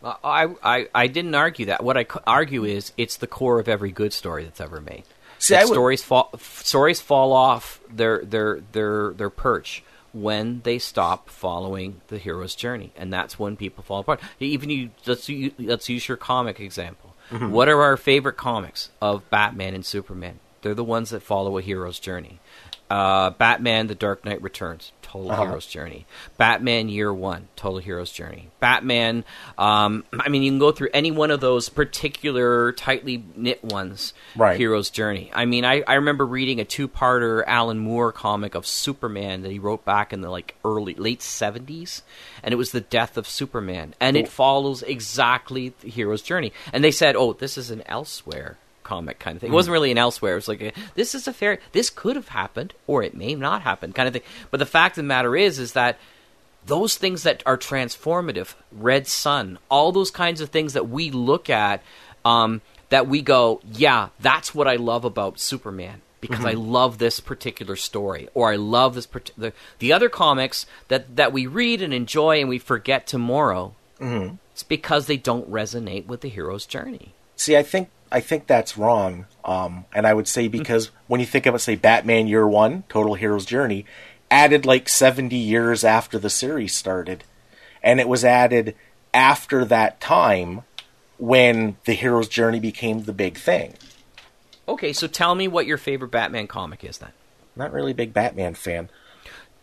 I, 0.03 0.49
I, 0.63 0.87
I 0.93 1.07
didn't 1.07 1.35
argue 1.35 1.67
that. 1.67 1.83
What 1.83 1.97
I 1.97 2.05
argue 2.27 2.63
is 2.65 2.91
it's 2.97 3.17
the 3.17 3.27
core 3.27 3.59
of 3.59 3.67
every 3.67 3.91
good 3.91 4.13
story 4.13 4.43
that's 4.43 4.61
ever 4.61 4.81
made. 4.81 5.03
See, 5.39 5.55
would... 5.55 5.67
stories 5.67 6.03
fall 6.03 6.31
stories 6.39 7.01
fall 7.01 7.33
off 7.33 7.79
their 7.89 8.23
their 8.23 8.61
their 8.71 9.13
their 9.13 9.29
perch 9.29 9.83
when 10.13 10.61
they 10.63 10.79
stop 10.79 11.29
following 11.29 12.01
the 12.07 12.17
hero's 12.17 12.55
journey, 12.55 12.91
and 12.95 13.11
that's 13.11 13.39
when 13.39 13.57
people 13.57 13.83
fall 13.83 13.99
apart. 13.99 14.21
Even 14.39 14.69
you, 14.69 14.91
let's 15.05 15.29
let's 15.57 15.89
use 15.89 16.07
your 16.07 16.17
comic 16.17 16.59
example. 16.59 17.15
Mm-hmm. 17.31 17.51
What 17.51 17.67
are 17.67 17.81
our 17.81 17.97
favorite 17.97 18.37
comics 18.37 18.89
of 19.01 19.29
Batman 19.29 19.73
and 19.73 19.85
Superman? 19.85 20.39
They're 20.61 20.73
the 20.73 20.83
ones 20.83 21.09
that 21.09 21.23
follow 21.23 21.57
a 21.57 21.61
hero's 21.61 21.99
journey. 21.99 22.39
Uh, 22.89 23.31
Batman: 23.31 23.87
The 23.87 23.95
Dark 23.95 24.23
Knight 24.23 24.41
Returns 24.41 24.91
Total 25.13 25.31
uh-huh. 25.31 25.45
Hero's 25.45 25.67
Journey. 25.67 26.07
Batman 26.37 26.89
Year 26.89 27.13
One, 27.13 27.47
Total 27.55 27.77
Hero's 27.77 28.11
Journey. 28.11 28.49
Batman. 28.59 29.23
Um, 29.59 30.05
I 30.11 30.29
mean, 30.29 30.41
you 30.41 30.49
can 30.49 30.57
go 30.57 30.71
through 30.71 30.89
any 30.91 31.11
one 31.11 31.29
of 31.29 31.39
those 31.39 31.69
particular 31.69 32.71
tightly 32.71 33.23
knit 33.35 33.63
ones. 33.63 34.15
Right. 34.35 34.57
Hero's 34.57 34.89
Journey. 34.89 35.29
I 35.31 35.45
mean, 35.45 35.65
I, 35.65 35.83
I 35.87 35.95
remember 35.95 36.25
reading 36.25 36.59
a 36.59 36.65
two-parter 36.65 37.43
Alan 37.45 37.77
Moore 37.77 38.11
comic 38.11 38.55
of 38.55 38.65
Superman 38.65 39.43
that 39.43 39.51
he 39.51 39.59
wrote 39.59 39.85
back 39.85 40.13
in 40.13 40.21
the 40.21 40.31
like 40.31 40.55
early 40.65 40.95
late 40.95 41.21
seventies, 41.21 42.01
and 42.41 42.51
it 42.51 42.57
was 42.57 42.71
the 42.71 42.81
death 42.81 43.15
of 43.15 43.27
Superman, 43.27 43.93
and 43.99 44.17
it 44.17 44.27
follows 44.27 44.81
exactly 44.81 45.75
the 45.81 45.89
hero's 45.89 46.23
journey. 46.23 46.53
And 46.71 46.83
they 46.83 46.89
said, 46.89 47.15
"Oh, 47.15 47.33
this 47.33 47.55
is 47.55 47.69
an 47.69 47.83
elsewhere." 47.85 48.57
Comic 48.83 49.19
kind 49.19 49.35
of 49.35 49.41
thing. 49.41 49.47
It 49.47 49.51
hmm. 49.51 49.55
wasn't 49.55 49.73
really 49.73 49.91
an 49.91 49.97
elsewhere. 49.97 50.33
It 50.33 50.35
was 50.35 50.47
like 50.47 50.61
a, 50.61 50.73
this 50.95 51.15
is 51.15 51.27
a 51.27 51.33
fair. 51.33 51.59
This 51.71 51.89
could 51.89 52.15
have 52.15 52.29
happened, 52.29 52.73
or 52.87 53.03
it 53.03 53.15
may 53.15 53.35
not 53.35 53.61
happen, 53.61 53.93
kind 53.93 54.07
of 54.07 54.13
thing. 54.13 54.23
But 54.51 54.57
the 54.57 54.65
fact 54.65 54.93
of 54.93 55.03
the 55.03 55.07
matter 55.07 55.35
is, 55.35 55.59
is 55.59 55.73
that 55.73 55.97
those 56.65 56.95
things 56.95 57.23
that 57.23 57.43
are 57.45 57.57
transformative, 57.57 58.55
Red 58.71 59.07
Sun, 59.07 59.59
all 59.69 59.91
those 59.91 60.11
kinds 60.11 60.41
of 60.41 60.49
things 60.49 60.73
that 60.73 60.89
we 60.89 61.11
look 61.11 61.49
at, 61.49 61.83
um, 62.23 62.61
that 62.89 63.07
we 63.07 63.21
go, 63.21 63.61
yeah, 63.71 64.09
that's 64.19 64.53
what 64.53 64.67
I 64.67 64.75
love 64.75 65.05
about 65.05 65.39
Superman. 65.39 66.01
because 66.21 66.45
I 66.45 66.53
mm-hmm. 66.53 66.71
love 66.71 66.97
this 66.99 67.19
particular 67.19 67.75
story 67.75 68.29
or 68.33 68.49
I 68.49 68.55
love 68.55 68.95
this 68.95 69.05
part- 69.05 69.31
the 69.37 69.51
the 69.79 69.91
other 69.91 70.07
comics 70.07 70.65
that 70.87 71.17
that 71.17 71.33
we 71.33 71.47
read 71.47 71.81
and 71.81 71.93
enjoy 71.93 72.39
and 72.39 72.47
we 72.47 72.59
forget 72.59 73.05
tomorrow. 73.05 73.75
Mm-hmm. 73.99 74.35
It's 74.53 74.63
because 74.63 75.07
they 75.07 75.17
don't 75.17 75.51
resonate 75.51 76.05
with 76.05 76.21
the 76.21 76.29
hero's 76.29 76.65
journey. 76.65 77.13
See, 77.35 77.57
I 77.57 77.63
think 77.63 77.89
I 78.13 78.19
think 78.19 78.45
that's 78.45 78.77
wrong. 78.77 79.25
Um, 79.43 79.85
and 79.93 80.05
I 80.05 80.13
would 80.13 80.27
say 80.27 80.47
because 80.47 80.91
when 81.07 81.19
you 81.19 81.25
think 81.25 81.47
about 81.47 81.61
say 81.61 81.75
Batman 81.75 82.27
Year 82.27 82.47
One, 82.47 82.83
Total 82.87 83.15
Hero's 83.15 83.45
Journey, 83.45 83.85
added 84.29 84.65
like 84.65 84.87
seventy 84.87 85.37
years 85.37 85.83
after 85.83 86.19
the 86.19 86.29
series 86.29 86.75
started, 86.75 87.23
and 87.81 87.99
it 87.99 88.07
was 88.07 88.23
added 88.23 88.75
after 89.13 89.65
that 89.65 89.99
time 89.99 90.61
when 91.17 91.77
the 91.85 91.93
hero's 91.93 92.27
journey 92.27 92.59
became 92.59 93.03
the 93.03 93.13
big 93.13 93.37
thing. 93.37 93.73
Okay, 94.67 94.93
so 94.93 95.07
tell 95.07 95.35
me 95.35 95.47
what 95.47 95.65
your 95.65 95.77
favorite 95.77 96.11
Batman 96.11 96.47
comic 96.47 96.83
is 96.83 96.99
then. 96.99 97.11
Not 97.55 97.71
really 97.71 97.91
a 97.91 97.95
big 97.95 98.13
Batman 98.13 98.53
fan. 98.53 98.89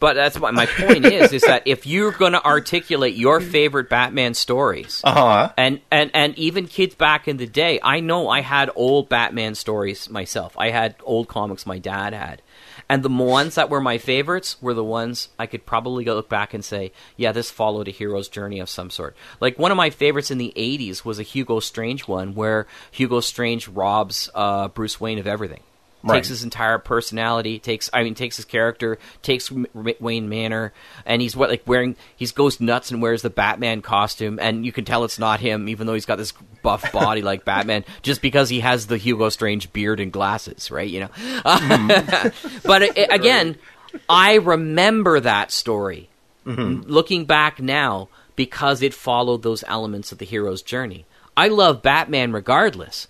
But 0.00 0.14
that's 0.14 0.40
what 0.40 0.54
my 0.54 0.64
point 0.66 1.04
is: 1.04 1.32
is 1.32 1.42
that 1.42 1.62
if 1.66 1.86
you're 1.86 2.10
going 2.12 2.32
to 2.32 2.44
articulate 2.44 3.14
your 3.14 3.40
favorite 3.40 3.88
Batman 3.90 4.32
stories, 4.34 5.02
Uh 5.04 5.12
huh. 5.12 5.52
and 5.58 5.80
and 5.90 6.10
and 6.14 6.36
even 6.38 6.66
kids 6.66 6.94
back 6.94 7.28
in 7.28 7.36
the 7.36 7.46
day, 7.46 7.78
I 7.82 8.00
know 8.00 8.28
I 8.28 8.40
had 8.40 8.70
old 8.74 9.08
Batman 9.10 9.54
stories 9.54 10.08
myself. 10.10 10.54
I 10.58 10.70
had 10.70 10.96
old 11.04 11.28
comics 11.28 11.66
my 11.66 11.78
dad 11.78 12.14
had, 12.14 12.40
and 12.88 13.02
the 13.02 13.10
ones 13.10 13.56
that 13.56 13.68
were 13.68 13.80
my 13.80 13.98
favorites 13.98 14.56
were 14.62 14.72
the 14.74 14.82
ones 14.82 15.28
I 15.38 15.44
could 15.46 15.66
probably 15.66 16.02
go 16.04 16.14
look 16.14 16.30
back 16.30 16.54
and 16.54 16.64
say, 16.64 16.92
yeah, 17.18 17.32
this 17.32 17.50
followed 17.50 17.86
a 17.86 17.90
hero's 17.92 18.28
journey 18.28 18.58
of 18.58 18.70
some 18.70 18.88
sort. 18.90 19.14
Like 19.38 19.58
one 19.58 19.70
of 19.70 19.76
my 19.76 19.90
favorites 19.90 20.30
in 20.30 20.38
the 20.38 20.52
'80s 20.56 21.04
was 21.04 21.18
a 21.18 21.22
Hugo 21.22 21.60
Strange 21.60 22.08
one, 22.08 22.34
where 22.34 22.66
Hugo 22.90 23.20
Strange 23.20 23.68
robs 23.68 24.30
uh, 24.34 24.68
Bruce 24.68 24.98
Wayne 24.98 25.18
of 25.18 25.26
everything. 25.26 25.60
Right. 26.02 26.16
Takes 26.16 26.28
his 26.28 26.44
entire 26.44 26.78
personality, 26.78 27.58
takes 27.58 27.90
I 27.92 28.02
mean 28.04 28.14
takes 28.14 28.36
his 28.36 28.46
character, 28.46 28.98
takes 29.20 29.52
M- 29.52 29.66
Wayne 29.74 30.30
Manor, 30.30 30.72
and 31.04 31.20
he's 31.20 31.36
what 31.36 31.50
like 31.50 31.62
wearing 31.66 31.94
he's 32.16 32.32
goes 32.32 32.58
nuts 32.58 32.90
and 32.90 33.02
wears 33.02 33.20
the 33.20 33.28
Batman 33.28 33.82
costume, 33.82 34.38
and 34.40 34.64
you 34.64 34.72
can 34.72 34.86
tell 34.86 35.04
it's 35.04 35.18
not 35.18 35.40
him, 35.40 35.68
even 35.68 35.86
though 35.86 35.92
he's 35.92 36.06
got 36.06 36.16
this 36.16 36.32
buff 36.62 36.90
body 36.90 37.20
like 37.30 37.44
Batman, 37.44 37.84
just 38.00 38.22
because 38.22 38.48
he 38.48 38.60
has 38.60 38.86
the 38.86 38.96
Hugo 38.96 39.28
Strange 39.28 39.70
beard 39.74 40.00
and 40.00 40.10
glasses, 40.10 40.70
right? 40.70 40.88
You 40.88 41.00
know, 41.00 41.08
mm-hmm. 41.08 42.58
but 42.66 42.82
uh, 42.82 42.86
it, 42.86 42.96
it- 42.96 43.12
again, 43.12 43.56
I 44.08 44.36
remember 44.36 45.20
that 45.20 45.50
story 45.50 46.08
mm-hmm. 46.46 46.88
looking 46.90 47.24
back 47.26 47.60
now 47.60 48.08
because 48.36 48.80
it 48.80 48.94
followed 48.94 49.42
those 49.42 49.64
elements 49.66 50.12
of 50.12 50.18
the 50.18 50.24
hero's 50.24 50.62
journey. 50.62 51.04
I 51.36 51.48
love 51.48 51.82
Batman 51.82 52.32
regardless, 52.32 53.06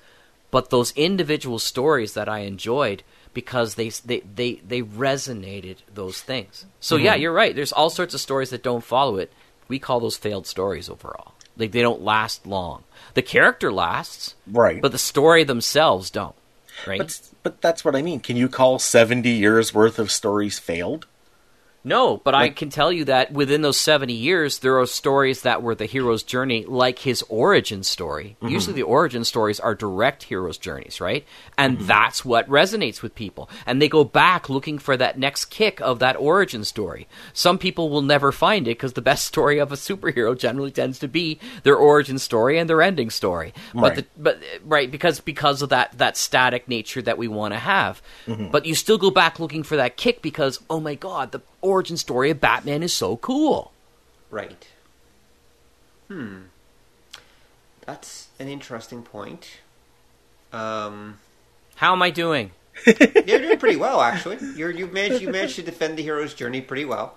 but 0.50 0.70
those 0.70 0.92
individual 0.92 1.58
stories 1.58 2.14
that 2.14 2.28
I 2.28 2.40
enjoyed 2.40 3.02
because 3.34 3.74
they 3.74 3.88
they 3.88 4.20
they, 4.20 4.54
they 4.66 4.82
resonated 4.82 5.76
those 5.92 6.20
things. 6.20 6.66
So 6.80 6.96
yeah, 6.96 7.12
mm-hmm. 7.12 7.22
you're 7.22 7.32
right. 7.32 7.54
There's 7.54 7.72
all 7.72 7.90
sorts 7.90 8.14
of 8.14 8.20
stories 8.20 8.50
that 8.50 8.62
don't 8.62 8.84
follow 8.84 9.16
it. 9.16 9.32
We 9.68 9.78
call 9.78 10.00
those 10.00 10.16
failed 10.16 10.46
stories 10.46 10.88
overall. 10.88 11.34
Like 11.56 11.72
they 11.72 11.82
don't 11.82 12.02
last 12.02 12.46
long. 12.46 12.84
The 13.14 13.22
character 13.22 13.70
lasts, 13.70 14.34
Right. 14.46 14.80
but 14.80 14.92
the 14.92 14.98
story 14.98 15.44
themselves 15.44 16.10
don't. 16.10 16.34
Right? 16.86 16.98
But 16.98 17.20
but 17.42 17.60
that's 17.60 17.84
what 17.84 17.94
I 17.94 18.02
mean. 18.02 18.20
Can 18.20 18.36
you 18.36 18.48
call 18.48 18.78
seventy 18.78 19.30
years 19.30 19.74
worth 19.74 19.98
of 19.98 20.10
stories 20.10 20.58
failed? 20.58 21.06
No, 21.82 22.18
but 22.18 22.34
I 22.34 22.50
can 22.50 22.68
tell 22.68 22.92
you 22.92 23.04
that 23.06 23.32
within 23.32 23.62
those 23.62 23.78
70 23.78 24.12
years, 24.12 24.58
there 24.58 24.78
are 24.78 24.86
stories 24.86 25.42
that 25.42 25.62
were 25.62 25.74
the 25.74 25.86
hero's 25.86 26.22
journey, 26.22 26.64
like 26.66 26.98
his 26.98 27.22
origin 27.28 27.82
story. 27.82 28.36
Mm-hmm. 28.42 28.52
Usually, 28.52 28.74
the 28.74 28.82
origin 28.82 29.24
stories 29.24 29.58
are 29.58 29.74
direct 29.74 30.24
hero's 30.24 30.58
journeys, 30.58 31.00
right? 31.00 31.24
And 31.56 31.78
Mm-hmm. 31.78 31.86
that's 31.86 32.24
what 32.24 32.48
resonates 32.50 33.00
with 33.00 33.14
people. 33.14 33.48
And 33.64 33.80
they 33.80 33.88
go 33.88 34.04
back 34.04 34.50
looking 34.50 34.78
for 34.78 34.96
that 34.96 35.18
next 35.18 35.46
kick 35.46 35.80
of 35.80 36.00
that 36.00 36.16
origin 36.16 36.64
story. 36.64 37.08
Some 37.32 37.56
people 37.58 37.88
will 37.88 38.02
never 38.02 38.30
find 38.32 38.66
it 38.66 38.72
because 38.76 38.92
the 38.92 39.00
best 39.02 39.24
story 39.26 39.58
of 39.58 39.72
a 39.72 39.76
superhero 39.76 40.36
generally 40.38 40.70
tends 40.72 40.98
to 40.98 41.08
be 41.08 41.38
their 41.62 41.76
origin 41.76 42.18
story 42.18 42.58
and 42.58 42.68
their 42.68 42.82
ending 42.82 43.08
story. 43.10 43.54
But 43.72 43.80
Right. 43.82 43.96
the, 43.96 44.06
but 44.18 44.38
right 44.64 44.90
because 44.90 45.20
because 45.20 45.62
of 45.62 45.70
that 45.70 45.96
that 45.98 46.16
static 46.16 46.68
nature 46.68 47.00
that 47.02 47.16
we 47.18 47.28
want 47.28 47.54
to 47.54 47.58
have. 47.58 48.02
Mm-hmm. 48.26 48.48
But 48.50 48.66
you 48.66 48.74
still 48.74 48.98
go 48.98 49.10
back 49.10 49.40
looking 49.40 49.62
for 49.62 49.76
that 49.76 49.96
kick 49.96 50.20
because 50.22 50.60
oh 50.68 50.80
my 50.80 50.94
god, 50.94 51.32
the 51.32 51.40
origin 51.62 51.96
story 51.96 52.30
of 52.30 52.40
Batman 52.40 52.82
is 52.82 52.92
so 52.92 53.16
cool. 53.16 53.72
Right. 54.30 54.68
Hmm. 56.08 56.38
That's 57.86 58.28
an 58.38 58.48
interesting 58.48 59.02
point. 59.02 59.58
Um, 60.52 61.18
How 61.76 61.92
am 61.92 62.02
I 62.02 62.10
doing? 62.10 62.52
You're 62.86 63.38
doing 63.38 63.58
pretty 63.58 63.76
well, 63.76 64.00
actually. 64.00 64.38
You're 64.56 64.70
you 64.70 64.86
managed 64.86 65.22
you 65.22 65.30
managed 65.30 65.56
to 65.56 65.62
defend 65.62 65.96
the 65.98 66.02
hero's 66.02 66.34
journey 66.34 66.60
pretty 66.60 66.84
well. 66.84 67.14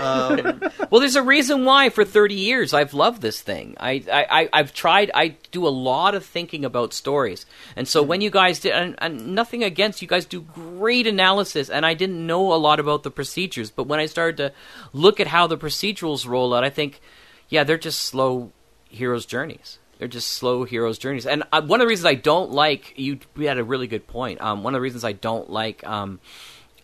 um, 0.00 0.62
Well, 0.90 1.00
there's 1.00 1.16
a 1.16 1.22
reason 1.22 1.64
why 1.64 1.90
for 1.90 2.04
30 2.04 2.34
years 2.34 2.72
I've 2.72 2.94
loved 2.94 3.20
this 3.22 3.40
thing. 3.40 3.76
I, 3.78 4.02
I, 4.10 4.26
I 4.30 4.48
I've 4.52 4.72
tried. 4.72 5.10
I 5.14 5.36
do 5.50 5.66
a 5.66 5.70
lot 5.70 6.14
of 6.14 6.24
thinking 6.24 6.64
about 6.64 6.92
stories, 6.92 7.46
and 7.76 7.86
so 7.88 8.02
when 8.02 8.20
you 8.20 8.30
guys 8.30 8.60
did, 8.60 8.72
and, 8.72 8.94
and 8.98 9.34
nothing 9.34 9.62
against 9.64 10.02
you 10.02 10.08
guys 10.08 10.24
do 10.24 10.40
great 10.40 11.06
analysis, 11.06 11.68
and 11.68 11.84
I 11.84 11.94
didn't 11.94 12.26
know 12.26 12.52
a 12.52 12.56
lot 12.56 12.80
about 12.80 13.02
the 13.02 13.10
procedures, 13.10 13.70
but 13.70 13.86
when 13.86 14.00
I 14.00 14.06
started 14.06 14.36
to 14.38 14.52
look 14.92 15.20
at 15.20 15.26
how 15.28 15.46
the 15.46 15.58
procedurals 15.58 16.26
roll 16.26 16.54
out, 16.54 16.64
I 16.64 16.70
think, 16.70 17.00
yeah, 17.48 17.64
they're 17.64 17.78
just 17.78 18.00
slow 18.00 18.52
heroes' 18.88 19.26
journeys. 19.26 19.78
They're 19.98 20.08
just 20.08 20.30
slow 20.32 20.64
heroes' 20.64 20.98
journeys, 20.98 21.26
and 21.26 21.44
uh, 21.52 21.62
one 21.62 21.80
of 21.80 21.84
the 21.84 21.88
reasons 21.88 22.06
I 22.06 22.14
don't 22.14 22.50
like 22.50 22.94
you. 22.96 23.18
We 23.36 23.46
had 23.46 23.58
a 23.58 23.64
really 23.64 23.86
good 23.86 24.06
point. 24.06 24.40
Um, 24.40 24.62
one 24.62 24.74
of 24.74 24.78
the 24.78 24.82
reasons 24.82 25.04
I 25.04 25.12
don't 25.12 25.50
like 25.50 25.86
um, 25.86 26.20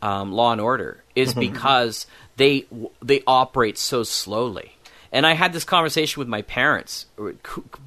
um, 0.03 0.33
Law 0.33 0.53
and 0.53 0.61
Order 0.61 1.03
is 1.15 1.35
because 1.35 2.07
they 2.37 2.67
they 3.03 3.23
operate 3.27 3.79
so 3.79 4.03
slowly. 4.03 4.73
And 5.13 5.27
I 5.27 5.33
had 5.33 5.53
this 5.53 5.65
conversation 5.65 6.21
with 6.21 6.29
my 6.29 6.43
parents, 6.43 7.07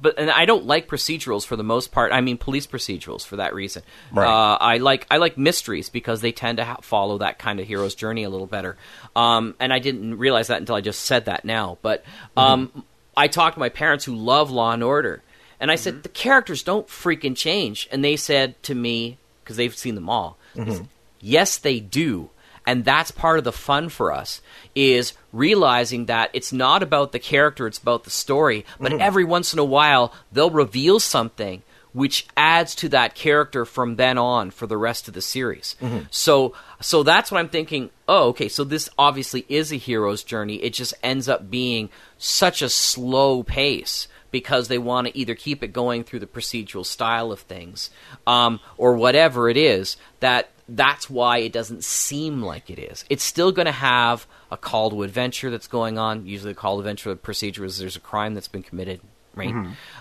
but 0.02 0.18
and 0.18 0.30
I 0.30 0.44
don't 0.44 0.66
like 0.66 0.88
procedurals 0.88 1.46
for 1.46 1.56
the 1.56 1.62
most 1.62 1.90
part. 1.90 2.12
I 2.12 2.20
mean, 2.20 2.36
police 2.36 2.66
procedurals 2.66 3.24
for 3.24 3.36
that 3.36 3.54
reason. 3.54 3.82
Right. 4.12 4.26
Uh, 4.26 4.58
I 4.60 4.76
like 4.76 5.06
I 5.10 5.16
like 5.16 5.38
mysteries 5.38 5.88
because 5.88 6.20
they 6.20 6.32
tend 6.32 6.58
to 6.58 6.64
ha- 6.64 6.80
follow 6.82 7.18
that 7.18 7.38
kind 7.38 7.60
of 7.60 7.66
hero's 7.66 7.94
journey 7.94 8.24
a 8.24 8.30
little 8.30 8.46
better. 8.46 8.76
Um, 9.16 9.54
and 9.58 9.72
I 9.72 9.78
didn't 9.78 10.18
realize 10.18 10.48
that 10.48 10.58
until 10.58 10.74
I 10.74 10.82
just 10.82 11.00
said 11.00 11.24
that 11.24 11.46
now. 11.46 11.78
But 11.80 12.04
um, 12.36 12.84
I 13.16 13.28
talked 13.28 13.54
to 13.54 13.60
my 13.60 13.68
parents 13.68 14.04
who 14.04 14.14
love 14.14 14.50
Law 14.50 14.72
and 14.72 14.82
Order, 14.82 15.22
and 15.60 15.70
I 15.70 15.76
said 15.76 15.94
mm-hmm. 15.94 16.02
the 16.02 16.08
characters 16.10 16.62
don't 16.62 16.88
freaking 16.88 17.36
change. 17.36 17.88
And 17.90 18.04
they 18.04 18.16
said 18.16 18.60
to 18.64 18.74
me 18.74 19.18
because 19.42 19.56
they've 19.56 19.76
seen 19.76 19.94
them 19.94 20.10
all, 20.10 20.38
mm-hmm. 20.54 20.84
yes, 21.20 21.58
they 21.58 21.80
do. 21.80 22.30
And 22.66 22.84
that's 22.84 23.10
part 23.10 23.38
of 23.38 23.44
the 23.44 23.52
fun 23.52 23.90
for 23.90 24.10
us 24.10 24.40
is 24.74 25.12
realizing 25.32 26.06
that 26.06 26.30
it's 26.32 26.52
not 26.52 26.82
about 26.82 27.12
the 27.12 27.18
character, 27.18 27.66
it's 27.66 27.78
about 27.78 28.04
the 28.04 28.10
story. 28.10 28.64
But 28.80 28.92
mm-hmm. 28.92 29.02
every 29.02 29.24
once 29.24 29.52
in 29.52 29.58
a 29.58 29.64
while, 29.64 30.14
they'll 30.32 30.50
reveal 30.50 30.98
something 30.98 31.62
which 31.94 32.26
adds 32.36 32.74
to 32.74 32.90
that 32.90 33.14
character 33.14 33.64
from 33.64 33.96
then 33.96 34.18
on 34.18 34.50
for 34.50 34.66
the 34.66 34.76
rest 34.76 35.08
of 35.08 35.14
the 35.14 35.22
series. 35.22 35.76
So 36.10 36.54
so 36.80 37.02
that's 37.02 37.30
what 37.30 37.38
I'm 37.38 37.48
thinking, 37.48 37.88
oh, 38.06 38.28
okay, 38.28 38.48
so 38.48 38.64
this 38.64 38.90
obviously 38.98 39.46
is 39.48 39.72
a 39.72 39.76
hero's 39.76 40.22
journey. 40.22 40.56
It 40.56 40.74
just 40.74 40.92
ends 41.02 41.28
up 41.30 41.50
being 41.50 41.88
such 42.18 42.60
a 42.60 42.68
slow 42.68 43.42
pace 43.42 44.08
because 44.30 44.66
they 44.66 44.78
want 44.78 45.06
to 45.06 45.16
either 45.16 45.36
keep 45.36 45.62
it 45.62 45.68
going 45.68 46.02
through 46.02 46.18
the 46.18 46.26
procedural 46.26 46.84
style 46.84 47.30
of 47.30 47.38
things 47.40 47.88
um, 48.26 48.58
or 48.76 48.94
whatever 48.94 49.48
it 49.48 49.56
is 49.56 49.96
that 50.18 50.50
that's 50.68 51.08
why 51.08 51.38
it 51.38 51.52
doesn't 51.52 51.84
seem 51.84 52.42
like 52.42 52.68
it 52.70 52.78
is. 52.78 53.04
It's 53.08 53.22
still 53.22 53.52
going 53.52 53.66
to 53.66 53.72
have 53.72 54.26
a 54.50 54.56
call 54.56 54.90
to 54.90 55.02
adventure 55.02 55.50
that's 55.50 55.68
going 55.68 55.98
on. 55.98 56.26
Usually, 56.26 56.52
the 56.52 56.58
call 56.58 56.76
to 56.76 56.80
adventure 56.80 57.14
procedure 57.14 57.64
is 57.64 57.78
there's 57.78 57.96
a 57.96 58.00
crime 58.00 58.34
that's 58.34 58.48
been 58.48 58.62
committed, 58.62 59.00
right? 59.36 59.54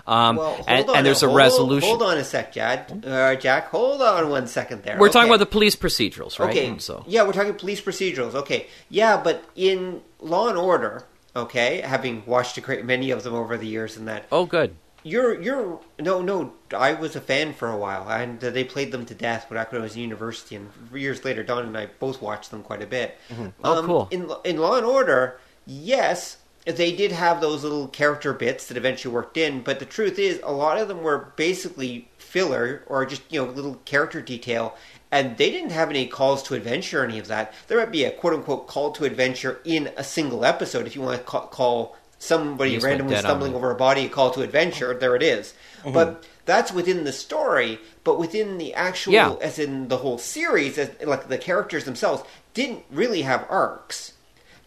Um, 0.06 0.36
well, 0.36 0.56
hold 0.56 0.66
and, 0.68 0.90
on 0.90 0.96
and 0.98 1.06
there's 1.06 1.24
a 1.24 1.28
hold- 1.28 1.38
resolution. 1.38 1.90
Hold 1.90 2.04
on 2.04 2.18
a 2.18 2.24
sec, 2.24 2.52
Jad. 2.54 3.06
Uh, 3.06 3.36
Jack. 3.36 3.68
Hold 3.70 4.02
on 4.02 4.30
one 4.30 4.48
second 4.48 4.84
there. 4.84 4.98
We're 5.00 5.10
talking 5.10 5.30
about 5.30 5.40
the 5.40 5.46
police 5.46 5.76
procedurals, 5.76 6.40
right? 6.40 6.50
Okay. 6.50 6.78
So 6.80 7.04
Yeah, 7.08 7.24
we're 7.24 7.34
talking 7.34 7.54
police 7.54 7.82
procedurals. 7.82 8.34
Okay. 8.36 8.68
Yeah, 8.90 9.22
but 9.22 9.44
in 9.56 10.02
Law 10.20 10.50
and 10.50 10.58
Order, 10.58 11.06
okay, 11.36 11.82
having 11.82 12.24
watched 12.26 12.58
a 12.58 12.62
great 12.62 12.86
many 12.86 13.12
of 13.12 13.24
them 13.24 13.34
over 13.34 13.58
the 13.58 13.68
years 13.68 13.98
and 13.98 14.08
that, 14.08 14.26
oh, 14.32 14.46
good. 14.46 14.76
you're 15.04 15.42
you're 15.42 15.80
no 16.00 16.22
no. 16.22 16.54
I 16.76 16.94
was 16.94 17.16
a 17.16 17.22
fan 17.22 17.54
for 17.54 17.70
a 17.70 17.78
while, 17.78 18.10
and 18.10 18.44
uh, 18.44 18.50
they 18.50 18.64
played 18.64 18.92
them 18.92 19.06
to 19.06 19.14
death 19.14 19.50
back 19.50 19.72
when 19.72 19.82
I 19.82 19.84
was 19.84 19.96
in 19.96 20.02
university. 20.02 20.56
And 20.56 20.70
years 20.94 21.24
later, 21.24 21.44
Don 21.44 21.66
and 21.66 21.78
I 21.78 21.88
both 22.00 22.22
watched 22.22 22.52
them 22.52 22.64
quite 22.64 22.82
a 22.82 22.88
bit. 22.88 23.18
Oh, 23.64 23.84
cool. 23.86 24.08
In 24.12 24.30
in 24.44 24.58
Law 24.58 24.76
and 24.76 24.86
Order, 24.86 25.40
yes, 25.66 26.38
they 26.66 26.94
did 26.96 27.12
have 27.12 27.42
those 27.42 27.64
little 27.64 27.88
character 27.88 28.34
bits 28.34 28.68
that 28.68 28.78
eventually 28.78 29.14
worked 29.14 29.38
in, 29.38 29.62
but 29.62 29.80
the 29.80 29.86
truth 29.86 30.18
is, 30.18 30.40
a 30.44 30.52
lot 30.54 30.78
of 30.80 30.88
them 30.88 31.04
were 31.04 31.34
basically 31.36 32.08
filler 32.18 32.84
or 32.88 33.06
just 33.06 33.22
you 33.30 33.44
know 33.44 33.52
little 33.52 33.76
character 33.86 34.22
detail. 34.22 34.76
And 35.12 35.38
they 35.38 35.52
didn't 35.52 35.70
have 35.72 35.92
any 35.92 36.08
calls 36.08 36.42
to 36.44 36.56
adventure 36.56 37.02
or 37.02 37.06
any 37.06 37.20
of 37.20 37.28
that. 37.28 37.54
There 37.68 37.78
might 37.78 37.92
be 37.92 38.04
a 38.04 38.10
quote 38.12 38.34
unquote 38.34 38.66
call 38.68 38.92
to 38.94 39.04
adventure 39.06 39.60
in 39.64 39.92
a 39.96 40.04
single 40.04 40.44
episode 40.44 40.88
if 40.88 40.96
you 40.96 41.02
want 41.04 41.20
to 41.20 41.24
call, 41.24 41.96
somebody 42.18 42.80
randomly 42.80 43.18
stumbling 43.18 43.54
over 43.54 43.70
a 43.70 43.76
body, 43.76 44.06
a 44.06 44.10
call 44.10 44.32
to 44.32 44.42
adventure. 44.42 44.94
There 44.98 45.16
it 45.16 45.22
is. 45.22 45.54
Mm-hmm. 45.82 45.94
but 45.94 46.26
that's 46.46 46.72
within 46.72 47.04
the 47.04 47.12
story. 47.12 47.78
But 48.06 48.18
within 48.18 48.58
the 48.58 48.74
actual, 48.74 49.14
Yeah. 49.14 49.36
as 49.42 49.60
in 49.60 49.90
the 49.90 49.98
whole 49.98 50.18
series, 50.18 50.78
as, 50.78 50.90
like 51.06 51.28
the 51.28 51.38
characters 51.38 51.84
themselves 51.84 52.24
didn't 52.54 52.84
really 52.90 53.22
have 53.24 53.46
arcs. 53.50 54.14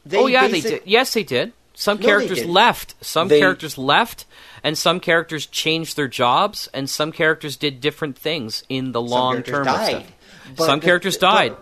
They 0.05 0.18
oh 0.18 0.27
yeah, 0.27 0.47
basic- 0.47 0.62
they 0.62 0.70
did. 0.70 0.82
Yes, 0.85 1.14
they 1.14 1.24
did. 1.24 1.52
Some 1.78 1.98
No, 2.00 2.06
characters 2.06 2.44
left. 2.46 2.94
Some 3.02 3.28
They- 3.28 3.38
characters 3.38 3.76
left, 3.76 4.24
and 4.64 4.76
some 4.78 4.98
characters 4.98 5.44
changed 5.44 5.94
their 5.96 6.08
jobs, 6.08 6.68
and 6.72 6.88
some 6.88 7.12
characters 7.12 7.54
did 7.56 7.82
different 7.82 8.16
things 8.18 8.64
in 8.70 8.92
the 8.92 9.00
Some 9.02 9.08
long 9.10 9.32
characters 9.34 9.54
term. 9.54 9.64
died. 9.66 10.04
But 10.56 10.64
Some 10.66 10.80
the- 10.80 10.86
characters 10.86 11.18
but- 11.18 11.30
died. 11.30 11.56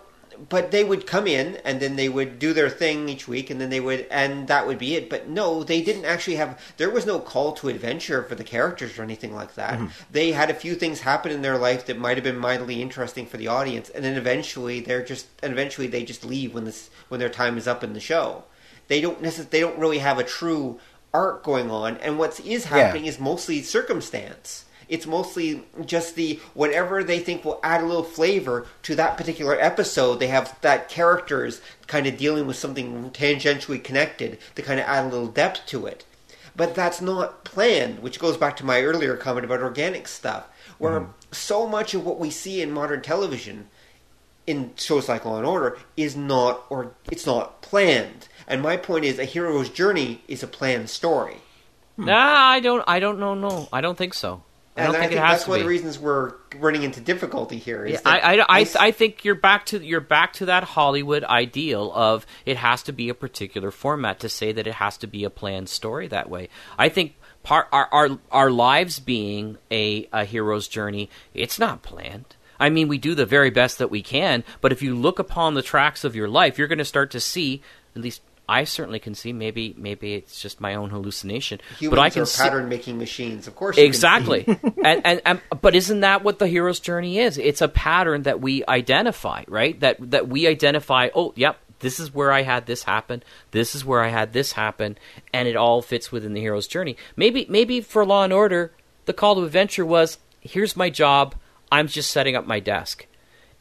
But 0.49 0.71
they 0.71 0.83
would 0.83 1.07
come 1.07 1.27
in 1.27 1.57
and 1.63 1.79
then 1.79 1.95
they 1.95 2.09
would 2.09 2.39
do 2.39 2.51
their 2.51 2.69
thing 2.69 3.07
each 3.07 3.25
week 3.25 3.49
and 3.49 3.59
then 3.61 3.69
they 3.69 3.79
would 3.79 4.05
and 4.11 4.49
that 4.49 4.67
would 4.67 4.77
be 4.77 4.95
it. 4.95 5.09
But 5.09 5.29
no, 5.29 5.63
they 5.63 5.81
didn't 5.81 6.03
actually 6.03 6.35
have 6.35 6.59
there 6.75 6.89
was 6.89 7.05
no 7.05 7.19
call 7.19 7.53
to 7.53 7.69
adventure 7.69 8.21
for 8.21 8.35
the 8.35 8.43
characters 8.43 8.99
or 8.99 9.03
anything 9.03 9.33
like 9.33 9.55
that. 9.55 9.75
Mm-hmm. 9.75 9.85
They 10.11 10.33
had 10.33 10.49
a 10.49 10.53
few 10.53 10.75
things 10.75 10.99
happen 10.99 11.31
in 11.31 11.41
their 11.41 11.57
life 11.57 11.85
that 11.85 11.97
might 11.97 12.17
have 12.17 12.25
been 12.25 12.37
mildly 12.37 12.81
interesting 12.81 13.25
for 13.25 13.37
the 13.37 13.47
audience 13.47 13.89
and 13.89 14.03
then 14.03 14.17
eventually 14.17 14.81
they're 14.81 15.03
just 15.05 15.27
and 15.41 15.53
eventually 15.53 15.87
they 15.87 16.03
just 16.03 16.25
leave 16.25 16.53
when 16.53 16.65
this 16.65 16.89
when 17.07 17.21
their 17.21 17.29
time 17.29 17.57
is 17.57 17.65
up 17.65 17.81
in 17.81 17.93
the 17.93 18.01
show. 18.01 18.43
They 18.87 19.01
don't 19.01 19.21
necess- 19.21 19.49
they 19.49 19.59
don't 19.59 19.79
really 19.79 19.99
have 19.99 20.19
a 20.19 20.23
true 20.23 20.79
arc 21.13 21.43
going 21.43 21.71
on 21.71 21.95
and 21.97 22.19
what 22.19 22.39
is 22.41 22.65
happening 22.65 23.05
is 23.05 23.19
mostly 23.19 23.61
circumstance. 23.61 24.65
It's 24.87 25.07
mostly 25.07 25.63
just 25.85 26.15
the 26.15 26.39
whatever 26.53 27.03
they 27.03 27.19
think 27.19 27.43
will 27.43 27.59
add 27.63 27.81
a 27.81 27.85
little 27.85 28.03
flavor 28.03 28.67
to 28.83 28.95
that 28.95 29.17
particular 29.17 29.59
episode. 29.59 30.19
They 30.19 30.27
have 30.27 30.59
that 30.61 30.89
characters 30.89 31.61
kind 31.87 32.05
of 32.05 32.17
dealing 32.17 32.45
with 32.45 32.57
something 32.57 33.09
tangentially 33.11 33.83
connected 33.83 34.37
to 34.55 34.61
kind 34.61 34.79
of 34.79 34.85
add 34.85 35.05
a 35.05 35.09
little 35.09 35.27
depth 35.27 35.65
to 35.67 35.87
it. 35.87 36.05
But 36.55 36.75
that's 36.75 37.01
not 37.01 37.43
planned, 37.43 37.99
which 37.99 38.19
goes 38.19 38.37
back 38.37 38.55
to 38.57 38.65
my 38.65 38.81
earlier 38.81 39.17
comment 39.17 39.45
about 39.45 39.61
organic 39.61 40.07
stuff, 40.07 40.47
where 40.77 41.01
mm-hmm. 41.01 41.11
so 41.31 41.67
much 41.67 41.93
of 41.93 42.05
what 42.05 42.19
we 42.19 42.29
see 42.29 42.61
in 42.61 42.71
modern 42.71 43.01
television 43.01 43.67
in 44.47 44.71
shows 44.75 45.09
like 45.09 45.25
Law 45.25 45.37
and 45.37 45.45
Order 45.45 45.77
is 45.97 46.15
not 46.15 46.63
or 46.69 46.91
it's 47.11 47.25
not 47.25 47.61
planned. 47.61 48.27
And 48.47 48.61
my 48.61 48.77
point 48.77 49.05
is, 49.05 49.17
a 49.19 49.25
hero's 49.25 49.69
journey 49.69 50.21
is 50.27 50.43
a 50.43 50.47
planned 50.47 50.89
story. 50.89 51.37
Hmm. 51.95 52.05
Nah, 52.05 52.13
I 52.49 52.59
don't. 52.59 52.83
I 52.87 52.99
don't 52.99 53.19
know. 53.19 53.33
No, 53.35 53.67
I 53.73 53.81
don't 53.81 53.97
think 53.97 54.13
so. 54.13 54.43
I 54.77 54.81
and 54.81 54.87
don't 54.87 54.95
I 54.97 54.99
think 54.99 55.11
think 55.11 55.21
it 55.21 55.25
has 55.25 55.31
that's 55.35 55.43
to 55.45 55.49
one 55.51 55.57
be. 55.57 55.61
of 55.61 55.65
the 55.65 55.69
reasons 55.69 55.97
we're 55.99 56.33
running 56.57 56.83
into 56.83 56.99
difficulty 56.99 57.57
here. 57.57 57.85
Is 57.85 57.93
Yeah, 57.93 58.01
that 58.03 58.25
I, 58.25 58.37
I, 58.39 58.45
I, 58.49 58.61
s- 58.61 58.75
I 58.75 58.91
think 58.91 59.23
you're 59.23 59.33
back 59.33 59.65
to 59.67 59.79
you're 59.83 60.01
back 60.01 60.33
to 60.33 60.45
that 60.47 60.65
Hollywood 60.65 61.23
ideal 61.23 61.91
of 61.95 62.25
it 62.45 62.57
has 62.57 62.83
to 62.83 62.91
be 62.91 63.07
a 63.07 63.13
particular 63.13 63.71
format 63.71 64.19
to 64.19 64.27
say 64.29 64.51
that 64.51 64.67
it 64.67 64.73
has 64.75 64.97
to 64.97 65.07
be 65.07 65.23
a 65.23 65.29
planned 65.29 65.69
story 65.69 66.07
that 66.09 66.29
way. 66.29 66.49
I 66.77 66.89
think 66.89 67.15
part 67.43 67.67
our 67.71 67.87
our, 67.93 68.19
our 68.33 68.51
lives 68.51 68.99
being 68.99 69.57
a, 69.71 70.09
a 70.11 70.25
hero's 70.25 70.67
journey, 70.67 71.09
it's 71.33 71.57
not 71.57 71.81
planned. 71.81 72.35
I 72.59 72.69
mean, 72.69 72.89
we 72.89 72.97
do 72.97 73.15
the 73.15 73.25
very 73.25 73.49
best 73.49 73.77
that 73.79 73.89
we 73.89 74.01
can, 74.01 74.43
but 74.59 74.73
if 74.73 74.81
you 74.81 74.93
look 74.93 75.19
upon 75.19 75.53
the 75.53 75.61
tracks 75.61 76.03
of 76.03 76.15
your 76.17 76.27
life, 76.27 76.57
you're 76.57 76.67
going 76.67 76.77
to 76.79 76.85
start 76.85 77.11
to 77.11 77.19
see 77.21 77.61
at 77.95 78.01
least. 78.01 78.21
I 78.47 78.63
certainly 78.63 78.99
can 78.99 79.15
see. 79.15 79.33
Maybe, 79.33 79.73
maybe 79.77 80.13
it's 80.13 80.41
just 80.41 80.61
my 80.61 80.75
own 80.75 80.89
hallucination. 80.89 81.59
humans 81.79 81.97
but 81.97 82.03
I 82.03 82.09
can 82.09 82.23
are 82.23 82.25
pattern 82.25 82.69
making 82.69 82.97
machines. 82.97 83.47
Of 83.47 83.55
course, 83.55 83.77
Exactly. 83.77 84.45
and, 84.83 85.01
and 85.05 85.21
and 85.25 85.41
but 85.61 85.75
isn't 85.75 86.01
that 86.01 86.23
what 86.23 86.39
the 86.39 86.47
hero's 86.47 86.79
journey 86.79 87.19
is? 87.19 87.37
It's 87.37 87.61
a 87.61 87.67
pattern 87.67 88.23
that 88.23 88.41
we 88.41 88.63
identify, 88.67 89.43
right? 89.47 89.79
That 89.79 90.11
that 90.11 90.27
we 90.27 90.47
identify, 90.47 91.09
oh, 91.15 91.33
yep, 91.35 91.57
this 91.79 91.99
is 91.99 92.13
where 92.13 92.31
I 92.31 92.43
had 92.43 92.65
this 92.65 92.83
happen. 92.83 93.23
This 93.51 93.75
is 93.75 93.83
where 93.83 94.01
I 94.01 94.09
had 94.09 94.33
this 94.33 94.53
happen, 94.53 94.97
and 95.33 95.47
it 95.47 95.55
all 95.55 95.81
fits 95.81 96.11
within 96.11 96.33
the 96.33 96.41
hero's 96.41 96.67
journey. 96.67 96.97
Maybe 97.15 97.45
maybe 97.49 97.81
for 97.81 98.05
Law 98.05 98.23
and 98.23 98.33
Order, 98.33 98.71
the 99.05 99.13
call 99.13 99.35
to 99.35 99.43
adventure 99.43 99.85
was, 99.85 100.17
here's 100.41 100.75
my 100.75 100.89
job. 100.89 101.35
I'm 101.71 101.87
just 101.87 102.11
setting 102.11 102.35
up 102.35 102.45
my 102.45 102.59
desk. 102.59 103.07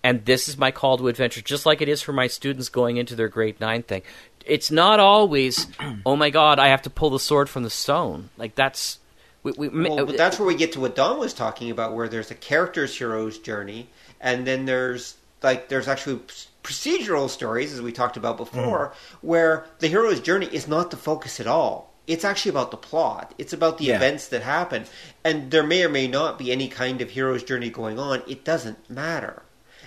And 0.03 0.27
this 0.27 0.49
is 0.49 0.59
my 0.59 0.71
call 0.71 0.99
to 0.99 1.09
adventure, 1.09 1.41
just 1.41 1.65
like 1.65 1.81
it 1.81 1.89
is 1.89 2.03
for 2.03 2.13
my 2.13 2.27
students 2.27 2.69
going 2.69 2.99
into 2.99 3.17
their 3.17 3.29
grade 3.29 3.59
nine 3.59 3.83
thing. 3.83 4.03
It's 4.47 4.71
not 4.71 5.01
always, 5.01 5.67
oh 6.05 6.17
my 6.17 6.31
god, 6.31 6.59
I 6.59 6.69
have 6.69 6.83
to 6.83 6.91
pull 6.91 7.11
the 7.11 7.19
sword 7.19 7.49
from 7.49 7.63
the 7.63 7.71
stone. 7.71 8.31
Like 8.37 8.55
that's 8.55 8.99
we, 9.45 9.53
we, 9.53 9.69
Well, 9.69 10.07
but 10.07 10.15
uh, 10.15 10.19
that's 10.19 10.39
where 10.39 10.49
we 10.49 10.55
get 10.55 10.73
to 10.73 10.81
what 10.81 10.97
Don 10.97 11.19
was 11.19 11.35
talking 11.35 11.71
about, 11.71 11.95
where 11.95 12.09
there's 12.09 12.31
a 12.31 12.35
character's 12.35 12.97
hero's 12.97 13.39
journey, 13.39 13.89
and 14.21 14.47
then 14.47 14.65
there's 14.65 15.17
like 15.43 15.69
there's 15.69 15.87
actually 15.87 16.21
procedural 16.63 17.29
stories, 17.29 17.73
as 17.73 17.83
we 17.83 17.93
talked 17.93 18.17
about 18.17 18.39
mm-hmm. 18.39 18.57
before, 18.57 18.95
where 19.21 19.67
the 19.79 19.89
hero's 19.89 20.21
journey 20.21 20.47
is 20.47 20.67
not 20.67 20.91
the 20.91 20.97
focus 20.97 21.39
at 21.41 21.47
all. 21.47 21.93
It's 22.07 22.25
actually 22.25 22.51
about 22.51 22.71
the 22.71 22.77
plot. 22.77 23.35
It's 23.39 23.53
about 23.53 23.79
the 23.79 23.85
Yeah. 23.85 23.97
events 23.97 24.29
that 24.29 24.43
happen, 24.43 24.87
and 25.23 25.51
there 25.51 25.63
may 25.63 25.85
or 25.85 25.89
may 25.89 26.07
not 26.09 26.39
be 26.39 26.51
any 26.51 26.69
kind 26.69 27.01
of 27.03 27.11
hero's 27.11 27.43
journey 27.43 27.71
going 27.71 27.99
on. 27.99 28.23
It 28.27 28.45
doesn't 28.45 28.91
matter, 28.91 29.43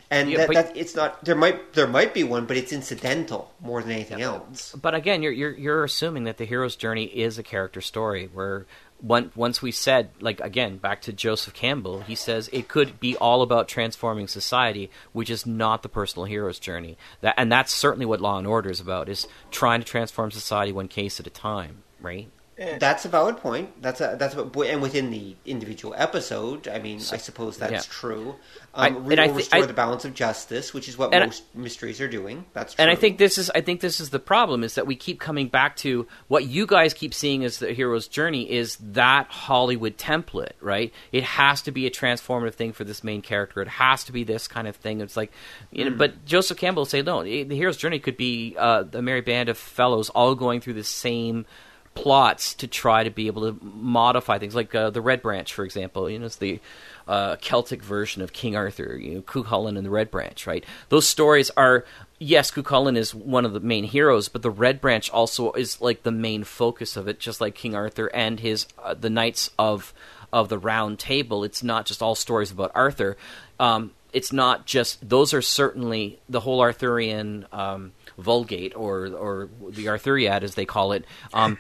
and 0.10 0.30
Yeah, 0.30 0.46
that, 0.46 0.54
that 0.54 0.78
it's 0.78 0.96
not. 0.96 1.24
There 1.24 1.36
might 1.36 1.74
there 1.74 1.88
might 1.88 2.14
be 2.14 2.24
one, 2.24 2.46
but 2.46 2.58
it's 2.58 2.72
incidental 2.72 3.54
more 3.60 3.82
than 3.82 3.92
anything 3.92 4.22
else. 4.22 4.74
but 4.74 4.96
again, 4.96 5.22
you're 5.22 5.32
you're 5.32 5.56
you're 5.56 5.84
assuming 5.84 6.24
that 6.26 6.38
the 6.38 6.46
hero's 6.46 6.76
journey 6.76 7.06
is 7.06 7.38
a 7.38 7.44
character 7.44 7.82
story 7.82 8.30
where 8.34 8.66
one, 9.00 9.32
once 9.36 9.62
we 9.62 9.72
said 9.72 10.10
like 10.20 10.40
again 10.40 10.78
back 10.78 11.02
to 11.02 11.14
Joseph 11.14 11.54
Campbell, 11.54 12.02
he 12.02 12.16
says 12.16 12.50
it 12.54 12.68
could 12.68 13.00
be 13.00 13.16
all 13.18 13.42
about 13.42 13.68
transforming 13.68 14.28
society, 14.28 14.90
which 15.12 15.30
is 15.30 15.46
not 15.46 15.84
the 15.84 15.90
personal 15.90 16.26
hero's 16.26 16.60
journey. 16.60 16.98
That 17.22 17.36
and 17.38 17.52
that's 17.52 17.74
certainly 17.74 18.06
what 18.06 18.22
Law 18.22 18.38
and 18.38 18.48
Order 18.48 18.70
is 18.70 18.80
about 18.80 19.10
is 19.10 19.28
trying 19.52 19.82
to 19.82 19.86
transform 19.86 20.32
society 20.32 20.72
one 20.72 20.88
case 20.88 21.20
at 21.20 21.28
a 21.28 21.32
time, 21.32 21.84
right? 22.02 22.30
That's 22.58 23.06
a 23.06 23.10
valid 23.10 23.38
point. 23.38 23.82
That's 23.84 24.02
a 24.02 24.16
that's 24.20 24.34
a, 24.36 24.42
and 24.62 24.82
within 24.82 25.12
the 25.12 25.36
individual 25.46 25.94
episode, 25.98 26.68
I 26.68 26.80
mean, 26.80 26.98
I 27.12 27.18
suppose 27.18 27.58
that's 27.58 27.72
yeah. 27.72 27.82
true. 27.88 28.36
Um, 28.74 29.10
and 29.12 29.20
I 29.20 29.28
thi- 29.28 29.34
restore 29.34 29.64
I- 29.64 29.66
the 29.68 29.74
balance 29.74 30.06
of 30.06 30.14
justice, 30.16 30.74
which 30.74 30.88
is 30.88 30.98
what 30.98 31.14
And 31.14 31.24
I- 31.24 31.28
most 31.28 31.44
mysteries 31.56 32.02
are 32.02 32.08
doing. 32.08 32.46
That's 32.54 32.74
true. 32.74 32.82
And 32.82 32.90
I 32.92 32.96
think 32.96 33.20
this 33.20 33.38
is 33.38 33.52
I 33.54 33.62
think 33.62 33.82
this 33.82 34.00
is 34.00 34.10
the 34.10 34.20
problem 34.20 34.64
is 34.64 34.74
that 34.76 34.88
we 34.88 34.96
keep 34.96 35.20
coming 35.20 35.50
back 35.50 35.76
to 35.78 36.08
what 36.30 36.46
you 36.46 36.66
guys 36.66 36.96
keep 36.96 37.14
seeing 37.14 37.44
as 37.44 37.60
the 37.60 37.74
hero's 37.74 38.08
journey 38.08 38.52
is 38.52 38.78
that 38.78 39.28
Hollywood 39.30 39.98
template, 39.98 40.54
right? 40.60 40.92
It 41.12 41.24
has 41.24 41.62
to 41.64 41.72
be 41.72 41.86
a 41.86 41.92
transformative 41.92 42.56
thing 42.56 42.74
for 42.74 42.84
this 42.84 43.04
main 43.04 43.22
character. 43.22 43.62
It 43.62 43.68
has 43.68 44.04
to 44.06 44.12
be 44.12 44.24
this 44.24 44.48
kind 44.48 44.68
of 44.68 44.76
thing. 44.76 45.02
It's 45.02 45.16
like, 45.18 45.32
you 45.72 45.88
know, 45.90 45.96
but 45.96 46.26
Joseph 46.26 46.58
Campbell 46.58 46.82
will 46.82 46.86
say 46.86 47.04
no. 47.04 47.20
it- 47.22 47.50
The 47.50 47.56
hero's 47.56 47.78
journey 47.78 48.00
could 48.00 48.18
be 48.18 48.56
uh, 48.58 48.84
a 48.94 49.02
merry 49.04 49.22
band 49.22 49.50
of 49.50 49.58
fellows 49.60 50.10
all 50.10 50.34
going 50.34 50.60
through 50.62 50.74
the 50.74 50.84
same 50.84 51.46
plots 51.98 52.54
to 52.54 52.68
try 52.68 53.04
to 53.04 53.10
be 53.10 53.26
able 53.26 53.52
to 53.52 53.60
modify 53.64 54.38
things, 54.38 54.54
like 54.54 54.76
uh, 54.76 54.92
the 54.92 55.02
Red 55.02 55.24
Branch, 55.24 55.52
for 55.52 55.66
example. 55.66 56.08
You 56.08 56.20
know, 56.20 56.28
it's 56.28 56.36
the 56.36 56.60
uh, 57.08 57.38
Celtic 57.38 57.82
version 57.82 58.22
of 58.22 58.34
King 58.34 58.56
Arthur. 58.56 58.96
You 59.02 59.16
know, 59.16 59.22
Cuchulainn 59.22 59.78
and 59.78 59.86
the 59.86 59.90
Red 59.90 60.12
Branch, 60.12 60.46
right? 60.46 60.64
Those 60.90 61.08
stories 61.08 61.50
are 61.58 61.86
yes, 62.20 62.52
Cuchulainn 62.52 62.98
is 62.98 63.16
one 63.16 63.46
of 63.46 63.54
the 63.54 63.60
main 63.60 63.84
heroes, 63.84 64.30
but 64.30 64.44
the 64.44 64.52
Red 64.52 64.80
Branch 64.80 65.10
also 65.10 65.52
is 65.54 65.82
like 65.82 66.04
the 66.04 66.12
main 66.12 66.44
focus 66.44 66.98
of 66.98 67.08
it, 67.08 67.20
just 67.20 67.42
like 67.42 67.56
King 67.56 67.74
Arthur 67.74 68.14
and 68.14 68.40
his 68.40 68.68
uh, 68.84 68.94
the 68.94 69.10
Knights 69.10 69.50
of 69.58 69.92
of 70.32 70.50
the 70.50 70.60
Round 70.60 71.00
Table. 71.00 71.44
It's 71.44 71.64
not 71.64 71.88
just 71.88 72.04
all 72.04 72.14
stories 72.14 72.52
about 72.52 72.72
Arthur. 72.76 73.18
Um, 73.60 73.92
it's 74.14 74.32
not 74.32 74.66
just 74.66 75.08
those 75.08 75.34
are 75.34 75.42
certainly 75.42 76.20
the 76.30 76.42
whole 76.42 76.62
Arthurian 76.62 77.48
um, 77.52 77.94
Vulgate 78.18 78.76
or 78.76 79.08
or 79.08 79.50
the 79.70 79.90
Arthuriad 79.90 80.44
as 80.44 80.56
they 80.56 80.66
call 80.66 80.92
it. 80.92 81.06
Um, 81.34 81.58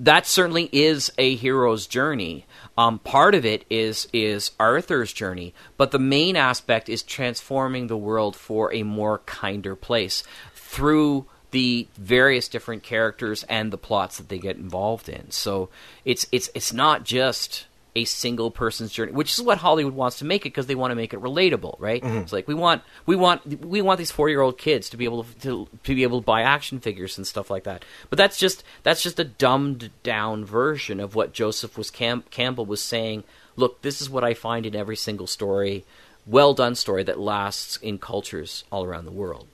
that 0.00 0.26
certainly 0.26 0.68
is 0.72 1.12
a 1.16 1.36
hero's 1.36 1.86
journey. 1.86 2.46
Um, 2.76 2.98
part 2.98 3.34
of 3.34 3.44
it 3.46 3.64
is 3.70 4.06
is 4.12 4.50
Arthur's 4.60 5.12
journey, 5.12 5.54
but 5.76 5.90
the 5.90 5.98
main 5.98 6.36
aspect 6.36 6.88
is 6.88 7.02
transforming 7.02 7.86
the 7.86 7.96
world 7.96 8.36
for 8.36 8.72
a 8.72 8.82
more 8.82 9.18
kinder 9.18 9.74
place 9.74 10.22
through 10.54 11.26
the 11.52 11.88
various 11.96 12.48
different 12.48 12.82
characters 12.82 13.44
and 13.44 13.72
the 13.72 13.78
plots 13.78 14.18
that 14.18 14.28
they 14.28 14.38
get 14.38 14.56
involved 14.56 15.08
in. 15.08 15.30
So 15.30 15.70
it's 16.04 16.26
it's 16.30 16.50
it's 16.54 16.72
not 16.72 17.04
just 17.04 17.66
a 17.96 18.04
single 18.04 18.50
person's 18.50 18.92
journey, 18.92 19.12
which 19.12 19.32
is 19.32 19.42
what 19.42 19.58
Hollywood 19.58 19.94
wants 19.94 20.18
to 20.18 20.24
make 20.26 20.42
it 20.42 20.50
because 20.50 20.66
they 20.66 20.74
want 20.74 20.90
to 20.90 20.94
make 20.94 21.14
it 21.14 21.20
relatable, 21.20 21.76
right? 21.78 22.02
Mm-hmm. 22.02 22.18
It's 22.18 22.32
like 22.32 22.46
we 22.46 22.54
want 22.54 22.82
we 23.06 23.16
want 23.16 23.64
we 23.64 23.80
want 23.80 23.96
these 23.98 24.10
four 24.10 24.28
year 24.28 24.42
old 24.42 24.58
kids 24.58 24.90
to 24.90 24.98
be 24.98 25.06
able 25.06 25.24
to 25.40 25.66
to 25.82 25.94
be 25.94 26.02
able 26.02 26.20
to 26.20 26.24
buy 26.24 26.42
action 26.42 26.78
figures 26.78 27.16
and 27.16 27.26
stuff 27.26 27.50
like 27.50 27.64
that. 27.64 27.84
But 28.10 28.18
that's 28.18 28.36
just 28.36 28.62
that's 28.82 29.02
just 29.02 29.18
a 29.18 29.24
dumbed 29.24 29.90
down 30.02 30.44
version 30.44 31.00
of 31.00 31.14
what 31.14 31.32
Joseph 31.32 31.78
was 31.78 31.90
Cam- 31.90 32.24
Campbell 32.30 32.66
was 32.66 32.82
saying. 32.82 33.24
Look, 33.58 33.80
this 33.80 34.02
is 34.02 34.10
what 34.10 34.22
I 34.22 34.34
find 34.34 34.66
in 34.66 34.76
every 34.76 34.96
single 34.96 35.26
story, 35.26 35.86
well 36.26 36.52
done 36.52 36.74
story 36.74 37.02
that 37.04 37.18
lasts 37.18 37.78
in 37.78 37.98
cultures 37.98 38.64
all 38.70 38.84
around 38.84 39.06
the 39.06 39.10
world. 39.10 39.46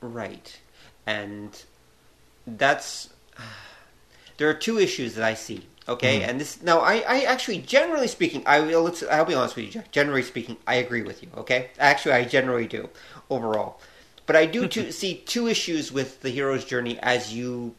right, 0.00 0.58
and 1.06 1.62
that's 2.46 3.10
there 4.38 4.48
are 4.48 4.54
two 4.54 4.78
issues 4.78 5.14
that 5.16 5.24
I 5.24 5.34
see. 5.34 5.66
Okay, 5.88 6.20
Mm-hmm. 6.20 6.30
and 6.30 6.40
this 6.40 6.62
now 6.62 6.78
I, 6.80 7.02
I 7.06 7.20
actually 7.22 7.58
generally 7.58 8.06
speaking 8.06 8.42
I 8.46 8.60
will 8.60 8.82
let's 8.82 9.02
I'll 9.02 9.24
be 9.24 9.34
honest 9.34 9.56
with 9.56 9.64
you, 9.64 9.70
Jack. 9.72 9.90
Generally 9.90 10.22
speaking, 10.22 10.56
I 10.66 10.76
agree 10.76 11.02
with 11.02 11.22
you. 11.22 11.28
Okay, 11.36 11.70
actually 11.78 12.12
I 12.12 12.24
generally 12.24 12.66
do 12.68 12.88
overall, 13.28 13.80
but 14.26 14.36
I 14.36 14.46
do 14.46 14.68
to 14.76 14.92
see 14.92 15.14
two 15.26 15.48
issues 15.48 15.90
with 15.90 16.20
the 16.22 16.30
hero's 16.30 16.64
journey 16.64 16.98
as 17.00 17.34
you 17.34 17.74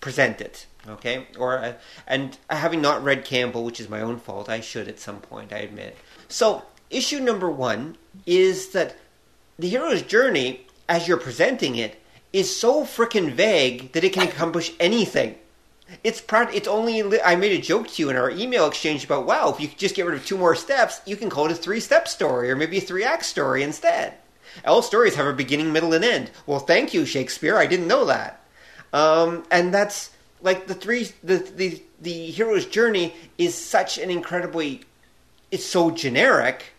present 0.00 0.40
it. 0.40 0.66
Okay, 0.86 1.26
or 1.38 1.58
uh, 1.58 1.72
and 2.06 2.36
having 2.50 2.80
not 2.82 3.02
read 3.02 3.24
Campbell, 3.24 3.64
which 3.64 3.80
is 3.80 3.88
my 3.88 4.00
own 4.00 4.18
fault, 4.18 4.48
I 4.48 4.60
should 4.60 4.86
at 4.88 5.00
some 5.00 5.20
point, 5.20 5.52
I 5.52 5.58
admit. 5.58 5.96
So 6.28 6.62
issue 6.90 7.18
number 7.20 7.50
one 7.50 7.96
is 8.26 8.68
that 8.70 8.96
the 9.58 9.68
hero's 9.68 10.02
journey, 10.02 10.66
as 10.88 11.08
you're 11.08 11.16
presenting 11.16 11.76
it, 11.76 12.00
is 12.32 12.54
so 12.54 12.84
freaking 12.84 13.32
vague 13.32 13.92
that 13.92 14.04
it 14.04 14.12
can 14.12 14.28
accomplish 14.28 14.72
anything. 14.78 15.34
It's. 16.04 16.22
It's 16.30 16.68
only. 16.68 17.20
I 17.22 17.36
made 17.36 17.58
a 17.58 17.62
joke 17.62 17.88
to 17.88 18.02
you 18.02 18.10
in 18.10 18.16
our 18.16 18.30
email 18.30 18.66
exchange 18.66 19.04
about 19.04 19.26
wow. 19.26 19.50
If 19.50 19.60
you 19.60 19.68
could 19.68 19.78
just 19.78 19.94
get 19.94 20.06
rid 20.06 20.16
of 20.16 20.24
two 20.24 20.38
more 20.38 20.54
steps, 20.54 21.00
you 21.06 21.16
can 21.16 21.30
call 21.30 21.46
it 21.46 21.52
a 21.52 21.54
three-step 21.54 22.08
story 22.08 22.50
or 22.50 22.56
maybe 22.56 22.78
a 22.78 22.80
three-act 22.82 23.24
story 23.24 23.62
instead. 23.62 24.14
All 24.64 24.82
stories 24.82 25.14
have 25.14 25.26
a 25.26 25.32
beginning, 25.32 25.72
middle, 25.72 25.92
and 25.92 26.04
end. 26.04 26.30
Well, 26.46 26.58
thank 26.58 26.92
you, 26.94 27.06
Shakespeare. 27.06 27.56
I 27.56 27.66
didn't 27.66 27.88
know 27.88 28.04
that. 28.06 28.40
Um, 28.92 29.44
and 29.50 29.72
that's 29.72 30.10
like 30.40 30.66
the 30.66 30.74
three. 30.74 31.10
The 31.22 31.38
the 31.38 31.82
the 32.00 32.30
hero's 32.30 32.66
journey 32.66 33.14
is 33.36 33.54
such 33.54 33.98
an 33.98 34.10
incredibly. 34.10 34.82
It's 35.50 35.64
so 35.64 35.90
generic 35.90 36.72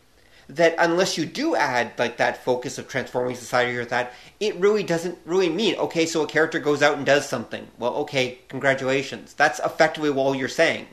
that 0.49 0.75
unless 0.79 1.17
you 1.17 1.25
do 1.25 1.55
add 1.55 1.91
like 1.97 2.17
that 2.17 2.43
focus 2.43 2.77
of 2.77 2.87
transforming 2.87 3.35
society 3.35 3.77
or 3.77 3.85
that, 3.85 4.13
it 4.39 4.55
really 4.55 4.83
doesn't 4.83 5.17
really 5.25 5.49
mean 5.49 5.75
okay. 5.75 6.05
So 6.05 6.23
a 6.23 6.27
character 6.27 6.59
goes 6.59 6.81
out 6.81 6.97
and 6.97 7.05
does 7.05 7.27
something. 7.29 7.67
Well, 7.77 7.95
okay, 7.97 8.39
congratulations. 8.47 9.33
That's 9.33 9.59
effectively 9.59 10.09
all 10.09 10.35
you're 10.35 10.47
saying. 10.47 10.87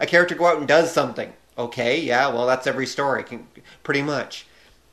A 0.00 0.06
character 0.06 0.34
go 0.34 0.46
out 0.46 0.58
and 0.58 0.68
does 0.68 0.92
something. 0.92 1.32
Okay, 1.58 2.00
yeah, 2.00 2.28
well, 2.28 2.46
that's 2.46 2.66
every 2.66 2.86
story, 2.86 3.24
can, 3.24 3.46
pretty 3.82 4.02
much. 4.02 4.46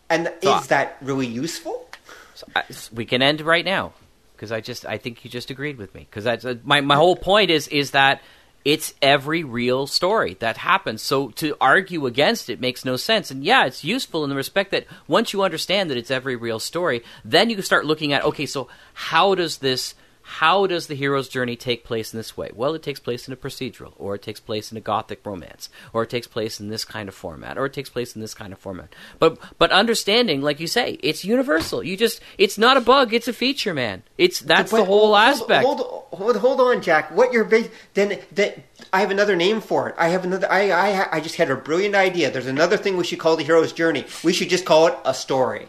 And 0.09 0.31
so, 0.41 0.57
is 0.59 0.67
that 0.67 0.97
really 1.01 1.27
useful? 1.27 1.89
So 2.35 2.47
I, 2.55 2.63
we 2.93 3.05
can 3.05 3.21
end 3.21 3.41
right 3.41 3.65
now 3.65 3.93
because 4.33 4.51
I 4.51 4.61
just 4.61 4.85
I 4.85 4.97
think 4.97 5.23
you 5.23 5.29
just 5.29 5.51
agreed 5.51 5.77
with 5.77 5.93
me 5.93 6.07
because 6.09 6.23
that's 6.23 6.45
uh, 6.45 6.55
my 6.63 6.81
my 6.81 6.95
whole 6.95 7.15
point 7.15 7.51
is 7.51 7.67
is 7.67 7.91
that 7.91 8.21
it's 8.65 8.93
every 9.01 9.43
real 9.43 9.87
story 9.87 10.35
that 10.39 10.57
happens. 10.57 11.01
So 11.01 11.29
to 11.31 11.55
argue 11.59 12.05
against 12.05 12.49
it 12.49 12.61
makes 12.61 12.85
no 12.85 12.95
sense. 12.95 13.29
And 13.29 13.43
yeah, 13.43 13.65
it's 13.65 13.83
useful 13.83 14.23
in 14.23 14.29
the 14.29 14.35
respect 14.35 14.71
that 14.71 14.87
once 15.07 15.33
you 15.33 15.43
understand 15.43 15.89
that 15.89 15.97
it's 15.97 16.11
every 16.11 16.35
real 16.35 16.59
story, 16.59 17.03
then 17.25 17.49
you 17.49 17.55
can 17.55 17.65
start 17.65 17.85
looking 17.85 18.13
at 18.13 18.23
okay, 18.23 18.45
so 18.45 18.67
how 18.93 19.35
does 19.35 19.57
this 19.57 19.95
how 20.23 20.65
does 20.67 20.87
the 20.87 20.95
hero's 20.95 21.27
journey 21.27 21.55
take 21.55 21.83
place 21.83 22.13
in 22.13 22.17
this 22.17 22.37
way? 22.37 22.49
Well, 22.53 22.73
it 22.73 22.81
takes 22.81 22.99
place 22.99 23.27
in 23.27 23.33
a 23.33 23.37
procedural, 23.37 23.93
or 23.97 24.15
it 24.15 24.21
takes 24.21 24.39
place 24.39 24.71
in 24.71 24.77
a 24.77 24.81
gothic 24.81 25.25
romance, 25.25 25.69
or 25.91 26.03
it 26.03 26.09
takes 26.09 26.27
place 26.27 26.61
in 26.61 26.69
this 26.69 26.85
kind 26.85 27.09
of 27.09 27.15
format, 27.15 27.57
or 27.57 27.65
it 27.65 27.73
takes 27.73 27.89
place 27.89 28.15
in 28.15 28.21
this 28.21 28.33
kind 28.33 28.53
of 28.53 28.59
format. 28.59 28.95
But 29.19 29.37
but 29.57 29.71
understanding, 29.71 30.41
like 30.41 30.61
you 30.61 30.67
say, 30.67 30.97
it's 31.03 31.25
universal. 31.25 31.83
You 31.83 31.97
just 31.97 32.21
it's 32.37 32.57
not 32.57 32.77
a 32.77 32.81
bug, 32.81 33.13
it's 33.13 33.27
a 33.27 33.33
feature, 33.33 33.73
man. 33.73 34.03
It's 34.17 34.39
that's 34.39 34.71
but, 34.71 34.77
the 34.77 34.85
whole 34.85 35.13
hold, 35.13 35.17
aspect. 35.17 35.65
Hold, 35.65 35.81
hold, 36.11 36.37
hold 36.37 36.61
on, 36.61 36.81
Jack. 36.81 37.11
What 37.11 37.33
you're 37.33 37.49
then 37.93 38.19
then 38.31 38.63
I 38.93 39.01
have 39.01 39.11
another 39.11 39.35
name 39.35 39.59
for 39.59 39.89
it. 39.89 39.95
I 39.97 40.07
have 40.07 40.23
another. 40.23 40.49
I 40.49 40.71
I 40.71 41.17
I 41.17 41.19
just 41.19 41.35
had 41.35 41.51
a 41.51 41.55
brilliant 41.55 41.95
idea. 41.95 42.31
There's 42.31 42.47
another 42.47 42.77
thing 42.77 42.95
we 42.95 43.03
should 43.03 43.19
call 43.19 43.35
the 43.35 43.43
hero's 43.43 43.73
journey. 43.73 44.05
We 44.23 44.31
should 44.31 44.49
just 44.49 44.65
call 44.65 44.87
it 44.87 44.97
a 45.03 45.13
story. 45.13 45.67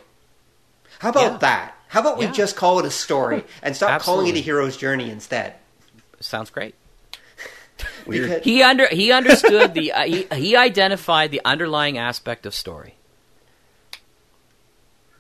How 1.01 1.11
about 1.11 1.33
yeah. 1.33 1.39
that? 1.39 1.75
How 1.95 2.01
about 2.01 2.19
we 2.19 2.25
yeah. 2.25 2.33
just 2.33 2.57
call 2.57 2.81
it 2.81 2.85
a 2.87 2.91
story 2.91 3.45
and 3.63 3.77
stop 3.77 4.03
calling 4.03 4.27
it 4.27 4.35
a 4.35 4.41
hero's 4.41 4.77
journey 4.77 5.11
instead? 5.11 5.55
Sounds 6.19 6.51
great. 6.51 6.75
he 8.43 8.65
under 8.65 8.89
he 8.89 9.13
understood 9.13 9.75
the 9.75 9.93
uh, 9.93 10.03
he, 10.03 10.27
he 10.33 10.57
identified 10.57 11.31
the 11.31 11.41
underlying 11.45 11.97
aspect 11.97 12.47
of 12.47 12.55
story. 12.55 12.97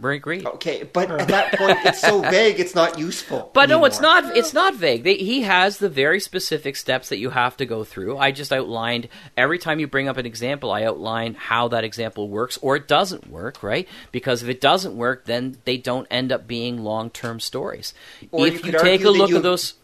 We 0.00 0.16
agree. 0.16 0.44
Okay, 0.44 0.82
but 0.82 1.08
at 1.08 1.28
that 1.28 1.52
point, 1.56 1.78
it's 1.84 2.00
so 2.00 2.20
vague; 2.30 2.58
it's 2.58 2.74
not 2.74 2.98
useful. 2.98 3.52
But 3.54 3.70
anymore. 3.70 3.82
no, 3.82 3.84
it's 3.86 4.00
not. 4.00 4.36
It's 4.36 4.52
not 4.52 4.74
vague. 4.74 5.04
They, 5.04 5.16
he 5.16 5.42
has 5.42 5.78
the 5.78 5.88
very 5.88 6.18
specific 6.18 6.74
steps 6.74 7.10
that 7.10 7.18
you 7.18 7.30
have 7.30 7.56
to 7.58 7.66
go 7.66 7.84
through. 7.84 8.18
I 8.18 8.32
just 8.32 8.52
outlined 8.52 9.08
every 9.36 9.58
time 9.58 9.78
you 9.78 9.86
bring 9.86 10.08
up 10.08 10.16
an 10.16 10.26
example. 10.26 10.72
I 10.72 10.82
outline 10.82 11.34
how 11.34 11.68
that 11.68 11.84
example 11.84 12.28
works 12.28 12.58
or 12.60 12.74
it 12.74 12.88
doesn't 12.88 13.30
work. 13.30 13.62
Right? 13.62 13.86
Because 14.10 14.42
if 14.42 14.48
it 14.48 14.60
doesn't 14.60 14.96
work, 14.96 15.26
then 15.26 15.58
they 15.64 15.76
don't 15.76 16.08
end 16.10 16.32
up 16.32 16.48
being 16.48 16.82
long-term 16.82 17.38
stories. 17.38 17.94
Or 18.32 18.48
if 18.48 18.64
you, 18.64 18.72
you 18.72 18.78
take 18.80 19.04
a 19.04 19.10
look 19.10 19.30
you, 19.30 19.36
at 19.36 19.44
those. 19.44 19.74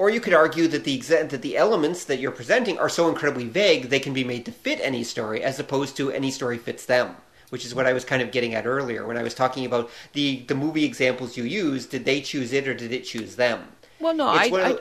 Or 0.00 0.10
you 0.10 0.20
could 0.20 0.34
argue 0.34 0.66
that 0.66 0.82
the 0.82 0.98
that 0.98 1.42
the 1.42 1.56
elements 1.56 2.04
that 2.06 2.18
you're 2.18 2.32
presenting 2.32 2.80
are 2.80 2.88
so 2.88 3.08
incredibly 3.08 3.46
vague 3.46 3.90
they 3.90 4.00
can 4.00 4.12
be 4.12 4.24
made 4.24 4.44
to 4.46 4.52
fit 4.52 4.80
any 4.82 5.04
story, 5.04 5.40
as 5.40 5.60
opposed 5.60 5.96
to 5.98 6.10
any 6.10 6.32
story 6.32 6.58
fits 6.58 6.84
them 6.84 7.14
which 7.50 7.64
is 7.64 7.74
what 7.74 7.86
I 7.86 7.92
was 7.92 8.04
kind 8.04 8.22
of 8.22 8.32
getting 8.32 8.54
at 8.54 8.66
earlier 8.66 9.06
when 9.06 9.18
I 9.18 9.22
was 9.22 9.34
talking 9.34 9.66
about 9.66 9.90
the 10.12 10.40
the 10.48 10.54
movie 10.54 10.84
examples 10.84 11.36
you 11.36 11.44
used. 11.44 11.90
Did 11.90 12.04
they 12.04 12.20
choose 12.20 12.52
it 12.52 12.66
or 12.66 12.74
did 12.74 12.92
it 12.92 13.04
choose 13.04 13.36
them? 13.36 13.68
Well, 14.00 14.14
no, 14.14 14.28
I, 14.28 14.50
I, 14.52 14.78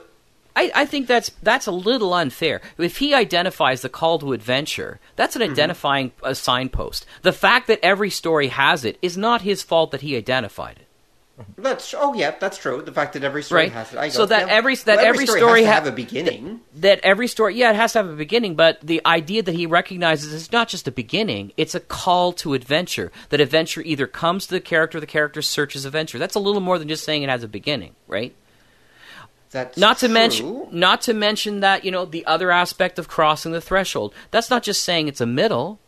I, 0.55 0.71
I, 0.73 0.85
think 0.85 1.07
that's 1.07 1.31
that's 1.43 1.67
a 1.67 1.71
little 1.71 2.13
unfair. 2.13 2.61
If 2.77 2.97
he 2.97 3.13
identifies 3.13 3.81
the 3.81 3.89
call 3.89 4.19
to 4.19 4.33
adventure, 4.33 4.99
that's 5.15 5.35
an 5.35 5.41
mm-hmm. 5.41 5.51
identifying 5.51 6.11
a 6.23 6.33
signpost. 6.35 7.05
The 7.21 7.33
fact 7.33 7.67
that 7.67 7.79
every 7.83 8.09
story 8.09 8.47
has 8.47 8.85
it 8.85 8.97
is 9.01 9.17
not 9.17 9.41
his 9.41 9.61
fault 9.61 9.91
that 9.91 10.01
he 10.01 10.15
identified 10.15 10.79
it. 10.79 10.88
That's 11.57 11.93
oh 11.97 12.13
yeah, 12.13 12.35
that's 12.39 12.57
true. 12.57 12.81
The 12.81 12.91
fact 12.91 13.13
that 13.13 13.23
every 13.23 13.43
story 13.43 13.63
right. 13.63 13.71
has 13.71 13.93
it, 13.93 13.99
I 13.99 14.09
so 14.09 14.25
that 14.25 14.49
every 14.49 14.75
that 14.75 14.97
well, 14.97 15.05
every, 15.05 15.25
story, 15.25 15.39
story 15.39 15.63
has 15.63 15.69
ha- 15.69 15.75
have 15.75 15.87
a 15.87 15.91
beginning. 15.91 16.61
That, 16.73 16.81
that 16.81 16.99
every 17.05 17.27
story, 17.27 17.55
yeah, 17.55 17.69
it 17.69 17.75
has 17.75 17.93
to 17.93 17.99
have 17.99 18.09
a 18.09 18.15
beginning. 18.15 18.55
But 18.55 18.79
the 18.81 19.01
idea 19.05 19.43
that 19.43 19.55
he 19.55 19.65
recognizes 19.65 20.33
is 20.33 20.51
not 20.51 20.67
just 20.67 20.87
a 20.87 20.91
beginning; 20.91 21.51
it's 21.57 21.75
a 21.75 21.79
call 21.79 22.33
to 22.33 22.53
adventure. 22.53 23.11
That 23.29 23.41
adventure 23.41 23.81
either 23.81 24.07
comes 24.07 24.47
to 24.47 24.55
the 24.55 24.61
character, 24.61 24.99
the 24.99 25.07
character 25.07 25.41
searches 25.41 25.85
adventure. 25.85 26.19
That's 26.19 26.35
a 26.35 26.39
little 26.39 26.61
more 26.61 26.79
than 26.79 26.87
just 26.87 27.03
saying 27.03 27.23
it 27.23 27.29
has 27.29 27.43
a 27.43 27.47
beginning, 27.47 27.95
right? 28.07 28.35
That's 29.51 29.77
not 29.77 29.97
to 29.99 30.07
true. 30.07 30.13
mention 30.13 30.67
not 30.71 31.01
to 31.01 31.13
mention 31.13 31.61
that 31.61 31.83
you 31.83 31.91
know 31.91 32.05
the 32.05 32.25
other 32.25 32.51
aspect 32.51 32.99
of 32.99 33.07
crossing 33.07 33.51
the 33.51 33.61
threshold. 33.61 34.13
That's 34.31 34.49
not 34.49 34.63
just 34.63 34.83
saying 34.83 35.07
it's 35.07 35.21
a 35.21 35.25
middle. 35.25 35.79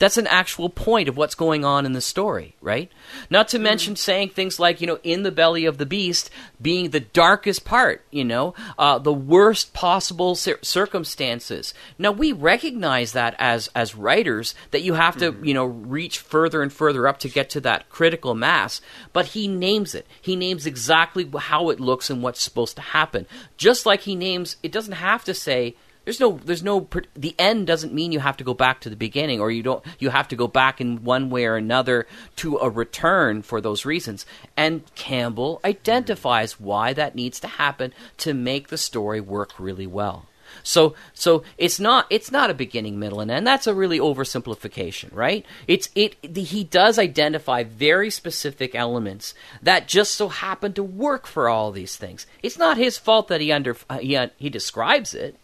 That's 0.00 0.16
an 0.16 0.26
actual 0.28 0.70
point 0.70 1.10
of 1.10 1.18
what's 1.18 1.34
going 1.34 1.62
on 1.62 1.84
in 1.84 1.92
the 1.92 2.00
story, 2.00 2.56
right? 2.62 2.90
Not 3.28 3.48
to 3.48 3.58
mention 3.58 3.96
saying 3.96 4.30
things 4.30 4.58
like, 4.58 4.80
you 4.80 4.86
know, 4.86 4.98
in 5.02 5.24
the 5.24 5.30
belly 5.30 5.66
of 5.66 5.76
the 5.76 5.84
beast 5.84 6.30
being 6.60 6.88
the 6.88 7.00
darkest 7.00 7.66
part, 7.66 8.02
you 8.10 8.24
know, 8.24 8.54
uh, 8.78 8.98
the 8.98 9.12
worst 9.12 9.74
possible 9.74 10.34
cir- 10.34 10.58
circumstances. 10.62 11.74
Now 11.98 12.12
we 12.12 12.32
recognize 12.32 13.12
that 13.12 13.36
as 13.38 13.68
as 13.74 13.94
writers 13.94 14.54
that 14.70 14.80
you 14.80 14.94
have 14.94 15.18
to, 15.18 15.32
mm-hmm. 15.32 15.44
you 15.44 15.52
know, 15.52 15.66
reach 15.66 16.18
further 16.18 16.62
and 16.62 16.72
further 16.72 17.06
up 17.06 17.18
to 17.18 17.28
get 17.28 17.50
to 17.50 17.60
that 17.60 17.90
critical 17.90 18.34
mass. 18.34 18.80
But 19.12 19.26
he 19.26 19.48
names 19.48 19.94
it. 19.94 20.06
He 20.18 20.34
names 20.34 20.64
exactly 20.64 21.30
how 21.38 21.68
it 21.68 21.78
looks 21.78 22.08
and 22.08 22.22
what's 22.22 22.40
supposed 22.40 22.76
to 22.76 22.82
happen. 22.82 23.26
Just 23.58 23.84
like 23.84 24.00
he 24.00 24.14
names, 24.14 24.56
it 24.62 24.72
doesn't 24.72 24.94
have 24.94 25.24
to 25.24 25.34
say 25.34 25.76
there's 26.10 26.18
no 26.18 26.40
there's 26.44 26.64
no 26.64 26.88
the 27.14 27.36
end 27.38 27.68
doesn't 27.68 27.94
mean 27.94 28.10
you 28.10 28.18
have 28.18 28.36
to 28.36 28.42
go 28.42 28.52
back 28.52 28.80
to 28.80 28.90
the 28.90 28.96
beginning 28.96 29.40
or 29.40 29.48
you 29.52 29.62
don't 29.62 29.84
you 30.00 30.10
have 30.10 30.26
to 30.26 30.34
go 30.34 30.48
back 30.48 30.80
in 30.80 31.04
one 31.04 31.30
way 31.30 31.44
or 31.44 31.54
another 31.54 32.08
to 32.34 32.56
a 32.56 32.68
return 32.68 33.42
for 33.42 33.60
those 33.60 33.84
reasons. 33.84 34.26
And 34.56 34.82
campbell 34.96 35.60
identifies 35.64 36.58
why 36.58 36.92
that 36.94 37.14
needs 37.14 37.38
to 37.40 37.46
happen 37.46 37.92
to 38.18 38.34
make 38.34 38.68
the 38.68 38.78
story 38.78 39.20
work 39.20 39.52
really 39.60 39.86
well. 39.86 40.26
So 40.64 40.96
so 41.14 41.44
it's 41.56 41.78
not 41.78 42.06
it's 42.10 42.32
not 42.32 42.50
a 42.50 42.54
beginning 42.54 42.98
middle 42.98 43.20
and 43.20 43.30
end. 43.30 43.46
That's 43.46 43.68
a 43.68 43.74
really 43.74 44.00
oversimplification 44.00 45.14
right? 45.14 45.46
It's 45.68 45.90
it 45.94 46.16
he 46.36 46.64
does 46.64 46.98
identify 46.98 47.62
very 47.62 48.10
specific 48.10 48.74
elements 48.74 49.32
that 49.62 49.86
just 49.86 50.16
so 50.16 50.28
happen 50.28 50.72
to 50.72 50.82
work 50.82 51.28
for 51.28 51.48
all 51.48 51.70
these 51.70 51.94
things. 51.94 52.26
It's 52.42 52.58
not 52.58 52.78
his 52.78 52.98
fault 52.98 53.28
that 53.28 53.40
he 53.40 53.52
under 53.52 53.76
uh, 53.88 53.98
he, 53.98 54.16
uh, 54.16 54.30
he 54.38 54.50
describes 54.50 55.14
it 55.14 55.36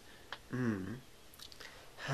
Mm. 0.53 0.95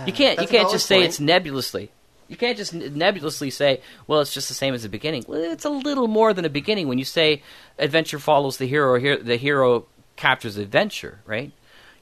You 0.05 0.13
can't 0.13 0.41
you 0.41 0.47
can't 0.47 0.71
just 0.71 0.85
say 0.85 0.97
point. 0.97 1.09
it's 1.09 1.19
nebulously. 1.19 1.91
You 2.27 2.37
can't 2.37 2.57
just 2.57 2.73
nebulously 2.73 3.49
say, 3.49 3.81
"Well, 4.07 4.21
it's 4.21 4.33
just 4.33 4.47
the 4.47 4.55
same 4.55 4.73
as 4.73 4.83
the 4.83 4.89
beginning." 4.89 5.25
Well, 5.27 5.39
it's 5.39 5.65
a 5.65 5.69
little 5.69 6.07
more 6.07 6.33
than 6.33 6.45
a 6.45 6.49
beginning 6.49 6.87
when 6.87 6.97
you 6.97 7.05
say 7.05 7.43
adventure 7.77 8.17
follows 8.17 8.57
the 8.57 8.65
hero, 8.65 8.93
or 8.93 9.17
the 9.17 9.35
hero 9.35 9.85
captures 10.15 10.57
adventure, 10.57 11.19
right? 11.25 11.51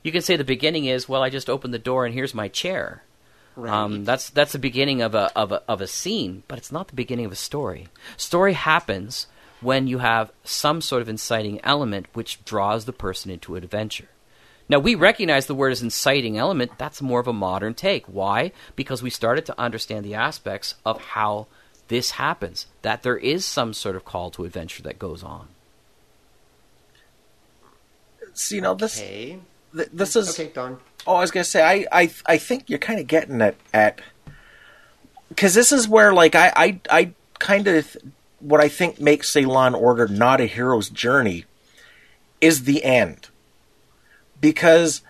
You 0.04 0.12
can 0.12 0.22
say 0.22 0.36
the 0.38 0.44
beginning 0.44 0.86
is, 0.86 1.10
"Well, 1.10 1.22
I 1.22 1.30
just 1.30 1.50
opened 1.50 1.74
the 1.74 1.80
door 1.80 2.06
and 2.06 2.14
here's 2.14 2.34
my 2.34 2.48
chair." 2.48 3.04
Right. 3.58 3.74
Um, 3.74 4.06
that's 4.06 4.30
that's 4.30 4.54
the 4.54 4.60
beginning 4.60 5.02
of 5.02 5.14
a, 5.14 5.38
of 5.38 5.52
a 5.52 5.62
of 5.68 5.82
a 5.82 5.88
scene, 5.88 6.44
but 6.48 6.58
it's 6.58 6.72
not 6.72 6.88
the 6.88 6.96
beginning 6.96 7.26
of 7.26 7.34
a 7.34 7.36
story. 7.36 7.90
Story 8.16 8.54
happens 8.54 9.28
when 9.60 9.88
you 9.88 10.00
have 10.00 10.32
some 10.44 10.82
sort 10.82 11.02
of 11.02 11.10
inciting 11.10 11.60
element 11.64 12.08
which 12.14 12.44
draws 12.46 12.86
the 12.86 12.94
person 12.94 13.30
into 13.30 13.56
an 13.56 13.64
adventure. 13.64 14.08
Now, 14.72 14.80
we 14.80 14.96
recognize 14.96 15.48
the 15.48 15.54
word 15.54 15.74
as 15.74 15.82
inciting 15.82 16.38
element. 16.38 16.72
That's 16.78 17.02
more 17.02 17.20
of 17.20 17.28
a 17.28 17.34
modern 17.34 17.74
take. 17.74 18.06
Why? 18.06 18.54
Because 18.78 19.04
we 19.04 19.10
started 19.10 19.46
to 19.48 19.60
understand 19.60 20.06
the 20.06 20.16
aspects 20.16 20.76
of 20.86 21.02
how 21.02 21.48
this 21.90 22.12
happens, 22.12 22.68
that 22.82 23.04
there 23.04 23.18
is 23.18 23.44
some 23.44 23.74
sort 23.74 23.98
of 23.98 24.06
call 24.06 24.32
to 24.32 24.46
adventure 24.46 24.82
that 24.84 24.98
goes 24.98 25.24
on. 25.24 25.50
So, 28.34 28.56
you 28.56 28.62
know, 28.62 28.74
this, 28.74 28.98
okay. 28.98 29.40
th- 29.76 29.90
this 29.92 30.16
is. 30.16 30.40
Okay, 30.40 30.50
Don. 30.54 30.80
Oh, 31.06 31.16
I 31.16 31.20
was 31.20 31.32
going 31.32 31.44
to 31.44 31.50
say, 31.50 31.62
I, 31.62 31.86
I, 31.92 32.10
I 32.26 32.38
think 32.38 32.70
you're 32.70 32.80
kind 32.80 33.02
of 33.02 33.08
getting 33.08 33.42
it 33.42 33.58
at 33.74 34.00
because 35.28 35.54
this 35.54 35.74
is 35.74 35.86
where, 35.86 36.14
like, 36.14 36.34
I, 36.34 36.54
I, 36.56 36.80
I 36.90 37.14
kind 37.40 37.68
of. 37.68 37.98
What 38.40 38.62
I 38.62 38.70
think 38.70 39.02
makes, 39.02 39.30
say, 39.30 39.44
Law 39.44 39.68
and 39.68 39.76
Order 39.76 40.08
not 40.08 40.40
a 40.40 40.46
hero's 40.46 40.90
journey 40.90 41.44
is 42.40 42.64
the 42.64 42.86
end 42.86 43.28
because, 44.42 45.02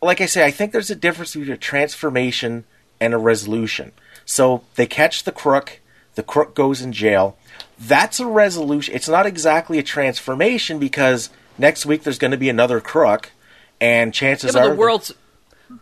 like 0.00 0.20
I 0.20 0.26
say, 0.26 0.44
I 0.44 0.50
think 0.50 0.72
there's 0.72 0.90
a 0.90 0.94
difference 0.94 1.34
between 1.34 1.52
a 1.52 1.58
transformation 1.58 2.64
and 3.00 3.12
a 3.12 3.18
resolution. 3.18 3.92
So 4.24 4.62
they 4.76 4.86
catch 4.86 5.24
the 5.24 5.32
crook, 5.32 5.80
the 6.14 6.22
crook 6.22 6.54
goes 6.54 6.80
in 6.80 6.92
jail. 6.92 7.36
That's 7.78 8.20
a 8.20 8.26
resolution. 8.26 8.94
It's 8.94 9.08
not 9.08 9.26
exactly 9.26 9.78
a 9.78 9.82
transformation 9.82 10.78
because 10.78 11.30
next 11.58 11.84
week 11.84 12.04
there's 12.04 12.18
going 12.18 12.30
to 12.30 12.36
be 12.36 12.48
another 12.48 12.80
crook, 12.80 13.32
and 13.80 14.12
chances 14.14 14.54
Yeah, 14.54 14.62
but 14.62 14.66
are 14.66 14.74
the 14.74 14.80
world's 14.80 15.12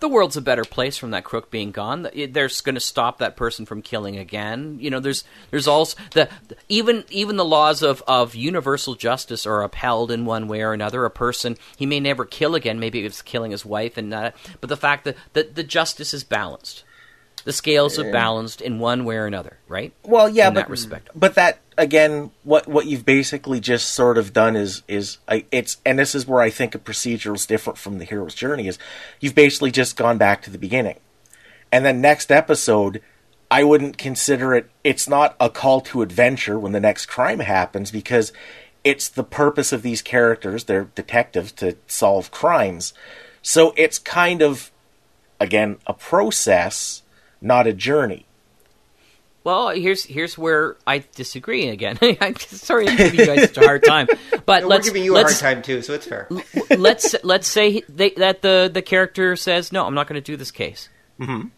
the 0.00 0.08
world's 0.08 0.36
a 0.36 0.42
better 0.42 0.64
place 0.64 0.98
from 0.98 1.12
that 1.12 1.24
crook 1.24 1.50
being 1.50 1.70
gone. 1.70 2.02
They're 2.02 2.50
going 2.62 2.74
to 2.74 2.80
stop 2.80 3.18
that 3.18 3.36
person 3.36 3.64
from 3.64 3.80
killing 3.80 4.18
again. 4.18 4.78
You 4.80 4.90
know, 4.90 5.00
there's 5.00 5.24
there's 5.50 5.66
also 5.66 5.96
the 6.12 6.28
even 6.68 7.04
even 7.10 7.36
the 7.36 7.44
laws 7.44 7.82
of 7.82 8.02
of 8.06 8.34
universal 8.34 8.94
justice 8.94 9.46
are 9.46 9.62
upheld 9.62 10.10
in 10.10 10.26
one 10.26 10.46
way 10.46 10.60
or 10.62 10.72
another. 10.72 11.04
A 11.04 11.10
person 11.10 11.56
he 11.76 11.86
may 11.86 12.00
never 12.00 12.24
kill 12.24 12.54
again. 12.54 12.78
Maybe 12.78 13.04
it's 13.04 13.22
killing 13.22 13.50
his 13.50 13.64
wife 13.64 13.96
and 13.96 14.10
not, 14.10 14.34
but 14.60 14.68
the 14.68 14.76
fact 14.76 15.04
that 15.04 15.16
that 15.32 15.54
the 15.54 15.64
justice 15.64 16.12
is 16.12 16.22
balanced. 16.22 16.84
The 17.48 17.54
scales 17.54 17.98
are 17.98 18.12
balanced 18.12 18.60
in 18.60 18.78
one 18.78 19.06
way 19.06 19.16
or 19.16 19.24
another, 19.24 19.56
right? 19.68 19.94
Well, 20.02 20.28
yeah, 20.28 20.48
in 20.48 20.52
but 20.52 20.60
that 20.60 20.68
respect. 20.68 21.08
but 21.14 21.34
that 21.36 21.60
again, 21.78 22.30
what 22.44 22.68
what 22.68 22.84
you've 22.84 23.06
basically 23.06 23.58
just 23.58 23.94
sort 23.94 24.18
of 24.18 24.34
done 24.34 24.54
is 24.54 24.82
is 24.86 25.16
I, 25.26 25.46
it's 25.50 25.78
and 25.86 25.98
this 25.98 26.14
is 26.14 26.26
where 26.26 26.42
I 26.42 26.50
think 26.50 26.74
a 26.74 26.78
procedural 26.78 27.36
is 27.36 27.46
different 27.46 27.78
from 27.78 27.96
the 27.96 28.04
hero's 28.04 28.34
journey 28.34 28.68
is 28.68 28.78
you've 29.18 29.34
basically 29.34 29.70
just 29.70 29.96
gone 29.96 30.18
back 30.18 30.42
to 30.42 30.50
the 30.50 30.58
beginning, 30.58 30.98
and 31.72 31.86
then 31.86 32.02
next 32.02 32.30
episode, 32.30 33.00
I 33.50 33.64
wouldn't 33.64 33.96
consider 33.96 34.54
it. 34.54 34.68
It's 34.84 35.08
not 35.08 35.34
a 35.40 35.48
call 35.48 35.80
to 35.80 36.02
adventure 36.02 36.58
when 36.58 36.72
the 36.72 36.80
next 36.80 37.06
crime 37.06 37.40
happens 37.40 37.90
because 37.90 38.30
it's 38.84 39.08
the 39.08 39.24
purpose 39.24 39.72
of 39.72 39.80
these 39.80 40.02
characters. 40.02 40.64
They're 40.64 40.90
detectives 40.94 41.52
to 41.52 41.78
solve 41.86 42.30
crimes, 42.30 42.92
so 43.40 43.72
it's 43.78 43.98
kind 43.98 44.42
of 44.42 44.70
again 45.40 45.78
a 45.86 45.94
process, 45.94 47.04
not 47.40 47.66
a 47.66 47.72
journey. 47.72 48.26
Well, 49.44 49.70
here's 49.70 50.04
here's 50.04 50.36
where 50.36 50.76
I 50.86 51.04
disagree 51.14 51.68
again. 51.68 51.98
I'm 52.20 52.36
sorry 52.36 52.86
to 52.86 52.96
give 52.96 53.14
you 53.14 53.24
guys 53.24 53.56
a 53.56 53.64
hard 53.64 53.82
time, 53.82 54.08
but 54.44 54.62
We're 54.64 54.68
let's 54.68 54.88
giving 54.88 55.04
you 55.04 55.16
a 55.16 55.22
hard 55.22 55.34
time 55.36 55.62
too, 55.62 55.80
so 55.80 55.94
it's 55.94 56.06
fair. 56.06 56.28
let's 56.76 57.14
let's 57.22 57.46
say 57.46 57.82
they, 57.88 58.10
that 58.10 58.42
the 58.42 58.70
the 58.72 58.82
character 58.82 59.36
says 59.36 59.72
no, 59.72 59.86
I'm 59.86 59.94
not 59.94 60.06
going 60.06 60.20
to 60.20 60.32
do 60.32 60.36
this 60.36 60.50
case. 60.50 60.90
Mm-hmm. 61.18 61.48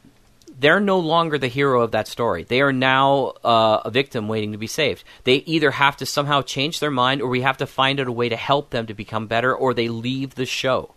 They're 0.56 0.78
no 0.78 0.98
longer 0.98 1.38
the 1.38 1.48
hero 1.48 1.82
of 1.82 1.90
that 1.92 2.06
story. 2.06 2.44
They 2.44 2.60
are 2.60 2.72
now 2.72 3.32
uh, 3.42 3.80
a 3.86 3.90
victim 3.90 4.28
waiting 4.28 4.52
to 4.52 4.58
be 4.58 4.66
saved. 4.66 5.02
They 5.24 5.36
either 5.36 5.70
have 5.70 5.96
to 5.96 6.06
somehow 6.06 6.42
change 6.42 6.80
their 6.80 6.90
mind, 6.90 7.22
or 7.22 7.28
we 7.28 7.40
have 7.40 7.56
to 7.56 7.66
find 7.66 7.98
out 7.98 8.06
a 8.06 8.12
way 8.12 8.28
to 8.28 8.36
help 8.36 8.70
them 8.70 8.86
to 8.86 8.94
become 8.94 9.26
better, 9.26 9.52
or 9.52 9.72
they 9.72 9.88
leave 9.88 10.34
the 10.34 10.46
show. 10.46 10.94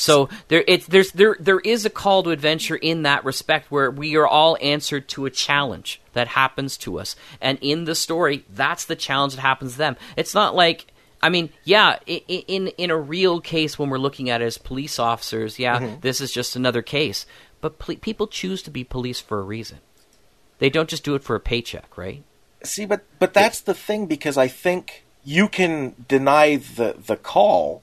So 0.00 0.30
there, 0.48 0.64
it's 0.66 0.86
there's 0.86 1.12
there 1.12 1.36
there 1.38 1.60
is 1.60 1.84
a 1.84 1.90
call 1.90 2.22
to 2.22 2.30
adventure 2.30 2.76
in 2.76 3.02
that 3.02 3.24
respect 3.24 3.70
where 3.70 3.90
we 3.90 4.16
are 4.16 4.26
all 4.26 4.56
answered 4.62 5.08
to 5.10 5.26
a 5.26 5.30
challenge 5.30 6.00
that 6.14 6.28
happens 6.28 6.78
to 6.78 6.98
us, 6.98 7.16
and 7.40 7.58
in 7.60 7.84
the 7.84 7.94
story, 7.94 8.44
that's 8.48 8.86
the 8.86 8.96
challenge 8.96 9.34
that 9.34 9.42
happens 9.42 9.72
to 9.72 9.78
them. 9.78 9.96
It's 10.16 10.34
not 10.34 10.54
like. 10.54 10.86
I 11.22 11.28
mean, 11.28 11.50
yeah, 11.64 11.98
in 12.06 12.68
in 12.78 12.90
a 12.90 12.96
real 12.96 13.42
case 13.42 13.78
when 13.78 13.90
we're 13.90 13.98
looking 13.98 14.30
at 14.30 14.40
it 14.40 14.46
as 14.46 14.56
police 14.56 14.98
officers, 14.98 15.58
yeah, 15.58 15.78
mm-hmm. 15.78 16.00
this 16.00 16.22
is 16.22 16.32
just 16.32 16.56
another 16.56 16.80
case. 16.80 17.26
But 17.60 17.78
pl- 17.78 17.96
people 17.96 18.26
choose 18.26 18.62
to 18.62 18.70
be 18.70 18.84
police 18.84 19.20
for 19.20 19.38
a 19.38 19.42
reason. 19.42 19.80
They 20.60 20.70
don't 20.70 20.88
just 20.88 21.04
do 21.04 21.14
it 21.14 21.22
for 21.22 21.36
a 21.36 21.40
paycheck, 21.40 21.98
right? 21.98 22.24
See, 22.64 22.86
but 22.86 23.04
but 23.18 23.34
that's 23.34 23.60
the 23.60 23.74
thing 23.74 24.06
because 24.06 24.38
I 24.38 24.48
think 24.48 25.04
you 25.22 25.46
can 25.46 25.94
deny 26.08 26.56
the 26.56 26.96
the 27.06 27.18
call, 27.18 27.82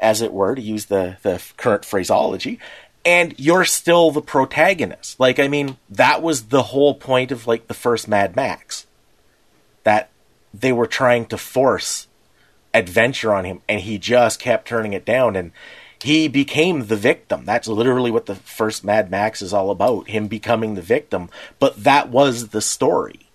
as 0.00 0.22
it 0.22 0.32
were, 0.32 0.54
to 0.54 0.62
use 0.62 0.86
the 0.86 1.16
the 1.22 1.42
current 1.56 1.84
phraseology, 1.84 2.58
and 3.04 3.38
you're 3.38 3.64
still 3.64 4.10
the 4.10 4.20
protagonist. 4.20 5.20
Like, 5.20 5.38
I 5.38 5.48
mean, 5.48 5.76
that 5.88 6.22
was 6.22 6.48
the 6.48 6.64
whole 6.64 6.94
point 6.94 7.30
of 7.30 7.46
like 7.46 7.68
the 7.68 7.74
first 7.74 8.08
Mad 8.08 8.34
Max, 8.34 8.86
that 9.84 10.10
they 10.52 10.72
were 10.72 10.86
trying 10.86 11.26
to 11.26 11.38
force 11.38 12.08
adventure 12.74 13.32
on 13.32 13.44
him, 13.44 13.62
and 13.68 13.80
he 13.80 13.98
just 13.98 14.40
kept 14.40 14.68
turning 14.68 14.92
it 14.92 15.04
down, 15.04 15.36
and 15.36 15.52
he 16.02 16.28
became 16.28 16.86
the 16.86 16.96
victim. 16.96 17.44
That's 17.44 17.68
literally 17.68 18.10
what 18.10 18.26
the 18.26 18.34
first 18.34 18.84
Mad 18.84 19.10
Max 19.10 19.40
is 19.40 19.52
all 19.52 19.70
about, 19.70 20.08
him 20.08 20.28
becoming 20.28 20.74
the 20.74 20.82
victim. 20.82 21.30
But 21.58 21.84
that 21.84 22.10
was 22.10 22.48
the 22.48 22.60
story. 22.60 23.30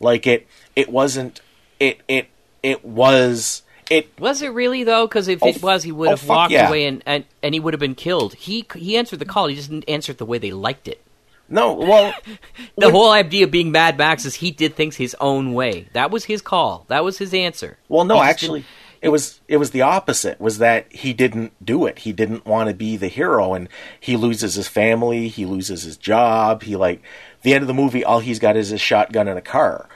Like 0.00 0.26
it, 0.26 0.46
it 0.74 0.88
wasn't. 0.88 1.40
It 1.80 2.00
it 2.08 2.28
it 2.62 2.84
was. 2.84 3.62
It 3.90 4.10
Was 4.18 4.42
it 4.42 4.48
really 4.48 4.84
though? 4.84 5.06
Because 5.06 5.28
if 5.28 5.42
Oh, 5.42 5.48
it 5.48 5.62
was, 5.62 5.82
he 5.82 5.92
would 5.92 6.08
oh, 6.08 6.10
have 6.12 6.20
fuck 6.20 6.28
walked 6.28 6.52
yeah. 6.52 6.68
away 6.68 6.84
and, 6.86 7.02
and, 7.06 7.24
and 7.42 7.54
he 7.54 7.60
would 7.60 7.72
have 7.74 7.80
been 7.80 7.94
killed. 7.94 8.34
He 8.34 8.66
he 8.74 8.96
answered 8.96 9.18
the 9.18 9.24
call. 9.24 9.46
He 9.46 9.54
just 9.56 9.70
didn't 9.70 9.88
answer 9.88 10.12
it 10.12 10.18
the 10.18 10.26
way 10.26 10.38
they 10.38 10.50
liked 10.50 10.88
it. 10.88 11.02
no. 11.48 11.72
Well, 11.74 12.12
The 12.76 12.90
whole 12.90 13.10
idea 13.10 13.44
of 13.44 13.50
being 13.50 13.72
Mad 13.72 13.96
Max 13.96 14.24
is 14.24 14.36
he 14.36 14.50
did 14.50 14.74
things 14.76 14.96
his 14.96 15.16
own 15.20 15.54
way. 15.54 15.88
That 15.94 16.10
was 16.10 16.24
his 16.26 16.42
call. 16.42 16.84
That 16.88 17.02
was 17.04 17.18
his 17.18 17.32
answer. 17.32 17.78
well, 17.88 18.04
no. 18.04 18.22
Actually, 18.22 18.64
it 19.00 19.08
was 19.10 19.40
it 19.48 19.56
was 19.58 19.70
the 19.70 19.82
opposite. 19.82 20.40
Was 20.40 20.58
that 20.58 20.92
he 20.92 21.12
didn't 21.12 21.52
do 21.64 21.86
it. 21.86 22.00
He 22.00 22.12
didn't 22.12 22.44
want 22.44 22.68
to 22.68 22.74
be 22.74 22.96
the 22.96 23.08
hero, 23.08 23.54
and 23.54 23.68
he 23.98 24.16
loses 24.16 24.54
his 24.54 24.68
family. 24.68 25.28
He 25.28 25.46
loses 25.46 25.82
his 25.84 25.96
job. 25.96 26.62
He 26.64 26.76
like 26.76 27.00
the 27.42 27.54
end 27.54 27.62
of 27.62 27.68
the 27.68 27.74
movie. 27.74 28.04
All 28.04 28.20
he's 28.20 28.38
got 28.40 28.56
is 28.56 28.70
a 28.72 28.76
shotgun 28.78 29.28
and 29.28 29.38
a 29.38 29.42
car. 29.42 29.88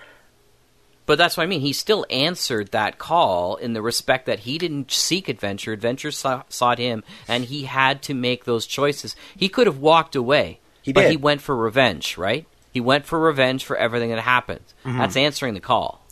But 1.12 1.18
that's 1.18 1.36
what 1.36 1.42
I 1.42 1.46
mean. 1.46 1.60
He 1.60 1.74
still 1.74 2.06
answered 2.08 2.70
that 2.70 2.96
call 2.96 3.56
in 3.56 3.74
the 3.74 3.82
respect 3.82 4.24
that 4.24 4.38
he 4.38 4.56
didn't 4.56 4.90
seek 4.90 5.28
adventure. 5.28 5.70
Adventure 5.74 6.10
sought, 6.10 6.50
sought 6.50 6.78
him, 6.78 7.04
and 7.28 7.44
he 7.44 7.64
had 7.64 8.00
to 8.04 8.14
make 8.14 8.46
those 8.46 8.64
choices. 8.64 9.14
He 9.36 9.50
could 9.50 9.66
have 9.66 9.76
walked 9.76 10.16
away, 10.16 10.60
He 10.80 10.90
but 10.90 11.02
did. 11.02 11.10
he 11.10 11.16
went 11.18 11.42
for 11.42 11.54
revenge. 11.54 12.16
Right? 12.16 12.46
He 12.72 12.80
went 12.80 13.04
for 13.04 13.20
revenge 13.20 13.62
for 13.62 13.76
everything 13.76 14.08
that 14.08 14.20
happened. 14.20 14.64
Mm-hmm. 14.86 14.96
That's 15.00 15.16
answering 15.18 15.52
the 15.52 15.60
call. 15.60 16.02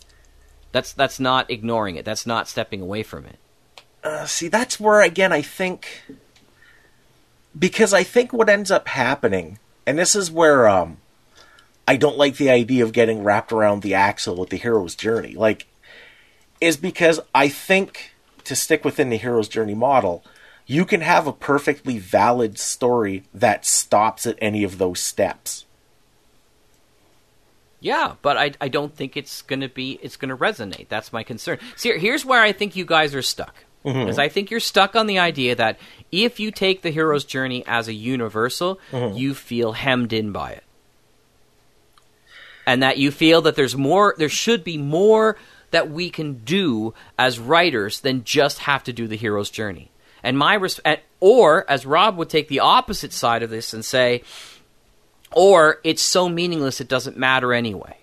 That's 0.71 0.93
that's 0.93 1.19
not 1.19 1.49
ignoring 1.49 1.95
it. 1.95 2.05
That's 2.05 2.27
not 2.27 2.47
stepping 2.47 2.79
away 2.83 3.01
from 3.01 3.25
it. 3.25 3.39
Uh, 4.03 4.27
see, 4.27 4.49
that's 4.49 4.79
where 4.79 5.01
again 5.01 5.33
I 5.33 5.41
think 5.41 6.03
because 7.57 7.91
I 7.91 8.03
think 8.03 8.31
what 8.33 8.49
ends 8.49 8.69
up 8.69 8.87
happening, 8.87 9.57
and 9.87 9.97
this 9.97 10.15
is 10.15 10.29
where 10.29 10.69
um, 10.69 10.97
I 11.91 11.97
don't 11.97 12.17
like 12.17 12.37
the 12.37 12.49
idea 12.49 12.85
of 12.85 12.93
getting 12.93 13.21
wrapped 13.21 13.51
around 13.51 13.81
the 13.81 13.95
axle 13.95 14.37
with 14.37 14.47
the 14.47 14.55
hero's 14.55 14.95
journey. 14.95 15.33
Like, 15.33 15.67
is 16.61 16.77
because 16.77 17.19
I 17.35 17.49
think 17.49 18.13
to 18.45 18.55
stick 18.55 18.85
within 18.85 19.09
the 19.09 19.17
hero's 19.17 19.49
journey 19.49 19.75
model, 19.75 20.23
you 20.65 20.85
can 20.85 21.01
have 21.01 21.27
a 21.27 21.33
perfectly 21.33 21.97
valid 21.97 22.57
story 22.57 23.23
that 23.33 23.65
stops 23.65 24.25
at 24.25 24.37
any 24.41 24.63
of 24.63 24.77
those 24.77 25.01
steps. 25.01 25.65
Yeah, 27.81 28.13
but 28.21 28.37
I, 28.37 28.53
I 28.61 28.69
don't 28.69 28.95
think 28.95 29.17
it's 29.17 29.41
gonna 29.41 29.67
be 29.67 29.99
it's 30.01 30.15
gonna 30.15 30.37
resonate. 30.37 30.87
That's 30.87 31.11
my 31.11 31.23
concern. 31.23 31.59
See, 31.75 31.99
here's 31.99 32.23
where 32.23 32.41
I 32.41 32.53
think 32.53 32.77
you 32.77 32.85
guys 32.85 33.13
are 33.13 33.21
stuck. 33.21 33.65
Mm-hmm. 33.83 34.07
Is 34.07 34.17
I 34.17 34.29
think 34.29 34.49
you're 34.49 34.61
stuck 34.61 34.95
on 34.95 35.07
the 35.07 35.19
idea 35.19 35.55
that 35.55 35.77
if 36.09 36.39
you 36.39 36.51
take 36.51 36.83
the 36.83 36.91
hero's 36.91 37.25
journey 37.25 37.65
as 37.67 37.89
a 37.89 37.93
universal, 37.93 38.79
mm-hmm. 38.91 39.17
you 39.17 39.33
feel 39.33 39.73
hemmed 39.73 40.13
in 40.13 40.31
by 40.31 40.51
it, 40.51 40.63
and 42.65 42.83
that 42.83 42.97
you 42.97 43.11
feel 43.11 43.41
that 43.41 43.55
there's 43.55 43.75
more. 43.75 44.15
There 44.17 44.29
should 44.29 44.63
be 44.63 44.77
more 44.77 45.37
that 45.71 45.89
we 45.89 46.09
can 46.09 46.33
do 46.43 46.93
as 47.17 47.39
writers 47.39 48.01
than 48.01 48.23
just 48.23 48.59
have 48.59 48.83
to 48.83 48.93
do 48.93 49.07
the 49.07 49.15
hero's 49.15 49.49
journey. 49.49 49.89
And 50.23 50.37
my 50.37 50.55
res- 50.55 50.79
or 51.19 51.69
as 51.69 51.85
Rob 51.85 52.17
would 52.17 52.29
take 52.29 52.47
the 52.47 52.59
opposite 52.59 53.13
side 53.13 53.43
of 53.43 53.49
this 53.49 53.73
and 53.73 53.83
say, 53.83 54.23
or 55.31 55.79
it's 55.83 56.01
so 56.01 56.29
meaningless 56.29 56.81
it 56.81 56.87
doesn't 56.87 57.17
matter 57.17 57.53
anyway. 57.53 57.97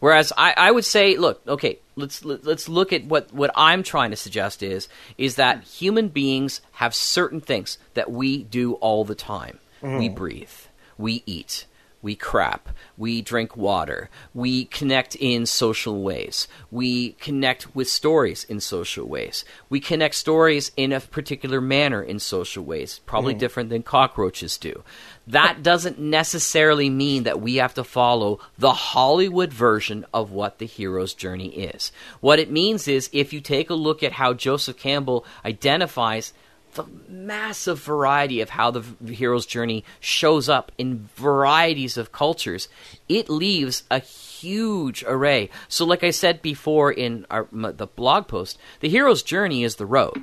Whereas 0.00 0.32
I, 0.36 0.54
I 0.56 0.70
would 0.70 0.84
say, 0.84 1.16
look, 1.16 1.40
okay, 1.46 1.78
let's 1.96 2.24
let, 2.24 2.44
let's 2.44 2.68
look 2.68 2.92
at 2.92 3.04
what, 3.06 3.32
what 3.32 3.50
I'm 3.54 3.82
trying 3.82 4.10
to 4.10 4.16
suggest 4.16 4.62
is 4.62 4.88
is 5.16 5.36
that 5.36 5.64
human 5.64 6.08
beings 6.08 6.60
have 6.72 6.94
certain 6.94 7.40
things 7.40 7.78
that 7.94 8.10
we 8.10 8.42
do 8.42 8.74
all 8.74 9.04
the 9.04 9.14
time. 9.14 9.58
Mm-hmm. 9.82 9.98
We 9.98 10.08
breathe, 10.08 10.50
we 10.98 11.22
eat, 11.26 11.66
we 12.04 12.14
crap, 12.14 12.68
we 12.98 13.22
drink 13.22 13.56
water, 13.56 14.10
we 14.34 14.66
connect 14.66 15.16
in 15.16 15.46
social 15.46 16.02
ways, 16.02 16.46
we 16.70 17.12
connect 17.12 17.74
with 17.74 17.88
stories 17.88 18.44
in 18.44 18.60
social 18.60 19.08
ways, 19.08 19.42
we 19.70 19.80
connect 19.80 20.14
stories 20.14 20.70
in 20.76 20.92
a 20.92 21.00
particular 21.00 21.62
manner 21.62 22.02
in 22.02 22.18
social 22.18 22.62
ways, 22.62 23.00
probably 23.06 23.34
mm. 23.34 23.38
different 23.38 23.70
than 23.70 23.82
cockroaches 23.82 24.58
do. 24.58 24.84
That 25.26 25.62
doesn't 25.62 25.98
necessarily 25.98 26.90
mean 26.90 27.22
that 27.22 27.40
we 27.40 27.56
have 27.56 27.72
to 27.74 27.84
follow 27.84 28.38
the 28.58 28.74
Hollywood 28.74 29.50
version 29.50 30.04
of 30.12 30.30
what 30.30 30.58
the 30.58 30.66
hero's 30.66 31.14
journey 31.14 31.48
is. 31.48 31.90
What 32.20 32.38
it 32.38 32.50
means 32.50 32.86
is 32.86 33.08
if 33.14 33.32
you 33.32 33.40
take 33.40 33.70
a 33.70 33.74
look 33.74 34.02
at 34.02 34.12
how 34.12 34.34
Joseph 34.34 34.76
Campbell 34.76 35.24
identifies 35.42 36.34
the 36.74 36.84
massive 37.08 37.80
variety 37.80 38.40
of 38.40 38.50
how 38.50 38.70
the 38.70 38.84
hero's 39.06 39.46
journey 39.46 39.84
shows 40.00 40.48
up 40.48 40.72
in 40.78 41.08
varieties 41.16 41.96
of 41.96 42.12
cultures, 42.12 42.68
it 43.08 43.28
leaves 43.28 43.84
a 43.90 43.98
huge 43.98 45.04
array. 45.06 45.50
So, 45.68 45.84
like 45.84 46.04
I 46.04 46.10
said 46.10 46.42
before 46.42 46.92
in 46.92 47.26
our, 47.30 47.46
the 47.52 47.86
blog 47.86 48.28
post, 48.28 48.58
the 48.80 48.88
hero's 48.88 49.22
journey 49.22 49.64
is 49.64 49.76
the 49.76 49.86
road. 49.86 50.22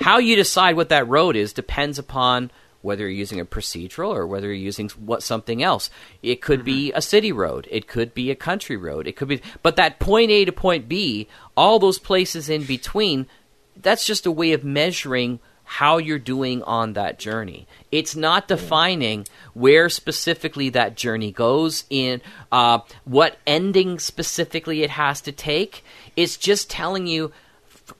How 0.00 0.18
you 0.18 0.36
decide 0.36 0.76
what 0.76 0.88
that 0.88 1.08
road 1.08 1.36
is 1.36 1.52
depends 1.52 1.98
upon 1.98 2.50
whether 2.84 3.02
you're 3.02 3.10
using 3.10 3.40
a 3.40 3.46
procedural 3.46 4.14
or 4.14 4.26
whether 4.26 4.48
you're 4.48 4.56
using 4.56 4.90
what 4.90 5.22
something 5.22 5.62
else. 5.62 5.88
It 6.22 6.42
could 6.42 6.60
mm-hmm. 6.60 6.66
be 6.66 6.92
a 6.92 7.00
city 7.00 7.32
road, 7.32 7.66
it 7.70 7.88
could 7.88 8.12
be 8.12 8.30
a 8.30 8.36
country 8.36 8.76
road, 8.76 9.06
it 9.06 9.16
could 9.16 9.28
be 9.28 9.40
but 9.62 9.76
that 9.76 9.98
point 9.98 10.30
A 10.30 10.44
to 10.44 10.52
point 10.52 10.88
B, 10.88 11.26
all 11.56 11.78
those 11.78 11.98
places 11.98 12.50
in 12.50 12.64
between, 12.64 13.26
that's 13.76 14.06
just 14.06 14.26
a 14.26 14.30
way 14.30 14.52
of 14.52 14.64
measuring 14.64 15.40
how 15.64 15.98
you're 15.98 16.18
doing 16.18 16.62
on 16.62 16.92
that 16.92 17.18
journey. 17.18 17.66
It's 17.90 18.14
not 18.14 18.48
defining 18.48 19.26
where 19.54 19.88
specifically 19.88 20.68
that 20.70 20.96
journey 20.96 21.32
goes 21.32 21.84
in, 21.90 22.20
uh, 22.52 22.80
what 23.04 23.38
ending 23.46 23.98
specifically 23.98 24.82
it 24.82 24.90
has 24.90 25.20
to 25.22 25.32
take. 25.32 25.84
It's 26.16 26.36
just 26.36 26.70
telling 26.70 27.06
you 27.06 27.32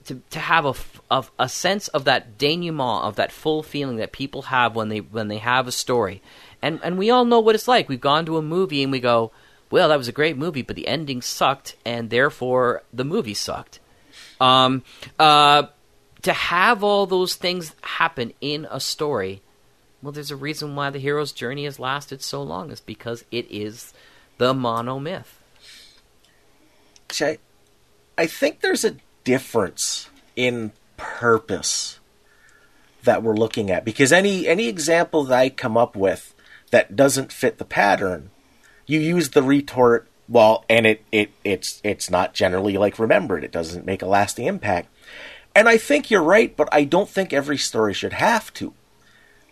to, 0.05 0.21
to 0.29 0.39
have 0.39 0.65
a, 0.65 0.73
a, 1.11 1.25
a 1.39 1.49
sense 1.49 1.87
of 1.89 2.05
that 2.05 2.37
denouement, 2.37 3.03
of 3.03 3.15
that 3.15 3.31
full 3.31 3.63
feeling 3.63 3.97
that 3.97 4.11
people 4.11 4.43
have 4.43 4.75
when 4.75 4.89
they 4.89 4.99
when 4.99 5.27
they 5.27 5.39
have 5.39 5.67
a 5.67 5.71
story. 5.71 6.21
And 6.61 6.79
and 6.83 6.97
we 6.97 7.09
all 7.09 7.25
know 7.25 7.39
what 7.39 7.55
it's 7.55 7.67
like. 7.67 7.89
We've 7.89 8.01
gone 8.01 8.25
to 8.25 8.37
a 8.37 8.41
movie 8.41 8.83
and 8.83 8.91
we 8.91 8.99
go, 8.99 9.31
well, 9.69 9.89
that 9.89 9.97
was 9.97 10.07
a 10.07 10.13
great 10.13 10.37
movie, 10.37 10.61
but 10.61 10.75
the 10.75 10.87
ending 10.87 11.21
sucked, 11.21 11.75
and 11.85 12.09
therefore 12.09 12.83
the 12.93 13.05
movie 13.05 13.33
sucked. 13.33 13.79
Um, 14.39 14.83
uh, 15.19 15.63
to 16.25 16.33
have 16.33 16.83
all 16.83 17.05
those 17.05 17.35
things 17.35 17.75
happen 17.81 18.33
in 18.41 18.67
a 18.71 18.79
story, 18.79 19.43
well, 20.01 20.11
there's 20.11 20.31
a 20.31 20.35
reason 20.35 20.75
why 20.75 20.89
the 20.89 20.97
hero's 20.97 21.31
journey 21.31 21.65
has 21.65 21.79
lasted 21.79 22.23
so 22.23 22.41
long. 22.41 22.71
Is 22.71 22.81
because 22.81 23.23
it 23.31 23.45
is 23.51 23.93
the 24.39 24.53
monomyth. 24.53 25.37
I, 27.21 27.37
I 28.17 28.25
think 28.25 28.59
there's 28.59 28.83
a 28.83 28.97
difference 29.23 30.09
in 30.35 30.71
purpose 30.97 31.99
that 33.03 33.21
we're 33.21 33.35
looking 33.35 33.69
at 33.69 33.85
because 33.85 34.11
any 34.11 34.47
any 34.47 34.67
example 34.67 35.25
that 35.25 35.37
I 35.37 35.49
come 35.49 35.77
up 35.77 35.95
with 35.95 36.33
that 36.71 36.95
doesn't 36.95 37.31
fit 37.31 37.59
the 37.59 37.65
pattern, 37.65 38.31
you 38.87 38.99
use 38.99 39.29
the 39.29 39.43
retort 39.43 40.07
well, 40.27 40.65
and 40.67 40.87
it, 40.87 41.03
it 41.11 41.29
it's 41.43 41.81
it's 41.83 42.09
not 42.09 42.33
generally 42.33 42.77
like 42.77 42.97
remembered. 42.97 43.43
It 43.43 43.51
doesn't 43.51 43.85
make 43.85 44.01
a 44.01 44.07
lasting 44.07 44.47
impact. 44.47 44.89
And 45.55 45.69
I 45.69 45.77
think 45.77 46.11
you're 46.11 46.21
right, 46.21 46.55
but 46.55 46.67
I 46.73 46.83
don't 46.83 47.09
think 47.09 47.31
every 47.31 47.57
story 47.57 47.93
should 47.93 48.13
have 48.13 48.53
to. 48.55 48.73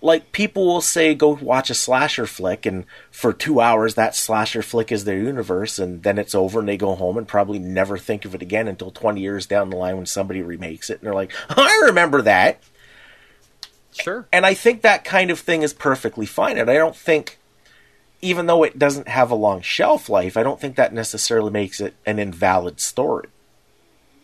Like, 0.01 0.33
people 0.33 0.65
will 0.65 0.81
say, 0.81 1.15
go 1.15 1.29
watch 1.29 1.69
a 1.69 1.73
slasher 1.73 2.25
flick, 2.25 2.65
and 2.65 2.83
for 3.09 3.31
two 3.31 3.61
hours, 3.61 3.95
that 3.95 4.17
slasher 4.17 4.61
flick 4.61 4.91
is 4.91 5.05
their 5.05 5.17
universe, 5.17 5.79
and 5.79 6.03
then 6.03 6.17
it's 6.17 6.35
over, 6.35 6.59
and 6.59 6.67
they 6.67 6.75
go 6.75 6.93
home 6.95 7.17
and 7.17 7.25
probably 7.25 7.57
never 7.57 7.97
think 7.97 8.25
of 8.25 8.35
it 8.35 8.41
again 8.41 8.67
until 8.67 8.91
20 8.91 9.21
years 9.21 9.45
down 9.45 9.69
the 9.69 9.77
line 9.77 9.95
when 9.95 10.05
somebody 10.05 10.41
remakes 10.41 10.89
it, 10.89 10.99
and 10.99 11.07
they're 11.07 11.13
like, 11.13 11.31
I 11.49 11.83
remember 11.85 12.21
that. 12.23 12.61
Sure. 13.93 14.27
And 14.33 14.45
I 14.45 14.55
think 14.55 14.81
that 14.81 15.05
kind 15.05 15.31
of 15.31 15.39
thing 15.39 15.61
is 15.61 15.71
perfectly 15.73 16.25
fine, 16.25 16.57
and 16.57 16.69
I 16.69 16.73
don't 16.73 16.97
think, 16.97 17.39
even 18.21 18.45
though 18.47 18.63
it 18.63 18.77
doesn't 18.77 19.07
have 19.07 19.31
a 19.31 19.35
long 19.35 19.61
shelf 19.61 20.09
life, 20.09 20.35
I 20.35 20.43
don't 20.43 20.59
think 20.59 20.75
that 20.75 20.91
necessarily 20.91 21.51
makes 21.51 21.79
it 21.79 21.93
an 22.05 22.19
invalid 22.19 22.81
story. 22.81 23.29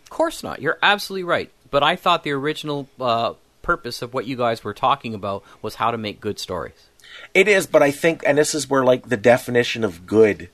Of 0.04 0.10
course 0.10 0.44
not. 0.44 0.62
You're 0.62 0.80
absolutely 0.82 1.24
right 1.24 1.52
but 1.72 1.84
I 1.84 1.96
thought 1.96 2.24
the 2.24 2.32
original 2.32 2.88
uh, 3.00 3.34
purpose 3.62 4.02
of 4.02 4.14
what 4.14 4.26
you 4.26 4.36
guys 4.36 4.64
were 4.64 4.74
talking 4.74 5.14
about 5.14 5.44
was 5.62 5.76
how 5.76 5.92
to 5.92 5.98
make 5.98 6.20
good 6.20 6.40
stories. 6.40 6.90
It 7.34 7.48
is, 7.48 7.68
but 7.68 7.84
I 7.84 7.92
think, 7.92 8.24
and 8.26 8.38
this 8.38 8.56
is 8.56 8.70
where 8.70 8.84
like 8.84 9.10
the 9.10 9.18
definition 9.18 9.84
of 9.84 10.06
good, 10.06 10.50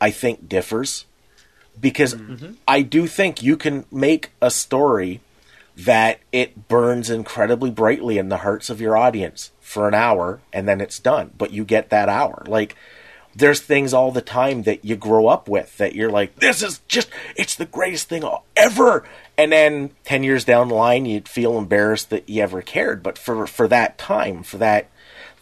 I 0.00 0.10
think 0.10 0.48
differs, 0.48 1.06
because 1.80 2.14
mm-hmm. 2.14 2.52
I 2.66 2.82
do 2.82 3.06
think 3.06 3.42
you 3.42 3.56
can 3.56 3.84
make 3.90 4.30
a 4.40 4.50
story 4.50 5.20
that 5.76 6.20
it 6.32 6.68
burns 6.68 7.10
incredibly 7.10 7.70
brightly 7.70 8.16
in 8.18 8.28
the 8.28 8.38
hearts 8.38 8.70
of 8.70 8.80
your 8.80 8.96
audience 8.96 9.52
for 9.60 9.86
an 9.86 9.94
hour 9.94 10.40
and 10.52 10.66
then 10.66 10.80
it's 10.80 10.98
done, 10.98 11.32
but 11.36 11.52
you 11.52 11.64
get 11.64 11.90
that 11.90 12.08
hour. 12.08 12.42
Like 12.46 12.76
there's 13.34 13.60
things 13.60 13.92
all 13.92 14.10
the 14.10 14.22
time 14.22 14.62
that 14.62 14.84
you 14.84 14.96
grow 14.96 15.26
up 15.26 15.48
with 15.48 15.76
that 15.76 15.94
you're 15.94 16.10
like, 16.10 16.36
this 16.36 16.62
is 16.62 16.80
just, 16.88 17.10
it's 17.36 17.56
the 17.56 17.66
greatest 17.66 18.08
thing 18.08 18.24
ever. 18.56 19.06
And 19.38 19.52
then 19.52 19.90
10 20.04 20.22
years 20.22 20.44
down 20.44 20.68
the 20.68 20.74
line, 20.74 21.04
you'd 21.04 21.28
feel 21.28 21.58
embarrassed 21.58 22.10
that 22.10 22.28
you 22.28 22.42
ever 22.42 22.62
cared. 22.62 23.02
But 23.02 23.18
for, 23.18 23.46
for 23.46 23.68
that 23.68 23.98
time, 23.98 24.42
for 24.42 24.56
that, 24.58 24.88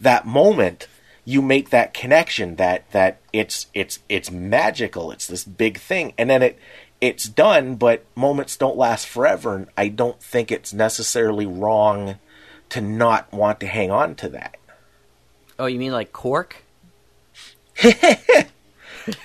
that 0.01 0.25
moment, 0.25 0.87
you 1.23 1.41
make 1.41 1.69
that 1.69 1.93
connection 1.93 2.57
that, 2.57 2.89
that 2.91 3.21
it's, 3.31 3.67
it's, 3.73 3.99
it's 4.09 4.29
magical. 4.29 5.11
It's 5.11 5.27
this 5.27 5.45
big 5.45 5.79
thing. 5.79 6.13
And 6.17 6.29
then 6.29 6.43
it, 6.43 6.59
it's 6.99 7.25
done, 7.25 7.75
but 7.75 8.05
moments 8.15 8.57
don't 8.57 8.77
last 8.77 9.07
forever. 9.07 9.55
And 9.55 9.67
I 9.77 9.87
don't 9.87 10.21
think 10.21 10.51
it's 10.51 10.73
necessarily 10.73 11.45
wrong 11.45 12.19
to 12.69 12.81
not 12.81 13.31
want 13.31 13.59
to 13.61 13.67
hang 13.67 13.91
on 13.91 14.15
to 14.15 14.29
that. 14.29 14.57
Oh, 15.57 15.67
you 15.67 15.79
mean 15.79 15.93
like 15.93 16.11
Quark? 16.11 16.63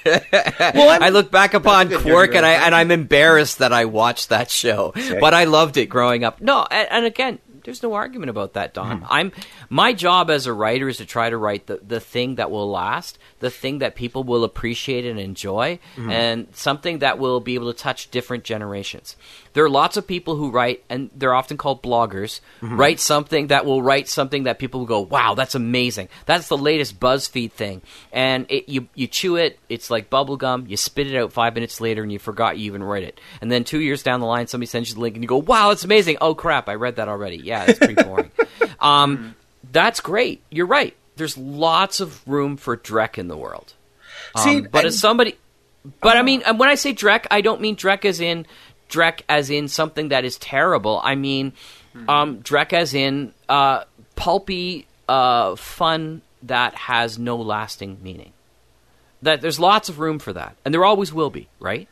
well, 0.05 0.91
I'm, 0.91 1.03
i 1.03 1.09
look 1.09 1.31
back 1.31 1.55
upon 1.55 1.91
Quark 1.91 2.35
and 2.35 2.45
I 2.45 2.53
and 2.53 2.75
I'm 2.75 2.91
embarrassed 2.91 3.59
that 3.59 3.73
I 3.73 3.85
watched 3.87 4.29
that 4.29 4.51
show, 4.51 4.93
but 5.21 5.35
I 5.35 5.45
loved 5.45 5.77
it 5.77 5.87
growing 5.87 6.25
up. 6.25 6.41
No, 6.41 6.67
and, 6.71 6.89
and 6.91 7.05
again, 7.07 7.39
there's 7.65 7.83
no 7.83 7.95
argument 7.95 8.31
about 8.31 8.55
that, 8.55 8.75
Don. 8.75 9.01
Mm. 9.01 9.07
I'm 9.09 9.33
my 9.69 9.93
job 9.93 10.31
as 10.31 10.47
a 10.47 10.53
writer 10.53 10.89
is 10.89 10.99
to 10.99 11.07
try 11.07 11.31
to 11.31 11.37
write 11.37 11.67
the, 11.67 11.81
the 11.87 12.01
thing 12.01 12.37
that 12.37 12.51
will 12.51 12.71
last, 12.71 13.19
the 13.41 13.51
thing 13.51 13.79
that 13.79 13.95
people 13.95 14.25
will 14.25 14.45
appreciate 14.45 15.05
and 15.05 15.19
enjoy, 15.19 15.79
mm. 15.97 16.11
and 16.11 16.49
something 16.53 17.01
that 17.01 17.19
will 17.19 17.41
be 17.41 17.55
able 17.55 17.73
to 17.73 17.79
touch 17.79 18.11
different 18.11 18.45
generations. 18.45 19.17
There 19.53 19.65
are 19.65 19.71
lots 19.71 19.97
of 19.97 20.07
people 20.07 20.37
who 20.37 20.51
write, 20.51 20.85
and 20.89 21.11
they're 21.15 21.35
often 21.35 21.57
called 21.57 21.83
bloggers, 21.83 22.41
mm-hmm. 22.61 22.77
write 22.77 23.01
something 23.01 23.49
that 23.49 23.67
will 23.67 23.83
write 23.83 24.09
something 24.09 24.45
that 24.45 24.59
people 24.59 24.81
will 24.81 24.87
go, 24.87 25.01
wow, 25.01 25.35
that's 25.35 25.55
amazing. 25.55 26.09
That's 26.27 26.49
the 26.49 26.57
latest 26.57 27.01
BuzzFeed 27.01 27.53
thing. 27.53 27.83
And 28.13 28.47
it, 28.49 28.69
you, 28.69 28.89
you 28.95 29.07
chew 29.09 29.37
it, 29.37 29.59
it's 29.69 29.91
like 29.91 30.09
bubblegum, 30.09 30.69
you 30.69 30.77
spit 30.77 31.09
it 31.09 31.17
out 31.17 31.33
five 31.33 31.55
minutes 31.55 31.81
later, 31.81 32.03
and 32.03 32.13
you 32.13 32.19
forgot 32.19 32.59
you 32.59 32.67
even 32.67 32.83
read 32.83 33.03
it. 33.03 33.21
And 33.41 33.51
then 33.51 33.65
two 33.65 33.81
years 33.81 34.03
down 34.03 34.21
the 34.21 34.27
line, 34.27 34.47
somebody 34.47 34.67
sends 34.67 34.89
you 34.89 34.95
the 34.95 35.01
link, 35.01 35.17
and 35.17 35.25
you 35.25 35.29
go, 35.29 35.39
wow, 35.39 35.71
that's 35.71 35.85
amazing. 35.85 36.19
Oh, 36.21 36.35
crap, 36.35 36.69
I 36.69 36.75
read 36.75 36.97
that 36.97 37.09
already. 37.09 37.39
Yeah, 37.39 37.65
it's 37.67 37.79
pretty 37.79 38.01
boring. 38.01 38.31
um, 38.81 39.35
that's 39.73 40.01
great. 40.01 40.43
You're 40.51 40.67
right. 40.67 40.97
There's 41.17 41.37
lots 41.37 42.01
of 42.01 42.27
room 42.27 42.57
for 42.57 42.77
Drek 42.77 43.19
in 43.19 43.29
the 43.29 43.37
world. 43.37 43.75
Um, 44.35 44.45
See, 44.45 44.61
but 44.61 44.85
as 44.85 44.99
somebody, 44.99 45.37
but 46.01 46.17
I 46.17 46.23
mean, 46.23 46.43
when 46.57 46.69
I 46.69 46.75
say 46.75 46.93
Drek, 46.93 47.27
I 47.31 47.41
don't 47.41 47.61
mean 47.61 47.77
Drek 47.77 48.05
as 48.05 48.21
in 48.21 48.47
Drek 48.91 49.23
as 49.29 49.51
in 49.51 49.69
something 49.69 50.09
that 50.09 50.25
is 50.25 50.37
terrible. 50.37 51.01
I 51.03 51.15
mean 51.15 51.53
mm-hmm. 51.95 52.11
um, 52.11 52.43
Drek 52.43 52.73
as 52.73 52.95
in 52.95 53.33
uh, 53.49 53.85
pulpy 54.17 54.87
uh, 55.09 55.57
fun 55.57 56.23
that 56.43 56.75
has 56.75 57.19
no 57.19 57.37
lasting 57.37 57.99
meaning. 58.03 58.33
That 59.23 59.41
there's 59.41 59.61
lots 59.61 59.89
of 59.89 59.99
room 59.99 60.19
for 60.19 60.33
that, 60.33 60.57
and 60.65 60.73
there 60.73 60.85
always 60.85 61.13
will 61.13 61.31
be, 61.31 61.49
right? 61.59 61.89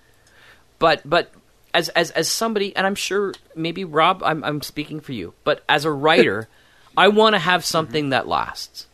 But 0.79 1.03
but 1.05 1.31
as 1.75 1.91
as 1.91 2.11
as 2.12 2.29
somebody, 2.29 2.75
and 2.75 2.87
I'm 2.87 2.95
sure 2.95 3.35
maybe 3.55 3.85
Rob, 3.85 4.23
I'm 4.23 4.43
I'm 4.45 4.62
speaking 4.62 5.01
for 5.01 5.12
you, 5.12 5.35
but 5.45 5.62
as 5.69 5.85
a 5.85 5.91
writer, 5.91 6.49
I 6.97 7.09
want 7.09 7.35
to 7.35 7.39
have 7.39 7.65
something 7.65 8.05
mm-hmm. 8.05 8.11
that 8.11 8.29
lasts. 8.29 8.87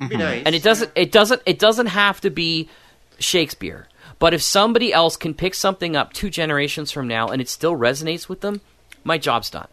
Nice. 0.00 0.42
And 0.44 0.54
it 0.54 0.62
doesn't 0.62 0.90
it 0.94 1.12
doesn't 1.12 1.42
it 1.46 1.58
doesn't 1.58 1.86
have 1.86 2.20
to 2.22 2.30
be 2.30 2.68
Shakespeare. 3.18 3.88
But 4.24 4.32
if 4.32 4.40
somebody 4.40 4.90
else 4.90 5.18
can 5.18 5.34
pick 5.34 5.52
something 5.52 5.96
up 5.96 6.14
two 6.14 6.30
generations 6.30 6.90
from 6.90 7.06
now 7.06 7.28
and 7.28 7.42
it 7.42 7.48
still 7.50 7.76
resonates 7.76 8.26
with 8.26 8.40
them, 8.40 8.62
my 9.04 9.18
job's 9.18 9.50
done. 9.50 9.68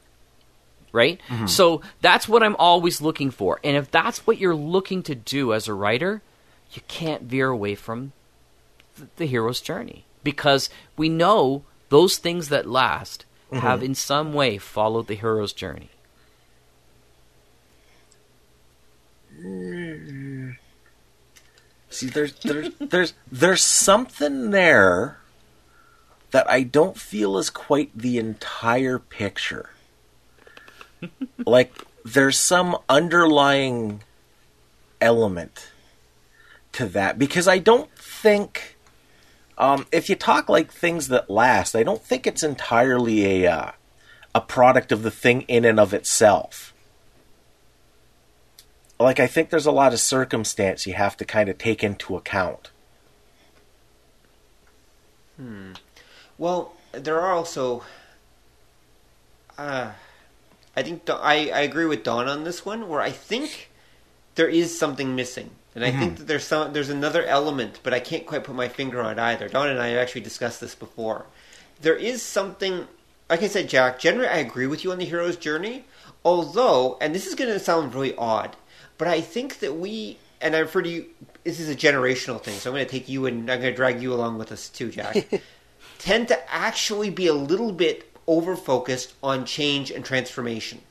Right? 0.91 1.21
Mm-hmm. 1.29 1.45
So 1.45 1.81
that's 2.01 2.27
what 2.27 2.43
I'm 2.43 2.57
always 2.57 2.99
looking 2.99 3.31
for. 3.31 3.61
And 3.63 3.77
if 3.77 3.89
that's 3.89 4.27
what 4.27 4.39
you're 4.39 4.53
looking 4.53 5.03
to 5.03 5.15
do 5.15 5.53
as 5.53 5.69
a 5.69 5.73
writer, 5.73 6.21
you 6.73 6.81
can't 6.89 7.23
veer 7.23 7.47
away 7.47 7.75
from 7.75 8.11
the 9.15 9.25
hero's 9.25 9.61
journey 9.61 10.03
because 10.21 10.69
we 10.97 11.07
know 11.07 11.63
those 11.87 12.17
things 12.17 12.49
that 12.49 12.67
last 12.67 13.23
mm-hmm. 13.53 13.61
have 13.65 13.81
in 13.81 13.95
some 13.95 14.33
way 14.33 14.57
followed 14.57 15.07
the 15.07 15.15
hero's 15.15 15.53
journey. 15.53 15.91
See, 21.91 22.07
there's 22.07 22.33
there's 22.39 22.69
there's 22.79 23.13
there's 23.31 23.61
something 23.61 24.51
there 24.51 25.17
that 26.31 26.49
I 26.49 26.63
don't 26.63 26.97
feel 26.97 27.37
is 27.37 27.49
quite 27.49 27.95
the 27.95 28.17
entire 28.17 28.97
picture. 28.97 29.71
like 31.45 31.73
there's 32.05 32.39
some 32.39 32.77
underlying 32.87 34.03
element 35.01 35.69
to 36.71 36.85
that 36.87 37.19
because 37.19 37.47
I 37.47 37.57
don't 37.57 37.91
think 37.97 38.77
um, 39.57 39.85
if 39.91 40.09
you 40.09 40.15
talk 40.15 40.47
like 40.47 40.71
things 40.71 41.09
that 41.09 41.29
last, 41.29 41.75
I 41.75 41.83
don't 41.83 42.01
think 42.01 42.25
it's 42.25 42.41
entirely 42.41 43.43
a 43.43 43.51
uh, 43.51 43.71
a 44.33 44.41
product 44.41 44.93
of 44.93 45.03
the 45.03 45.11
thing 45.11 45.41
in 45.41 45.65
and 45.65 45.79
of 45.79 45.93
itself 45.93 46.70
like 49.03 49.19
I 49.19 49.27
think 49.27 49.49
there's 49.49 49.65
a 49.65 49.71
lot 49.71 49.93
of 49.93 49.99
circumstance 49.99 50.87
you 50.87 50.93
have 50.93 51.17
to 51.17 51.25
kind 51.25 51.49
of 51.49 51.57
take 51.57 51.83
into 51.83 52.15
account. 52.15 52.71
Hmm. 55.37 55.73
Well, 56.37 56.73
there 56.91 57.19
are 57.19 57.33
also. 57.33 57.83
Uh, 59.57 59.91
I 60.75 60.83
think 60.83 61.09
I, 61.09 61.49
I 61.49 61.61
agree 61.61 61.85
with 61.85 62.03
Don 62.03 62.27
on 62.27 62.43
this 62.43 62.65
one, 62.65 62.87
where 62.87 63.01
I 63.01 63.11
think 63.11 63.69
there 64.35 64.47
is 64.47 64.77
something 64.77 65.15
missing, 65.15 65.51
and 65.75 65.83
I 65.83 65.91
think 65.91 66.17
that 66.17 66.27
there's 66.27 66.45
some 66.45 66.73
there's 66.73 66.89
another 66.89 67.23
element, 67.25 67.79
but 67.83 67.93
I 67.93 67.99
can't 67.99 68.25
quite 68.25 68.43
put 68.43 68.55
my 68.55 68.69
finger 68.69 69.01
on 69.01 69.17
it 69.17 69.21
either. 69.21 69.49
Don 69.49 69.69
and 69.69 69.79
I 69.79 69.89
have 69.89 69.99
actually 69.99 70.21
discussed 70.21 70.61
this 70.61 70.75
before. 70.75 71.25
There 71.81 71.95
is 71.95 72.21
something, 72.21 72.87
like 73.29 73.43
I 73.43 73.47
said, 73.47 73.69
Jack. 73.69 73.99
Generally, 73.99 74.29
I 74.29 74.37
agree 74.37 74.67
with 74.67 74.83
you 74.83 74.91
on 74.91 74.97
the 74.97 75.05
hero's 75.05 75.35
journey. 75.35 75.85
Although, 76.23 76.97
and 77.01 77.15
this 77.15 77.25
is 77.25 77.35
going 77.35 77.51
to 77.51 77.59
sound 77.59 77.95
really 77.95 78.15
odd, 78.15 78.55
but 79.01 79.07
I 79.07 79.19
think 79.19 79.61
that 79.61 79.77
we, 79.77 80.19
and 80.41 80.55
I 80.55 80.59
refer 80.59 80.83
to 80.83 80.87
you, 80.87 81.07
this 81.43 81.59
is 81.59 81.69
a 81.69 81.75
generational 81.75 82.39
thing, 82.39 82.53
so 82.53 82.69
I'm 82.69 82.75
going 82.75 82.85
to 82.85 82.91
take 82.91 83.09
you 83.09 83.25
and 83.25 83.49
I'm 83.49 83.59
going 83.59 83.73
to 83.73 83.75
drag 83.75 83.99
you 83.99 84.13
along 84.13 84.37
with 84.37 84.51
us 84.51 84.69
too, 84.69 84.91
Jack. 84.91 85.41
tend 85.97 86.27
to 86.27 86.53
actually 86.53 87.09
be 87.09 87.25
a 87.25 87.33
little 87.33 87.71
bit 87.71 88.15
over 88.27 88.55
focused 88.55 89.15
on 89.23 89.43
change 89.45 89.89
and 89.89 90.05
transformation. 90.05 90.81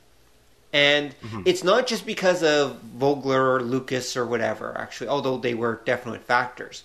And 0.72 1.14
mm-hmm. 1.20 1.42
it's 1.44 1.62
not 1.62 1.86
just 1.86 2.04
because 2.04 2.42
of 2.42 2.80
Vogler 2.80 3.54
or 3.54 3.62
Lucas 3.62 4.16
or 4.16 4.26
whatever, 4.26 4.76
actually, 4.76 5.06
although 5.06 5.38
they 5.38 5.54
were 5.54 5.80
definite 5.84 6.24
factors. 6.24 6.82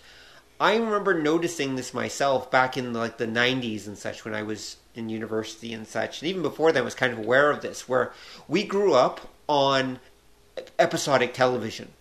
I 0.59 0.75
remember 0.75 1.19
noticing 1.19 1.75
this 1.75 1.91
myself 1.91 2.51
back 2.51 2.77
in 2.77 2.93
like 2.93 3.17
the 3.17 3.25
90s 3.25 3.87
and 3.87 3.97
such 3.97 4.25
when 4.25 4.35
I 4.35 4.43
was 4.43 4.77
in 4.93 5.09
university 5.09 5.73
and 5.73 5.87
such. 5.87 6.21
And 6.21 6.29
even 6.29 6.43
before 6.43 6.71
then, 6.71 6.83
I 6.83 6.85
was 6.85 6.93
kind 6.93 7.13
of 7.13 7.17
aware 7.17 7.49
of 7.49 7.61
this, 7.61 7.89
where 7.89 8.13
we 8.47 8.63
grew 8.63 8.93
up 8.93 9.27
on 9.49 9.99
episodic 10.79 11.33
television 11.33 11.91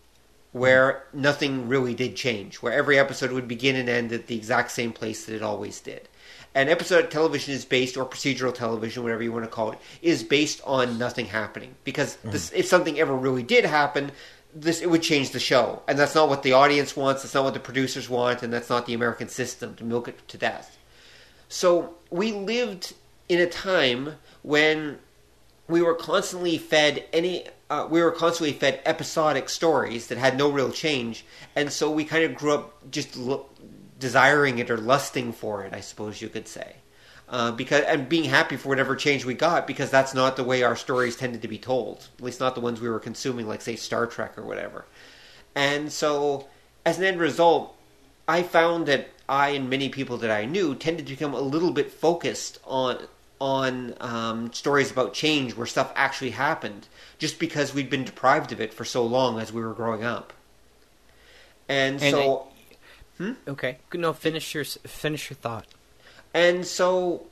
where 0.52 1.02
nothing 1.12 1.66
really 1.66 1.94
did 1.94 2.14
change, 2.14 2.56
where 2.56 2.72
every 2.72 2.96
episode 2.96 3.32
would 3.32 3.48
begin 3.48 3.74
and 3.74 3.88
end 3.88 4.12
at 4.12 4.28
the 4.28 4.36
exact 4.36 4.70
same 4.70 4.92
place 4.92 5.24
that 5.26 5.34
it 5.34 5.42
always 5.42 5.80
did. 5.80 6.08
And 6.54 6.70
episodic 6.70 7.10
television 7.10 7.52
is 7.54 7.64
based, 7.64 7.96
or 7.96 8.06
procedural 8.06 8.54
television, 8.54 9.02
whatever 9.02 9.24
you 9.24 9.32
want 9.32 9.44
to 9.44 9.50
call 9.50 9.72
it, 9.72 9.80
is 10.00 10.22
based 10.22 10.60
on 10.64 10.96
nothing 10.96 11.26
happening. 11.26 11.74
Because 11.82 12.16
mm-hmm. 12.18 12.30
this, 12.30 12.52
if 12.52 12.66
something 12.66 13.00
ever 13.00 13.16
really 13.16 13.42
did 13.42 13.64
happen, 13.64 14.12
this 14.54 14.80
it 14.80 14.88
would 14.88 15.02
change 15.02 15.30
the 15.30 15.40
show, 15.40 15.82
and 15.88 15.98
that's 15.98 16.14
not 16.14 16.28
what 16.28 16.44
the 16.44 16.52
audience 16.52 16.96
wants. 16.96 17.22
That's 17.22 17.34
not 17.34 17.42
what 17.42 17.54
the 17.54 17.60
producers 17.60 18.08
want, 18.08 18.44
and 18.44 18.52
that's 18.52 18.70
not 18.70 18.86
the 18.86 18.94
American 18.94 19.28
system 19.28 19.74
to 19.74 19.84
milk 19.84 20.06
it 20.06 20.28
to 20.28 20.38
death. 20.38 20.78
So 21.48 21.94
we 22.10 22.30
lived 22.30 22.94
in 23.28 23.40
a 23.40 23.46
time 23.46 24.14
when 24.42 25.00
we 25.68 25.82
were 25.82 25.94
constantly 25.94 26.58
fed 26.58 27.04
any 27.12 27.46
uh, 27.70 27.88
we 27.90 28.02
were 28.02 28.10
constantly 28.10 28.52
fed 28.52 28.80
episodic 28.84 29.48
stories 29.48 30.08
that 30.08 30.18
had 30.18 30.36
no 30.36 30.50
real 30.50 30.70
change, 30.70 31.24
and 31.56 31.72
so 31.72 31.90
we 31.90 32.04
kind 32.04 32.24
of 32.24 32.34
grew 32.34 32.52
up 32.52 32.90
just 32.90 33.16
lo- 33.16 33.46
desiring 33.98 34.58
it 34.58 34.70
or 34.70 34.76
lusting 34.76 35.32
for 35.32 35.64
it, 35.64 35.72
I 35.72 35.80
suppose 35.80 36.20
you 36.20 36.28
could 36.28 36.46
say, 36.46 36.76
uh, 37.28 37.52
because 37.52 37.82
and 37.84 38.08
being 38.08 38.24
happy 38.24 38.56
for 38.56 38.68
whatever 38.68 38.94
change 38.94 39.24
we 39.24 39.34
got 39.34 39.66
because 39.66 39.90
that's 39.90 40.14
not 40.14 40.36
the 40.36 40.44
way 40.44 40.62
our 40.62 40.76
stories 40.76 41.16
tended 41.16 41.42
to 41.42 41.48
be 41.48 41.58
told, 41.58 42.08
at 42.18 42.24
least 42.24 42.40
not 42.40 42.54
the 42.54 42.60
ones 42.60 42.80
we 42.80 42.88
were 42.88 43.00
consuming, 43.00 43.48
like 43.48 43.62
say 43.62 43.76
Star 43.76 44.06
Trek 44.06 44.36
or 44.36 44.42
whatever. 44.42 44.84
And 45.54 45.90
so, 45.90 46.48
as 46.84 46.98
an 46.98 47.04
end 47.04 47.20
result, 47.20 47.74
I 48.28 48.42
found 48.42 48.86
that 48.86 49.08
I 49.28 49.50
and 49.50 49.70
many 49.70 49.88
people 49.88 50.18
that 50.18 50.30
I 50.30 50.44
knew 50.44 50.74
tended 50.74 51.06
to 51.06 51.12
become 51.12 51.32
a 51.32 51.40
little 51.40 51.70
bit 51.70 51.90
focused 51.90 52.58
on 52.64 53.06
on 53.44 53.94
um, 54.00 54.52
stories 54.54 54.90
about 54.90 55.12
change 55.12 55.54
where 55.54 55.66
stuff 55.66 55.92
actually 55.94 56.30
happened, 56.30 56.88
just 57.18 57.38
because 57.38 57.74
we'd 57.74 57.90
been 57.90 58.04
deprived 58.04 58.52
of 58.52 58.60
it 58.60 58.72
for 58.72 58.84
so 58.86 59.04
long 59.04 59.38
as 59.38 59.52
we 59.52 59.60
were 59.62 59.74
growing 59.74 60.02
up. 60.02 60.32
And, 61.68 62.02
And 62.02 62.14
so, 62.14 62.48
Okay, 63.46 63.78
no, 63.92 64.12
finish 64.12 64.54
your 64.54 64.64
finish 64.64 65.30
your 65.30 65.36
thought. 65.36 65.66
and 66.32 66.66
so, 66.66 67.26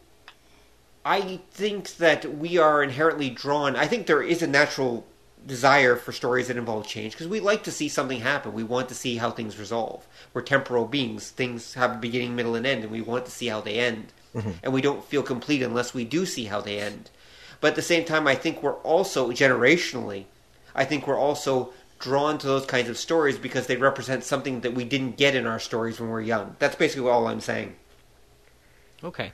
I 1.04 1.40
think 1.50 1.96
that 1.96 2.36
we 2.38 2.58
are 2.58 2.82
inherently 2.82 3.30
drawn. 3.30 3.74
I 3.74 3.86
think 3.86 4.06
there 4.06 4.22
is 4.22 4.42
a 4.42 4.46
natural 4.46 5.04
desire 5.44 5.96
for 5.96 6.12
stories 6.12 6.46
that 6.46 6.56
involve 6.56 6.86
change 6.86 7.14
because 7.14 7.26
we 7.26 7.40
like 7.40 7.64
to 7.64 7.72
see 7.72 7.88
something 7.88 8.20
happen. 8.20 8.52
We 8.52 8.62
want 8.62 8.88
to 8.90 8.94
see 8.94 9.16
how 9.16 9.30
things 9.32 9.58
resolve. 9.58 10.06
We're 10.32 10.42
temporal 10.42 10.84
beings. 10.86 11.30
Things 11.30 11.74
have 11.74 11.92
a 11.96 11.98
beginning, 11.98 12.36
middle, 12.36 12.54
and 12.54 12.66
end, 12.66 12.82
and 12.84 12.92
we 12.92 13.00
want 13.00 13.24
to 13.24 13.32
see 13.32 13.48
how 13.48 13.60
they 13.60 13.80
end. 13.80 14.12
And 14.62 14.72
we 14.72 14.80
don't 14.80 15.04
feel 15.04 15.22
complete 15.22 15.62
unless 15.62 15.94
we 15.94 16.04
do 16.04 16.24
see 16.26 16.44
how 16.44 16.60
they 16.60 16.78
end. 16.78 17.10
But 17.60 17.68
at 17.68 17.76
the 17.76 17.82
same 17.82 18.04
time, 18.04 18.26
I 18.26 18.34
think 18.34 18.62
we're 18.62 18.80
also 18.80 19.30
generationally, 19.30 20.24
I 20.74 20.84
think 20.84 21.06
we're 21.06 21.18
also 21.18 21.72
drawn 21.98 22.36
to 22.38 22.46
those 22.46 22.66
kinds 22.66 22.88
of 22.88 22.98
stories 22.98 23.38
because 23.38 23.68
they 23.68 23.76
represent 23.76 24.24
something 24.24 24.60
that 24.62 24.74
we 24.74 24.84
didn't 24.84 25.16
get 25.16 25.36
in 25.36 25.46
our 25.46 25.60
stories 25.60 26.00
when 26.00 26.08
we 26.08 26.12
were 26.12 26.20
young. 26.20 26.56
That's 26.58 26.74
basically 26.74 27.08
all 27.08 27.28
I'm 27.28 27.40
saying. 27.40 27.76
Okay. 29.04 29.32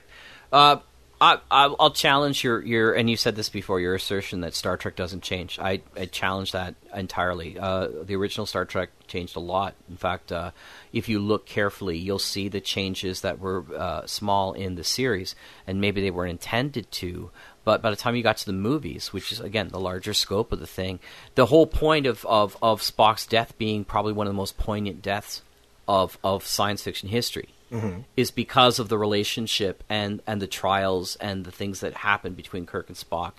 Uh, 0.53 0.77
I, 1.21 1.39
I, 1.51 1.75
I'll 1.81 1.91
challenge 1.91 2.45
your, 2.45 2.63
your, 2.65 2.93
and 2.93 3.11
you 3.11 3.17
said 3.17 3.35
this 3.35 3.49
before, 3.49 3.81
your 3.81 3.95
assertion 3.95 4.43
that 4.43 4.55
Star 4.55 4.77
Trek 4.77 4.95
doesn't 4.95 5.23
change. 5.23 5.59
I, 5.59 5.81
I 5.97 6.07
challenge 6.07 6.53
that 6.53 6.77
entirely. 6.95 7.59
Uh, 7.59 7.89
the 8.05 8.15
original 8.15 8.47
Star 8.47 8.65
Trek 8.65 8.91
changed 9.09 9.35
a 9.35 9.41
lot. 9.41 9.75
In 9.91 9.97
fact, 9.97 10.31
uh, 10.31 10.53
if 10.93 11.09
you 11.09 11.19
look 11.19 11.45
carefully, 11.45 11.99
you'll 11.99 12.21
see 12.21 12.49
the 12.49 12.61
changes 12.61 13.23
that 13.23 13.41
were 13.41 13.65
uh, 13.77 14.07
small 14.07 14.53
in 14.53 14.77
the 14.77 14.85
series, 14.85 15.35
and 15.67 15.81
maybe 15.81 16.01
they 16.01 16.13
weren't 16.13 16.31
intended 16.31 16.91
to. 16.93 17.31
But 17.65 17.83
by 17.83 17.91
the 17.91 17.97
time 17.97 18.15
you 18.15 18.23
got 18.23 18.37
to 18.39 18.47
the 18.47 18.53
movies, 18.53 19.13
which 19.13 19.33
is 19.33 19.41
again 19.41 19.69
the 19.69 19.81
larger 19.81 20.15
scope 20.15 20.53
of 20.53 20.61
the 20.61 20.67
thing, 20.67 21.01
the 21.35 21.47
whole 21.47 21.67
point 21.67 22.07
of, 22.07 22.25
of, 22.27 22.57
of 22.63 22.81
Spock's 22.81 23.27
death 23.27 23.59
being 23.59 23.85
probably 23.85 24.13
one 24.13 24.27
of 24.27 24.33
the 24.33 24.37
most 24.37 24.57
poignant 24.57 25.03
deaths 25.03 25.43
of, 25.89 26.17
of 26.23 26.47
science 26.47 26.83
fiction 26.83 27.09
history 27.09 27.49
Mm-hmm. 27.71 28.01
is 28.17 28.31
because 28.31 28.79
of 28.79 28.89
the 28.89 28.97
relationship 28.97 29.85
and, 29.91 30.23
and 30.27 30.41
the 30.41 30.47
trials 30.47 31.17
and 31.17 31.45
the 31.45 31.51
things 31.51 31.81
that 31.81 31.93
happened 31.93 32.35
between 32.35 32.65
Kirk 32.65 32.89
and 32.89 32.97
Spock 32.97 33.33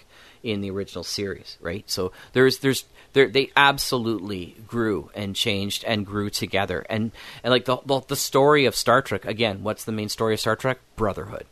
in 0.44 0.62
the 0.62 0.72
original 0.72 1.04
series, 1.04 1.58
right? 1.62 1.90
So 1.90 2.12
there's 2.34 2.60
there's 2.60 2.86
there 3.14 3.28
they 3.28 3.52
absolutely 3.56 4.56
grew 4.68 5.10
and 5.14 5.36
changed 5.36 5.84
and 5.86 6.06
grew 6.06 6.30
together. 6.30 6.86
And 6.90 7.12
and 7.44 7.52
like 7.52 7.66
the 7.66 7.78
the, 7.86 8.02
the 8.08 8.16
story 8.16 8.66
of 8.66 8.76
Star 8.76 9.02
Trek 9.02 9.26
again, 9.26 9.64
what's 9.64 9.84
the 9.84 9.92
main 9.92 10.10
story 10.10 10.34
of 10.34 10.40
Star 10.40 10.56
Trek? 10.56 10.80
Brotherhood. 10.96 11.46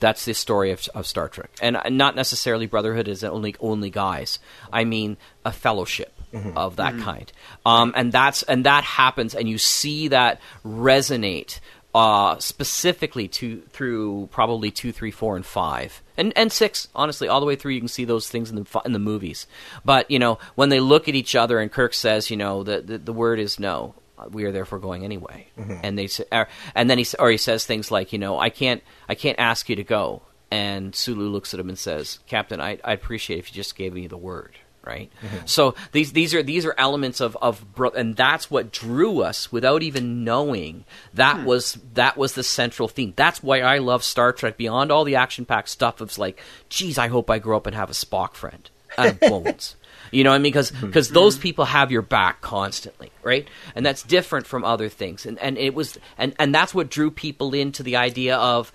That's 0.00 0.24
the 0.24 0.34
story 0.34 0.70
of, 0.70 0.86
of 0.94 1.06
Star 1.06 1.28
Trek, 1.28 1.50
and 1.62 1.78
not 1.90 2.14
necessarily 2.14 2.66
brotherhood 2.66 3.08
is 3.08 3.24
only 3.24 3.54
only 3.60 3.90
guys. 3.90 4.38
I 4.72 4.84
mean 4.84 5.16
a 5.44 5.52
fellowship 5.52 6.12
mm-hmm. 6.32 6.58
of 6.58 6.76
that 6.76 6.94
mm-hmm. 6.94 7.04
kind, 7.04 7.32
um, 7.64 7.92
and 7.96 8.12
that's 8.12 8.42
and 8.42 8.66
that 8.66 8.84
happens, 8.84 9.34
and 9.34 9.48
you 9.48 9.56
see 9.56 10.08
that 10.08 10.40
resonate 10.64 11.60
uh, 11.94 12.38
specifically 12.38 13.28
to 13.28 13.60
through 13.70 14.28
probably 14.32 14.70
two, 14.70 14.90
three, 14.90 15.12
four, 15.12 15.36
and 15.36 15.46
five, 15.46 16.02
and 16.16 16.32
and 16.36 16.50
six. 16.50 16.88
Honestly, 16.94 17.28
all 17.28 17.40
the 17.40 17.46
way 17.46 17.56
through, 17.56 17.72
you 17.72 17.80
can 17.80 17.88
see 17.88 18.04
those 18.04 18.28
things 18.28 18.50
in 18.50 18.56
the 18.56 18.80
in 18.84 18.92
the 18.92 18.98
movies. 18.98 19.46
But 19.84 20.10
you 20.10 20.18
know, 20.18 20.38
when 20.56 20.70
they 20.70 20.80
look 20.80 21.08
at 21.08 21.14
each 21.14 21.36
other, 21.36 21.60
and 21.60 21.70
Kirk 21.70 21.94
says, 21.94 22.30
you 22.30 22.36
know, 22.36 22.64
the 22.64 22.80
the, 22.80 22.98
the 22.98 23.12
word 23.12 23.38
is 23.38 23.60
no. 23.60 23.94
We 24.30 24.44
are 24.44 24.52
therefore 24.52 24.78
going 24.78 25.04
anyway, 25.04 25.48
and 25.82 25.98
they 25.98 26.06
say, 26.06 26.24
or, 26.32 26.48
and 26.74 26.88
then 26.88 26.98
he 26.98 27.06
or 27.18 27.30
he 27.30 27.36
says 27.36 27.66
things 27.66 27.90
like, 27.90 28.12
you 28.12 28.18
know, 28.18 28.38
I 28.38 28.48
can't 28.48 28.82
I 29.08 29.14
can't 29.14 29.38
ask 29.38 29.68
you 29.68 29.76
to 29.76 29.84
go. 29.84 30.22
And 30.50 30.94
Sulu 30.94 31.28
looks 31.28 31.52
at 31.52 31.60
him 31.60 31.68
and 31.68 31.78
says, 31.78 32.20
Captain, 32.26 32.60
I 32.60 32.78
I 32.84 32.92
appreciate 32.92 33.38
if 33.40 33.50
you 33.50 33.54
just 33.54 33.76
gave 33.76 33.92
me 33.92 34.06
the 34.06 34.16
word 34.16 34.56
right? 34.86 35.10
Mm-hmm. 35.22 35.46
So 35.46 35.74
these 35.92 36.12
these 36.12 36.34
are 36.34 36.42
these 36.42 36.64
are 36.64 36.74
elements 36.78 37.20
of 37.20 37.36
of 37.40 37.74
bro- 37.74 37.90
and 37.90 38.16
that's 38.16 38.50
what 38.50 38.72
drew 38.72 39.20
us 39.20 39.50
without 39.50 39.82
even 39.82 40.24
knowing. 40.24 40.84
That 41.12 41.40
hmm. 41.40 41.44
was 41.44 41.78
that 41.94 42.16
was 42.16 42.34
the 42.34 42.42
central 42.42 42.88
theme. 42.88 43.12
That's 43.16 43.42
why 43.42 43.60
I 43.60 43.78
love 43.78 44.04
Star 44.04 44.32
Trek 44.32 44.56
beyond 44.56 44.90
all 44.90 45.04
the 45.04 45.16
action 45.16 45.44
packed 45.44 45.68
stuff. 45.68 46.00
Of 46.00 46.16
like, 46.18 46.40
geez, 46.68 46.98
I 46.98 47.08
hope 47.08 47.30
I 47.30 47.38
grow 47.38 47.56
up 47.56 47.66
and 47.66 47.74
have 47.74 47.90
a 47.90 47.94
Spock 47.94 48.34
friend 48.34 48.68
and 48.96 49.18
bones. 49.20 49.76
You 50.10 50.22
know 50.22 50.30
what 50.30 50.36
I 50.36 50.38
mean? 50.38 50.52
Because 50.52 50.70
hmm. 51.08 51.14
those 51.14 51.34
hmm. 51.34 51.42
people 51.42 51.64
have 51.64 51.90
your 51.90 52.02
back 52.02 52.40
constantly, 52.40 53.10
right? 53.24 53.48
And 53.74 53.84
that's 53.84 54.02
different 54.02 54.46
from 54.46 54.64
other 54.64 54.88
things. 54.88 55.26
And 55.26 55.40
and 55.40 55.58
it 55.58 55.74
was 55.74 55.98
and 56.16 56.36
and 56.38 56.54
that's 56.54 56.72
what 56.72 56.88
drew 56.88 57.10
people 57.10 57.52
into 57.52 57.82
the 57.82 57.96
idea 57.96 58.36
of, 58.36 58.70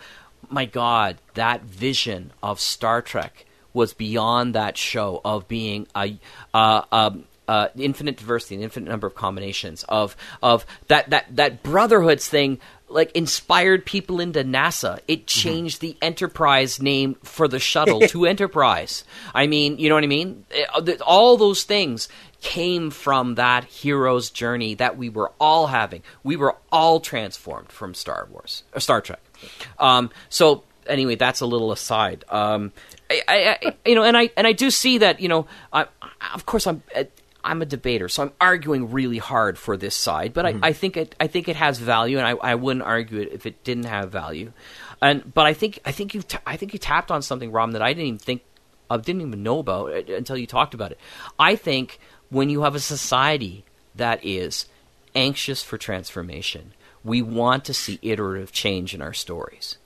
my 0.49 0.65
God, 0.65 1.17
that 1.35 1.61
vision 1.61 2.33
of 2.43 2.59
Star 2.59 3.01
Trek 3.01 3.45
was 3.73 3.93
beyond 3.93 4.55
that 4.55 4.77
show 4.77 5.21
of 5.23 5.47
being 5.47 5.87
a 5.95 6.17
uh, 6.53 6.81
um, 6.91 7.25
uh, 7.47 7.67
infinite 7.77 8.17
diversity, 8.17 8.55
an 8.55 8.61
infinite 8.61 8.89
number 8.89 9.07
of 9.07 9.15
combinations 9.15 9.83
of 9.89 10.15
of 10.41 10.65
that 10.87 11.09
that 11.09 11.25
that 11.35 11.63
brotherhoods 11.63 12.27
thing. 12.27 12.59
Like 12.91 13.11
inspired 13.11 13.85
people 13.85 14.19
into 14.19 14.43
NASA. 14.43 14.99
It 15.07 15.27
changed 15.27 15.79
the 15.79 15.95
Enterprise 16.01 16.81
name 16.81 17.17
for 17.21 17.47
the 17.47 17.59
shuttle 17.59 17.99
to 18.07 18.25
Enterprise. 18.25 19.03
I 19.35 19.45
mean, 19.45 19.77
you 19.77 19.89
know 19.89 19.93
what 19.95 20.03
I 20.03 20.07
mean? 20.07 20.43
Uh, 20.73 20.81
th- 20.81 20.99
All 21.01 21.37
those 21.37 21.61
things 21.61 22.09
came 22.41 22.89
from 22.89 23.35
that 23.35 23.63
hero's 23.65 24.31
journey 24.31 24.73
that 24.73 24.97
we 24.97 25.07
were 25.07 25.31
all 25.39 25.67
having. 25.67 26.01
We 26.23 26.35
were 26.35 26.55
all 26.71 26.99
transformed 26.99 27.71
from 27.71 27.93
Star 27.93 28.27
Wars 28.31 28.63
or 28.73 28.79
Star 28.79 29.01
Trek. 29.01 29.21
Um, 29.77 30.09
so 30.29 30.63
anyway, 30.89 31.15
that's 31.15 31.41
a 31.41 31.45
little 31.45 31.71
aside. 31.71 32.25
Um, 32.29 32.71
I, 33.09 33.21
I, 33.27 33.67
I, 33.67 33.75
you 33.85 33.95
know, 33.95 34.03
and 34.03 34.17
I 34.17 34.29
and 34.35 34.45
I 34.45 34.53
do 34.53 34.71
see 34.71 34.99
that. 34.99 35.19
You 35.19 35.29
know, 35.29 35.47
I, 35.71 35.85
of 36.33 36.45
course, 36.45 36.67
I'm 36.67 36.83
uh, 36.95 37.05
I'm 37.43 37.61
a 37.61 37.65
debater, 37.65 38.09
so 38.09 38.23
I'm 38.23 38.31
arguing 38.41 38.91
really 38.91 39.17
hard 39.17 39.57
for 39.57 39.77
this 39.77 39.95
side. 39.95 40.33
But 40.33 40.45
I, 40.45 40.53
mm-hmm. 40.53 40.65
I 40.65 40.73
think 40.73 40.97
it 40.97 41.15
I 41.19 41.27
think 41.27 41.47
it 41.47 41.55
has 41.55 41.79
value, 41.79 42.17
and 42.17 42.27
I, 42.27 42.31
I 42.31 42.55
wouldn't 42.55 42.85
argue 42.85 43.19
it 43.21 43.29
if 43.31 43.45
it 43.45 43.63
didn't 43.63 43.85
have 43.85 44.11
value. 44.11 44.51
And 45.01 45.33
but 45.33 45.45
I 45.45 45.53
think 45.53 45.79
I 45.85 45.91
think 45.91 46.13
you 46.13 46.21
I 46.45 46.57
think 46.57 46.73
you 46.73 46.79
tapped 46.79 47.11
on 47.11 47.21
something, 47.21 47.51
Rob, 47.51 47.71
that 47.71 47.81
I 47.81 47.93
didn't 47.93 48.07
even 48.07 48.19
think 48.19 48.43
I 48.89 48.97
didn't 48.97 49.21
even 49.21 49.43
know 49.43 49.59
about 49.59 49.91
it 49.91 50.09
until 50.09 50.37
you 50.37 50.47
talked 50.47 50.73
about 50.73 50.91
it. 50.91 50.99
I 51.37 51.55
think 51.55 51.99
when 52.29 52.49
you 52.49 52.61
have 52.63 52.75
a 52.75 52.79
society 52.79 53.65
that 53.95 54.23
is 54.23 54.67
anxious 55.15 55.63
for 55.63 55.77
transformation, 55.77 56.73
we 57.03 57.21
want 57.21 57.65
to 57.65 57.73
see 57.73 57.99
iterative 58.01 58.51
change 58.51 58.93
in 58.93 59.01
our 59.01 59.13
stories. 59.13 59.77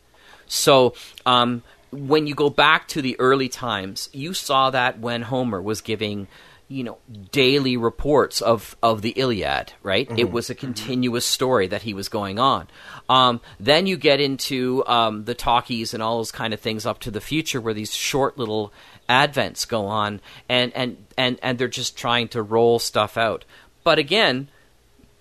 So, 0.53 0.93
um, 1.25 1.63
when 1.91 2.27
you 2.27 2.35
go 2.35 2.49
back 2.49 2.87
to 2.89 3.01
the 3.01 3.19
early 3.19 3.49
times, 3.49 4.09
you 4.13 4.33
saw 4.33 4.69
that 4.69 4.99
when 4.99 5.23
Homer 5.23 5.61
was 5.61 5.81
giving, 5.81 6.27
you 6.67 6.83
know, 6.83 6.97
daily 7.31 7.77
reports 7.77 8.41
of, 8.41 8.75
of 8.81 9.01
the 9.01 9.11
Iliad, 9.11 9.73
right? 9.83 10.07
It 10.17 10.31
was 10.31 10.49
a 10.49 10.55
continuous 10.55 11.25
story 11.25 11.67
that 11.67 11.83
he 11.83 11.93
was 11.93 12.09
going 12.09 12.39
on. 12.39 12.67
Um, 13.09 13.41
then 13.59 13.85
you 13.87 13.97
get 13.97 14.19
into 14.19 14.83
um, 14.87 15.25
the 15.25 15.35
talkies 15.35 15.93
and 15.93 16.01
all 16.01 16.17
those 16.17 16.31
kind 16.31 16.53
of 16.53 16.59
things 16.59 16.85
up 16.85 16.99
to 17.01 17.11
the 17.11 17.21
future 17.21 17.61
where 17.61 17.73
these 17.73 17.93
short 17.93 18.37
little 18.37 18.73
advents 19.09 19.67
go 19.67 19.85
on 19.87 20.21
and, 20.49 20.71
and, 20.75 20.97
and, 21.17 21.39
and 21.43 21.57
they're 21.57 21.67
just 21.67 21.97
trying 21.97 22.27
to 22.29 22.41
roll 22.41 22.79
stuff 22.79 23.17
out. 23.17 23.45
But 23.83 23.99
again, 23.99 24.49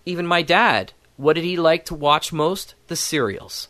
even 0.07 0.27
my 0.27 0.43
dad, 0.43 0.93
what 1.17 1.35
did 1.35 1.45
he 1.45 1.57
like 1.57 1.85
to 1.87 1.95
watch 1.95 2.33
most? 2.33 2.75
The 2.89 2.97
serials, 2.97 3.69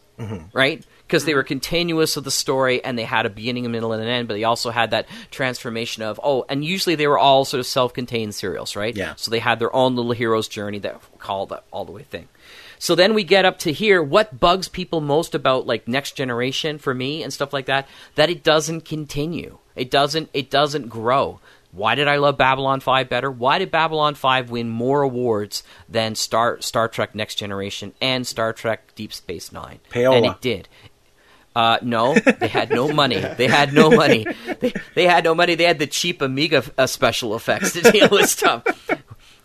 right? 0.52 0.84
Because 1.12 1.26
they 1.26 1.32
mm-hmm. 1.32 1.40
were 1.40 1.44
continuous 1.44 2.16
of 2.16 2.24
the 2.24 2.30
story 2.30 2.82
and 2.82 2.98
they 2.98 3.04
had 3.04 3.26
a 3.26 3.30
beginning, 3.30 3.66
a 3.66 3.68
middle, 3.68 3.92
and 3.92 4.02
an 4.02 4.08
end, 4.08 4.28
but 4.28 4.34
they 4.34 4.44
also 4.44 4.70
had 4.70 4.92
that 4.92 5.06
transformation 5.30 6.02
of, 6.02 6.18
oh, 6.24 6.46
and 6.48 6.64
usually 6.64 6.94
they 6.94 7.06
were 7.06 7.18
all 7.18 7.44
sort 7.44 7.58
of 7.60 7.66
self 7.66 7.92
contained 7.92 8.34
serials, 8.34 8.74
right? 8.76 8.96
Yeah. 8.96 9.12
So 9.16 9.30
they 9.30 9.38
had 9.38 9.58
their 9.58 9.74
own 9.76 9.94
little 9.94 10.12
hero's 10.12 10.48
journey 10.48 10.78
that 10.78 11.02
called 11.18 11.50
that 11.50 11.64
all 11.70 11.84
the 11.84 11.92
way 11.92 12.04
thing. 12.04 12.28
So 12.78 12.94
then 12.94 13.12
we 13.12 13.24
get 13.24 13.44
up 13.44 13.58
to 13.60 13.72
here. 13.72 14.02
What 14.02 14.40
bugs 14.40 14.68
people 14.68 15.02
most 15.02 15.34
about 15.34 15.66
like 15.66 15.86
next 15.86 16.12
generation 16.12 16.78
for 16.78 16.94
me 16.94 17.22
and 17.22 17.30
stuff 17.30 17.52
like 17.52 17.66
that? 17.66 17.86
That 18.14 18.30
it 18.30 18.42
doesn't 18.42 18.86
continue. 18.86 19.58
It 19.76 19.90
doesn't. 19.90 20.30
It 20.32 20.50
doesn't 20.50 20.88
grow. 20.88 21.40
Why 21.72 21.94
did 21.94 22.06
I 22.06 22.16
love 22.16 22.36
Babylon 22.36 22.80
Five 22.80 23.08
better? 23.08 23.30
Why 23.30 23.58
did 23.58 23.70
Babylon 23.70 24.14
Five 24.14 24.50
win 24.50 24.68
more 24.68 25.02
awards 25.02 25.62
than 25.88 26.14
Star 26.14 26.60
Star 26.60 26.88
Trek 26.88 27.14
Next 27.14 27.36
Generation 27.36 27.94
and 28.00 28.26
Star 28.26 28.52
Trek 28.52 28.94
Deep 28.94 29.12
Space 29.12 29.52
Nine? 29.52 29.80
Payola. 29.90 30.16
And 30.16 30.26
it 30.26 30.40
did. 30.40 30.68
Uh, 31.54 31.78
no, 31.82 32.14
they 32.14 32.48
had 32.48 32.70
no 32.70 32.88
money. 32.92 33.22
They 33.36 33.46
had 33.46 33.72
no 33.72 33.90
money. 33.90 34.26
They, 34.60 34.72
they 34.94 35.06
had 35.06 35.24
no 35.24 35.34
money. 35.34 35.54
They 35.54 35.64
had 35.64 35.78
the 35.78 35.86
cheap 35.86 36.22
Amiga 36.22 36.62
uh, 36.78 36.86
special 36.86 37.34
effects 37.34 37.72
to 37.72 37.82
deal 37.90 38.08
with 38.10 38.28
stuff. 38.28 38.64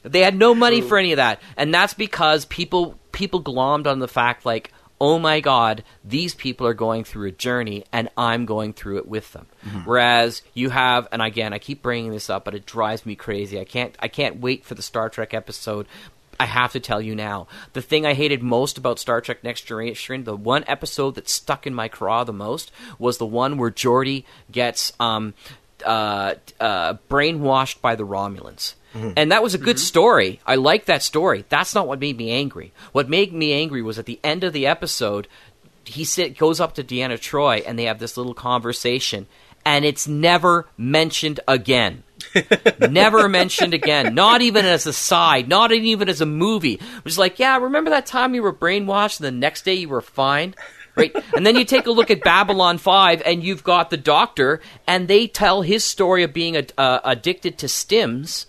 They 0.03 0.21
had 0.21 0.35
no 0.35 0.55
money 0.55 0.81
for 0.81 0.97
any 0.97 1.11
of 1.11 1.17
that, 1.17 1.41
and 1.57 1.73
that's 1.73 1.93
because 1.93 2.45
people 2.45 2.97
people 3.11 3.41
glommed 3.41 3.87
on 3.87 3.99
the 3.99 4.07
fact 4.07 4.45
like, 4.45 4.71
oh 5.01 5.19
my 5.19 5.39
god, 5.41 5.83
these 6.03 6.33
people 6.33 6.65
are 6.65 6.73
going 6.73 7.03
through 7.03 7.27
a 7.27 7.31
journey, 7.31 7.83
and 7.91 8.09
I'm 8.15 8.45
going 8.45 8.73
through 8.73 8.97
it 8.99 9.07
with 9.07 9.33
them. 9.33 9.47
Whereas 9.85 10.43
you 10.53 10.69
have, 10.69 11.07
and 11.11 11.21
again, 11.21 11.51
I 11.53 11.59
keep 11.59 11.81
bringing 11.81 12.11
this 12.11 12.29
up, 12.29 12.45
but 12.45 12.55
it 12.55 12.65
drives 12.65 13.05
me 13.05 13.15
crazy. 13.15 13.59
I 13.59 13.65
can't 13.65 13.95
I 13.99 14.07
can't 14.07 14.39
wait 14.39 14.63
for 14.63 14.75
the 14.75 14.81
Star 14.81 15.09
Trek 15.09 15.33
episode. 15.33 15.87
I 16.39 16.45
have 16.45 16.73
to 16.73 16.79
tell 16.79 17.01
you 17.01 17.15
now. 17.15 17.47
The 17.73 17.81
thing 17.81 18.05
I 18.05 18.13
hated 18.13 18.43
most 18.43 18.77
about 18.77 18.99
Star 18.99 19.21
Trek 19.21 19.43
Next 19.43 19.61
Generation, 19.61 20.23
the 20.23 20.35
one 20.35 20.63
episode 20.67 21.15
that 21.15 21.29
stuck 21.29 21.65
in 21.65 21.73
my 21.73 21.87
craw 21.87 22.23
the 22.23 22.33
most, 22.33 22.71
was 22.99 23.17
the 23.17 23.25
one 23.25 23.57
where 23.57 23.71
Geordi 23.71 24.23
gets 24.51 24.93
um, 24.99 25.33
uh, 25.85 26.35
uh, 26.59 26.95
brainwashed 27.09 27.81
by 27.81 27.95
the 27.95 28.05
Romulans. 28.05 28.75
And 29.15 29.31
that 29.31 29.43
was 29.43 29.53
a 29.53 29.59
good 29.59 29.79
story. 29.79 30.39
I 30.43 30.55
liked 30.55 30.87
that 30.87 31.03
story. 31.03 31.45
That's 31.49 31.75
not 31.75 31.87
what 31.87 31.99
made 31.99 32.17
me 32.17 32.31
angry. 32.31 32.71
What 32.93 33.09
made 33.09 33.31
me 33.31 33.53
angry 33.53 33.83
was 33.83 33.99
at 33.99 34.07
the 34.07 34.19
end 34.23 34.43
of 34.43 34.53
the 34.53 34.65
episode, 34.65 35.27
he 35.85 36.03
sit, 36.03 36.35
goes 36.35 36.59
up 36.59 36.73
to 36.75 36.83
Deanna 36.83 37.19
Troi 37.19 37.63
and 37.67 37.77
they 37.77 37.83
have 37.83 37.99
this 37.99 38.17
little 38.17 38.33
conversation, 38.33 39.27
and 39.63 39.85
it's 39.85 40.07
never 40.07 40.67
mentioned 40.77 41.39
again. 41.47 42.03
never 42.89 43.27
mentioned 43.29 43.73
again. 43.73 44.15
Not 44.15 44.41
even 44.41 44.65
as 44.65 44.85
a 44.85 44.93
side. 44.93 45.47
Not 45.47 45.71
even 45.71 46.09
as 46.09 46.21
a 46.21 46.25
movie. 46.25 46.73
It 46.73 47.03
was 47.03 47.17
like, 47.17 47.39
yeah, 47.39 47.57
remember 47.57 47.89
that 47.89 48.05
time 48.05 48.35
you 48.35 48.43
were 48.43 48.53
brainwashed 48.53 49.19
and 49.19 49.25
the 49.25 49.31
next 49.31 49.65
day 49.65 49.75
you 49.75 49.89
were 49.89 50.01
fine? 50.01 50.55
Right? 50.95 51.15
And 51.35 51.45
then 51.45 51.55
you 51.55 51.65
take 51.65 51.85
a 51.85 51.91
look 51.91 52.09
at 52.09 52.23
Babylon 52.23 52.79
5 52.79 53.21
and 53.23 53.43
you've 53.43 53.63
got 53.63 53.91
the 53.91 53.97
doctor 53.97 54.61
and 54.87 55.07
they 55.07 55.27
tell 55.27 55.61
his 55.61 55.83
story 55.83 56.23
of 56.23 56.33
being 56.33 56.57
uh, 56.77 56.99
addicted 57.03 57.59
to 57.59 57.67
stims. 57.67 58.47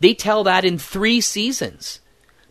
They 0.00 0.12
tell 0.14 0.44
that 0.44 0.64
in 0.64 0.78
three 0.78 1.20
seasons. 1.20 2.00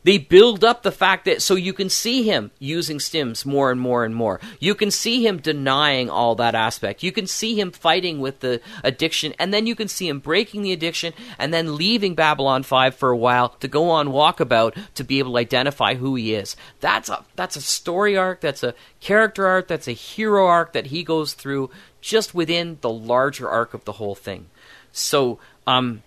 They 0.03 0.17
build 0.17 0.63
up 0.63 0.83
the 0.83 0.91
fact 0.91 1.25
that 1.25 1.41
so 1.41 1.55
you 1.55 1.73
can 1.73 1.89
see 1.89 2.23
him 2.23 2.51
using 2.59 2.97
stims 2.97 3.45
more 3.45 3.71
and 3.71 3.79
more 3.79 4.03
and 4.03 4.15
more. 4.15 4.39
You 4.59 4.75
can 4.75 4.91
see 4.91 5.25
him 5.25 5.37
denying 5.37 6.09
all 6.09 6.35
that 6.35 6.55
aspect. 6.55 7.03
You 7.03 7.11
can 7.11 7.25
see 7.25 7.59
him 7.59 7.71
fighting 7.71 8.19
with 8.19 8.41
the 8.41 8.61
addiction, 8.83 9.33
and 9.39 9.53
then 9.53 9.65
you 9.65 9.75
can 9.75 9.87
see 9.87 10.07
him 10.07 10.19
breaking 10.19 10.63
the 10.63 10.73
addiction 10.73 11.13
and 11.39 11.53
then 11.53 11.77
leaving 11.77 12.15
Babylon 12.15 12.63
5 12.63 12.95
for 12.95 13.09
a 13.09 13.17
while 13.17 13.49
to 13.49 13.67
go 13.67 13.89
on 13.89 14.09
walkabout 14.09 14.75
to 14.95 15.03
be 15.03 15.19
able 15.19 15.33
to 15.33 15.37
identify 15.37 15.95
who 15.95 16.15
he 16.15 16.33
is. 16.33 16.55
That's 16.81 17.09
a 17.09 17.23
that's 17.35 17.55
a 17.55 17.61
story 17.61 18.17
arc, 18.17 18.41
that's 18.41 18.63
a 18.63 18.75
character 18.99 19.47
arc, 19.47 19.67
that's 19.67 19.87
a 19.87 19.93
hero 19.93 20.47
arc 20.47 20.73
that 20.73 20.87
he 20.87 21.03
goes 21.03 21.33
through 21.33 21.69
just 22.01 22.35
within 22.35 22.77
the 22.81 22.89
larger 22.89 23.49
arc 23.49 23.73
of 23.73 23.85
the 23.85 23.93
whole 23.93 24.15
thing. 24.15 24.47
So, 24.91 25.39
um 25.65 26.03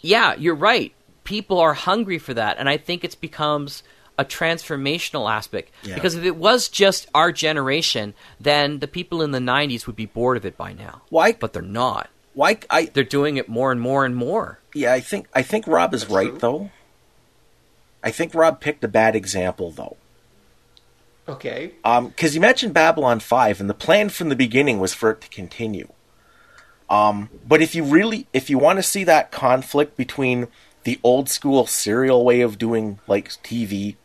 yeah, 0.00 0.34
you're 0.34 0.54
right. 0.54 0.92
People 1.28 1.58
are 1.60 1.74
hungry 1.74 2.16
for 2.18 2.32
that, 2.32 2.56
and 2.58 2.70
I 2.70 2.78
think 2.78 3.04
it 3.04 3.14
becomes 3.20 3.82
a 4.18 4.24
transformational 4.24 5.30
aspect. 5.30 5.70
Yeah. 5.82 5.94
Because 5.94 6.14
if 6.14 6.24
it 6.24 6.36
was 6.36 6.68
just 6.70 7.06
our 7.14 7.30
generation, 7.32 8.14
then 8.40 8.78
the 8.78 8.88
people 8.88 9.20
in 9.20 9.32
the 9.32 9.38
'90s 9.38 9.86
would 9.86 9.94
be 9.94 10.06
bored 10.06 10.38
of 10.38 10.46
it 10.46 10.56
by 10.56 10.72
now. 10.72 11.02
Why? 11.10 11.32
But 11.32 11.52
they're 11.52 11.60
not. 11.62 12.08
Why? 12.32 12.58
I 12.70 12.86
They're 12.86 13.04
doing 13.04 13.36
it 13.36 13.46
more 13.48 13.70
and 13.70 13.80
more 13.80 14.06
and 14.06 14.16
more. 14.16 14.58
yeah, 14.74 14.94
I 14.94 15.00
think 15.00 15.28
I 15.34 15.42
think 15.42 15.66
Rob 15.66 15.92
is 15.92 16.08
right 16.08 16.30
true. 16.30 16.38
though. 16.38 16.70
I 18.02 18.10
think 18.10 18.34
Rob 18.34 18.60
picked 18.60 18.82
a 18.82 18.88
bad 18.88 19.14
example 19.14 19.70
though. 19.70 19.96
Okay. 21.28 21.72
Um, 21.84 22.08
because 22.08 22.34
you 22.34 22.40
mentioned 22.40 22.72
Babylon 22.72 23.20
Five, 23.20 23.60
and 23.60 23.68
the 23.68 23.74
plan 23.74 24.08
from 24.08 24.30
the 24.30 24.36
beginning 24.36 24.78
was 24.80 24.94
for 24.94 25.10
it 25.10 25.20
to 25.20 25.28
continue. 25.28 25.88
Um, 26.88 27.28
but 27.46 27.60
if 27.60 27.74
you 27.74 27.84
really, 27.84 28.26
if 28.32 28.48
you 28.48 28.56
want 28.56 28.78
to 28.78 28.82
see 28.82 29.04
that 29.04 29.30
conflict 29.30 29.96
between 29.96 30.48
the 30.88 30.98
old 31.02 31.28
school 31.28 31.66
serial 31.66 32.24
way 32.24 32.40
of 32.40 32.56
doing 32.56 32.98
like 33.06 33.28
TV 33.42 33.96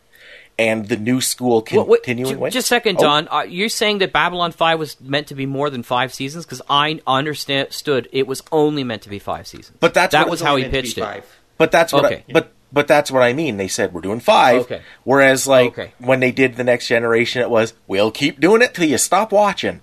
and 0.60 0.90
the 0.90 0.98
new 0.98 1.22
school 1.22 1.66
Well, 1.72 1.86
wait, 1.86 2.04
continuing 2.04 2.34
ju- 2.36 2.40
way, 2.40 2.50
just 2.50 2.66
a 2.66 2.76
second, 2.76 2.98
Oh, 3.00 3.04
Don. 3.04 3.28
Uh, 3.32 3.44
you're 3.48 3.70
saying 3.70 4.00
that 4.00 4.12
Babylon 4.12 4.52
5 4.52 4.78
was 4.78 5.00
meant 5.00 5.28
to 5.28 5.36
be 5.36 5.46
more 5.46 5.70
than 5.70 5.82
five 5.82 6.14
seasons? 6.14 6.46
Because 6.46 6.62
I 6.70 7.00
understood 7.08 8.10
it 8.12 8.28
was 8.28 8.44
only 8.52 8.84
meant 8.84 9.02
to 9.04 9.10
be 9.10 9.18
five 9.18 9.48
seasons. 9.48 9.78
But 9.80 9.94
that's 9.94 10.12
that 10.12 10.30
was 10.30 10.42
how 10.42 10.58
he 10.58 10.64
meant 10.64 10.74
to 10.74 10.82
be 10.82 10.88
pitched 10.88 10.98
it. 10.98 11.02
five. 11.02 11.40
But 11.58 11.72
that's 11.72 11.94
what. 11.94 12.04
Okay. 12.06 12.24
I, 12.30 12.34
but 12.34 12.52
but 12.74 12.88
that's 12.88 13.10
what 13.12 13.24
I 13.24 13.32
mean. 13.34 13.56
They 13.58 13.68
said 13.70 13.94
we're 13.94 14.02
doing 14.02 14.20
five. 14.20 14.64
Okay. 14.64 14.82
Whereas 15.06 15.48
like 15.48 15.68
Okay. 15.78 15.94
when 16.00 16.20
they 16.20 16.32
did 16.32 16.56
the 16.56 16.64
next 16.66 16.88
generation, 16.88 17.42
it 17.42 17.50
was 17.50 17.74
we'll 17.88 18.12
keep 18.12 18.40
doing 18.42 18.62
it 18.62 18.74
till 18.74 18.86
you 18.90 18.98
stop 18.98 19.32
watching. 19.32 19.80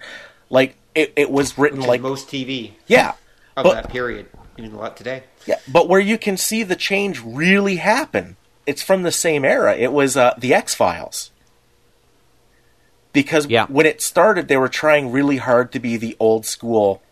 Like 0.50 0.76
it, 0.94 1.12
it 1.16 1.30
was 1.30 1.56
written 1.56 1.78
Which 1.78 1.88
like 1.88 2.00
most 2.00 2.28
TV 2.28 2.72
yeah, 2.86 3.12
of 3.56 3.64
but 3.64 3.74
that 3.74 3.90
period. 3.90 4.26
Even 4.64 4.76
a 4.76 4.80
lot 4.80 4.96
today. 4.96 5.22
yeah, 5.46 5.56
but 5.70 5.88
where 5.88 6.00
you 6.00 6.18
can 6.18 6.36
see 6.36 6.62
the 6.62 6.76
change 6.76 7.20
really 7.24 7.76
happen, 7.76 8.36
it's 8.66 8.82
from 8.82 9.02
the 9.02 9.12
same 9.12 9.44
era. 9.44 9.74
It 9.76 9.92
was 9.92 10.16
uh, 10.16 10.34
the 10.38 10.54
X 10.54 10.74
Files. 10.74 11.30
Because 13.12 13.46
Yeah. 13.46 13.66
when 13.66 13.86
it 13.86 14.00
started, 14.00 14.48
they 14.48 14.56
were 14.56 14.68
trying 14.68 15.10
really 15.10 15.38
hard 15.38 15.72
to 15.72 15.80
be 15.80 15.96
the 15.96 16.16
old 16.20 16.46
school, 16.46 17.02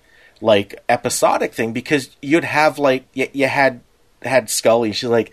like 0.41 0.81
episodic 0.89 1.53
thing. 1.53 1.73
Because 1.73 2.11
you'd 2.23 2.45
have 2.45 2.79
like 2.79 3.05
you, 3.15 3.29
you 3.33 3.49
had 3.49 3.81
had 4.23 4.49
Scully. 4.51 4.93
She's 4.93 5.09
like, 5.11 5.33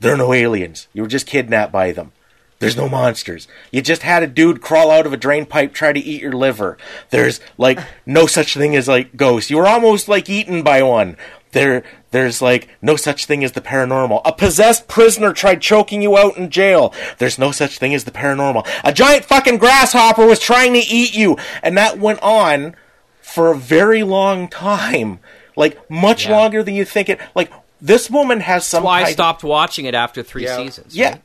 there 0.00 0.14
are 0.14 0.18
no 0.18 0.32
aliens. 0.32 0.86
You 0.92 1.02
were 1.02 1.08
just 1.08 1.26
kidnapped 1.26 1.72
by 1.72 1.90
them. 1.92 2.12
There's 2.60 2.76
no 2.76 2.88
monsters. 2.88 3.46
You 3.70 3.82
just 3.82 4.02
had 4.02 4.24
a 4.24 4.26
dude 4.28 4.60
crawl 4.60 4.90
out 4.90 5.06
of 5.06 5.12
a 5.12 5.16
drain 5.16 5.46
pipe 5.46 5.72
try 5.72 5.92
to 5.92 6.00
eat 6.00 6.20
your 6.22 6.32
liver. 6.32 6.76
There's 7.10 7.38
like 7.56 7.78
no 8.04 8.26
such 8.26 8.54
thing 8.54 8.74
as 8.74 8.88
like 8.88 9.16
ghosts. 9.16 9.48
You 9.50 9.58
were 9.58 9.66
almost 9.68 10.08
like 10.08 10.28
eaten 10.28 10.62
by 10.64 10.82
one. 10.82 11.16
There 11.52 11.82
there's 12.10 12.42
like 12.42 12.68
no 12.82 12.96
such 12.96 13.26
thing 13.26 13.42
as 13.44 13.52
the 13.52 13.60
paranormal. 13.60 14.20
A 14.24 14.32
possessed 14.32 14.88
prisoner 14.88 15.32
tried 15.32 15.60
choking 15.62 16.02
you 16.02 16.16
out 16.16 16.36
in 16.36 16.50
jail. 16.50 16.92
There's 17.18 17.38
no 17.38 17.52
such 17.52 17.78
thing 17.78 17.94
as 17.94 18.04
the 18.04 18.10
paranormal. 18.10 18.66
A 18.84 18.92
giant 18.92 19.24
fucking 19.24 19.58
grasshopper 19.58 20.26
was 20.26 20.40
trying 20.40 20.72
to 20.74 20.78
eat 20.80 21.14
you. 21.14 21.36
And 21.62 21.76
that 21.76 21.98
went 21.98 22.20
on 22.22 22.76
for 23.22 23.50
a 23.52 23.56
very 23.56 24.02
long 24.02 24.48
time. 24.48 25.20
Like 25.56 25.90
much 25.90 26.26
Yeah. 26.26 26.36
longer 26.36 26.62
than 26.62 26.74
you 26.74 26.84
think 26.84 27.08
it 27.08 27.20
like 27.34 27.50
this 27.80 28.10
woman 28.10 28.40
has 28.40 28.64
some 28.64 28.82
That's 28.82 28.86
why 28.86 29.02
I 29.04 29.12
stopped 29.12 29.42
watching 29.44 29.84
it 29.86 29.94
after 29.94 30.22
three 30.22 30.44
Yeah. 30.44 30.56
seasons. 30.56 30.94
Yeah. 30.96 31.10
right? 31.12 31.22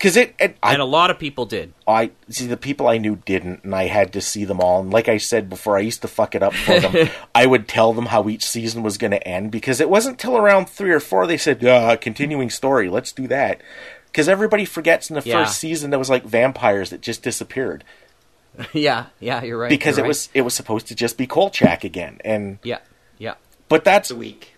Cuz 0.00 0.16
it, 0.16 0.34
it 0.38 0.56
I 0.62 0.74
And 0.74 0.82
a 0.82 0.84
lot 0.84 1.10
of 1.10 1.18
people 1.18 1.44
did. 1.44 1.72
I 1.86 2.10
see 2.28 2.46
the 2.46 2.56
people 2.56 2.86
I 2.86 2.98
knew 2.98 3.16
didn't, 3.26 3.64
and 3.64 3.74
I 3.74 3.86
had 3.86 4.12
to 4.12 4.20
see 4.20 4.44
them 4.44 4.60
all. 4.60 4.80
And 4.80 4.92
like 4.92 5.08
I 5.08 5.18
said 5.18 5.48
before, 5.50 5.76
I 5.76 5.80
used 5.80 6.02
to 6.02 6.08
fuck 6.08 6.34
it 6.36 6.42
up 6.42 6.54
for 6.54 6.78
them. 6.78 7.08
I 7.34 7.46
would 7.46 7.66
tell 7.66 7.92
them 7.92 8.06
how 8.06 8.28
each 8.28 8.44
season 8.44 8.82
was 8.84 8.96
going 8.96 9.10
to 9.10 9.26
end 9.26 9.50
because 9.50 9.80
it 9.80 9.90
wasn't 9.90 10.18
till 10.18 10.36
around 10.36 10.68
three 10.68 10.92
or 10.92 11.00
four 11.00 11.26
they 11.26 11.36
said, 11.36 11.62
"Yeah, 11.62 11.96
continuing 11.96 12.48
story, 12.50 12.88
let's 12.88 13.10
do 13.12 13.26
that." 13.26 13.60
Because 14.06 14.28
everybody 14.28 14.64
forgets 14.64 15.10
in 15.10 15.16
the 15.16 15.22
Yeah. 15.24 15.44
first 15.44 15.58
season 15.58 15.90
there 15.90 15.98
was 15.98 16.10
like 16.10 16.24
vampires 16.24 16.90
that 16.90 17.00
just 17.00 17.22
disappeared. 17.22 17.82
yeah, 18.72 19.06
yeah, 19.20 19.42
you're 19.42 19.58
right. 19.58 19.68
because 19.68 19.96
you're 19.96 20.04
it 20.04 20.08
right. 20.08 20.08
was 20.08 20.28
it 20.34 20.42
was 20.42 20.54
supposed 20.54 20.86
to 20.88 20.94
just 20.94 21.16
be 21.18 21.26
Kolchak 21.26 21.82
again, 21.84 22.18
and 22.24 22.58
Yeah, 22.62 22.78
yeah. 23.18 23.34
but 23.68 23.84
that's 23.84 24.10
a 24.10 24.16
week. 24.16 24.54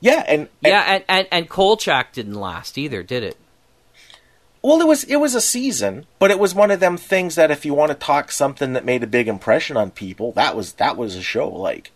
yeah, 0.00 0.22
and, 0.28 0.40
and 0.40 0.48
Yeah, 0.62 0.82
and, 0.86 1.04
and, 1.08 1.28
and 1.32 1.48
Kolchak 1.48 2.12
didn't 2.12 2.34
last 2.34 2.76
either, 2.78 3.02
did 3.02 3.22
it? 3.24 3.36
Well, 4.62 4.80
it 4.80 4.86
was 4.86 5.04
it 5.04 5.16
was 5.16 5.34
a 5.34 5.40
season, 5.40 6.06
but 6.18 6.30
it 6.30 6.38
was 6.38 6.54
one 6.54 6.70
of 6.70 6.80
them 6.80 6.96
things 6.96 7.36
that 7.36 7.50
if 7.50 7.64
you 7.64 7.72
want 7.74 7.92
to 7.92 7.94
talk 7.96 8.32
something 8.32 8.72
that 8.72 8.84
made 8.84 9.02
a 9.02 9.06
big 9.06 9.28
impression 9.28 9.76
on 9.76 9.90
people, 9.90 10.32
that 10.32 10.56
was 10.56 10.72
that 10.74 10.96
was 10.96 11.14
a 11.14 11.22
show. 11.22 11.48
Like 11.48 11.92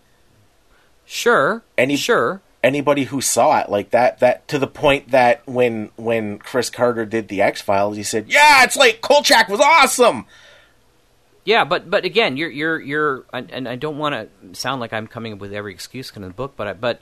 Sure. 1.05 1.63
Any- 1.77 1.97
sure. 1.97 2.41
anybody 2.63 3.05
who 3.05 3.21
saw 3.21 3.59
it, 3.59 3.69
like 3.69 3.91
that 3.91 4.21
that 4.21 4.47
to 4.49 4.59
the 4.59 4.69
point 4.69 5.11
that 5.11 5.45
when 5.47 5.91
when 5.97 6.39
Chris 6.39 6.71
Carter 6.71 7.05
did 7.05 7.27
the 7.29 7.43
X 7.43 7.61
Files, 7.61 7.97
he 7.97 8.05
said, 8.05 8.27
"Yeah, 8.29 8.63
it's 8.63 8.77
like 8.77 9.01
Kolchak 9.01 9.49
was 9.49 9.61
awesome." 9.61 10.27
Yeah, 11.45 11.65
but 11.65 11.91
but 11.91 12.05
again, 12.05 12.37
you're 12.37 12.51
you're 12.51 12.81
you're, 12.81 13.25
and, 13.33 13.51
and 13.51 13.69
I 13.69 13.75
don't 13.75 13.99
want 13.99 14.15
to 14.15 14.55
sound 14.55 14.81
like 14.81 14.93
I'm 14.93 15.07
coming 15.09 15.33
up 15.33 15.41
with 15.41 15.53
every 15.53 15.73
excuse 15.73 16.15
in 16.15 16.23
the 16.23 16.29
book, 16.29 16.53
but 16.57 16.67
I, 16.69 16.73
but 16.75 17.01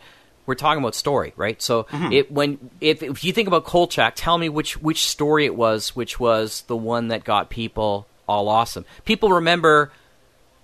we're 0.49 0.55
talking 0.55 0.83
about 0.83 0.95
story, 0.95 1.35
right? 1.37 1.61
So 1.61 1.87
it 2.11 2.33
when 2.33 2.71
if 2.81 3.03
if 3.03 3.23
you 3.23 3.35
think 3.35 3.49
about 3.49 3.65
Kolchak, 3.65 4.15
tell 4.17 4.39
me 4.39 4.49
which 4.49 4.81
which 4.81 5.07
story 5.07 5.45
it 5.45 5.55
was, 5.55 5.95
which 5.95 6.19
was 6.19 6.63
the 6.63 6.77
one 6.77 7.09
that 7.09 7.23
got 7.23 7.51
people 7.51 8.07
all 8.27 8.49
awesome. 8.49 8.87
People 9.05 9.31
remember 9.31 9.93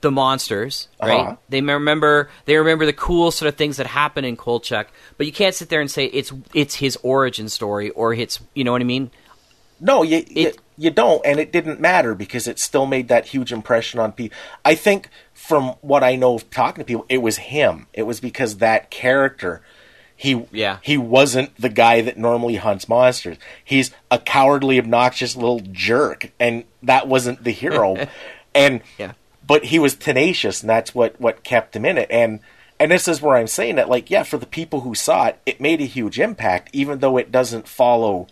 the 0.01 0.11
monsters, 0.11 0.89
right? 1.03 1.21
Uh-huh. 1.21 1.37
They 1.51 1.61
remember 1.61 2.31
they 2.47 2.57
remember 2.57 2.87
the 2.87 2.95
cool 2.95 3.31
sort 3.31 3.51
of 3.51 3.57
things 3.57 3.77
that 3.77 3.87
happen 3.87 4.25
in 4.25 4.37
Kolchak, 4.39 4.89
but 5.19 5.27
you 5.27 5.33
can't 5.33 5.55
sit 5.55 5.69
there 5.69 5.83
and 5.83 5.91
say 5.91 6.07
it's 6.07 6.33
it's 6.55 6.77
his 6.77 6.97
origin 7.03 7.51
story 7.51 7.91
or 7.91 8.15
it's 8.15 8.41
you 8.55 8.65
know 8.65 8.73
what 8.73 8.81
I 8.81 8.85
mean? 8.85 9.11
No, 9.81 10.03
you, 10.03 10.25
you 10.31 10.53
you 10.79 10.91
don't, 10.91 11.25
and 11.27 11.39
it 11.39 11.53
didn't 11.53 11.79
matter 11.79 12.15
because 12.15 12.49
it 12.49 12.59
still 12.59 12.87
made 12.87 13.09
that 13.09 13.27
huge 13.27 13.53
impression 13.53 14.01
on 14.01 14.13
people. 14.13 14.37
I 14.65 14.75
think 14.77 15.11
from 15.35 15.75
what 15.83 16.03
I 16.03 16.17
know 16.17 16.37
of 16.37 16.49
talking 16.49 16.83
to 16.83 16.87
people, 16.87 17.05
it 17.11 17.19
was 17.19 17.37
him. 17.37 17.87
It 17.93 18.05
was 18.05 18.19
because 18.19 18.57
that 18.59 18.91
character. 18.91 19.61
He 20.17 20.45
Yeah. 20.53 20.79
he 20.83 20.97
wasn't 20.97 21.57
the 21.61 21.69
guy 21.69 22.01
that 22.03 22.17
normally 22.17 22.57
hunts 22.57 22.89
monsters. 22.89 23.37
He's 23.65 23.91
a 24.11 24.19
cowardly, 24.19 24.79
obnoxious 24.79 25.35
little 25.37 25.61
jerk, 25.73 26.31
and 26.39 26.65
that 26.83 27.09
wasn't 27.09 27.45
the 27.45 27.51
hero. 27.51 28.07
and 28.55 28.81
Yeah. 28.99 29.13
but 29.47 29.65
he 29.67 29.79
was 29.79 29.95
tenacious, 29.97 30.61
and 30.63 30.71
that's 30.71 30.95
what 30.95 31.21
what 31.21 31.43
kept 31.45 31.75
him 31.77 31.85
in 31.85 31.99
it. 31.99 32.11
And 32.11 32.41
and 32.81 32.91
this 32.91 33.07
is 33.09 33.23
where 33.23 33.37
I'm 33.37 33.47
saying 33.47 33.77
that, 33.77 33.89
like, 33.89 34.11
yeah, 34.11 34.25
for 34.25 34.37
the 34.37 34.47
people 34.47 34.81
who 34.81 34.95
saw 34.97 35.27
it, 35.27 35.39
it 35.47 35.61
made 35.61 35.81
a 35.81 35.85
huge 35.85 36.19
impact, 36.19 36.71
even 36.73 36.99
though 36.99 37.17
it 37.17 37.31
doesn't 37.31 37.69
follow 37.69 38.27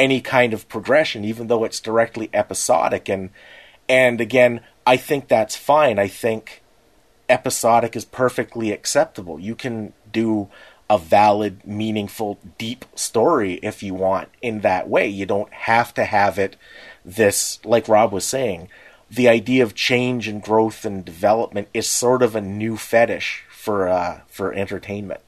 any 0.00 0.20
kind 0.20 0.52
of 0.52 0.68
progression, 0.68 1.24
even 1.24 1.46
though 1.46 1.62
it's 1.64 1.78
directly 1.80 2.28
episodic. 2.32 3.08
And 3.08 3.30
and 3.88 4.20
again, 4.20 4.60
I 4.86 4.96
think 4.96 5.28
that's 5.28 5.56
fine. 5.56 5.98
I 5.98 6.08
think 6.08 6.62
episodic 7.28 7.96
is 7.96 8.04
perfectly 8.04 8.70
acceptable. 8.72 9.38
You 9.40 9.54
can 9.54 9.92
do 10.12 10.48
a 10.88 10.98
valid, 10.98 11.66
meaningful, 11.66 12.38
deep 12.58 12.84
story 12.94 13.54
if 13.62 13.82
you 13.82 13.94
want 13.94 14.28
in 14.42 14.60
that 14.60 14.88
way. 14.88 15.08
You 15.08 15.26
don't 15.26 15.52
have 15.52 15.94
to 15.94 16.04
have 16.04 16.38
it 16.38 16.56
this, 17.04 17.58
like 17.64 17.88
Rob 17.88 18.12
was 18.12 18.24
saying, 18.24 18.68
the 19.10 19.28
idea 19.28 19.62
of 19.62 19.74
change 19.74 20.28
and 20.28 20.42
growth 20.42 20.84
and 20.84 21.04
development 21.04 21.68
is 21.72 21.86
sort 21.86 22.22
of 22.22 22.34
a 22.34 22.40
new 22.40 22.76
fetish 22.76 23.44
for 23.50 23.88
uh, 23.88 24.20
for 24.26 24.52
entertainment. 24.52 25.20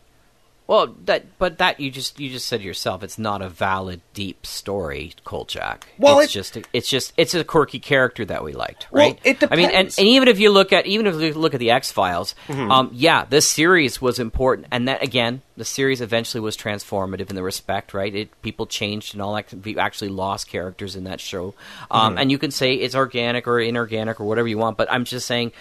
Well, 0.68 0.96
that 1.04 1.38
but 1.38 1.58
that 1.58 1.78
you 1.78 1.90
just 1.92 2.18
you 2.18 2.28
just 2.28 2.46
said 2.48 2.60
yourself. 2.60 3.02
It's 3.04 3.18
not 3.18 3.40
a 3.40 3.48
valid, 3.48 4.00
deep 4.14 4.44
story, 4.44 5.12
Kolchak. 5.24 5.86
Well, 5.96 6.18
it's 6.18 6.32
it- 6.32 6.34
just 6.34 6.58
it's 6.72 6.88
just 6.88 7.12
it's 7.16 7.34
a 7.34 7.44
quirky 7.44 7.78
character 7.78 8.24
that 8.24 8.42
we 8.42 8.52
liked, 8.52 8.88
Well, 8.90 9.10
right? 9.10 9.18
it 9.22 9.38
depends. 9.38 9.52
I 9.52 9.56
mean, 9.56 9.70
and, 9.70 9.86
and 9.96 10.06
even 10.08 10.26
if 10.26 10.40
you 10.40 10.50
look 10.50 10.72
at 10.72 10.86
even 10.86 11.06
if 11.06 11.14
you 11.20 11.34
look 11.34 11.54
at 11.54 11.60
the 11.60 11.70
X 11.70 11.92
Files, 11.92 12.34
Mm-hmm. 12.48 12.70
um, 12.72 12.90
yeah, 12.92 13.24
this 13.24 13.48
series 13.48 14.00
was 14.02 14.18
important, 14.18 14.66
and 14.72 14.88
that 14.88 15.02
again, 15.04 15.42
the 15.56 15.64
series 15.64 16.00
eventually 16.00 16.40
was 16.40 16.56
transformative 16.56 17.30
in 17.30 17.36
the 17.36 17.42
respect, 17.44 17.94
right? 17.94 18.12
It 18.12 18.42
people 18.42 18.66
changed 18.66 19.14
and 19.14 19.22
all 19.22 19.34
that. 19.36 19.54
We 19.64 19.78
actually 19.78 20.08
lost 20.10 20.48
characters 20.48 20.96
in 20.96 21.04
that 21.04 21.20
show, 21.20 21.54
um, 21.92 22.10
Mm-hmm. 22.10 22.18
and 22.18 22.30
you 22.32 22.38
can 22.38 22.50
say 22.50 22.74
it's 22.74 22.96
organic 22.96 23.46
or 23.46 23.60
inorganic 23.60 24.20
or 24.20 24.24
whatever 24.24 24.48
you 24.48 24.58
want, 24.58 24.76
but 24.76 24.90
I'm 24.90 25.04
just 25.04 25.26
saying 25.28 25.52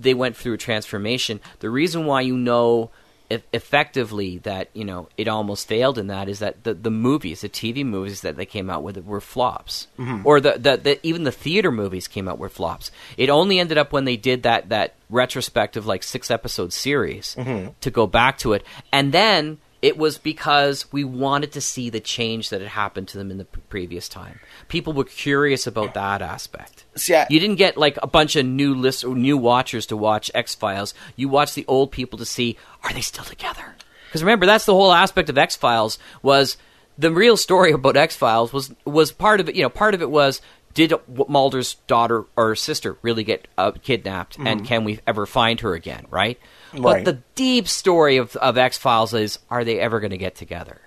they 0.00 0.14
went 0.14 0.36
through 0.36 0.54
a 0.54 0.58
transformation. 0.58 1.38
The 1.60 1.70
reason 1.70 2.06
why 2.06 2.22
you 2.22 2.36
know 2.36 2.90
eff- 3.30 3.42
effectively 3.52 4.38
that 4.38 4.68
you 4.72 4.84
know 4.84 5.08
it 5.16 5.28
almost 5.28 5.68
failed 5.68 5.98
in 5.98 6.08
that 6.08 6.28
is 6.28 6.38
that 6.38 6.64
the 6.64 6.74
the 6.74 6.90
movies, 6.90 7.40
the 7.40 7.48
TV 7.48 7.84
movies 7.84 8.22
that 8.22 8.36
they 8.36 8.46
came 8.46 8.70
out 8.70 8.82
with 8.82 8.96
were 9.04 9.20
flops, 9.20 9.88
mm-hmm. 9.98 10.26
or 10.26 10.40
the, 10.40 10.52
the 10.52 10.76
the 10.76 11.06
even 11.06 11.24
the 11.24 11.32
theater 11.32 11.70
movies 11.70 12.08
came 12.08 12.28
out 12.28 12.38
were 12.38 12.48
flops. 12.48 12.90
It 13.16 13.28
only 13.30 13.58
ended 13.58 13.78
up 13.78 13.92
when 13.92 14.04
they 14.04 14.16
did 14.16 14.42
that 14.42 14.68
that 14.70 14.94
retrospective 15.10 15.86
like 15.86 16.02
six 16.02 16.30
episode 16.30 16.72
series 16.72 17.34
mm-hmm. 17.38 17.70
to 17.80 17.90
go 17.90 18.06
back 18.06 18.38
to 18.38 18.52
it, 18.52 18.64
and 18.92 19.12
then. 19.12 19.58
It 19.80 19.96
was 19.96 20.18
because 20.18 20.90
we 20.92 21.04
wanted 21.04 21.52
to 21.52 21.60
see 21.60 21.88
the 21.88 22.00
change 22.00 22.50
that 22.50 22.60
had 22.60 22.70
happened 22.70 23.06
to 23.08 23.18
them 23.18 23.30
in 23.30 23.38
the 23.38 23.44
p- 23.44 23.60
previous 23.68 24.08
time. 24.08 24.40
People 24.66 24.92
were 24.92 25.04
curious 25.04 25.66
about 25.68 25.94
that 25.94 26.20
aspect. 26.20 26.84
See, 26.96 27.14
I- 27.14 27.26
You 27.30 27.38
didn't 27.38 27.56
get 27.56 27.76
like 27.76 27.96
a 28.02 28.08
bunch 28.08 28.34
of 28.34 28.44
new 28.44 28.74
list 28.74 29.04
or 29.04 29.14
new 29.14 29.36
watchers 29.38 29.86
to 29.86 29.96
watch 29.96 30.30
X 30.34 30.54
Files. 30.54 30.94
You 31.14 31.28
watched 31.28 31.54
the 31.54 31.64
old 31.68 31.92
people 31.92 32.18
to 32.18 32.24
see 32.24 32.56
are 32.82 32.92
they 32.92 33.00
still 33.02 33.24
together? 33.24 33.76
Because 34.08 34.22
remember, 34.22 34.46
that's 34.46 34.64
the 34.64 34.74
whole 34.74 34.92
aspect 34.92 35.28
of 35.30 35.38
X 35.38 35.54
Files 35.54 35.98
was 36.22 36.56
the 36.98 37.12
real 37.12 37.36
story 37.36 37.70
about 37.70 37.96
X 37.96 38.16
Files 38.16 38.52
was 38.52 38.74
was 38.84 39.12
part 39.12 39.38
of 39.40 39.48
it. 39.48 39.54
You 39.54 39.62
know, 39.62 39.68
part 39.70 39.94
of 39.94 40.02
it 40.02 40.10
was 40.10 40.40
did 40.74 40.92
Mulder's 41.28 41.74
daughter 41.86 42.24
or 42.36 42.54
sister 42.56 42.98
really 43.02 43.22
get 43.24 43.48
uh, 43.56 43.72
kidnapped, 43.72 44.38
and 44.38 44.64
can 44.66 44.84
we 44.84 44.98
ever 45.06 45.24
find 45.26 45.60
her 45.60 45.74
again? 45.74 46.06
Right. 46.10 46.38
But 46.76 47.04
the 47.04 47.18
deep 47.34 47.68
story 47.68 48.16
of, 48.16 48.36
of 48.36 48.58
X 48.58 48.78
Files 48.78 49.14
is 49.14 49.38
are 49.50 49.64
they 49.64 49.78
ever 49.80 50.00
going 50.00 50.10
to 50.10 50.18
get 50.18 50.34
together? 50.34 50.80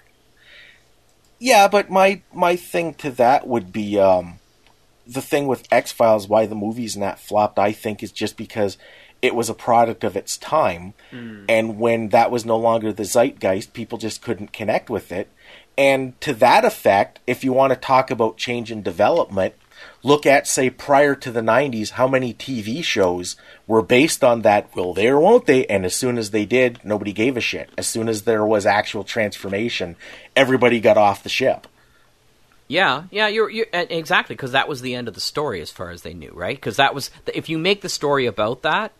Yeah, 1.39 1.67
but 1.67 1.89
my 1.89 2.21
my 2.33 2.55
thing 2.55 2.93
to 2.95 3.09
that 3.11 3.47
would 3.47 3.71
be 3.71 3.99
um, 3.99 4.39
the 5.07 5.21
thing 5.21 5.47
with 5.47 5.67
X 5.71 5.91
Files. 5.91 6.27
Why 6.27 6.45
the 6.45 6.55
movies 6.55 6.95
not 6.95 7.19
flopped, 7.19 7.57
I 7.57 7.71
think, 7.71 8.03
is 8.03 8.11
just 8.11 8.37
because 8.37 8.77
it 9.21 9.33
was 9.33 9.49
a 9.49 9.55
product 9.55 10.03
of 10.03 10.15
its 10.15 10.37
time, 10.37 10.93
and 11.49 11.79
when 11.79 12.09
that 12.09 12.31
was 12.31 12.45
no 12.45 12.57
longer 12.57 12.93
the 12.93 13.05
zeitgeist, 13.05 13.73
people 13.73 13.97
just 13.97 14.21
couldn't 14.21 14.53
connect 14.53 14.89
with 14.89 15.11
it. 15.11 15.29
And 15.77 16.19
to 16.21 16.33
that 16.35 16.65
effect, 16.65 17.19
if 17.25 17.43
you 17.43 17.53
want 17.53 17.73
to 17.73 17.79
talk 17.79 18.11
about 18.11 18.37
change 18.37 18.71
and 18.71 18.83
development, 18.83 19.55
look 20.03 20.25
at 20.25 20.47
say 20.47 20.69
prior 20.69 21.15
to 21.15 21.31
the 21.31 21.41
90s 21.41 21.91
how 21.91 22.07
many 22.07 22.33
TV 22.33 22.83
shows 22.83 23.35
were 23.67 23.81
based 23.81 24.23
on 24.23 24.41
that 24.41 24.73
will 24.75 24.93
they 24.93 25.07
or 25.07 25.19
won't 25.19 25.45
they 25.45 25.65
and 25.67 25.85
as 25.85 25.95
soon 25.95 26.17
as 26.17 26.31
they 26.31 26.45
did 26.45 26.79
nobody 26.83 27.13
gave 27.13 27.37
a 27.37 27.41
shit 27.41 27.69
as 27.77 27.87
soon 27.87 28.09
as 28.09 28.23
there 28.23 28.45
was 28.45 28.65
actual 28.65 29.03
transformation 29.03 29.95
everybody 30.35 30.79
got 30.79 30.97
off 30.97 31.23
the 31.23 31.29
ship 31.29 31.67
Yeah, 32.71 33.03
yeah, 33.11 33.27
you're, 33.27 33.49
you're 33.49 33.67
exactly 33.73 34.33
because 34.33 34.53
that 34.53 34.69
was 34.69 34.79
the 34.79 34.95
end 34.95 35.09
of 35.09 35.13
the 35.13 35.19
story 35.19 35.59
as 35.59 35.69
far 35.69 35.89
as 35.89 36.03
they 36.03 36.13
knew, 36.13 36.31
right? 36.33 36.55
Because 36.55 36.77
that 36.77 36.95
was 36.95 37.11
if 37.33 37.49
you 37.49 37.57
make 37.57 37.81
the 37.81 37.89
story 37.89 38.27
about 38.27 38.61
that, 38.61 38.93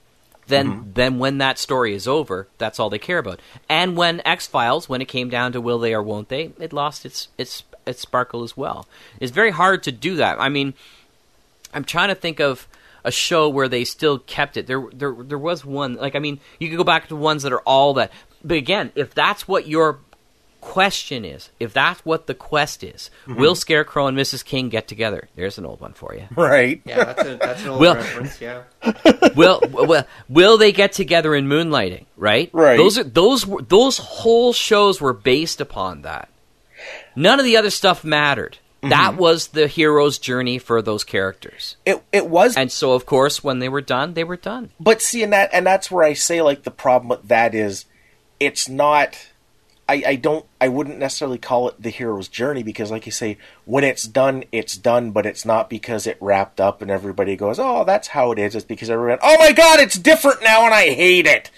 then 0.47 0.67
mm-hmm. 0.67 0.91
then 0.93 1.19
when 1.19 1.37
that 1.37 1.57
story 1.57 1.95
is 1.95 2.05
over, 2.05 2.49
that's 2.57 2.81
all 2.81 2.89
they 2.89 2.99
care 2.99 3.17
about. 3.17 3.39
And 3.69 3.95
when 3.95 4.21
X 4.25 4.45
Files, 4.45 4.89
when 4.89 5.01
it 5.01 5.07
came 5.07 5.29
down 5.29 5.53
to 5.53 5.61
will 5.61 5.79
they 5.79 5.93
or 5.93 6.03
won't 6.03 6.27
they, 6.27 6.51
it 6.59 6.73
lost 6.73 7.05
its 7.05 7.29
its 7.37 7.63
its 7.85 8.01
sparkle 8.01 8.43
as 8.43 8.55
well. 8.55 8.87
It's 9.19 9.31
very 9.31 9.51
hard 9.51 9.83
to 9.83 9.91
do 9.91 10.15
that. 10.17 10.39
I 10.39 10.49
mean, 10.49 10.73
I'm 11.73 11.83
trying 11.83 12.09
to 12.09 12.15
think 12.15 12.39
of 12.39 12.67
a 13.03 13.11
show 13.11 13.49
where 13.49 13.67
they 13.67 13.83
still 13.83 14.19
kept 14.19 14.57
it. 14.57 14.67
There, 14.67 14.83
there, 14.93 15.13
there 15.13 15.37
was 15.37 15.65
one. 15.65 15.95
Like, 15.95 16.15
I 16.15 16.19
mean, 16.19 16.39
you 16.59 16.69
could 16.69 16.77
go 16.77 16.83
back 16.83 17.07
to 17.07 17.15
ones 17.15 17.43
that 17.43 17.53
are 17.53 17.61
all 17.61 17.93
that. 17.95 18.11
But 18.43 18.57
again, 18.57 18.91
if 18.95 19.13
that's 19.13 19.47
what 19.47 19.67
your 19.67 19.99
question 20.61 21.25
is, 21.25 21.49
if 21.59 21.73
that's 21.73 22.05
what 22.05 22.27
the 22.27 22.33
quest 22.33 22.83
is, 22.83 23.09
mm-hmm. 23.25 23.39
will 23.39 23.55
Scarecrow 23.55 24.07
and 24.07 24.17
Mrs. 24.17 24.45
King 24.45 24.69
get 24.69 24.87
together? 24.87 25.27
There's 25.35 25.57
an 25.57 25.65
old 25.65 25.81
one 25.81 25.93
for 25.93 26.13
you. 26.15 26.27
right 26.35 26.81
Yeah, 26.85 27.03
that's, 27.05 27.27
a, 27.27 27.35
that's 27.37 27.63
an 27.63 27.69
old 27.69 27.81
Well- 27.81 27.95
reference. 27.95 28.39
Yeah. 28.39 28.63
will, 29.35 29.61
will 29.69 30.05
will 30.29 30.57
they 30.57 30.71
get 30.71 30.93
together 30.93 31.35
in 31.35 31.47
Moonlighting? 31.47 32.05
Right. 32.15 32.49
Right. 32.53 32.77
Those 32.77 32.97
are 32.97 33.03
those 33.03 33.45
were 33.45 33.61
those 33.61 33.97
whole 33.97 34.53
shows 34.53 35.01
were 35.01 35.13
based 35.13 35.59
upon 35.59 36.03
that. 36.03 36.29
None 37.15 37.39
of 37.39 37.45
the 37.45 37.57
other 37.57 37.69
stuff 37.69 38.03
mattered. 38.03 38.57
Mm-hmm. 38.81 38.89
That 38.89 39.15
was 39.17 39.49
the 39.49 39.67
hero's 39.67 40.17
journey 40.17 40.57
for 40.57 40.81
those 40.81 41.03
characters. 41.03 41.75
it 41.85 42.03
it 42.11 42.27
was 42.27 42.57
And 42.57 42.71
so, 42.71 42.93
of 42.93 43.05
course, 43.05 43.43
when 43.43 43.59
they 43.59 43.69
were 43.69 43.81
done, 43.81 44.15
they 44.15 44.23
were 44.23 44.37
done. 44.37 44.71
but 44.79 45.01
see 45.03 45.21
and 45.21 45.33
that 45.33 45.49
and 45.53 45.65
that's 45.67 45.91
where 45.91 46.03
i 46.03 46.13
say 46.13 46.41
like 46.41 46.63
the 46.63 46.71
problem 46.71 47.09
with 47.09 47.27
that 47.27 47.53
is 47.53 47.85
it's 48.39 48.67
not 48.67 49.27
I, 49.87 50.03
I 50.07 50.15
don't 50.15 50.45
I 50.59 50.67
wouldn't 50.69 50.97
necessarily 50.99 51.37
call 51.37 51.67
it 51.67 51.79
the 51.81 51.89
hero's 51.89 52.27
journey 52.29 52.63
because 52.63 52.89
like 52.89 53.05
you 53.05 53.11
say 53.11 53.37
when 53.65 53.83
it's 53.83 54.03
done 54.03 54.45
it's 54.51 54.77
done 54.77 55.11
but 55.11 55.25
it's 55.27 55.45
not 55.45 55.69
because 55.69 56.07
it 56.07 56.17
wrapped 56.21 56.59
up 56.61 56.81
and 56.81 56.89
everybody 56.89 57.35
goes 57.35 57.59
oh 57.59 57.83
that's 57.83 58.07
how 58.09 58.31
it 58.31 58.39
is 58.39 58.55
it's 58.55 58.65
because 58.65 58.89
everyone 58.89 59.19
oh 59.21 59.37
my 59.37 59.51
god 59.51 59.79
it's 59.79 59.99
different 59.99 60.41
now 60.41 60.65
and 60.65 60.73
I 60.73 60.85
hate 60.93 61.27
it 61.27 61.51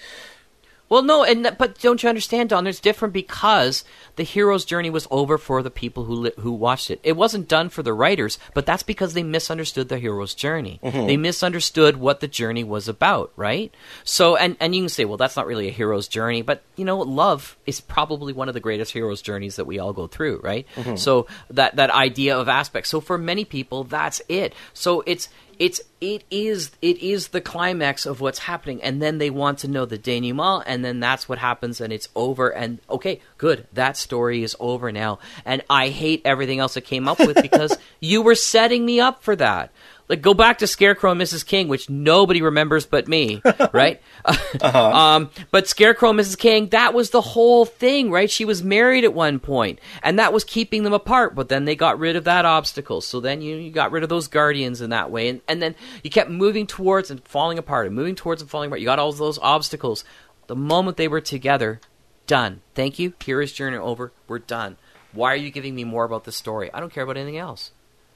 Well, 0.94 1.02
no, 1.02 1.24
and 1.24 1.56
but 1.58 1.80
don't 1.80 2.00
you 2.04 2.08
understand, 2.08 2.50
Don? 2.50 2.62
There's 2.62 2.78
different 2.78 3.12
because 3.12 3.82
the 4.14 4.22
hero's 4.22 4.64
journey 4.64 4.90
was 4.90 5.08
over 5.10 5.38
for 5.38 5.60
the 5.60 5.68
people 5.68 6.04
who 6.04 6.14
li- 6.14 6.32
who 6.38 6.52
watched 6.52 6.88
it. 6.88 7.00
It 7.02 7.16
wasn't 7.16 7.48
done 7.48 7.68
for 7.68 7.82
the 7.82 7.92
writers, 7.92 8.38
but 8.54 8.64
that's 8.64 8.84
because 8.84 9.12
they 9.12 9.24
misunderstood 9.24 9.88
the 9.88 9.98
hero's 9.98 10.34
journey. 10.36 10.78
Mm-hmm. 10.84 11.06
They 11.08 11.16
misunderstood 11.16 11.96
what 11.96 12.20
the 12.20 12.28
journey 12.28 12.62
was 12.62 12.86
about, 12.86 13.32
right? 13.34 13.74
So, 14.04 14.36
and 14.36 14.56
and 14.60 14.72
you 14.72 14.82
can 14.82 14.88
say, 14.88 15.04
well, 15.04 15.16
that's 15.16 15.34
not 15.34 15.48
really 15.48 15.66
a 15.66 15.72
hero's 15.72 16.06
journey, 16.06 16.42
but 16.42 16.62
you 16.76 16.84
know, 16.84 16.98
love 16.98 17.56
is 17.66 17.80
probably 17.80 18.32
one 18.32 18.46
of 18.46 18.54
the 18.54 18.60
greatest 18.60 18.92
hero's 18.92 19.20
journeys 19.20 19.56
that 19.56 19.64
we 19.64 19.80
all 19.80 19.92
go 19.92 20.06
through, 20.06 20.42
right? 20.44 20.64
Mm-hmm. 20.76 20.94
So 20.94 21.26
that 21.50 21.74
that 21.74 21.90
idea 21.90 22.38
of 22.38 22.48
aspect. 22.48 22.86
So 22.86 23.00
for 23.00 23.18
many 23.18 23.44
people, 23.44 23.82
that's 23.82 24.22
it. 24.28 24.54
So 24.74 25.02
it's 25.06 25.28
it's 25.58 25.80
it 26.00 26.24
is 26.30 26.70
it 26.82 26.98
is 26.98 27.28
the 27.28 27.40
climax 27.40 28.06
of 28.06 28.20
what's 28.20 28.40
happening. 28.40 28.82
And 28.82 29.00
then 29.00 29.18
they 29.18 29.30
want 29.30 29.58
to 29.60 29.68
know 29.68 29.84
the 29.84 29.98
denouement 29.98 30.64
and 30.66 30.84
then 30.84 31.00
that's 31.00 31.28
what 31.28 31.38
happens 31.38 31.80
and 31.80 31.92
it's 31.92 32.08
over. 32.14 32.48
And 32.48 32.80
okay 32.88 33.20
good 33.38 33.66
that 33.72 33.96
story 33.96 34.42
is 34.42 34.56
over 34.60 34.92
now. 34.92 35.18
And 35.44 35.62
i 35.70 35.88
hate 35.88 36.22
everything 36.24 36.58
else 36.58 36.76
it 36.76 36.84
came 36.84 37.08
up 37.08 37.18
with 37.18 37.40
because 37.40 37.76
you 38.00 38.22
were 38.22 38.34
setting 38.34 38.84
me 38.84 39.00
up 39.00 39.22
for 39.22 39.36
that 39.36 39.70
like 40.08 40.22
go 40.22 40.34
back 40.34 40.58
to 40.58 40.66
scarecrow 40.66 41.12
and 41.12 41.20
mrs 41.20 41.44
king 41.46 41.68
which 41.68 41.88
nobody 41.88 42.42
remembers 42.42 42.86
but 42.86 43.08
me 43.08 43.42
right 43.72 44.00
um, 44.62 45.30
but 45.50 45.68
Scarecrow 45.68 46.10
and 46.10 46.18
Mrs. 46.18 46.38
King, 46.38 46.68
that 46.68 46.94
was 46.94 47.10
the 47.10 47.20
whole 47.20 47.64
thing, 47.64 48.10
right? 48.10 48.30
She 48.30 48.44
was 48.44 48.62
married 48.62 49.04
at 49.04 49.12
one 49.12 49.38
point, 49.38 49.78
and 50.02 50.18
that 50.18 50.32
was 50.32 50.44
keeping 50.44 50.82
them 50.82 50.92
apart. 50.92 51.34
But 51.34 51.48
then 51.48 51.64
they 51.64 51.76
got 51.76 51.98
rid 51.98 52.16
of 52.16 52.24
that 52.24 52.44
obstacle, 52.44 53.00
so 53.00 53.20
then 53.20 53.42
you, 53.42 53.56
you 53.56 53.70
got 53.70 53.92
rid 53.92 54.02
of 54.02 54.08
those 54.08 54.28
guardians 54.28 54.80
in 54.80 54.90
that 54.90 55.10
way, 55.10 55.28
and, 55.28 55.40
and 55.46 55.60
then 55.60 55.74
you 56.02 56.10
kept 56.10 56.30
moving 56.30 56.66
towards 56.66 57.10
and 57.10 57.22
falling 57.24 57.58
apart, 57.58 57.86
and 57.86 57.94
moving 57.94 58.14
towards 58.14 58.40
and 58.40 58.50
falling 58.50 58.68
apart. 58.68 58.80
You 58.80 58.86
got 58.86 58.98
all 58.98 59.12
those 59.12 59.38
obstacles. 59.40 60.04
The 60.46 60.56
moment 60.56 60.96
they 60.96 61.08
were 61.08 61.20
together, 61.20 61.80
done. 62.26 62.62
Thank 62.74 62.98
you. 62.98 63.12
Hero's 63.22 63.52
journey 63.52 63.76
over. 63.76 64.12
We're 64.26 64.38
done. 64.38 64.76
Why 65.12 65.32
are 65.32 65.36
you 65.36 65.50
giving 65.50 65.74
me 65.74 65.84
more 65.84 66.04
about 66.04 66.24
the 66.24 66.32
story? 66.32 66.70
I 66.72 66.80
don't 66.80 66.92
care 66.92 67.04
about 67.04 67.16
anything 67.16 67.38
else, 67.38 67.72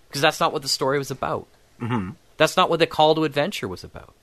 because 0.09 0.23
that's 0.23 0.41
not 0.41 0.53
what 0.53 0.63
the 0.63 0.69
story 0.69 0.99
was 0.99 1.11
about. 1.11 1.49
Mm-hmm. 1.81 2.11
That's 2.37 2.57
not 2.57 2.71
what 2.71 2.79
the 2.79 2.87
call 2.87 3.15
to 3.15 3.25
adventure 3.25 3.69
was 3.69 3.85
about. 3.85 4.15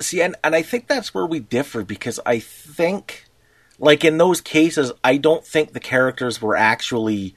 See, 0.00 0.22
and, 0.22 0.36
and 0.42 0.54
I 0.54 0.62
think 0.62 0.86
that's 0.86 1.14
where 1.14 1.26
we 1.26 1.40
differ 1.40 1.84
because 1.84 2.18
I 2.24 2.38
think, 2.38 3.24
like 3.78 4.04
in 4.04 4.18
those 4.18 4.40
cases, 4.40 4.92
I 5.04 5.16
don't 5.16 5.44
think 5.44 5.72
the 5.72 5.80
characters 5.80 6.40
were 6.40 6.56
actually 6.56 7.34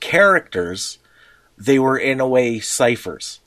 characters. 0.00 0.98
They 1.58 1.78
were 1.78 1.98
in 1.98 2.20
a 2.20 2.28
way 2.28 2.60
ciphers. 2.60 3.40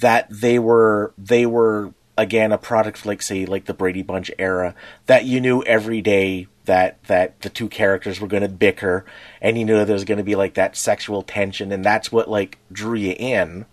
That 0.00 0.28
they 0.30 0.58
were 0.58 1.12
they 1.18 1.44
were 1.44 1.92
again 2.16 2.52
a 2.52 2.58
product 2.58 3.04
like 3.04 3.20
say 3.20 3.44
like 3.44 3.66
the 3.66 3.74
Brady 3.74 4.02
Bunch 4.02 4.30
era 4.38 4.74
that 5.06 5.24
you 5.24 5.40
knew 5.40 5.62
every 5.64 6.00
day 6.00 6.46
that 6.70 7.02
that 7.08 7.40
the 7.40 7.50
two 7.50 7.68
characters 7.68 8.20
were 8.20 8.28
going 8.28 8.44
to 8.44 8.48
bicker 8.48 9.04
and 9.42 9.58
you 9.58 9.64
knew 9.64 9.76
that 9.76 9.86
there 9.86 9.94
was 9.94 10.04
going 10.04 10.18
to 10.18 10.24
be 10.24 10.36
like 10.36 10.54
that 10.54 10.76
sexual 10.76 11.20
tension 11.22 11.72
and 11.72 11.84
that's 11.84 12.12
what 12.12 12.30
like 12.30 12.58
drew 12.70 12.94
you 12.94 13.14
in. 13.18 13.66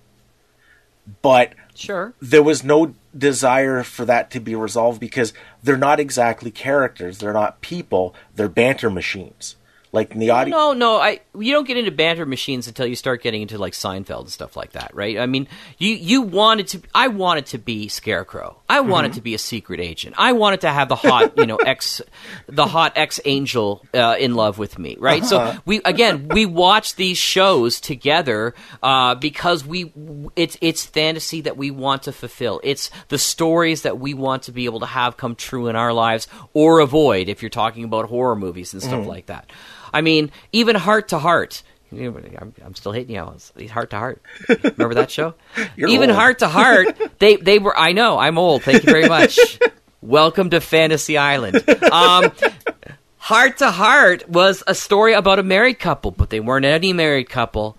But 1.21 1.53
Sure. 1.75 2.13
there 2.19 2.41
was 2.41 2.63
no 2.63 2.95
desire 3.15 3.83
for 3.83 4.03
that 4.05 4.31
to 4.31 4.39
be 4.39 4.55
resolved 4.55 4.99
because 4.99 5.31
they're 5.61 5.77
not 5.77 5.99
exactly 5.99 6.49
characters. 6.49 7.19
They're 7.19 7.33
not 7.33 7.61
people. 7.61 8.15
They're 8.35 8.49
banter 8.49 8.89
machines. 8.89 9.57
Like 9.91 10.11
in 10.11 10.19
the 10.19 10.31
audio. 10.31 10.55
No, 10.55 10.73
no, 10.73 10.97
I 10.97 11.21
you 11.33 11.53
don't 11.53 11.65
get 11.65 11.77
into 11.77 11.91
banter 11.91 12.25
machines 12.25 12.67
until 12.67 12.85
you 12.85 12.95
start 12.95 13.23
getting 13.23 13.41
into 13.41 13.57
like 13.57 13.73
Seinfeld 13.73 14.21
and 14.21 14.29
stuff 14.29 14.57
like 14.57 14.73
that, 14.73 14.93
right? 14.93 15.17
I 15.17 15.25
mean, 15.25 15.47
you 15.77 15.89
you 15.89 16.21
wanted 16.21 16.67
to 16.69 16.81
I 16.93 17.07
wanted 17.07 17.47
to 17.47 17.57
be 17.57 17.87
Scarecrow. 17.87 18.57
I 18.69 18.81
wanted 18.81 19.13
to 19.13 19.21
be 19.21 19.33
a 19.33 19.37
secret 19.37 19.79
agent. 19.79 20.15
I 20.17 20.33
wanted 20.33 20.61
to 20.61 20.69
have 20.69 20.89
the 20.89 20.95
hot, 20.95 21.37
you 21.37 21.45
know, 21.45 21.55
ex 21.65 22.01
the 22.47 22.65
hot 22.65 22.93
ex 22.95 23.19
angel 23.23 23.85
uh, 23.93 24.17
in 24.19 24.35
love 24.35 24.57
with 24.57 24.77
me, 24.77 24.97
right? 24.99 25.23
So 25.23 25.55
we 25.65 25.81
again, 25.85 26.27
we 26.27 26.45
watch 26.45 26.95
these 26.95 27.17
shows 27.17 27.79
together 27.79 28.53
uh, 28.83 29.15
because 29.15 29.65
we 29.65 29.93
it's 30.35 30.57
it's 30.61 30.85
fantasy 30.85 31.41
that 31.41 31.55
we 31.55 31.71
want 31.71 32.03
to 32.03 32.11
fulfill. 32.11 32.59
It's 32.63 32.91
the 33.07 33.17
stories 33.17 33.83
that 33.83 33.99
we 33.99 34.13
want 34.13 34.43
to 34.43 34.51
be 34.51 34.65
able 34.65 34.81
to 34.81 34.85
have 34.85 35.15
come 35.15 35.35
true 35.35 35.67
in 35.67 35.75
our 35.75 35.93
lives 35.93 36.27
or 36.53 36.79
avoid 36.79 37.29
if 37.29 37.41
you're 37.41 37.49
talking 37.49 37.83
about 37.83 38.09
horror 38.09 38.35
movies 38.35 38.73
and 38.73 38.83
stuff 38.83 39.05
like 39.05 39.27
that. 39.27 39.49
I 39.93 40.01
mean, 40.01 40.31
even 40.51 40.75
Hart 40.75 41.09
to 41.09 41.19
Hart. 41.19 41.63
I'm, 41.91 42.53
I'm 42.63 42.75
still 42.75 42.91
hitting 42.91 43.15
you. 43.15 43.33
It's 43.55 43.71
Hart 43.71 43.91
to 43.91 43.97
Hart. 43.97 44.21
Remember 44.49 44.93
that 44.95 45.09
show? 45.09 45.35
Even 45.77 46.09
old. 46.09 46.19
Hart 46.19 46.39
to 46.39 46.47
Hart. 46.47 46.97
They 47.19 47.37
they 47.37 47.57
were. 47.59 47.77
I 47.77 47.93
know. 47.93 48.17
I'm 48.19 48.37
old. 48.37 48.63
Thank 48.63 48.83
you 48.83 48.91
very 48.91 49.07
much. 49.07 49.57
Welcome 50.01 50.51
to 50.51 50.61
Fantasy 50.61 51.17
Island. 51.17 51.67
Um, 51.91 52.31
Hart 53.17 53.57
to 53.59 53.71
Hart 53.71 54.29
was 54.29 54.63
a 54.67 54.75
story 54.75 55.13
about 55.13 55.39
a 55.39 55.43
married 55.43 55.79
couple, 55.79 56.11
but 56.11 56.29
they 56.29 56.39
weren't 56.39 56.65
any 56.65 56.93
married 56.93 57.29
couple. 57.29 57.77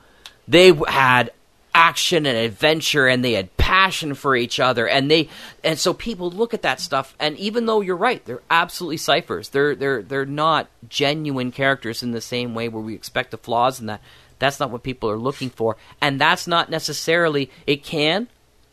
They 0.48 0.72
had 0.88 1.30
action 1.74 2.26
and 2.26 2.36
adventure 2.36 3.06
and 3.06 3.24
they 3.24 3.32
had 3.32 3.56
passion 3.56 4.14
for 4.14 4.34
each 4.34 4.58
other 4.58 4.88
and 4.88 5.10
they 5.10 5.28
and 5.62 5.78
so 5.78 5.92
people 5.92 6.30
look 6.30 6.54
at 6.54 6.62
that 6.62 6.80
stuff 6.80 7.14
and 7.20 7.36
even 7.36 7.66
though 7.66 7.80
you're 7.80 7.96
right 7.96 8.24
they're 8.24 8.42
absolutely 8.50 8.96
ciphers. 8.96 9.50
They're 9.50 9.74
they're 9.74 10.02
they're 10.02 10.26
not 10.26 10.68
genuine 10.88 11.52
characters 11.52 12.02
in 12.02 12.12
the 12.12 12.20
same 12.20 12.54
way 12.54 12.68
where 12.68 12.82
we 12.82 12.94
expect 12.94 13.30
the 13.30 13.38
flaws 13.38 13.80
in 13.80 13.86
that. 13.86 14.00
That's 14.38 14.60
not 14.60 14.70
what 14.70 14.82
people 14.82 15.10
are 15.10 15.18
looking 15.18 15.50
for 15.50 15.76
and 16.00 16.20
that's 16.20 16.46
not 16.46 16.70
necessarily 16.70 17.50
it 17.66 17.84
can 17.84 18.28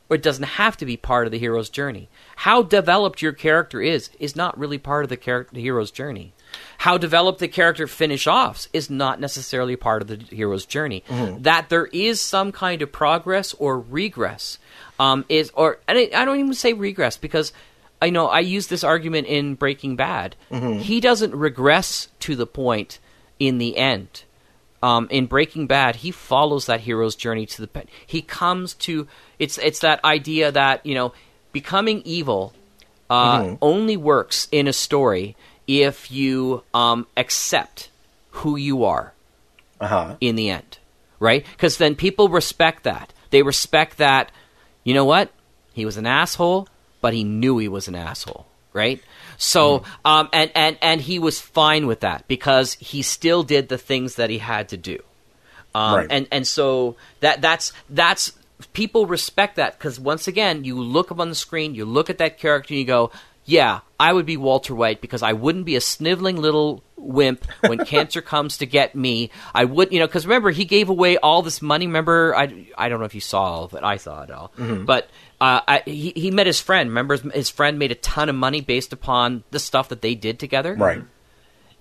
or 0.10 0.16
it 0.16 0.24
doesn't 0.24 0.44
have 0.44 0.78
to 0.78 0.86
be 0.86 0.98
part 0.98 1.26
of 1.26 1.32
the 1.32 1.40
hero's 1.40 1.70
journey. 1.70 2.08
How 2.38 2.62
developed 2.62 3.22
your 3.22 3.34
character 3.34 3.82
is 3.82 4.10
is 4.20 4.36
not 4.36 4.58
really 4.58 4.78
part 4.78 5.04
of 5.04 5.10
the 5.10 5.18
character 5.18 5.54
the 5.56 5.62
hero's 5.62 5.92
journey 5.92 6.34
how 6.78 6.98
developed 6.98 7.40
the 7.40 7.48
character 7.48 7.88
finish 7.88 8.28
offs 8.28 8.68
is 8.74 8.90
not 8.90 9.20
necessarily 9.20 9.76
part 9.76 10.02
of 10.02 10.08
the 10.08 10.18
hero's 10.18 10.66
journey. 10.66 11.04
That 11.44 11.70
there 11.70 11.86
is 11.88 12.22
some 12.22 12.52
kind 12.52 12.82
of 12.82 12.92
progress 12.92 13.54
or 13.56 13.80
regress 13.80 14.58
um, 15.00 15.26
is, 15.30 15.52
or 15.56 15.80
and 15.88 15.98
I, 15.98 16.10
I 16.16 16.26
don't 16.26 16.40
even 16.40 16.54
say 16.54 16.74
regress 16.74 17.18
because 17.18 17.54
I 18.02 18.10
know 18.10 18.28
I 18.28 18.40
use 18.42 18.68
this 18.68 18.84
argument 18.84 19.28
in 19.28 19.56
Breaking 19.56 19.96
Bad. 19.96 20.36
He 20.80 21.00
doesn't 21.00 21.34
regress 21.34 22.10
to 22.22 22.36
the 22.36 22.46
point 22.46 23.00
in 23.40 23.58
the 23.58 23.78
end. 23.78 24.24
Um, 24.84 25.08
in 25.10 25.26
Breaking 25.26 25.66
Bad, 25.66 25.96
he 25.98 26.12
follows 26.12 26.68
that 26.68 26.82
hero's 26.82 27.16
journey 27.16 27.46
to 27.48 27.62
the 27.62 27.68
pe- 27.68 27.86
he 28.06 28.22
comes 28.22 28.74
to 28.76 29.08
it's 29.40 29.58
it's 29.58 29.80
that 29.80 30.04
idea 30.06 30.52
that 30.52 30.86
you 30.86 30.94
know 30.94 31.14
becoming 31.52 32.02
evil 32.06 32.54
uh, 33.10 33.56
only 33.62 33.98
works 33.98 34.48
in 34.52 34.68
a 34.68 34.74
story 34.74 35.36
if 35.68 36.12
you 36.12 36.64
um, 36.74 37.08
accept 37.18 37.90
who 38.32 38.56
you 38.56 38.84
are 38.84 39.14
Uh 39.80 39.88
huh. 39.88 40.16
in 40.22 40.36
the 40.36 40.50
end, 40.50 40.78
right? 41.20 41.46
Because 41.52 41.78
then 41.78 41.96
people 41.96 42.30
respect 42.30 42.84
that. 42.84 43.14
They 43.32 43.42
respect 43.42 43.98
that. 43.98 44.32
You 44.84 44.94
know 44.94 45.06
what? 45.06 45.32
He 45.74 45.86
was 45.86 45.98
an 45.98 46.06
asshole, 46.06 46.68
but 47.02 47.14
he 47.14 47.24
knew 47.24 47.58
he 47.58 47.68
was 47.68 47.88
an 47.88 47.96
asshole, 47.96 48.46
right? 48.74 49.02
So, 49.38 49.84
um, 50.06 50.30
and 50.32 50.52
and 50.56 50.78
and 50.82 51.02
he 51.02 51.20
was 51.20 51.42
fine 51.42 51.88
with 51.88 52.00
that 52.02 52.28
because 52.28 52.74
he 52.76 53.02
still 53.02 53.44
did 53.44 53.68
the 53.68 53.78
things 53.78 54.16
that 54.16 54.30
he 54.30 54.38
had 54.38 54.70
to 54.70 54.78
do. 54.78 55.00
Um, 55.74 55.96
Right. 55.96 56.08
And 56.10 56.28
and 56.32 56.48
so 56.48 56.96
that 57.20 57.42
that's 57.42 57.74
that's 57.90 58.32
people 58.72 59.06
respect 59.08 59.58
that 59.58 59.78
because 59.78 60.00
once 60.00 60.28
again, 60.30 60.64
you 60.64 60.80
look 60.80 61.12
up 61.12 61.20
on 61.20 61.28
the 61.28 61.36
screen, 61.36 61.76
you 61.76 61.84
look 61.84 62.10
at 62.10 62.20
that 62.20 62.38
character, 62.40 62.74
and 62.74 62.80
you 62.80 62.86
go, 62.86 63.12
"Yeah, 63.44 63.82
I 64.00 64.12
would 64.14 64.26
be 64.26 64.38
Walter 64.38 64.76
White 64.76 65.00
because 65.02 65.24
I 65.24 65.34
wouldn't 65.34 65.66
be 65.66 65.76
a 65.76 65.82
sniveling 65.82 66.38
little 66.38 66.84
wimp 66.98 67.46
when 67.68 67.86
cancer 67.86 68.22
comes 68.22 68.58
to 68.58 68.66
get 68.66 68.96
me. 68.96 69.30
I 69.54 69.64
would, 69.66 69.92
you 69.94 70.00
know, 70.00 70.08
because 70.08 70.26
remember 70.26 70.52
he 70.52 70.66
gave 70.66 70.90
away 70.90 71.18
all 71.18 71.42
this 71.42 71.62
money. 71.62 71.88
Remember, 71.88 72.36
I 72.36 72.68
I 72.78 72.90
don't 72.90 73.00
know 73.00 73.06
if 73.06 73.16
you 73.16 73.22
saw 73.22 73.42
all 73.44 73.64
of 73.66 73.74
it. 73.74 73.84
I 73.84 73.98
saw 73.98 74.22
it 74.24 74.32
all, 74.32 74.52
but. 74.58 75.10
Uh, 75.42 75.60
I, 75.68 75.84
he 75.86 76.14
he 76.16 76.32
met 76.32 76.48
his 76.48 76.62
friend. 76.62 76.90
Remember, 76.90 77.18
his, 77.18 77.34
his 77.34 77.50
friend 77.50 77.78
made 77.78 77.92
a 77.92 77.96
ton 77.96 78.30
of 78.30 78.36
money 78.36 78.62
based 78.62 78.94
upon 78.94 79.44
the 79.52 79.60
stuff 79.60 79.90
that 79.90 80.02
they 80.02 80.16
did 80.16 80.40
together 80.40 80.74
Right. 80.76 81.04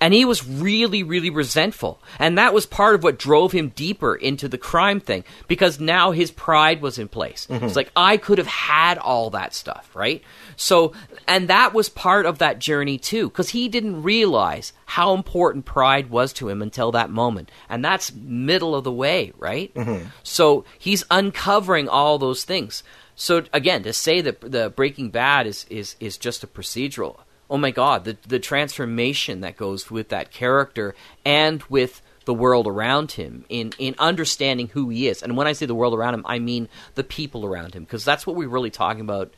and 0.01 0.13
he 0.13 0.25
was 0.25 0.45
really 0.47 1.05
really 1.05 1.31
resentful 1.31 2.03
and 2.19 2.37
that 2.37 2.53
was 2.53 2.67
part 2.67 2.97
of 2.97 3.05
what 3.05 3.17
drove 3.17 3.53
him 3.53 3.69
deeper 3.69 4.13
into 4.17 4.49
the 4.49 4.59
crime 4.59 4.99
thing 4.99 5.23
because 5.47 5.79
now 5.79 6.11
his 6.11 6.33
pride 6.33 6.83
was 6.83 6.99
in 6.99 7.07
place 7.07 7.47
it's 7.49 7.77
like 7.77 7.93
i 7.95 8.17
could 8.17 8.39
have 8.39 8.49
had 8.49 8.99
all 8.99 9.31
that 9.31 9.55
stuff 9.55 9.89
right 9.95 10.21
so 10.57 10.93
and 11.27 11.49
that 11.49 11.75
was 11.75 11.89
part 11.89 12.27
of 12.27 12.39
that 12.39 12.59
journey 12.59 12.99
too 12.99 13.29
because 13.29 13.51
he 13.51 13.69
didn't 13.69 14.03
realize 14.03 14.73
how 14.87 15.15
important 15.15 15.65
pride 15.65 16.11
was 16.11 16.33
to 16.35 16.49
him 16.49 16.63
until 16.63 16.93
that 16.93 17.11
moment. 17.11 17.51
And 17.69 17.85
that's 17.85 18.15
middle 18.15 18.75
of 18.75 18.85
the 18.85 18.93
way 18.93 19.33
right? 19.39 19.73
Mm-hmm. 19.75 20.09
So 20.23 20.65
he's 20.79 21.05
uncovering 21.11 21.89
all 21.89 22.19
those 22.19 22.45
things. 22.45 22.83
So 23.15 23.45
again 23.53 23.83
to 23.85 23.93
say 23.93 24.21
that 24.21 24.41
the 24.41 24.71
breaking 24.71 25.11
bad 25.11 25.47
is 25.47 25.67
is 25.71 25.97
is 26.01 26.19
just 26.19 26.45
a 26.45 26.47
procedural 26.47 27.21
oh 27.51 27.59
my 27.59 27.71
god 27.71 28.05
the 28.05 28.17
the 28.27 28.41
transformation 28.41 29.41
that 29.43 29.57
goes 29.57 29.91
with 29.91 30.09
that 30.09 30.31
character 30.31 30.95
and 31.25 31.63
with 31.65 32.03
the 32.25 32.35
world 32.35 32.67
around 32.67 33.13
him 33.13 33.45
in 33.49 33.73
in 33.79 33.95
understanding 33.99 34.69
who 34.69 34.89
he 34.89 35.09
is. 35.09 35.23
And 35.23 35.37
when 35.37 35.47
i 35.47 35.53
say 35.53 35.67
the 35.67 35.75
world 35.75 35.95
around 35.95 36.15
him 36.15 36.25
i 36.27 36.39
mean 36.39 36.69
the 36.95 37.05
people 37.05 37.45
around 37.45 37.75
him 37.75 37.85
because 37.85 38.05
that's 38.05 38.27
what 38.27 38.37
we're 38.37 38.49
really 38.49 38.71
talking 38.71 39.03
about 39.03 39.33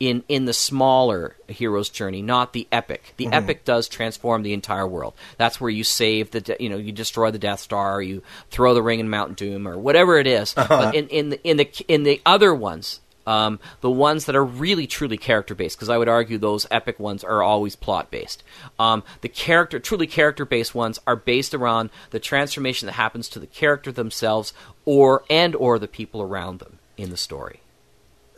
in 0.00 0.24
in 0.28 0.46
the 0.46 0.54
smaller 0.54 1.36
hero's 1.46 1.90
journey, 1.90 2.22
not 2.22 2.54
the 2.54 2.66
epic. 2.72 3.12
The 3.18 3.26
epic 3.28 3.64
does 3.66 3.86
transform 3.86 4.42
the 4.42 4.54
entire 4.54 4.86
world. 4.86 5.14
That's 5.36 5.60
where 5.60 5.70
you 5.70 5.84
save 5.84 6.30
the, 6.30 6.40
de- 6.40 6.56
you 6.58 6.70
know, 6.70 6.78
you 6.78 6.90
destroy 6.90 7.30
the 7.30 7.38
Death 7.38 7.60
Star, 7.60 8.00
you 8.00 8.22
throw 8.50 8.72
the 8.72 8.82
ring 8.82 8.98
in 8.98 9.10
Mount 9.10 9.36
Doom, 9.36 9.68
or 9.68 9.78
whatever 9.78 10.18
it 10.18 10.26
is. 10.26 10.54
But 10.54 10.94
in 10.94 11.08
in 11.08 11.28
the 11.28 11.46
in 11.46 11.58
the 11.58 11.70
in 11.86 12.02
the 12.04 12.22
other 12.24 12.54
ones, 12.54 13.00
um, 13.26 13.60
the 13.82 13.90
ones 13.90 14.24
that 14.24 14.34
are 14.34 14.44
really 14.44 14.86
truly 14.86 15.18
character 15.18 15.54
based, 15.54 15.76
because 15.76 15.90
I 15.90 15.98
would 15.98 16.08
argue 16.08 16.38
those 16.38 16.66
epic 16.70 16.98
ones 16.98 17.22
are 17.22 17.42
always 17.42 17.76
plot 17.76 18.10
based. 18.10 18.42
Um, 18.78 19.02
the 19.20 19.28
character, 19.28 19.78
truly 19.78 20.06
character 20.06 20.46
based 20.46 20.74
ones, 20.74 20.98
are 21.06 21.16
based 21.16 21.52
around 21.52 21.90
the 22.10 22.18
transformation 22.18 22.86
that 22.86 22.92
happens 22.92 23.28
to 23.28 23.38
the 23.38 23.46
character 23.46 23.92
themselves, 23.92 24.54
or 24.86 25.24
and 25.28 25.54
or 25.54 25.78
the 25.78 25.88
people 25.88 26.22
around 26.22 26.58
them 26.58 26.78
in 26.96 27.10
the 27.10 27.18
story. 27.18 27.60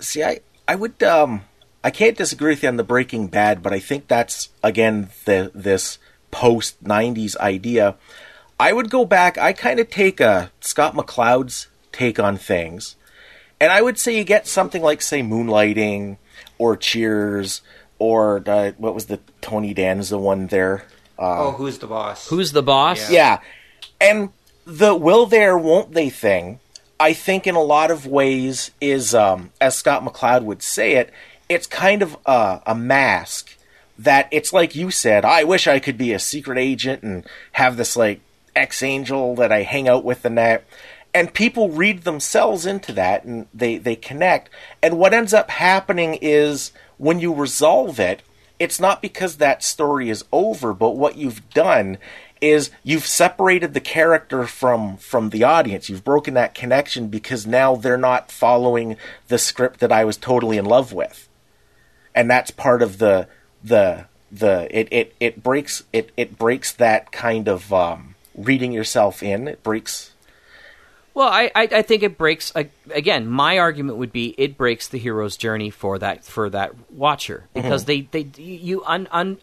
See, 0.00 0.24
I 0.24 0.40
I 0.66 0.74
would 0.74 1.00
um 1.04 1.42
I 1.84 1.90
can't 1.90 2.16
disagree 2.16 2.52
with 2.52 2.62
you 2.62 2.68
on 2.68 2.76
the 2.76 2.84
Breaking 2.84 3.26
Bad, 3.26 3.62
but 3.62 3.72
I 3.72 3.80
think 3.80 4.08
that's 4.08 4.50
again 4.62 5.10
the 5.24 5.50
this 5.54 5.98
post 6.30 6.82
'90s 6.82 7.36
idea. 7.38 7.96
I 8.58 8.72
would 8.72 8.90
go 8.90 9.04
back. 9.04 9.38
I 9.38 9.52
kind 9.52 9.80
of 9.80 9.90
take 9.90 10.20
a 10.20 10.52
Scott 10.60 10.94
McCloud's 10.94 11.68
take 11.90 12.18
on 12.18 12.36
things, 12.36 12.96
and 13.60 13.72
I 13.72 13.82
would 13.82 13.98
say 13.98 14.16
you 14.16 14.24
get 14.24 14.46
something 14.46 14.82
like 14.82 15.02
say 15.02 15.22
Moonlighting 15.22 16.18
or 16.58 16.76
Cheers 16.76 17.62
or 17.98 18.42
uh, 18.46 18.72
what 18.78 18.94
was 18.94 19.06
the 19.06 19.20
Tony 19.40 19.72
Danza 19.72 20.18
one 20.18 20.48
there? 20.48 20.84
oh, 21.18 21.52
who's 21.52 21.78
the 21.78 21.86
boss? 21.86 22.28
Who's 22.28 22.50
the 22.50 22.62
boss? 22.62 23.10
Yeah. 23.10 23.40
And 24.00 24.30
the 24.64 24.94
will 24.94 25.26
there, 25.26 25.56
won't 25.56 25.92
they 25.92 26.10
thing, 26.10 26.58
I 26.98 27.12
think 27.12 27.46
in 27.46 27.54
a 27.54 27.62
lot 27.62 27.92
of 27.92 28.06
ways 28.06 28.72
is, 28.80 29.14
um, 29.14 29.52
as 29.60 29.76
Scott 29.76 30.04
McCloud 30.04 30.42
would 30.42 30.62
say 30.62 30.94
it, 30.94 31.12
it's 31.48 31.66
kind 31.66 32.02
of 32.02 32.16
a, 32.26 32.62
a 32.66 32.74
mask 32.74 33.56
that 33.98 34.28
it's 34.30 34.52
like 34.52 34.74
you 34.74 34.90
said, 34.90 35.24
I 35.24 35.44
wish 35.44 35.66
I 35.66 35.78
could 35.78 35.98
be 35.98 36.12
a 36.12 36.18
secret 36.18 36.58
agent 36.58 37.02
and 37.02 37.26
have 37.52 37.76
this 37.76 37.96
like 37.96 38.20
ex 38.56 38.82
angel 38.82 39.34
that 39.36 39.52
I 39.52 39.62
hang 39.62 39.88
out 39.88 40.04
with 40.04 40.24
and 40.24 40.36
that. 40.38 40.64
And 41.14 41.34
people 41.34 41.68
read 41.68 42.04
themselves 42.04 42.64
into 42.64 42.92
that 42.92 43.24
and 43.24 43.46
they, 43.52 43.76
they 43.76 43.96
connect. 43.96 44.48
And 44.82 44.98
what 44.98 45.12
ends 45.12 45.34
up 45.34 45.50
happening 45.50 46.18
is 46.22 46.72
when 46.96 47.20
you 47.20 47.34
resolve 47.34 48.00
it, 48.00 48.22
it's 48.58 48.80
not 48.80 49.02
because 49.02 49.36
that 49.36 49.62
story 49.62 50.08
is 50.08 50.24
over, 50.32 50.72
but 50.72 50.96
what 50.96 51.16
you've 51.16 51.48
done 51.50 51.98
is 52.40 52.70
you've 52.82 53.06
separated 53.06 53.72
the 53.72 53.80
character 53.80 54.46
from 54.46 54.96
from 54.96 55.30
the 55.30 55.44
audience. 55.44 55.88
You've 55.88 56.04
broken 56.04 56.34
that 56.34 56.54
connection 56.54 57.08
because 57.08 57.46
now 57.46 57.76
they're 57.76 57.96
not 57.96 58.32
following 58.32 58.96
the 59.28 59.38
script 59.38 59.80
that 59.80 59.92
I 59.92 60.04
was 60.04 60.16
totally 60.16 60.58
in 60.58 60.64
love 60.64 60.92
with. 60.92 61.28
And 62.14 62.30
that's 62.30 62.50
part 62.50 62.82
of 62.82 62.98
the 62.98 63.28
the 63.62 64.06
the 64.30 64.66
it 64.76 64.88
it, 64.90 65.14
it 65.20 65.42
breaks 65.42 65.84
it 65.92 66.10
it 66.16 66.38
breaks 66.38 66.72
that 66.72 67.12
kind 67.12 67.48
of 67.48 67.72
um, 67.72 68.14
reading 68.34 68.72
yourself 68.72 69.22
in. 69.22 69.48
It 69.48 69.62
breaks 69.62 70.12
Well, 71.14 71.28
I, 71.28 71.50
I, 71.54 71.68
I 71.70 71.82
think 71.82 72.02
it 72.02 72.16
breaks. 72.16 72.52
I, 72.56 72.70
again, 72.90 73.28
my 73.28 73.58
argument 73.58 73.98
would 73.98 74.12
be 74.12 74.34
it 74.38 74.56
breaks 74.56 74.88
the 74.88 74.98
hero's 74.98 75.36
journey 75.36 75.70
for 75.70 75.98
that 75.98 76.24
for 76.24 76.48
that 76.50 76.72
watcher 76.90 77.44
because 77.54 77.84
they, 77.84 78.02
they 78.02 78.26
you 78.36 78.82
un, 78.86 79.08
un, 79.10 79.38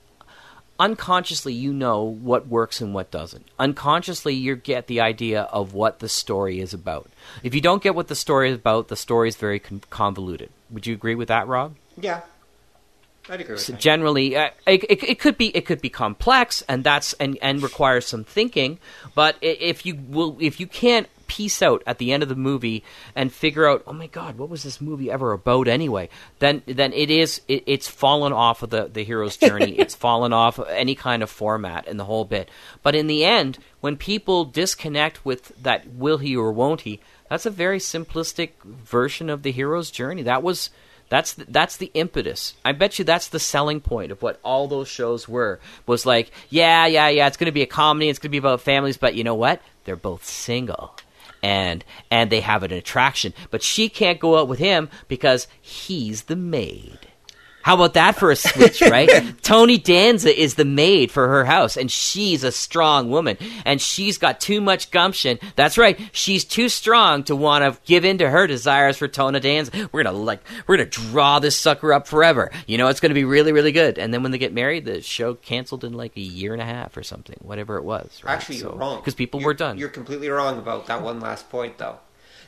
unconsciously 0.80 1.54
you 1.54 1.74
know 1.74 2.04
what 2.04 2.48
works 2.48 2.82
and 2.82 2.94
what 2.94 3.12
doesn't. 3.12 3.46
Unconsciously, 3.60 4.34
you 4.34 4.56
get 4.56 4.88
the 4.88 5.02
idea 5.02 5.44
of 5.44 5.74
what 5.74 6.00
the 6.00 6.10
story 6.10 6.60
is 6.60 6.74
about. 6.74 7.10
If 7.44 7.54
you 7.54 7.62
don't 7.62 7.84
get 7.84 7.94
what 7.94 8.08
the 8.08 8.16
story 8.16 8.50
is 8.50 8.56
about, 8.56 8.88
the 8.88 8.96
story 8.96 9.28
is 9.28 9.36
very 9.36 9.60
con- 9.60 9.84
convoluted. 9.90 10.50
Would 10.72 10.88
you 10.88 10.94
agree 10.94 11.16
with 11.16 11.28
that, 11.28 11.48
Rob? 11.48 11.76
yeah, 12.00 12.22
I'd 13.30 13.42
agree 13.42 13.54
with 13.54 13.62
So 13.62 13.74
generally, 13.74 14.36
uh, 14.36 14.50
it, 14.66 14.84
it, 14.90 15.04
it 15.04 15.20
could 15.20 15.38
be 15.38 15.56
it 15.56 15.66
could 15.66 15.82
be 15.82 15.90
complex, 15.90 16.64
and 16.68 16.84
that's 16.84 17.14
and 17.14 17.38
and 17.42 17.62
requires 17.62 18.08
some 18.08 18.24
thinking. 18.24 18.80
But 19.16 19.38
if 19.42 19.86
you 19.86 19.96
will, 19.96 20.38
if 20.40 20.60
you 20.60 20.68
can't 20.68 21.08
piece 21.30 21.62
out 21.62 21.84
at 21.86 22.00
the 22.00 22.12
end 22.12 22.24
of 22.24 22.28
the 22.28 22.36
movie 22.36 22.84
and 23.16 23.32
figure 23.32 23.70
out, 23.70 23.84
oh 23.88 23.94
my 23.94 24.08
god, 24.08 24.38
what 24.38 24.50
was 24.50 24.64
this 24.64 24.82
movie 24.82 25.10
ever 25.10 25.32
about 25.32 25.68
anyway? 25.68 26.10
Then 26.40 26.64
then 26.66 26.92
it 26.92 27.10
is 27.10 27.42
it, 27.48 27.64
it's 27.68 27.88
fallen 27.88 28.34
off 28.34 28.64
of 28.64 28.72
the 28.72 28.90
the 28.92 29.04
hero's 29.04 29.38
journey. 29.48 29.78
it's 29.78 29.96
fallen 29.96 30.34
off 30.34 30.60
of 30.60 30.68
any 30.68 30.96
kind 30.96 31.24
of 31.24 31.30
format 31.30 31.88
and 31.88 32.00
the 32.00 32.06
whole 32.06 32.26
bit. 32.26 32.50
But 32.84 32.96
in 32.96 33.08
the 33.08 33.24
end, 33.24 33.60
when 33.80 33.96
people 33.96 34.44
disconnect 34.44 35.24
with 35.24 35.54
that 35.62 35.88
will 35.94 36.18
he 36.18 36.36
or 36.36 36.52
won't 36.52 36.82
he, 36.82 37.00
that's 37.30 37.46
a 37.46 37.52
very 37.52 37.80
simplistic 37.80 38.62
version 38.64 39.30
of 39.30 39.44
the 39.44 39.52
hero's 39.52 39.92
journey. 39.92 40.24
That 40.24 40.44
was 40.44 40.72
that's 41.10 41.34
the, 41.34 41.46
that's 41.50 41.78
the 41.78 41.92
impetus. 41.94 42.54
I 42.64 42.72
bet 42.72 43.00
you 43.00 43.06
that's 43.06 43.28
the 43.28 43.40
selling 43.40 43.82
point 43.82 44.12
of 44.12 44.22
what 44.22 44.40
all 44.44 44.68
those 44.68 44.88
shows 44.88 45.28
were. 45.28 45.60
Was 45.86 46.06
like, 46.06 46.32
yeah, 46.50 46.86
yeah, 46.86 47.10
yeah, 47.10 47.28
it's 47.28 47.38
going 47.38 47.46
to 47.48 47.52
be 47.52 47.64
a 47.64 47.68
comedy, 47.68 48.10
it's 48.10 48.20
going 48.20 48.30
to 48.30 48.32
be 48.32 48.38
about 48.38 48.62
families, 48.62 48.98
but 48.98 49.16
you 49.16 49.24
know 49.24 49.36
what? 49.36 49.62
They're 49.86 49.96
both 49.96 50.24
single. 50.24 50.96
And 51.42 51.86
and 52.12 52.30
they 52.30 52.42
have 52.42 52.64
an 52.64 52.74
attraction, 52.74 53.34
but 53.50 53.64
she 53.64 53.88
can't 53.88 54.20
go 54.20 54.38
out 54.38 54.50
with 54.50 54.60
him 54.60 54.90
because 55.08 55.48
he's 55.62 56.24
the 56.24 56.36
maid. 56.36 57.09
How 57.62 57.76
about 57.76 57.94
that 57.96 58.16
for 58.16 58.32
a 58.32 58.36
switch, 58.36 58.82
right? 58.82 59.10
Tony 59.44 59.78
Danza 59.78 60.38
is 60.38 60.56
the 60.56 60.66
maid 60.66 61.12
for 61.12 61.28
her 61.28 61.46
house, 61.46 61.78
and 61.78 61.92
she's 61.92 62.44
a 62.44 62.52
strong 62.52 63.10
woman, 63.10 63.38
and 63.66 63.82
she's 63.82 64.18
got 64.18 64.40
too 64.40 64.62
much 64.62 64.92
gumption. 64.92 65.40
That's 65.56 65.78
right, 65.78 66.00
she's 66.12 66.46
too 66.46 66.70
strong 66.70 67.24
to 67.26 67.36
want 67.36 67.64
to 67.64 67.80
give 67.86 68.06
in 68.06 68.18
to 68.20 68.30
her 68.30 68.48
desires 68.48 68.98
for 68.98 69.08
Tony 69.08 69.40
Danza. 69.40 69.90
We're 69.92 70.04
gonna 70.04 70.18
like, 70.18 70.42
we're 70.68 70.78
gonna 70.78 70.90
draw 70.90 71.40
this 71.40 71.56
sucker 71.60 71.94
up 71.94 72.08
forever. 72.08 72.52
You 72.66 72.78
know, 72.78 72.88
it's 72.88 73.00
gonna 73.00 73.14
be 73.14 73.26
really, 73.26 73.52
really 73.52 73.72
good. 73.72 73.98
And 74.00 74.14
then 74.14 74.24
when 74.24 74.32
they 74.32 74.38
get 74.38 74.54
married, 74.54 74.86
the 74.86 75.02
show 75.02 75.36
canceled 75.36 75.84
in 75.84 75.94
like 75.94 76.16
a 76.18 76.22
year 76.22 76.54
and 76.54 76.62
a 76.62 76.66
half 76.66 76.96
or 76.98 77.04
something, 77.04 77.38
whatever 77.42 77.78
it 77.78 77.84
was. 77.84 78.22
Right? 78.24 78.34
Actually, 78.34 78.58
you're 78.58 78.74
wrong 78.76 79.00
because 79.00 79.16
people 79.16 79.42
You're- 79.42 79.48
were 79.50 79.54
done. 79.54 79.78
You're 79.78 79.90
completely 79.90 80.30
wrong 80.30 80.58
about 80.58 80.88
that 80.88 81.02
one 81.02 81.20
last 81.20 81.50
point, 81.50 81.78
though. 81.78 81.98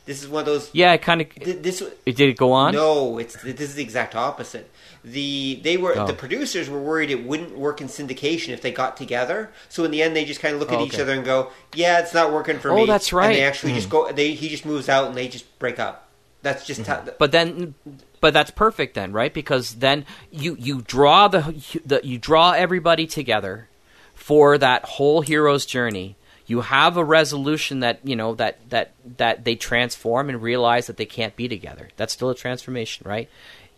This 0.05 0.23
is 0.23 0.27
one 0.27 0.39
of 0.41 0.45
those. 0.47 0.69
Yeah, 0.73 0.93
it 0.93 1.01
kind 1.01 1.21
of. 1.21 1.29
th- 1.35 1.61
This 1.61 1.83
Did 2.05 2.19
it 2.21 2.37
go 2.37 2.51
on? 2.51 2.73
No, 2.73 3.17
it's 3.19 3.35
this 3.41 3.59
is 3.61 3.75
the 3.75 3.83
exact 3.83 4.15
opposite. 4.15 4.69
The 5.03 5.59
they 5.63 5.77
were 5.77 5.97
Oh. 5.97 6.07
the 6.07 6.13
producers 6.13 6.69
were 6.69 6.79
worried 6.81 7.09
it 7.11 7.23
wouldn't 7.23 7.57
work 7.57 7.81
in 7.81 7.87
syndication 7.87 8.49
if 8.49 8.61
they 8.61 8.71
got 8.71 8.97
together. 8.97 9.51
So 9.69 9.83
in 9.83 9.91
the 9.91 10.01
end, 10.01 10.15
they 10.15 10.25
just 10.25 10.39
kind 10.39 10.53
of 10.55 10.59
look 10.59 10.71
at 10.71 10.79
Oh, 10.79 10.85
each 10.85 10.99
other 10.99 11.13
and 11.13 11.23
go, 11.23 11.51
"Yeah, 11.75 11.99
it's 11.99 12.13
not 12.13 12.31
working 12.33 12.59
for 12.59 12.71
Oh, 12.71 12.77
me." 12.77 12.85
that's 12.85 13.13
right. 13.13 13.27
And 13.27 13.35
they 13.35 13.43
actually 13.43 13.73
just 13.73 13.87
hmm. 13.87 13.91
go. 13.91 14.11
They 14.11 14.31
he 14.33 14.49
just 14.49 14.65
moves 14.65 14.89
out 14.89 15.07
and 15.07 15.15
they 15.15 15.27
just 15.27 15.57
break 15.59 15.79
up. 15.79 16.07
That's 16.41 16.65
just 16.65 16.85
how. 16.87 16.97
Hmm. 16.97 17.09
But 17.19 17.31
then, 17.31 17.75
but 18.19 18.33
that's 18.33 18.51
perfect 18.51 18.95
then, 18.95 19.11
right? 19.11 19.33
Because 19.33 19.75
then 19.75 20.05
you 20.31 20.55
you 20.59 20.81
draw 20.81 21.27
the, 21.27 21.79
the 21.85 22.01
you 22.03 22.17
draw 22.17 22.51
everybody 22.53 23.05
together 23.05 23.69
for 24.15 24.57
that 24.57 24.83
whole 24.85 25.21
hero's 25.21 25.65
journey. 25.65 26.15
You 26.51 26.59
have 26.59 26.97
a 26.97 27.03
resolution 27.05 27.79
that 27.79 28.01
you 28.03 28.17
know 28.17 28.35
that 28.35 28.59
that 28.71 28.91
that 29.15 29.45
they 29.45 29.55
transform 29.55 30.27
and 30.27 30.41
realize 30.41 30.87
that 30.87 30.97
they 30.97 31.05
can't 31.05 31.33
be 31.37 31.47
together. 31.47 31.87
That's 31.95 32.11
still 32.11 32.29
a 32.29 32.35
transformation, 32.35 33.07
right? 33.07 33.29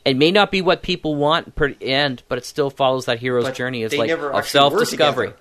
It 0.04 0.18
may 0.18 0.32
not 0.32 0.50
be 0.50 0.64
what 0.64 0.82
people 0.82 1.14
want 1.14 1.54
per 1.54 1.76
end, 1.80 2.24
but 2.28 2.40
it 2.40 2.46
still 2.46 2.72
follows 2.72 3.06
that 3.06 3.20
hero's 3.20 3.44
But 3.44 3.54
journey. 3.54 3.84
It's 3.84 3.96
like 3.96 4.10
of 4.10 4.48
self-discovery. 4.48 5.34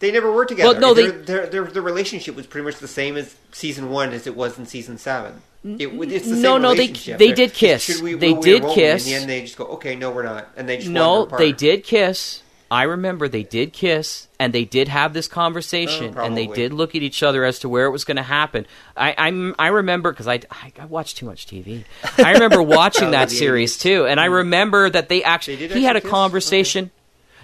They 0.00 0.12
never 0.12 0.30
were 0.30 0.44
together. 0.44 0.72
Well, 0.72 0.80
no, 0.80 0.92
they- 0.92 1.10
their, 1.10 1.46
their, 1.46 1.64
their, 1.64 1.82
relationship 1.82 2.36
was 2.36 2.46
pretty 2.46 2.66
much 2.66 2.80
the 2.80 2.86
same 2.86 3.16
as 3.16 3.34
season 3.52 3.88
one 3.88 4.12
as 4.12 4.26
it 4.26 4.36
was 4.36 4.58
in 4.58 4.66
season 4.66 4.98
seven. 4.98 5.40
It, 5.64 5.88
it's 5.88 6.28
the 6.28 6.34
same 6.34 6.42
No, 6.42 6.58
no, 6.58 6.74
they- 6.74 6.88
they 6.88 7.32
did 7.32 7.54
kiss. 7.54 8.02
We, 8.02 8.12
They 8.12 8.34
did 8.34 8.62
kiss. 8.74 9.06
In 9.06 9.10
the 9.10 9.16
end, 9.20 9.30
they 9.30 9.40
just 9.40 9.56
go, 9.56 9.64
"Okay, 9.64 9.96
no, 9.96 10.10
we're 10.10 10.22
not," 10.22 10.50
and 10.54 10.68
they 10.68 10.76
just 10.76 10.90
No, 10.90 11.22
apart. 11.22 11.38
they 11.38 11.52
did 11.52 11.82
kiss. 11.82 12.42
I 12.70 12.82
remember 12.82 13.28
they 13.28 13.44
did 13.44 13.72
kiss, 13.72 14.26
and 14.40 14.52
they 14.52 14.64
did 14.64 14.88
have 14.88 15.12
this 15.12 15.28
Oh, 15.30 15.34
conversation, 15.34 16.18
and 16.18 16.36
they 16.36 16.46
did 16.48 16.72
look 16.72 16.94
at 16.94 17.02
each 17.02 17.22
other 17.22 17.44
as 17.44 17.60
to 17.60 17.68
where 17.68 17.86
it 17.86 17.90
was 17.90 18.04
going 18.04 18.16
to 18.16 18.22
happen. 18.24 18.66
I 18.96 19.14
I'm, 19.16 19.54
I 19.58 19.68
remember 19.68 20.10
because 20.12 20.26
I, 20.26 20.40
I 20.50 20.72
I 20.80 20.84
watched 20.86 21.16
too 21.18 21.26
much 21.26 21.46
TV. 21.46 21.84
I 22.18 22.32
remember 22.32 22.62
watching 22.80 23.08
Oh, 23.08 23.10
that 23.12 23.30
series 23.30 23.78
too, 23.78 24.06
and 24.06 24.18
I 24.18 24.24
remember 24.26 24.90
that 24.90 25.08
they 25.08 25.22
actually 25.22 25.56
They 25.66 25.74
he 25.78 25.84
had 25.84 25.96
a 25.96 26.00
kiss? 26.00 26.10
conversation. 26.10 26.90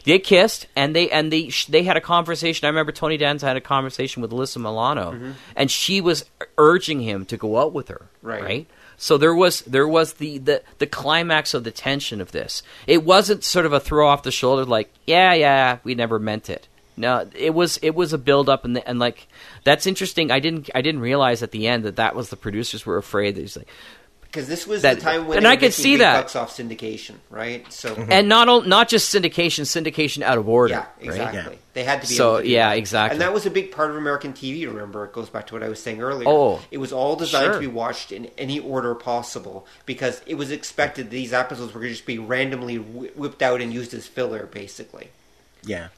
They 0.05 0.19
kissed, 0.19 0.67
and 0.75 0.97
they 0.97 1.09
and 1.11 1.33
they 1.33 1.51
they 1.69 1.85
had 1.85 1.97
a 1.97 2.01
conversation. 2.01 2.67
I 2.67 2.71
remember 2.71 2.91
Tony 2.91 3.17
Danza 3.17 3.47
had 3.47 3.57
a 3.57 3.61
conversation 3.61 4.21
with 4.23 4.33
Alyssa 4.33 4.57
Milano, 4.57 5.35
and 5.55 5.71
she 5.71 6.01
was 6.01 6.25
urging 6.59 7.01
him 7.01 7.25
to 7.27 7.37
go 7.37 7.59
out 7.59 7.73
with 7.73 7.87
her. 7.87 8.07
Right. 8.21 8.43
right? 8.43 8.67
So 9.03 9.19
there 9.19 9.35
was 9.35 9.63
there 9.63 9.89
was 9.89 10.13
the, 10.13 10.39
the 10.39 10.63
the 10.79 10.87
climax 10.87 11.55
of 11.55 11.65
the 11.65 11.73
tension 11.73 12.21
of 12.21 12.31
this. 12.31 12.63
It 12.87 13.05
wasn't 13.05 13.43
sort 13.43 13.67
of 13.67 13.73
a 13.73 13.81
throw 13.81 14.07
off 14.07 14.23
the 14.23 14.31
shoulder 14.31 14.65
like, 14.65 14.93
yeah, 15.09 15.35
yeah, 15.35 15.79
we 15.83 15.97
never 15.97 16.21
meant 16.21 16.49
it. 16.49 16.69
No, 16.97 17.29
it 17.35 17.53
was 17.53 17.79
it 17.79 17.97
was 17.97 18.13
a 18.13 18.19
build 18.19 18.49
up 18.49 18.65
and 18.65 18.79
and 18.87 19.01
like 19.01 19.27
that's 19.65 19.89
interesting. 19.89 20.31
I 20.31 20.39
didn't 20.39 20.71
I 20.73 20.83
didn't 20.83 21.01
realize 21.01 21.43
at 21.43 21.51
the 21.51 21.67
end 21.67 21.83
that 21.83 21.97
that 21.97 22.15
was 22.15 22.31
the 22.31 22.37
producers 22.37 22.87
were 22.87 22.97
afraid 22.97 23.35
that 23.35 23.41
he's 23.41 23.57
like 23.57 23.67
because 24.33 24.49
this 24.49 24.67
was 24.67 24.81
That- 24.81 24.95
the 24.97 25.03
time 25.03 25.27
when 25.29 25.37
and 25.39 25.47
I 25.47 25.57
could 25.57 25.75
see 25.75 25.97
that. 25.99 26.17
bucks 26.23 26.35
off 26.35 26.57
syndication, 26.57 27.17
right? 27.29 27.71
So 27.71 27.95
and 28.09 28.29
not 28.31 28.67
not 28.67 28.89
just 28.89 29.15
syndication, 29.15 29.65
syndication 29.67 30.23
out 30.23 30.39
of 30.39 30.49
order. 30.49 30.73
yeah, 30.73 30.79
right? 30.79 30.87
exactly. 31.03 31.53
Yeah. 31.53 31.59
They 31.75 31.85
had 31.85 32.03
to 32.03 32.09
be 32.09 32.15
So, 32.15 32.29
able 32.31 32.39
to 32.39 32.45
do 32.45 32.51
yeah, 32.51 32.69
that. 32.71 32.79
exactly. 32.79 33.15
And 33.15 33.21
that 33.23 33.33
was 33.35 33.45
a 33.47 33.51
big 33.51 33.73
part 33.73 33.91
of 33.91 33.97
American 33.97 34.33
TV. 34.33 34.67
Remember, 34.67 35.05
it 35.05 35.13
goes 35.13 35.29
back 35.29 35.47
to 35.49 35.55
what 35.55 35.63
I 35.63 35.69
was 35.69 35.83
saying 35.83 36.01
earlier. 36.03 36.29
Oh, 36.29 36.61
it 36.71 36.79
was 36.79 36.93
all 36.93 37.15
designed 37.17 37.45
sure. 37.47 37.53
to 37.55 37.61
be 37.61 37.67
watched 37.67 38.11
in 38.13 38.31
any 38.39 38.59
order 38.59 38.95
possible 38.95 39.67
because 39.87 40.21
it 40.27 40.35
was 40.37 40.51
expected 40.51 41.11
these 41.11 41.33
episodes 41.35 41.73
were 41.75 41.81
going 41.81 41.91
to 41.91 41.95
just 41.95 42.07
be 42.07 42.19
randomly 42.19 42.77
whipped 42.77 43.43
out 43.43 43.61
and 43.61 43.73
used 43.73 43.93
as 43.95 44.07
filler, 44.07 44.47
basically. 44.47 45.09
Yeah. 45.65 45.89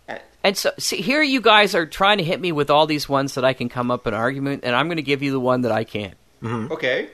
And 0.42 0.56
so, 0.56 0.72
see, 0.78 0.98
here 0.98 1.22
you 1.22 1.40
guys 1.40 1.74
are 1.74 1.86
trying 1.86 2.18
to 2.18 2.24
hit 2.24 2.40
me 2.40 2.52
with 2.52 2.68
all 2.70 2.86
these 2.86 3.08
ones 3.08 3.34
that 3.34 3.44
I 3.44 3.52
can 3.52 3.68
come 3.68 3.90
up 3.90 4.06
an 4.06 4.12
argument, 4.14 4.62
and 4.64 4.76
I'm 4.76 4.86
going 4.88 4.96
to 4.96 5.02
give 5.02 5.22
you 5.22 5.30
the 5.32 5.40
one 5.40 5.62
that 5.62 5.72
I 5.72 5.84
can't. 5.84 6.14
Mm-hmm. 6.42 6.72
Okay. 6.72 7.08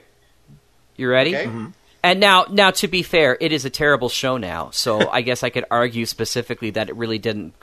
You 1.01 1.09
ready? 1.09 1.35
Okay. 1.35 1.47
Mm-hmm. 1.47 1.67
And 2.03 2.21
now, 2.21 2.45
now 2.51 2.71
to 2.73 2.89
be 2.89 3.03
fair, 3.03 3.39
it 3.41 3.53
is 3.53 3.65
a 3.65 3.71
terrible 3.71 4.11
show 4.11 4.37
now. 4.37 4.69
So 4.71 5.11
I 5.13 5.23
guess 5.23 5.43
I 5.43 5.49
could 5.49 5.65
argue 5.71 6.05
specifically 6.05 6.71
that 6.71 6.91
it 6.91 6.97
really 6.97 7.19
didn't, 7.19 7.55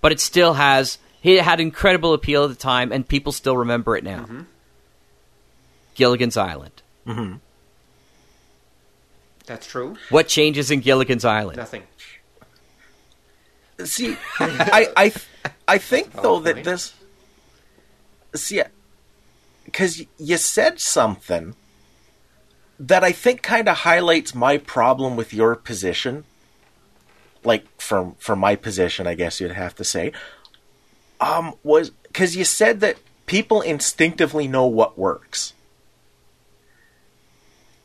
but 0.00 0.12
it 0.12 0.18
still 0.18 0.54
has. 0.54 0.98
It 1.22 1.42
had 1.42 1.60
incredible 1.60 2.14
appeal 2.14 2.44
at 2.44 2.48
the 2.48 2.56
time, 2.56 2.92
and 2.92 3.06
people 3.06 3.30
still 3.30 3.56
remember 3.56 3.96
it 3.96 4.02
now. 4.02 4.22
Mm-hmm. 4.22 4.40
Gilligan's 5.94 6.36
Island. 6.36 6.82
Mm-hmm. 7.06 7.36
That's 9.46 9.66
true. 9.66 9.96
What 10.08 10.28
changes 10.28 10.70
in 10.70 10.80
Gilligan's 10.80 11.24
Island? 11.24 11.58
Nothing. 11.58 11.82
See, 13.84 14.16
I, 14.40 14.88
I, 14.96 15.12
I 15.68 15.78
think 15.78 16.12
though 16.12 16.40
that 16.40 16.54
point. 16.54 16.64
this, 16.64 16.94
see, 18.34 18.62
because 19.64 20.04
you 20.18 20.36
said 20.38 20.80
something 20.80 21.54
that 22.80 23.04
I 23.04 23.12
think 23.12 23.42
kind 23.42 23.68
of 23.68 23.78
highlights 23.78 24.34
my 24.34 24.58
problem 24.58 25.14
with 25.14 25.32
your 25.32 25.54
position. 25.54 26.24
Like 27.44 27.64
from 27.80 28.16
from 28.18 28.38
my 28.38 28.56
position, 28.56 29.06
I 29.06 29.14
guess 29.14 29.40
you'd 29.40 29.52
have 29.52 29.74
to 29.76 29.84
say, 29.84 30.12
um, 31.20 31.54
was 31.62 31.90
because 31.90 32.36
you 32.36 32.44
said 32.44 32.80
that 32.80 32.98
people 33.26 33.60
instinctively 33.60 34.48
know 34.48 34.66
what 34.66 34.98
works, 34.98 35.54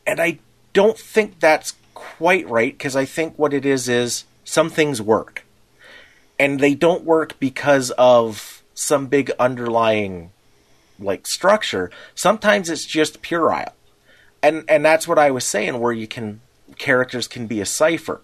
and 0.08 0.20
I 0.20 0.40
don't 0.74 0.98
think 0.98 1.40
that's 1.40 1.76
quite 1.94 2.50
right 2.50 2.78
because 2.78 2.96
I 2.96 3.06
think 3.06 3.38
what 3.38 3.54
it 3.54 3.66
is 3.66 3.88
is 3.88 4.26
some 4.44 4.70
things 4.70 5.02
work 5.02 5.46
and 6.40 6.60
they 6.60 6.76
don't 6.76 7.04
work 7.04 7.40
because 7.40 7.92
of 7.92 8.64
some 8.74 9.08
big 9.08 9.32
underlying 9.40 10.32
like 11.00 11.28
structure. 11.28 11.90
Sometimes 12.14 12.70
it's 12.70 12.86
just 12.86 13.22
puerile. 13.22 13.74
And 14.48 14.64
and 14.68 14.86
that's 14.86 15.08
what 15.08 15.20
I 15.20 15.32
was 15.32 15.44
saying 15.44 15.80
where 15.80 15.94
you 15.94 16.08
can 16.08 16.42
characters 16.78 17.28
can 17.28 17.48
be 17.48 17.62
a 17.62 17.66
cipher. 17.66 18.22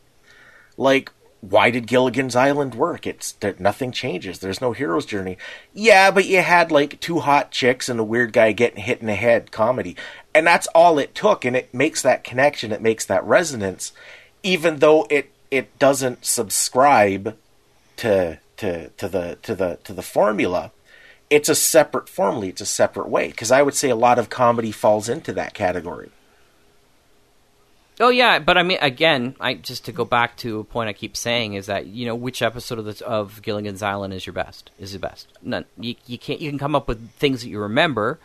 Like 0.77 1.11
why 1.41 1.71
did 1.71 1.87
Gilligan's 1.87 2.35
Island 2.35 2.75
work? 2.75 3.07
It's 3.07 3.31
that 3.33 3.59
nothing 3.59 3.91
changes. 3.91 4.37
There's 4.37 4.61
no 4.61 4.73
hero's 4.73 5.07
journey. 5.07 5.39
Yeah, 5.73 6.11
but 6.11 6.27
you 6.27 6.41
had 6.41 6.71
like 6.71 6.99
two 6.99 7.19
hot 7.19 7.49
chicks 7.49 7.89
and 7.89 7.99
a 7.99 8.03
weird 8.03 8.31
guy 8.31 8.51
getting 8.51 8.83
hit 8.83 9.01
in 9.01 9.07
the 9.07 9.15
head 9.15 9.51
comedy. 9.51 9.95
And 10.35 10.45
that's 10.45 10.67
all 10.67 10.99
it 10.99 11.15
took 11.15 11.43
and 11.43 11.55
it 11.55 11.73
makes 11.73 12.03
that 12.03 12.23
connection, 12.23 12.71
it 12.71 12.81
makes 12.81 13.05
that 13.05 13.23
resonance 13.23 13.91
even 14.43 14.77
though 14.77 15.05
it 15.09 15.31
it 15.49 15.77
doesn't 15.79 16.25
subscribe 16.25 17.37
to 17.97 18.39
to 18.57 18.89
to 18.89 19.07
the 19.07 19.37
to 19.41 19.55
the 19.55 19.79
to 19.83 19.93
the 19.93 20.01
formula 20.01 20.71
it's 21.31 21.49
a 21.49 21.55
separate 21.55 22.07
formula 22.07 22.47
it's 22.47 22.61
a 22.61 22.65
separate 22.65 23.07
way 23.07 23.29
because 23.29 23.51
i 23.51 23.61
would 23.63 23.73
say 23.73 23.89
a 23.89 23.95
lot 23.95 24.19
of 24.19 24.29
comedy 24.29 24.71
falls 24.71 25.09
into 25.09 25.33
that 25.33 25.55
category 25.55 26.11
Oh 27.99 28.09
yeah, 28.09 28.39
but 28.39 28.57
I 28.57 28.63
mean, 28.63 28.79
again, 28.81 29.35
I 29.39 29.53
just 29.53 29.85
to 29.85 29.91
go 29.91 30.05
back 30.05 30.35
to 30.37 30.59
a 30.59 30.63
point 30.63 30.89
I 30.89 30.93
keep 30.93 31.15
saying 31.15 31.53
is 31.53 31.67
that 31.67 31.85
you 31.85 32.07
know 32.07 32.15
which 32.15 32.41
episode 32.41 32.79
of 32.79 32.85
the, 32.85 33.05
of 33.05 33.43
Gilligan's 33.43 33.83
Island 33.83 34.11
is 34.11 34.25
your 34.25 34.33
best 34.33 34.71
is 34.79 34.93
the 34.93 34.99
best. 34.99 35.27
None. 35.43 35.65
You, 35.77 35.93
you 36.07 36.17
can't. 36.17 36.41
You 36.41 36.49
can 36.49 36.57
come 36.57 36.73
up 36.73 36.87
with 36.87 37.11
things 37.11 37.43
that 37.43 37.49
you 37.49 37.59
remember. 37.59 38.19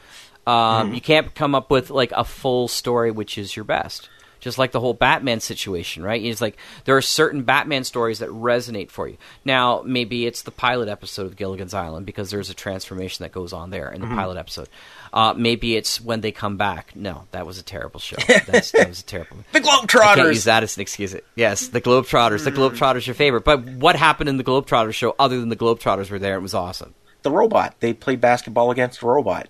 Um, 0.46 0.94
You 0.94 1.00
can't 1.02 1.34
come 1.34 1.54
up 1.54 1.70
with 1.70 1.90
like 1.90 2.12
a 2.12 2.24
full 2.24 2.68
story 2.68 3.10
which 3.10 3.36
is 3.36 3.54
your 3.54 3.64
best. 3.66 4.08
Just 4.46 4.58
like 4.58 4.70
the 4.70 4.78
whole 4.78 4.94
Batman 4.94 5.40
situation, 5.40 6.04
right? 6.04 6.22
It's 6.22 6.40
like 6.40 6.56
there 6.84 6.96
are 6.96 7.02
certain 7.02 7.42
Batman 7.42 7.82
stories 7.82 8.20
that 8.20 8.28
resonate 8.28 8.92
for 8.92 9.08
you. 9.08 9.16
Now, 9.44 9.82
maybe 9.84 10.24
it's 10.24 10.42
the 10.42 10.52
pilot 10.52 10.88
episode 10.88 11.26
of 11.26 11.34
Gilligan's 11.34 11.74
Island 11.74 12.06
because 12.06 12.30
there's 12.30 12.48
a 12.48 12.54
transformation 12.54 13.24
that 13.24 13.32
goes 13.32 13.52
on 13.52 13.70
there 13.70 13.90
in 13.90 14.00
the 14.00 14.06
pilot 14.06 14.36
episode. 14.36 14.68
Uh, 15.12 15.34
maybe 15.36 15.74
it's 15.74 16.00
when 16.00 16.20
they 16.20 16.30
come 16.30 16.56
back. 16.56 16.94
No, 16.94 17.26
that 17.32 17.44
was 17.44 17.58
a 17.58 17.64
terrible 17.64 17.98
show. 17.98 18.14
That's, 18.46 18.70
that 18.70 18.88
was 18.88 19.00
a 19.00 19.04
terrible. 19.04 19.38
the 19.52 19.58
I 19.58 20.14
can't 20.14 20.28
use 20.28 20.44
that 20.44 20.62
as 20.62 20.76
an 20.76 20.82
excuse. 20.82 21.12
It. 21.12 21.24
Yes, 21.34 21.66
the 21.66 21.80
Globetrotters. 21.80 22.44
The 22.44 22.52
Globetrotters 22.52 23.04
your 23.04 23.14
favorite. 23.14 23.42
But 23.42 23.64
what 23.64 23.96
happened 23.96 24.28
in 24.28 24.36
the 24.36 24.44
Globetrotters 24.44 24.94
show 24.94 25.16
other 25.18 25.40
than 25.40 25.48
the 25.48 25.56
Globetrotters 25.56 26.08
were 26.08 26.20
there? 26.20 26.36
It 26.36 26.42
was 26.42 26.54
awesome. 26.54 26.94
the 27.22 27.32
robot 27.32 27.74
they 27.80 27.92
played 27.92 28.20
basketball 28.20 28.70
against 28.70 29.02
a 29.02 29.06
robot 29.06 29.48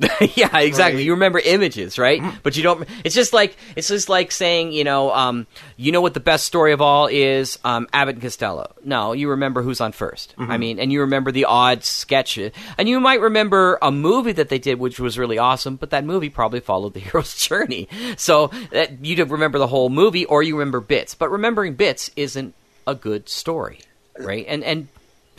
yeah, 0.36 0.58
exactly. 0.60 0.98
Right. 0.98 1.04
You 1.06 1.12
remember 1.12 1.40
images, 1.40 1.98
right? 1.98 2.22
But 2.44 2.56
you 2.56 2.62
don't. 2.62 2.88
It's 3.04 3.16
just 3.16 3.32
like 3.32 3.56
it's 3.74 3.88
just 3.88 4.08
like 4.08 4.30
saying, 4.30 4.70
you 4.70 4.84
know, 4.84 5.12
um, 5.12 5.48
you 5.76 5.90
know 5.90 6.00
what 6.00 6.14
the 6.14 6.20
best 6.20 6.46
story 6.46 6.72
of 6.72 6.80
all 6.80 7.08
is? 7.08 7.58
Um, 7.64 7.88
Abbott 7.92 8.14
and 8.14 8.22
Costello. 8.22 8.72
No, 8.84 9.12
you 9.12 9.30
remember 9.30 9.60
who's 9.60 9.80
on 9.80 9.92
1st 9.92 10.28
I 10.38 10.56
mean, 10.56 10.78
and 10.78 10.92
you 10.92 11.00
remember 11.00 11.32
the 11.32 11.46
odd 11.46 11.82
sketch, 11.82 12.38
and 12.38 12.88
you 12.88 13.00
might 13.00 13.20
remember 13.20 13.76
a 13.82 13.90
movie 13.90 14.32
that 14.32 14.50
they 14.50 14.60
did, 14.60 14.78
which 14.78 15.00
was 15.00 15.18
really 15.18 15.38
awesome. 15.38 15.74
But 15.74 15.90
that 15.90 16.04
movie 16.04 16.30
probably 16.30 16.60
followed 16.60 16.94
the 16.94 17.00
hero's 17.08 17.34
journey, 17.34 17.88
so 18.16 18.52
that 18.70 19.04
you 19.04 19.16
don't 19.16 19.30
remember 19.30 19.58
the 19.58 19.66
whole 19.66 19.88
movie, 19.88 20.24
or 20.26 20.44
you 20.44 20.56
remember 20.56 20.80
bits. 20.80 21.14
But 21.16 21.30
remembering 21.30 21.74
bits 21.74 22.10
isn't 22.14 22.54
a 22.86 22.94
good 22.94 23.28
story, 23.28 23.80
right? 24.16 24.44
And 24.48 24.62
and 24.62 24.88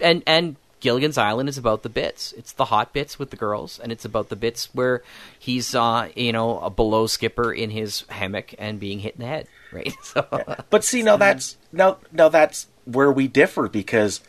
and 0.02 0.22
and 0.28 0.56
Gilligan's 0.80 1.18
Island 1.18 1.50
is 1.50 1.58
about 1.58 1.84
the 1.84 1.90
bits. 1.90 2.34
It's 2.34 2.54
the 2.54 2.66
hot 2.66 2.94
bits 2.94 3.20
with 3.20 3.32
the 3.32 3.38
girls, 3.38 3.80
and 3.80 3.92
it's 3.92 4.06
about 4.06 4.30
the 4.30 4.36
bits 4.36 4.70
where 4.74 5.04
he's, 5.38 5.76
uh, 5.76 6.10
you 6.16 6.32
know, 6.32 6.60
a 6.60 6.70
below 6.70 7.08
skipper 7.08 7.52
in 7.52 7.70
his 7.70 8.06
hammock 8.10 8.54
and 8.58 8.80
being 8.80 9.00
hit 9.00 9.16
in 9.16 9.22
the 9.22 9.28
head, 9.28 9.48
right? 9.72 9.94
So, 10.02 10.26
but 10.70 10.84
see 10.84 11.04
now 11.04 11.18
that's 11.18 11.58
now 11.72 11.98
now 12.12 12.30
that's 12.30 12.68
where 12.92 13.12
we 13.12 13.28
differ 13.28 13.68
because 13.68 14.22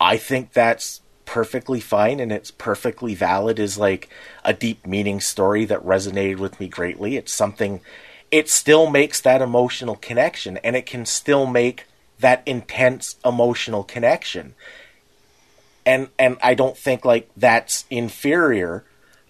i 0.00 0.16
think 0.16 0.52
that's 0.52 1.00
perfectly 1.24 1.80
fine 1.80 2.20
and 2.20 2.30
it's 2.30 2.50
perfectly 2.50 3.14
valid 3.14 3.58
as 3.58 3.78
like 3.78 4.08
a 4.44 4.52
deep 4.52 4.86
meaning 4.86 5.20
story 5.20 5.64
that 5.64 5.84
resonated 5.84 6.38
with 6.38 6.60
me 6.60 6.68
greatly 6.68 7.16
it's 7.16 7.32
something 7.32 7.80
it 8.30 8.48
still 8.48 8.88
makes 8.88 9.20
that 9.20 9.42
emotional 9.42 9.96
connection 9.96 10.56
and 10.58 10.76
it 10.76 10.86
can 10.86 11.04
still 11.04 11.46
make 11.46 11.86
that 12.18 12.42
intense 12.46 13.16
emotional 13.24 13.82
connection 13.82 14.54
and 15.86 16.08
and 16.18 16.36
I 16.42 16.54
don't 16.54 16.76
think 16.76 17.04
like 17.04 17.30
that's 17.36 17.86
inferior 17.88 18.84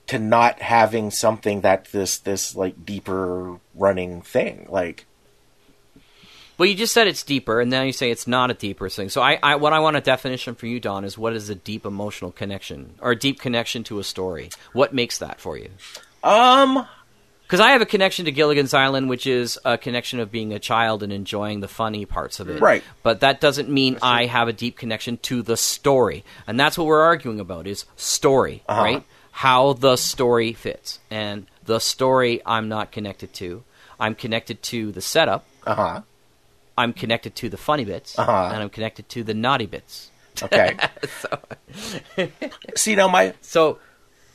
to 0.08 0.18
not 0.18 0.60
having 0.60 1.10
something 1.10 1.60
that 1.60 1.86
this 1.92 2.18
this 2.18 2.56
like 2.56 2.84
deeper 2.84 3.58
running 3.74 4.22
thing 4.22 4.66
like 4.68 5.06
well, 6.58 6.66
you 6.66 6.74
just 6.74 6.94
said 6.94 7.06
it's 7.06 7.22
deeper, 7.22 7.60
and 7.60 7.70
now 7.70 7.82
you 7.82 7.92
say 7.92 8.10
it's 8.10 8.26
not 8.26 8.50
a 8.50 8.54
deeper 8.54 8.88
thing. 8.88 9.10
So, 9.10 9.20
I, 9.20 9.38
I, 9.42 9.56
what 9.56 9.74
I 9.74 9.80
want 9.80 9.98
a 9.98 10.00
definition 10.00 10.54
for 10.54 10.66
you, 10.66 10.80
Don, 10.80 11.04
is 11.04 11.18
what 11.18 11.34
is 11.34 11.50
a 11.50 11.54
deep 11.54 11.84
emotional 11.84 12.32
connection 12.32 12.94
or 13.00 13.10
a 13.10 13.18
deep 13.18 13.40
connection 13.40 13.84
to 13.84 13.98
a 13.98 14.02
story? 14.02 14.48
What 14.72 14.94
makes 14.94 15.18
that 15.18 15.38
for 15.38 15.58
you? 15.58 15.68
um 16.26 16.86
Because 17.46 17.60
I 17.60 17.70
have 17.70 17.80
a 17.80 17.86
connection 17.86 18.24
to 18.24 18.32
Gilligan's 18.32 18.74
Island, 18.74 19.08
which 19.08 19.24
is 19.26 19.56
a 19.64 19.78
connection 19.78 20.18
of 20.18 20.32
being 20.32 20.52
a 20.52 20.58
child 20.58 21.04
and 21.04 21.12
enjoying 21.12 21.60
the 21.60 21.68
funny 21.68 22.04
parts 22.04 22.40
of 22.40 22.50
it. 22.50 22.60
Right. 22.60 22.82
But 23.04 23.20
that 23.20 23.40
doesn't 23.40 23.68
mean 23.68 23.98
I 24.02 24.26
have 24.26 24.48
a 24.48 24.52
deep 24.52 24.76
connection 24.76 25.16
to 25.18 25.42
the 25.42 25.56
story, 25.56 26.24
and 26.48 26.58
that's 26.58 26.76
what 26.76 26.88
we're 26.88 27.02
arguing 27.04 27.38
about: 27.38 27.66
is 27.68 27.84
story, 27.94 28.62
Uh-huh. 28.68 28.82
right? 28.82 29.02
How 29.30 29.74
the 29.74 29.96
story 29.96 30.54
fits, 30.54 30.98
and 31.10 31.46
the 31.64 31.78
story 31.78 32.40
I'm 32.44 32.68
not 32.68 32.90
connected 32.90 33.32
to. 33.34 33.62
I'm 34.00 34.14
connected 34.14 34.62
to 34.64 34.90
the 34.92 35.00
setup. 35.00 35.46
uh-huh 35.66 36.00
I'm 36.78 36.92
connected 36.92 37.34
to 37.36 37.48
the 37.48 37.56
funny 37.56 37.84
bits, 37.86 38.18
Uh-huh. 38.18 38.50
and 38.52 38.60
I'm 38.62 38.68
connected 38.70 39.08
to 39.10 39.22
the 39.24 39.34
naughty 39.34 39.66
bits. 39.66 40.10
okay 40.42 40.76
so. 41.22 41.38
see 42.74 42.94
now 42.96 43.08
my 43.08 43.34
So. 43.40 43.78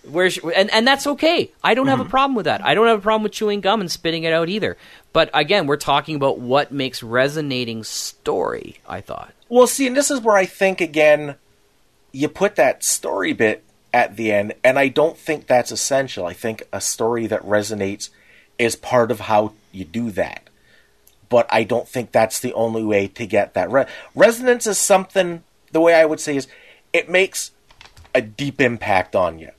Where's 0.04 0.38
and 0.40 0.72
and 0.72 0.88
that's 0.88 1.06
okay. 1.06 1.52
I 1.64 1.76
don't 1.76 1.88
have 1.88 2.00
a 2.00 2.04
mm-hmm. 2.04 2.10
problem 2.10 2.36
with 2.36 2.46
that. 2.46 2.66
I 2.66 2.74
don't 2.74 2.88
have 2.88 3.00
a 3.00 3.02
problem 3.02 3.24
with 3.24 3.34
chewing 3.34 3.62
gum 3.62 3.82
and 3.82 3.92
spitting 3.92 4.24
it 4.24 4.34
out 4.34 4.50
either. 4.50 4.76
But 5.14 5.30
again, 5.34 5.68
we're 5.68 5.78
talking 5.78 6.16
about 6.16 6.40
what 6.40 6.72
makes 6.72 7.04
resonating 7.04 7.84
story. 7.84 8.80
I 8.88 9.02
thought. 9.02 9.34
Well, 9.48 9.68
see, 9.68 9.86
and 9.86 9.96
this 9.96 10.10
is 10.10 10.22
where 10.22 10.36
I 10.36 10.46
think 10.46 10.82
again, 10.82 11.36
you 12.12 12.30
put 12.30 12.56
that 12.56 12.84
story 12.84 13.34
bit 13.34 13.64
at 13.94 14.16
the 14.16 14.32
end, 14.32 14.54
and 14.64 14.80
I 14.80 14.88
don't 14.88 15.18
think 15.18 15.46
that's 15.46 15.72
essential. 15.72 16.26
I 16.26 16.34
think 16.34 16.64
a 16.72 16.82
story 16.82 17.28
that 17.28 17.44
resonates 17.44 18.10
is 18.58 18.76
part 18.76 19.12
of 19.12 19.22
how 19.22 19.54
you 19.72 19.86
do 19.86 20.10
that. 20.12 20.50
But 21.30 21.48
I 21.50 21.64
don't 21.64 21.88
think 21.88 22.12
that's 22.12 22.40
the 22.40 22.54
only 22.54 22.84
way 22.84 23.08
to 23.08 23.26
get 23.26 23.54
that. 23.54 23.72
Re- 23.72 23.86
resonance 24.16 24.68
is 24.68 24.78
something, 24.78 25.44
the 25.72 25.82
way 25.82 25.94
I 25.94 26.06
would 26.06 26.20
say 26.20 26.36
is, 26.36 26.48
it 26.92 27.10
makes 27.10 27.52
a 28.14 28.22
deep 28.22 28.60
impact 28.60 29.16
on 29.16 29.40
you. 29.40 29.52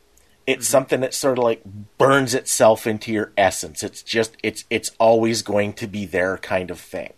It's 0.46 0.66
something 0.66 1.00
that 1.00 1.14
sort 1.14 1.38
of 1.38 1.44
like 1.44 1.62
burns 1.98 2.34
itself 2.34 2.86
into 2.86 3.12
your 3.12 3.32
essence. 3.36 3.82
It's 3.82 4.02
just 4.02 4.36
it's 4.42 4.64
it's 4.70 4.90
always 4.98 5.42
going 5.42 5.72
to 5.74 5.86
be 5.86 6.04
there 6.04 6.38
kind 6.38 6.70
of 6.70 6.80
thing. 6.80 7.12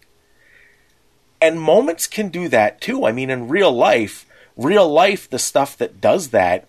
And 1.41 1.61
moments 1.61 2.07
can 2.07 2.29
do 2.29 2.49
that 2.49 2.81
too. 2.81 3.07
I 3.07 3.13
mean 3.13 3.31
in 3.31 3.49
real 3.49 3.73
life, 3.73 4.27
real 4.57 4.89
life 4.89 5.29
the 5.29 5.39
stuff 5.39 5.77
that 5.79 6.01
does 6.01 6.29
that 6.29 6.69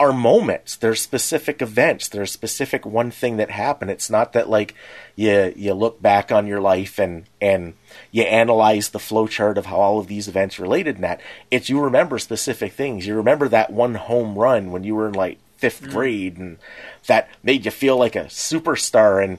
are 0.00 0.12
moments. 0.12 0.76
There's 0.76 1.00
specific 1.00 1.62
events. 1.62 2.08
There's 2.08 2.32
specific 2.32 2.84
one 2.84 3.10
thing 3.10 3.36
that 3.36 3.50
happened. 3.50 3.90
It's 3.90 4.10
not 4.10 4.32
that 4.32 4.50
like 4.50 4.74
you 5.14 5.52
you 5.54 5.72
look 5.74 6.02
back 6.02 6.32
on 6.32 6.46
your 6.46 6.60
life 6.60 6.98
and 6.98 7.24
and 7.40 7.74
you 8.10 8.22
analyze 8.24 8.88
the 8.88 8.98
flowchart 8.98 9.56
of 9.56 9.66
how 9.66 9.76
all 9.76 9.98
of 10.00 10.08
these 10.08 10.26
events 10.26 10.58
related 10.58 10.96
in 10.96 11.02
that. 11.02 11.20
It's 11.50 11.70
you 11.70 11.80
remember 11.80 12.18
specific 12.18 12.72
things. 12.72 13.06
You 13.06 13.14
remember 13.14 13.48
that 13.48 13.72
one 13.72 13.94
home 13.94 14.36
run 14.36 14.72
when 14.72 14.82
you 14.82 14.96
were 14.96 15.08
in 15.08 15.14
like 15.14 15.38
5th 15.60 15.82
mm-hmm. 15.82 15.92
grade 15.92 16.36
and 16.38 16.58
that 17.06 17.28
made 17.42 17.64
you 17.64 17.70
feel 17.70 17.96
like 17.96 18.16
a 18.16 18.24
superstar 18.24 19.22
and 19.22 19.38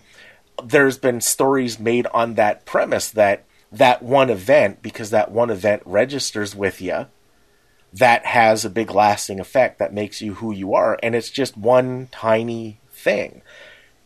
there's 0.64 0.98
been 0.98 1.20
stories 1.20 1.80
made 1.80 2.08
on 2.08 2.36
that 2.36 2.66
premise 2.66 3.10
that 3.12 3.44
that 3.72 4.02
one 4.02 4.30
event 4.30 4.82
because 4.82 5.10
that 5.10 5.32
one 5.32 5.50
event 5.50 5.82
registers 5.86 6.56
with 6.56 6.82
you 6.82 7.08
that 7.96 8.26
has 8.26 8.66
a 8.66 8.70
big 8.70 8.92
lasting 8.92 9.40
effect 9.40 9.80
that 9.80 9.94
makes 9.94 10.22
you 10.22 10.36
who 10.36 10.52
you 10.52 10.74
are. 10.74 11.00
And 11.02 11.16
it's 11.16 11.30
just 11.30 11.58
one 11.58 12.10
tiny 12.12 12.80
thing. 12.92 13.42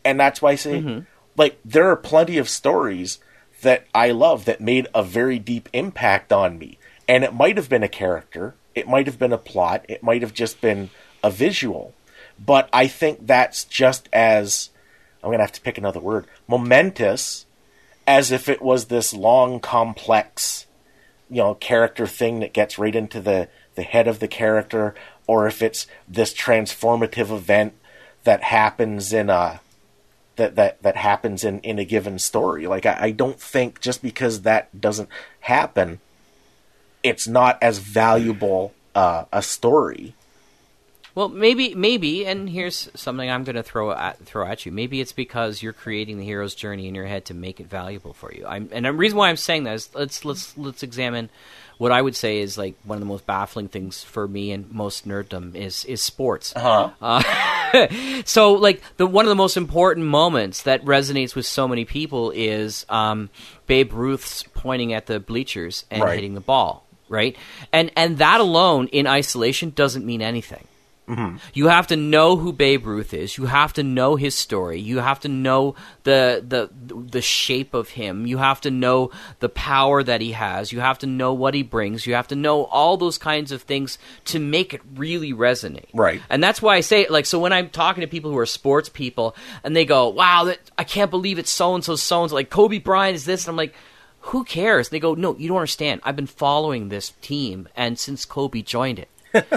And 0.04 0.18
that's 0.18 0.40
why 0.40 0.52
I 0.52 0.54
say, 0.54 0.80
mm-hmm. 0.80 1.00
like, 1.36 1.58
there 1.64 1.90
are 1.90 1.96
plenty 1.96 2.38
of 2.38 2.48
stories 2.48 3.18
that 3.62 3.86
I 3.92 4.12
love 4.12 4.44
that 4.44 4.60
made 4.60 4.86
a 4.94 5.02
very 5.02 5.38
deep 5.38 5.68
impact 5.72 6.32
on 6.32 6.56
me. 6.58 6.78
And 7.08 7.24
it 7.24 7.34
might 7.34 7.56
have 7.56 7.68
been 7.68 7.82
a 7.82 7.88
character, 7.88 8.54
it 8.74 8.88
might 8.88 9.06
have 9.06 9.18
been 9.18 9.32
a 9.32 9.38
plot, 9.38 9.84
it 9.88 10.02
might 10.02 10.22
have 10.22 10.32
just 10.32 10.60
been 10.60 10.90
a 11.24 11.30
visual. 11.30 11.92
But 12.44 12.68
I 12.72 12.86
think 12.86 13.26
that's 13.26 13.64
just 13.64 14.08
as, 14.12 14.70
I'm 15.22 15.28
going 15.28 15.38
to 15.38 15.44
have 15.44 15.52
to 15.52 15.60
pick 15.60 15.78
another 15.78 16.00
word, 16.00 16.26
momentous 16.48 17.44
as 18.06 18.32
if 18.32 18.48
it 18.48 18.62
was 18.62 18.86
this 18.86 19.12
long, 19.12 19.60
complex, 19.60 20.66
you 21.28 21.36
know, 21.36 21.54
character 21.54 22.06
thing 22.06 22.40
that 22.40 22.52
gets 22.52 22.78
right 22.78 22.94
into 22.94 23.20
the 23.20 23.48
the 23.76 23.82
head 23.82 24.08
of 24.08 24.18
the 24.18 24.28
character, 24.28 24.94
or 25.26 25.46
if 25.46 25.62
it's 25.62 25.86
this 26.08 26.34
transformative 26.34 27.30
event 27.30 27.72
that 28.24 28.42
happens 28.42 29.12
in 29.12 29.30
a 29.30 29.60
that 30.36 30.56
that 30.56 30.82
that 30.82 30.96
happens 30.96 31.44
in 31.44 31.60
in 31.60 31.78
a 31.78 31.84
given 31.84 32.18
story. 32.18 32.66
Like 32.66 32.86
I, 32.86 32.98
I 33.00 33.10
don't 33.10 33.38
think 33.38 33.80
just 33.80 34.02
because 34.02 34.42
that 34.42 34.80
doesn't 34.80 35.08
happen, 35.40 36.00
it's 37.02 37.28
not 37.28 37.62
as 37.62 37.78
valuable 37.78 38.74
uh, 38.94 39.26
a 39.32 39.42
story. 39.42 40.14
Well, 41.20 41.28
maybe, 41.28 41.74
maybe, 41.74 42.24
and 42.24 42.48
here's 42.48 42.88
something 42.94 43.30
I'm 43.30 43.44
going 43.44 43.56
to 43.56 43.62
throw 43.62 43.90
at 43.90 44.24
throw 44.24 44.46
at 44.46 44.64
you. 44.64 44.72
Maybe 44.72 45.02
it's 45.02 45.12
because 45.12 45.62
you're 45.62 45.74
creating 45.74 46.16
the 46.16 46.24
hero's 46.24 46.54
journey 46.54 46.88
in 46.88 46.94
your 46.94 47.04
head 47.04 47.26
to 47.26 47.34
make 47.34 47.60
it 47.60 47.66
valuable 47.66 48.14
for 48.14 48.32
you. 48.32 48.46
I'm, 48.46 48.70
and 48.72 48.86
the 48.86 48.92
reason 48.94 49.18
why 49.18 49.28
I'm 49.28 49.36
saying 49.36 49.64
that 49.64 49.74
is 49.74 49.94
let's 49.94 50.24
let's 50.24 50.56
let's 50.56 50.82
examine 50.82 51.28
what 51.76 51.92
I 51.92 52.00
would 52.00 52.16
say 52.16 52.38
is 52.38 52.56
like 52.56 52.74
one 52.84 52.96
of 52.96 53.00
the 53.00 53.06
most 53.06 53.26
baffling 53.26 53.68
things 53.68 54.02
for 54.02 54.26
me 54.26 54.50
and 54.50 54.72
most 54.72 55.06
nerddom 55.06 55.54
is 55.54 55.84
is 55.84 56.00
sports. 56.00 56.54
Uh-huh. 56.56 56.88
Uh, 57.02 58.22
so 58.24 58.54
like 58.54 58.80
the 58.96 59.06
one 59.06 59.26
of 59.26 59.28
the 59.28 59.34
most 59.34 59.58
important 59.58 60.06
moments 60.06 60.62
that 60.62 60.82
resonates 60.86 61.34
with 61.34 61.44
so 61.44 61.68
many 61.68 61.84
people 61.84 62.30
is 62.34 62.86
um, 62.88 63.28
Babe 63.66 63.92
Ruth's 63.92 64.44
pointing 64.54 64.94
at 64.94 65.04
the 65.04 65.20
bleachers 65.20 65.84
and 65.90 66.02
right. 66.02 66.14
hitting 66.14 66.32
the 66.32 66.40
ball, 66.40 66.86
right? 67.10 67.36
And 67.74 67.90
and 67.94 68.16
that 68.16 68.40
alone 68.40 68.86
in 68.86 69.06
isolation 69.06 69.68
doesn't 69.76 70.06
mean 70.06 70.22
anything. 70.22 70.66
Mm-hmm. 71.10 71.36
You 71.54 71.68
have 71.68 71.88
to 71.88 71.96
know 71.96 72.36
who 72.36 72.52
Babe 72.52 72.86
Ruth 72.86 73.12
is. 73.12 73.36
You 73.36 73.46
have 73.46 73.72
to 73.72 73.82
know 73.82 74.14
his 74.14 74.34
story. 74.34 74.80
You 74.80 74.98
have 74.98 75.20
to 75.20 75.28
know 75.28 75.74
the 76.04 76.44
the 76.46 76.70
the 76.92 77.20
shape 77.20 77.74
of 77.74 77.90
him. 77.90 78.26
You 78.26 78.38
have 78.38 78.60
to 78.60 78.70
know 78.70 79.10
the 79.40 79.48
power 79.48 80.02
that 80.02 80.20
he 80.20 80.32
has. 80.32 80.72
You 80.72 80.80
have 80.80 80.98
to 81.00 81.06
know 81.06 81.34
what 81.34 81.54
he 81.54 81.62
brings. 81.62 82.06
You 82.06 82.14
have 82.14 82.28
to 82.28 82.36
know 82.36 82.64
all 82.64 82.96
those 82.96 83.18
kinds 83.18 83.50
of 83.50 83.62
things 83.62 83.98
to 84.26 84.38
make 84.38 84.72
it 84.72 84.82
really 84.94 85.32
resonate. 85.32 85.88
Right. 85.92 86.22
And 86.30 86.42
that's 86.42 86.62
why 86.62 86.76
I 86.76 86.80
say 86.80 87.08
like 87.08 87.26
so 87.26 87.40
when 87.40 87.52
I'm 87.52 87.70
talking 87.70 88.02
to 88.02 88.06
people 88.06 88.30
who 88.30 88.38
are 88.38 88.46
sports 88.46 88.88
people 88.88 89.34
and 89.64 89.74
they 89.74 89.84
go, 89.84 90.08
"Wow, 90.08 90.44
that, 90.44 90.60
I 90.78 90.84
can't 90.84 91.10
believe 91.10 91.38
it's 91.38 91.50
so 91.50 91.74
and 91.74 91.84
so 91.84 91.96
so 91.96 92.22
and 92.22 92.30
so 92.30 92.36
like 92.36 92.50
Kobe 92.50 92.78
Bryant 92.78 93.16
is 93.16 93.24
this." 93.24 93.44
And 93.44 93.50
I'm 93.50 93.56
like, 93.56 93.74
who 94.24 94.44
cares? 94.44 94.88
And 94.88 94.92
they 94.92 95.00
go, 95.00 95.14
no, 95.14 95.36
you 95.36 95.48
don't 95.48 95.56
understand. 95.56 96.00
I've 96.04 96.16
been 96.16 96.26
following 96.26 96.88
this 96.88 97.14
team, 97.22 97.68
and 97.74 97.98
since 97.98 98.24
Kobe 98.24 98.62
joined 98.62 98.98
it, 98.98 99.08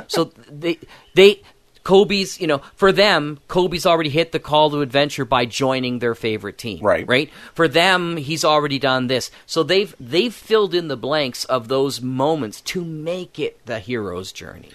so 0.08 0.32
they 0.50 0.80
they 1.14 1.42
Kobe's, 1.84 2.40
you 2.40 2.48
know, 2.48 2.62
for 2.76 2.92
them, 2.92 3.40
Kobe's 3.48 3.86
already 3.86 4.10
hit 4.10 4.32
the 4.32 4.40
call 4.40 4.72
to 4.72 4.82
adventure 4.82 5.26
by 5.26 5.46
joining 5.46 6.00
their 6.00 6.16
favorite 6.16 6.58
team. 6.58 6.84
Right. 6.84 7.06
Right? 7.08 7.30
For 7.54 7.68
them, 7.68 8.18
he's 8.18 8.46
already 8.46 8.80
done 8.80 9.08
this. 9.08 9.32
So 9.46 9.64
they've 9.64 9.94
they've 10.00 10.34
filled 10.34 10.74
in 10.74 10.88
the 10.88 10.98
blanks 10.98 11.44
of 11.46 11.68
those 11.68 12.02
moments 12.02 12.62
to 12.62 12.84
make 12.84 13.38
it 13.38 13.66
the 13.66 13.80
hero's 13.80 14.32
journey. 14.32 14.72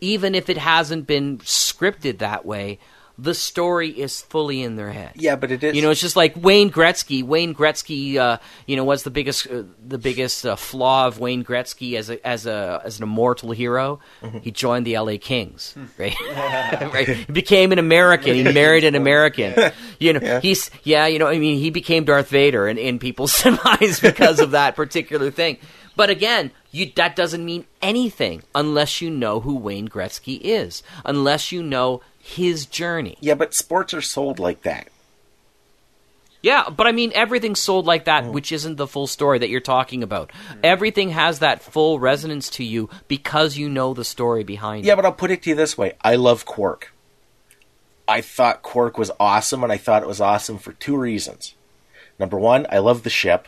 Even 0.00 0.34
if 0.34 0.48
it 0.48 0.58
hasn't 0.58 1.06
been 1.06 1.38
scripted 1.38 2.18
that 2.18 2.44
way, 2.44 2.78
the 3.22 3.34
story 3.34 3.88
is 3.88 4.20
fully 4.20 4.62
in 4.62 4.74
their 4.74 4.90
head. 4.90 5.12
Yeah, 5.14 5.36
but 5.36 5.52
it 5.52 5.62
is. 5.62 5.76
You 5.76 5.82
know, 5.82 5.90
it's 5.90 6.00
just 6.00 6.16
like 6.16 6.34
Wayne 6.36 6.72
Gretzky. 6.72 7.22
Wayne 7.22 7.54
Gretzky, 7.54 8.16
uh, 8.16 8.38
you 8.66 8.74
know, 8.74 8.82
what's 8.82 9.04
the 9.04 9.10
biggest 9.10 9.46
uh, 9.46 9.62
the 9.86 9.98
biggest 9.98 10.44
uh, 10.44 10.56
flaw 10.56 11.06
of 11.06 11.20
Wayne 11.20 11.44
Gretzky 11.44 11.96
as 11.96 12.10
a 12.10 12.26
as 12.26 12.46
a 12.46 12.82
as 12.84 12.98
an 12.98 13.04
immortal 13.04 13.52
hero? 13.52 14.00
Mm-hmm. 14.22 14.38
He 14.38 14.50
joined 14.50 14.86
the 14.86 14.96
L.A. 14.96 15.18
Kings, 15.18 15.74
hmm. 15.74 15.84
right? 15.98 16.16
right? 16.92 17.08
He 17.08 17.32
became 17.32 17.70
an 17.70 17.78
American. 17.78 18.34
He 18.34 18.42
married 18.42 18.84
an 18.84 18.94
American. 18.94 19.72
You 19.98 20.14
know, 20.14 20.20
yeah. 20.20 20.40
he's 20.40 20.70
yeah. 20.82 21.06
You 21.06 21.20
know, 21.20 21.28
I 21.28 21.38
mean, 21.38 21.58
he 21.58 21.70
became 21.70 22.04
Darth 22.04 22.28
Vader 22.28 22.66
in, 22.66 22.76
in 22.76 22.98
people's 22.98 23.44
minds 23.44 24.00
because 24.00 24.40
of 24.40 24.50
that 24.50 24.74
particular 24.74 25.30
thing. 25.30 25.58
But 25.94 26.10
again, 26.10 26.50
you, 26.72 26.90
that 26.96 27.14
doesn't 27.14 27.44
mean 27.44 27.66
anything 27.82 28.42
unless 28.54 29.00
you 29.00 29.10
know 29.10 29.40
who 29.40 29.56
Wayne 29.56 29.88
Gretzky 29.88 30.40
is, 30.40 30.82
unless 31.04 31.52
you 31.52 31.62
know 31.62 32.00
his 32.18 32.66
journey. 32.66 33.16
Yeah, 33.20 33.34
but 33.34 33.54
sports 33.54 33.92
are 33.92 34.00
sold 34.00 34.38
like 34.38 34.62
that. 34.62 34.88
Yeah, 36.42 36.70
but 36.70 36.88
I 36.88 36.92
mean, 36.92 37.12
everything's 37.14 37.60
sold 37.60 37.86
like 37.86 38.06
that, 38.06 38.24
mm. 38.24 38.32
which 38.32 38.50
isn't 38.50 38.76
the 38.76 38.88
full 38.88 39.06
story 39.06 39.38
that 39.38 39.48
you're 39.48 39.60
talking 39.60 40.02
about. 40.02 40.32
Everything 40.64 41.10
has 41.10 41.38
that 41.38 41.62
full 41.62 42.00
resonance 42.00 42.50
to 42.50 42.64
you 42.64 42.90
because 43.06 43.56
you 43.56 43.68
know 43.68 43.94
the 43.94 44.04
story 44.04 44.42
behind 44.42 44.84
yeah, 44.84 44.88
it. 44.88 44.92
Yeah, 44.92 44.96
but 44.96 45.04
I'll 45.04 45.12
put 45.12 45.30
it 45.30 45.42
to 45.42 45.50
you 45.50 45.56
this 45.56 45.78
way 45.78 45.94
I 46.02 46.16
love 46.16 46.44
Quark. 46.44 46.92
I 48.08 48.22
thought 48.22 48.62
Quark 48.62 48.98
was 48.98 49.12
awesome, 49.20 49.62
and 49.62 49.72
I 49.72 49.76
thought 49.76 50.02
it 50.02 50.08
was 50.08 50.20
awesome 50.20 50.58
for 50.58 50.72
two 50.72 50.96
reasons. 50.96 51.54
Number 52.18 52.38
one, 52.38 52.66
I 52.70 52.78
love 52.78 53.04
the 53.04 53.10
ship. 53.10 53.46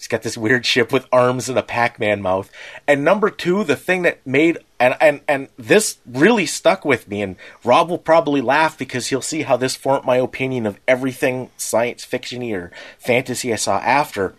He's 0.00 0.08
got 0.08 0.22
this 0.22 0.38
weird 0.38 0.64
ship 0.64 0.94
with 0.94 1.06
arms 1.12 1.50
and 1.50 1.58
a 1.58 1.62
Pac-Man 1.62 2.22
mouth. 2.22 2.50
And 2.88 3.04
number 3.04 3.28
two, 3.28 3.64
the 3.64 3.76
thing 3.76 4.00
that 4.00 4.26
made 4.26 4.56
and 4.78 4.96
and 4.98 5.20
and 5.28 5.48
this 5.58 5.98
really 6.06 6.46
stuck 6.46 6.86
with 6.86 7.06
me. 7.06 7.20
And 7.20 7.36
Rob 7.64 7.90
will 7.90 7.98
probably 7.98 8.40
laugh 8.40 8.78
because 8.78 9.08
he'll 9.08 9.20
see 9.20 9.42
how 9.42 9.58
this 9.58 9.76
formed 9.76 10.06
my 10.06 10.16
opinion 10.16 10.64
of 10.64 10.80
everything 10.88 11.50
science 11.58 12.06
fictiony 12.06 12.56
or 12.56 12.72
fantasy 12.98 13.52
I 13.52 13.56
saw 13.56 13.76
after. 13.76 14.34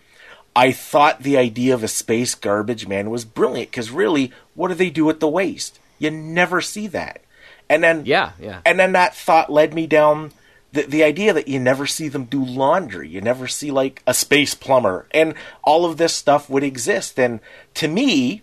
I 0.56 0.72
thought 0.72 1.22
the 1.22 1.38
idea 1.38 1.74
of 1.74 1.84
a 1.84 1.88
space 1.88 2.34
garbage 2.34 2.88
man 2.88 3.08
was 3.08 3.24
brilliant 3.24 3.70
because 3.70 3.92
really, 3.92 4.32
what 4.56 4.66
do 4.66 4.74
they 4.74 4.90
do 4.90 5.04
with 5.04 5.20
the 5.20 5.28
waste? 5.28 5.78
You 6.00 6.10
never 6.10 6.60
see 6.60 6.88
that. 6.88 7.22
And 7.70 7.84
then 7.84 8.04
yeah, 8.04 8.32
yeah. 8.40 8.62
And 8.66 8.80
then 8.80 8.90
that 8.94 9.14
thought 9.14 9.48
led 9.48 9.74
me 9.74 9.86
down 9.86 10.32
the 10.72 10.82
the 10.82 11.04
idea 11.04 11.32
that 11.32 11.48
you 11.48 11.60
never 11.60 11.86
see 11.86 12.08
them 12.08 12.24
do 12.24 12.44
laundry, 12.44 13.08
you 13.08 13.20
never 13.20 13.46
see 13.46 13.70
like 13.70 14.02
a 14.06 14.14
space 14.14 14.54
plumber, 14.54 15.06
and 15.12 15.34
all 15.62 15.84
of 15.84 15.96
this 15.96 16.14
stuff 16.14 16.48
would 16.50 16.64
exist. 16.64 17.18
And 17.18 17.40
to 17.74 17.88
me, 17.88 18.42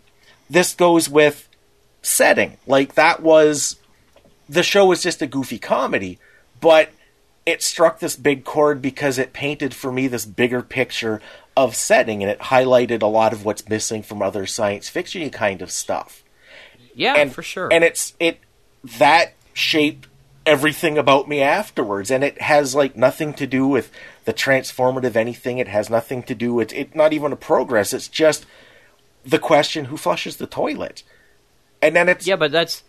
this 0.49 0.73
goes 0.73 1.09
with 1.09 1.49
setting. 2.01 2.57
Like 2.65 2.95
that 2.95 3.21
was 3.21 3.77
the 4.47 4.63
show 4.63 4.85
was 4.85 5.03
just 5.03 5.21
a 5.21 5.27
goofy 5.27 5.59
comedy, 5.59 6.19
but 6.59 6.89
it 7.45 7.61
struck 7.63 7.99
this 7.99 8.15
big 8.15 8.43
chord 8.43 8.81
because 8.81 9.17
it 9.17 9.33
painted 9.33 9.73
for 9.73 9.91
me 9.91 10.07
this 10.07 10.25
bigger 10.25 10.61
picture 10.61 11.21
of 11.57 11.75
setting 11.75 12.21
and 12.21 12.31
it 12.31 12.39
highlighted 12.39 13.01
a 13.01 13.07
lot 13.07 13.33
of 13.33 13.43
what's 13.43 13.67
missing 13.67 14.03
from 14.03 14.21
other 14.21 14.45
science 14.45 14.87
fiction 14.87 15.27
kind 15.29 15.61
of 15.61 15.71
stuff. 15.71 16.23
Yeah, 16.93 17.15
and, 17.15 17.33
for 17.33 17.41
sure. 17.41 17.69
And 17.71 17.83
it's 17.83 18.13
it 18.19 18.39
that 18.97 19.33
shaped 19.53 20.07
everything 20.45 20.97
about 20.97 21.27
me 21.27 21.41
afterwards 21.41 22.09
and 22.09 22.23
it 22.23 22.41
has 22.41 22.73
like 22.73 22.95
nothing 22.95 23.33
to 23.33 23.45
do 23.45 23.67
with 23.67 23.91
the 24.25 24.33
transformative 24.33 25.15
anything. 25.15 25.57
It 25.57 25.67
has 25.67 25.89
nothing 25.89 26.23
to 26.23 26.35
do 26.35 26.53
with 26.53 26.73
it 26.73 26.95
not 26.95 27.13
even 27.13 27.31
a 27.31 27.37
progress. 27.37 27.93
It's 27.93 28.07
just 28.07 28.45
the 29.23 29.39
question 29.39 29.85
who 29.85 29.97
flushes 29.97 30.37
the 30.37 30.47
toilet? 30.47 31.03
And 31.81 31.95
then 31.95 32.09
it's 32.09 32.27
yeah 32.27 32.35
but 32.35 32.51
that's 32.51 32.83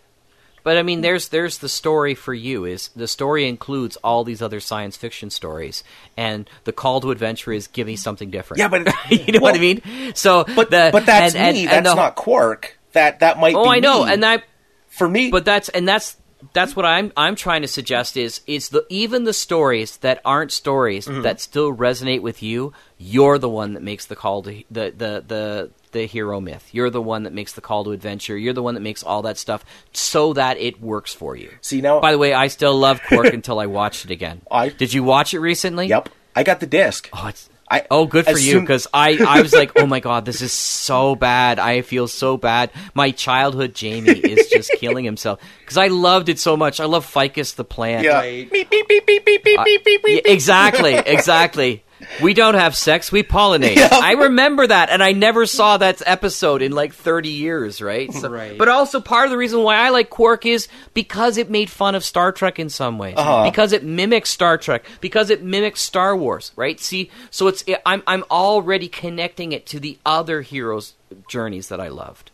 but 0.62 0.76
i 0.76 0.82
mean 0.82 1.00
there's 1.00 1.28
there's 1.28 1.58
the 1.58 1.68
story 1.68 2.14
for 2.14 2.34
you 2.34 2.64
is 2.64 2.88
the 2.96 3.06
story 3.06 3.48
includes 3.48 3.96
all 3.98 4.24
these 4.24 4.42
other 4.42 4.60
science 4.60 4.96
fiction 4.96 5.30
stories 5.30 5.84
and 6.16 6.50
the 6.64 6.72
call 6.72 7.00
to 7.00 7.10
adventure 7.10 7.52
is 7.52 7.66
give 7.68 7.86
me 7.86 7.96
something 7.96 8.30
different. 8.30 8.58
Yeah 8.58 8.68
but 8.68 8.92
you 9.10 9.32
know 9.32 9.40
well, 9.40 9.52
what 9.52 9.54
i 9.54 9.60
mean? 9.60 9.82
So 10.14 10.44
but 10.44 10.70
the, 10.70 10.90
but 10.92 11.06
that's 11.06 11.34
and, 11.34 11.56
me. 11.56 11.62
and, 11.62 11.86
that's 11.86 11.88
the, 11.90 11.94
not 11.94 12.16
quark. 12.16 12.78
That 12.92 13.20
that 13.20 13.38
might 13.38 13.54
oh 13.54 13.68
i 13.68 13.78
know 13.78 14.04
and 14.04 14.22
that 14.24 14.44
for 14.88 15.08
me 15.08 15.30
but 15.30 15.44
that's 15.44 15.68
and 15.68 15.86
that's 15.86 16.16
that's 16.52 16.74
what 16.74 16.84
I'm 16.84 17.12
I'm 17.16 17.36
trying 17.36 17.62
to 17.62 17.68
suggest 17.68 18.16
is 18.16 18.40
is 18.46 18.70
the 18.70 18.84
even 18.88 19.24
the 19.24 19.32
stories 19.32 19.98
that 19.98 20.20
aren't 20.24 20.52
stories 20.52 21.06
mm-hmm. 21.06 21.22
that 21.22 21.40
still 21.40 21.74
resonate 21.74 22.22
with 22.22 22.42
you. 22.42 22.72
You're 22.98 23.38
the 23.38 23.48
one 23.48 23.74
that 23.74 23.82
makes 23.82 24.06
the 24.06 24.16
call 24.16 24.42
to 24.42 24.62
the 24.70 24.90
the 24.90 25.24
the 25.26 25.70
the 25.92 26.06
hero 26.06 26.40
myth. 26.40 26.68
You're 26.72 26.90
the 26.90 27.02
one 27.02 27.24
that 27.24 27.32
makes 27.32 27.52
the 27.52 27.60
call 27.60 27.84
to 27.84 27.92
adventure. 27.92 28.36
You're 28.36 28.52
the 28.52 28.62
one 28.62 28.74
that 28.74 28.80
makes 28.80 29.02
all 29.02 29.22
that 29.22 29.38
stuff 29.38 29.64
so 29.92 30.32
that 30.34 30.56
it 30.58 30.80
works 30.80 31.12
for 31.12 31.36
you. 31.36 31.50
See 31.60 31.80
now, 31.80 32.00
By 32.00 32.12
the 32.12 32.18
way, 32.18 32.32
I 32.32 32.46
still 32.48 32.76
love 32.76 33.00
Quark 33.02 33.26
until 33.32 33.58
I 33.58 33.66
watched 33.66 34.04
it 34.04 34.10
again. 34.10 34.42
I- 34.50 34.68
Did 34.68 34.92
you 34.92 35.02
watch 35.02 35.34
it 35.34 35.40
recently? 35.40 35.86
yep, 35.86 36.08
I 36.36 36.42
got 36.42 36.60
the 36.60 36.66
disc. 36.66 37.08
Oh, 37.12 37.26
it's 37.28 37.48
I 37.70 37.86
Oh, 37.90 38.06
good 38.06 38.24
for 38.24 38.32
you 38.32 38.52
soon- 38.54 38.60
because 38.62 38.88
I, 38.92 39.16
I 39.26 39.40
was 39.42 39.52
like, 39.52 39.72
oh 39.78 39.86
my 39.86 40.00
god, 40.00 40.24
this 40.24 40.42
is 40.42 40.52
so 40.52 41.14
bad. 41.14 41.58
I 41.60 41.82
feel 41.82 42.08
so 42.08 42.36
bad. 42.36 42.70
My 42.94 43.12
childhood 43.12 43.74
Jamie 43.74 44.10
is 44.10 44.48
just 44.48 44.72
killing 44.78 45.04
himself 45.04 45.38
because 45.60 45.76
I 45.76 45.86
loved 45.86 46.28
it 46.28 46.38
so 46.40 46.56
much. 46.56 46.80
I 46.80 46.86
love 46.86 47.06
Ficus 47.06 47.54
the 47.54 47.64
plant. 47.64 48.04
yeah, 48.04 48.18
Right. 48.18 48.50
beep 48.50 48.68
beep 48.70 48.88
beep 48.88 49.06
beep 49.06 49.24
beep 49.24 49.44
beep 49.44 49.58
Uh, 49.60 49.64
beep 49.64 50.02
beep. 50.02 50.26
exactly, 50.26 50.94
exactly. 51.06 51.84
We 52.22 52.34
don't 52.34 52.54
have 52.54 52.74
sex, 52.76 53.10
we 53.12 53.22
pollinate. 53.22 53.76
I 53.92 54.12
remember 54.12 54.66
that, 54.66 54.90
and 54.90 55.02
I 55.02 55.12
never 55.12 55.46
saw 55.46 55.76
that 55.76 56.02
episode 56.06 56.62
in 56.62 56.72
like 56.72 56.92
30 56.94 57.28
years, 57.28 57.80
right? 57.82 58.12
So- 58.12 58.28
Right. 58.30 58.56
But 58.56 58.68
also, 58.68 59.00
part 59.00 59.24
of 59.26 59.30
the 59.30 59.36
reason 59.36 59.62
why 59.62 59.76
I 59.76 59.88
like 59.90 60.08
Quark 60.10 60.46
is 60.46 60.68
because 60.94 61.36
it 61.36 61.50
made 61.50 61.68
fun 61.70 61.94
of 61.94 62.04
Star 62.04 62.32
Trek 62.32 62.58
in 62.58 62.68
some 62.68 62.96
ways. 62.98 63.14
Uh-huh. 63.16 63.44
Because 63.44 63.72
it 63.72 63.82
mimics 63.84 64.30
Star 64.30 64.56
Trek. 64.58 64.84
Because 65.00 65.30
it 65.30 65.42
mimics 65.42 65.80
Star 65.80 66.16
Wars, 66.16 66.52
right? 66.56 66.78
See, 66.80 67.10
so 67.30 67.48
it's 67.48 67.64
I'm 67.84 68.02
I'm 68.06 68.24
already 68.30 68.88
connecting 68.88 69.52
it 69.52 69.66
to 69.66 69.80
the 69.80 69.98
other 70.06 70.42
heroes' 70.42 70.94
journeys 71.28 71.68
that 71.68 71.80
I 71.80 71.88
loved. 71.88 72.30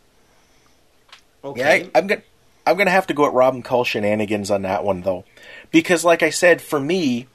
Okay. 1.44 1.60
Yeah, 1.60 1.88
I, 1.94 1.98
I'm 1.98 2.06
gonna 2.06 2.22
I'm 2.66 2.76
gonna 2.76 2.90
have 2.90 3.06
to 3.06 3.14
go 3.14 3.26
at 3.26 3.32
Robin 3.32 3.62
Cull 3.62 3.84
shenanigans 3.84 4.51
on 4.51 4.62
that 4.62 4.84
one 4.84 5.02
though, 5.02 5.24
because 5.70 6.05
like 6.05 6.22
I 6.22 6.30
said, 6.30 6.60
for 6.60 6.80
me, 6.80 7.26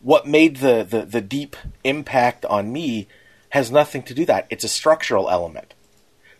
what 0.00 0.26
made 0.26 0.56
the 0.56 0.86
the, 0.88 1.02
the 1.02 1.20
deep 1.20 1.56
impact 1.84 2.44
on 2.44 2.72
me 2.72 3.08
has 3.50 3.70
nothing 3.70 4.02
to 4.04 4.14
do 4.14 4.24
that. 4.26 4.46
It's 4.50 4.64
a 4.64 4.68
structural 4.68 5.30
element. 5.30 5.74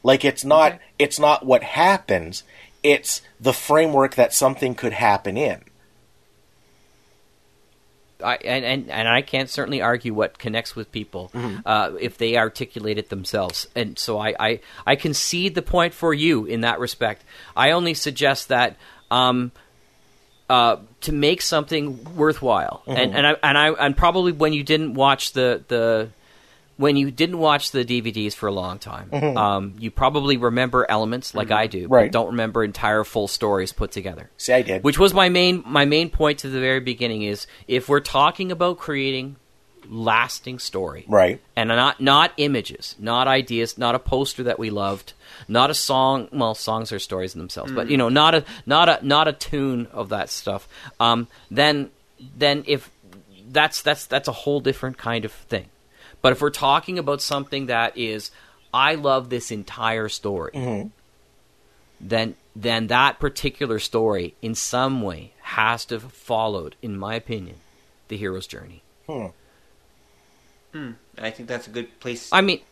Like 0.02 0.24
it's 0.24 0.44
not 0.44 0.78
it's 0.98 1.18
not 1.18 1.44
what 1.44 1.62
happens. 1.62 2.44
It's 2.82 3.22
the 3.40 3.52
framework 3.52 4.14
that 4.14 4.32
something 4.32 4.74
could 4.74 4.92
happen 4.92 5.36
in. 5.36 5.62
I, 8.22 8.36
and, 8.44 8.64
and 8.64 8.90
and 8.90 9.08
I 9.08 9.22
can't 9.22 9.48
certainly 9.48 9.80
argue 9.80 10.12
what 10.12 10.38
connects 10.38 10.74
with 10.74 10.90
people 10.90 11.30
uh, 11.64 11.92
if 12.00 12.18
they 12.18 12.36
articulate 12.36 12.98
it 12.98 13.10
themselves. 13.10 13.68
And 13.76 13.98
so 13.98 14.18
I, 14.18 14.34
I 14.38 14.60
I 14.86 14.96
concede 14.96 15.54
the 15.54 15.62
point 15.62 15.94
for 15.94 16.12
you 16.12 16.44
in 16.44 16.62
that 16.62 16.80
respect. 16.80 17.24
I 17.56 17.70
only 17.72 17.94
suggest 17.94 18.48
that 18.48 18.76
um, 19.10 19.52
uh, 20.50 20.76
to 21.02 21.12
make 21.12 21.42
something 21.42 22.02
worthwhile, 22.16 22.82
and 22.86 23.14
and 23.14 23.26
I, 23.26 23.36
and 23.42 23.56
I 23.58 23.68
and 23.70 23.96
probably 23.96 24.32
when 24.32 24.52
you 24.52 24.62
didn't 24.64 24.94
watch 24.94 25.32
the 25.32 25.62
the 25.68 26.08
when 26.76 26.94
you 26.96 27.10
didn't 27.10 27.38
watch 27.38 27.72
the 27.72 27.84
DVDs 27.84 28.34
for 28.34 28.46
a 28.46 28.52
long 28.52 28.78
time, 28.78 29.12
um, 29.36 29.74
you 29.80 29.90
probably 29.90 30.36
remember 30.36 30.86
elements 30.88 31.34
like 31.34 31.50
I 31.50 31.66
do, 31.66 31.88
Right. 31.88 32.04
but 32.04 32.12
don't 32.12 32.28
remember 32.28 32.62
entire 32.62 33.02
full 33.02 33.26
stories 33.26 33.72
put 33.72 33.90
together 33.90 34.30
See, 34.36 34.52
I 34.52 34.62
did. 34.62 34.84
which 34.84 34.96
was 34.98 35.12
my 35.12 35.28
main 35.28 35.62
my 35.66 35.84
main 35.86 36.08
point 36.10 36.38
to 36.40 36.48
the 36.48 36.60
very 36.60 36.78
beginning 36.80 37.22
is 37.22 37.46
if 37.66 37.88
we're 37.88 37.98
talking 37.98 38.52
about 38.52 38.78
creating 38.78 39.34
lasting 39.88 40.58
story 40.58 41.04
right. 41.08 41.40
and 41.56 41.68
not 41.68 42.00
not 42.00 42.32
images 42.36 42.94
not 42.98 43.26
ideas 43.26 43.78
not 43.78 43.94
a 43.94 43.98
poster 43.98 44.42
that 44.42 44.58
we 44.58 44.70
loved 44.70 45.14
not 45.48 45.70
a 45.70 45.74
song 45.74 46.28
well 46.32 46.54
songs 46.54 46.92
are 46.92 46.98
stories 46.98 47.34
in 47.34 47.38
themselves 47.38 47.72
but 47.72 47.86
mm. 47.86 47.90
you 47.90 47.96
know 47.96 48.08
not 48.08 48.34
a 48.34 48.44
not 48.66 48.88
a 48.88 48.98
not 49.02 49.28
a 49.28 49.32
tune 49.32 49.86
of 49.92 50.10
that 50.10 50.30
stuff. 50.30 50.68
Um, 51.00 51.28
then 51.50 51.90
then 52.36 52.64
if 52.66 52.90
that's 53.50 53.82
that's 53.82 54.06
that's 54.06 54.28
a 54.28 54.32
whole 54.32 54.60
different 54.60 54.98
kind 54.98 55.24
of 55.24 55.32
thing. 55.32 55.66
But 56.20 56.32
if 56.32 56.42
we're 56.42 56.50
talking 56.50 56.98
about 56.98 57.22
something 57.22 57.66
that 57.66 57.96
is 57.96 58.30
i 58.72 58.94
love 58.94 59.30
this 59.30 59.50
entire 59.50 60.08
story 60.08 60.52
mm-hmm. 60.52 60.88
then 62.00 62.34
then 62.54 62.88
that 62.88 63.18
particular 63.18 63.78
story 63.78 64.34
in 64.42 64.54
some 64.54 65.02
way 65.02 65.32
has 65.40 65.84
to 65.86 65.98
have 65.98 66.12
followed 66.12 66.76
in 66.82 66.96
my 66.98 67.14
opinion 67.14 67.56
the 68.08 68.16
hero's 68.16 68.46
journey. 68.46 68.82
And 71.16 71.26
I 71.26 71.30
think 71.30 71.48
that's 71.48 71.66
a 71.66 71.70
good 71.70 71.98
place. 72.00 72.28
i 72.32 72.40
mean 72.40 72.58
yep. 72.58 72.66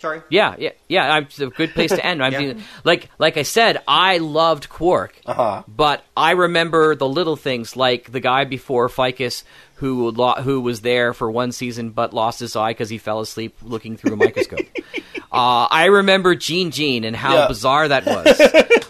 Sorry. 0.00 0.22
Yeah, 0.30 0.54
yeah, 0.58 0.70
yeah. 0.88 1.12
I'm, 1.12 1.24
it's 1.24 1.38
a 1.40 1.48
good 1.48 1.70
place 1.74 1.90
to 1.90 2.04
end. 2.04 2.22
I 2.24 2.28
Yeah. 2.30 2.38
mean, 2.38 2.64
like, 2.84 3.10
like 3.18 3.36
I 3.36 3.42
said, 3.42 3.82
I 3.86 4.18
loved 4.18 4.68
Quark, 4.68 5.20
Uh-huh. 5.26 5.62
but 5.68 6.02
I 6.16 6.32
remember 6.32 6.94
the 6.94 7.08
little 7.08 7.36
things, 7.36 7.76
like 7.76 8.10
the 8.10 8.20
guy 8.20 8.44
before 8.44 8.88
Ficus 8.88 9.44
who 9.74 10.10
lo- 10.10 10.34
who 10.42 10.60
was 10.60 10.82
there 10.82 11.14
for 11.14 11.30
one 11.30 11.52
season 11.52 11.88
but 11.90 12.12
lost 12.12 12.38
his 12.40 12.54
eye 12.54 12.70
because 12.70 12.90
he 12.90 12.98
fell 12.98 13.20
asleep 13.20 13.56
looking 13.62 13.96
through 13.96 14.12
a 14.12 14.16
microscope. 14.16 14.60
uh, 15.32 15.66
I 15.70 15.86
remember 15.86 16.34
Gene 16.34 16.70
Gene 16.70 17.04
and 17.04 17.14
how 17.16 17.34
Yeah. 17.34 17.48
bizarre 17.48 17.88
that 17.88 18.04
was. 18.06 18.40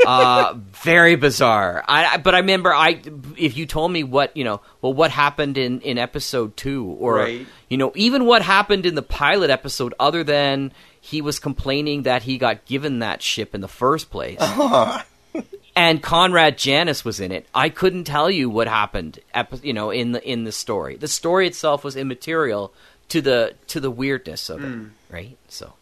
uh, 0.06 0.54
very 0.82 1.16
bizarre. 1.16 1.84
I, 1.86 2.14
I- 2.14 2.16
but 2.16 2.34
I 2.34 2.38
remember 2.38 2.72
I 2.74 3.00
if 3.36 3.56
you 3.56 3.66
told 3.66 3.92
me 3.92 4.02
what 4.04 4.36
you 4.36 4.44
know, 4.44 4.60
well, 4.80 4.92
what 4.94 5.10
happened 5.10 5.58
in 5.58 5.80
in 5.82 5.98
episode 5.98 6.56
two, 6.56 6.84
or 6.98 7.16
Right. 7.16 7.46
you 7.68 7.76
know, 7.76 7.92
even 7.94 8.24
what 8.24 8.42
happened 8.42 8.86
in 8.86 8.94
the 8.94 9.02
pilot 9.02 9.50
episode, 9.50 9.94
other 10.00 10.24
than 10.24 10.72
he 11.00 11.20
was 11.22 11.38
complaining 11.38 12.02
that 12.04 12.22
he 12.24 12.38
got 12.38 12.64
given 12.66 12.98
that 13.00 13.22
ship 13.22 13.54
in 13.54 13.60
the 13.60 13.68
first 13.68 14.10
place. 14.10 14.38
and 15.76 16.02
Conrad 16.02 16.58
Janis 16.58 17.04
was 17.04 17.20
in 17.20 17.32
it. 17.32 17.46
I 17.54 17.68
couldn't 17.68 18.04
tell 18.04 18.30
you 18.30 18.50
what 18.50 18.66
happened, 18.68 19.18
you 19.62 19.72
know, 19.72 19.90
in 19.90 20.12
the 20.12 20.22
in 20.28 20.44
the 20.44 20.52
story. 20.52 20.96
The 20.96 21.08
story 21.08 21.46
itself 21.46 21.84
was 21.84 21.96
immaterial 21.96 22.72
to 23.10 23.20
the 23.20 23.54
to 23.68 23.80
the 23.80 23.90
weirdness 23.90 24.50
of 24.50 24.62
it, 24.64 24.78
right? 25.10 25.36
So, 25.48 25.72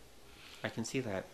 I 0.65 0.69
can 0.69 0.85
see 0.85 1.01
that. 1.01 1.25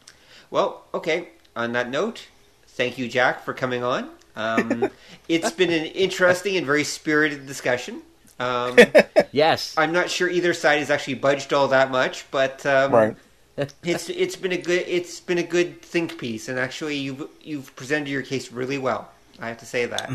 Well, 0.51 0.85
okay. 0.93 1.29
On 1.57 1.73
that 1.73 1.89
note, 1.89 2.27
thank 2.69 2.99
you, 2.99 3.09
Jack, 3.09 3.45
for 3.45 3.55
coming 3.55 3.83
on. 3.83 4.11
Um, 4.37 4.91
it's 5.29 5.53
been 5.53 5.71
an 5.71 5.87
interesting 5.87 6.57
and 6.57 6.67
very 6.67 6.85
spirited 6.85 7.47
discussion. 7.47 8.03
Um, 8.39 8.79
yes. 9.33 9.75
I'm 9.77 9.93
not 9.93 10.11
sure 10.11 10.29
either 10.29 10.53
side 10.55 10.81
has 10.81 10.91
actually 10.91 11.15
budged 11.15 11.53
all 11.53 11.69
that 11.69 11.91
much, 11.91 12.31
but 12.31 12.65
um, 12.67 12.93
Right. 12.93 13.17
it's 13.85 14.11
it's 14.11 14.35
been 14.35 14.51
a 14.51 14.57
good 14.57 14.85
it's 14.89 15.21
been 15.21 15.39
a 15.39 15.43
good 15.45 15.81
think 15.81 16.19
piece, 16.19 16.49
and 16.49 16.59
actually 16.59 16.97
you've 16.97 17.29
you've 17.41 17.75
presented 17.77 18.09
your 18.09 18.23
case 18.23 18.51
really 18.51 18.79
well. 18.79 19.09
I 19.39 19.47
have 19.47 19.59
to 19.59 19.67
say 19.67 19.87
that. 19.87 20.11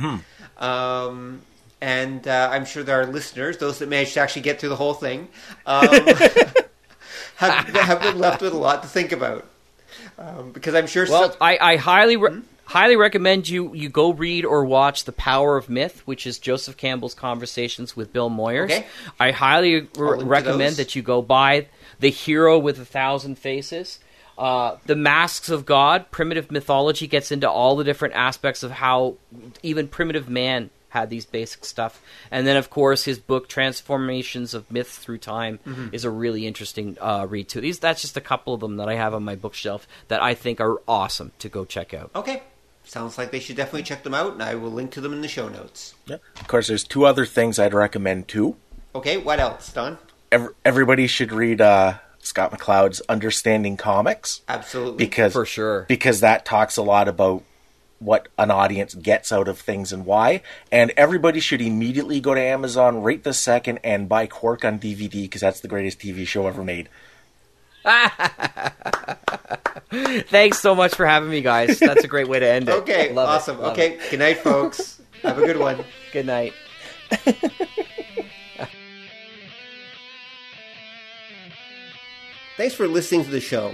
Um, 0.58 1.42
and 1.82 2.28
uh, 2.28 2.50
I'm 2.52 2.66
sure 2.66 2.84
there 2.84 3.00
are 3.02 3.06
listeners, 3.06 3.58
those 3.58 3.80
that 3.80 3.88
managed 3.88 4.14
to 4.16 4.20
actually 4.20 4.42
get 4.42 4.60
through 4.60 4.70
the 4.70 4.76
whole 4.76 4.94
thing, 4.94 5.30
um, 5.66 5.90
have, 7.40 7.68
have 7.76 8.02
been 8.02 8.20
left 8.20 8.42
with 8.42 8.54
a 8.54 8.58
lot 8.58 8.84
to 8.84 8.88
think 8.90 9.12
about. 9.12 9.46
Um, 10.18 10.52
because 10.52 10.76
I'm 10.76 10.88
sure. 10.88 11.06
Well, 11.10 11.30
some- 11.32 11.38
I, 11.42 11.58
I 11.60 11.76
highly 11.78 12.16
re- 12.18 12.42
highly 12.66 12.96
recommend 12.96 13.50
you 13.50 13.74
you 13.74 13.90
go 13.90 14.12
read 14.14 14.46
or 14.46 14.64
watch 14.66 15.06
The 15.06 15.12
Power 15.12 15.58
of 15.58 15.70
Myth, 15.70 16.02
which 16.06 16.28
is 16.28 16.38
Joseph 16.38 16.78
Campbell's 16.78 17.16
conversations 17.16 17.96
with 17.96 18.14
Bill 18.14 18.30
Moyers. 18.30 18.66
Okay. 18.66 18.86
I 19.20 19.32
highly 19.32 19.76
re- 19.82 19.88
I'll 19.98 20.08
link 20.10 20.20
to 20.22 20.26
recommend 20.28 20.60
those. 20.62 20.78
that 20.78 20.96
you 20.96 21.02
go 21.02 21.22
buy 21.22 21.68
The 22.00 22.10
Hero 22.12 22.60
with 22.60 22.80
a 22.80 22.86
Thousand 22.86 23.40
Faces. 23.40 24.00
Uh, 24.38 24.78
the 24.86 24.96
Masks 24.96 25.50
of 25.50 25.66
God, 25.66 26.12
primitive 26.12 26.50
mythology 26.50 27.08
gets 27.08 27.30
into 27.32 27.50
all 27.50 27.76
the 27.76 27.84
different 27.84 28.14
aspects 28.16 28.64
of 28.64 28.72
how 28.72 29.16
even 29.64 29.88
primitive 29.88 30.30
man 30.30 30.70
had 30.90 31.10
these 31.10 31.26
basic 31.26 31.66
stuff. 31.66 32.02
And 32.32 32.46
then, 32.48 32.58
of 32.58 32.70
course, 32.70 33.04
his 33.06 33.20
book 33.20 33.48
Transformations 33.50 34.54
of 34.54 34.70
Myths 34.72 34.98
Through 34.98 35.20
Time 35.20 35.60
Mm-hmm. 35.66 35.88
is 35.94 36.04
a 36.06 36.10
really 36.10 36.46
interesting 36.48 36.98
uh, 37.00 37.26
read 37.30 37.48
too. 37.50 37.62
These 37.62 37.80
that's 37.80 38.02
just 38.02 38.18
a 38.18 38.22
couple 38.22 38.54
of 38.54 38.60
them 38.60 38.78
that 38.78 38.90
I 38.90 38.96
have 38.96 39.14
on 39.14 39.24
my 39.24 39.36
bookshelf 39.36 39.88
that 40.08 40.22
I 40.22 40.34
think 40.34 40.60
are 40.62 40.82
awesome 40.88 41.32
to 41.40 41.50
go 41.50 41.66
check 41.66 41.94
out. 41.94 42.12
okay, 42.16 42.44
sounds 42.84 43.18
like 43.18 43.32
they 43.32 43.40
should 43.40 43.56
definitely 43.56 43.84
check 43.84 44.04
them 44.04 44.14
out, 44.14 44.34
and 44.34 44.42
I 44.44 44.56
will 44.56 44.72
link 44.72 44.92
to 44.92 45.02
them 45.02 45.14
in 45.14 45.22
the 45.22 45.28
show 45.28 45.48
notes. 45.50 45.94
Yeah. 46.08 46.18
Of 46.40 46.48
course, 46.48 46.68
there's 46.68 46.84
two 46.84 47.06
other 47.06 47.26
things 47.26 47.60
I'd 47.60 47.74
recommend 47.74 48.28
too. 48.28 48.56
Okay, 48.96 49.18
what 49.18 49.40
else, 49.40 49.72
Don? 49.72 49.98
Ev- 50.32 50.54
everybody 50.66 51.06
should 51.08 51.32
read 51.32 51.62
uh, 51.62 51.96
Scott 52.20 52.52
McCloud's 52.52 53.02
Understanding 53.10 53.78
Comics 53.78 54.42
Absolutely. 54.48 54.98
because 55.06 55.34
For 55.34 55.46
sure. 55.46 55.86
because 55.88 56.22
that 56.22 56.46
talks 56.46 56.78
a 56.78 56.82
lot 56.84 57.08
about 57.08 57.44
what 58.00 58.28
an 58.38 58.50
audience 58.52 58.96
gets 58.96 59.32
out 59.32 59.48
of 59.48 59.60
things 59.60 59.92
and 59.94 60.06
why. 60.06 60.42
And 60.72 60.92
everybody 60.98 61.40
should 61.40 61.62
immediately 61.62 62.20
go 62.20 62.34
to 62.34 62.42
Amazon 62.42 63.02
right 63.04 63.24
this 63.24 63.38
second 63.38 63.80
and 63.84 64.10
buy 64.10 64.26
Quark 64.28 64.66
on 64.66 64.80
DVD 64.80 65.24
because 65.24 65.42
that's 65.42 65.60
the 65.60 65.68
greatest 65.68 66.00
TV 66.00 66.26
show 66.28 66.48
ever 66.48 66.64
made. 66.64 66.90
Thanks 69.92 70.60
so 70.60 70.76
much 70.76 70.96
for 70.96 71.06
having 71.06 71.30
me, 71.30 71.42
guys. 71.42 71.80
That's 71.80 72.04
a 72.04 72.08
great 72.08 72.28
way 72.28 72.40
to 72.40 72.48
end 72.48 72.70
it. 72.70 72.74
Okay, 72.76 73.12
Love 73.14 73.28
it, 73.30 73.32
awesome. 73.32 73.60
love 73.60 73.74
okay, 73.74 73.94
it. 73.94 74.02
good 74.12 74.20
night, 74.20 74.38
folks. 74.38 75.02
Have 75.24 75.38
a 75.38 75.46
good 75.46 75.58
one. 75.58 75.84
Good 76.12 76.26
night. 76.26 76.54
Thanks 82.58 82.74
for 82.76 82.88
listening 82.88 83.24
to 83.26 83.30
the 83.32 83.40
show. 83.40 83.74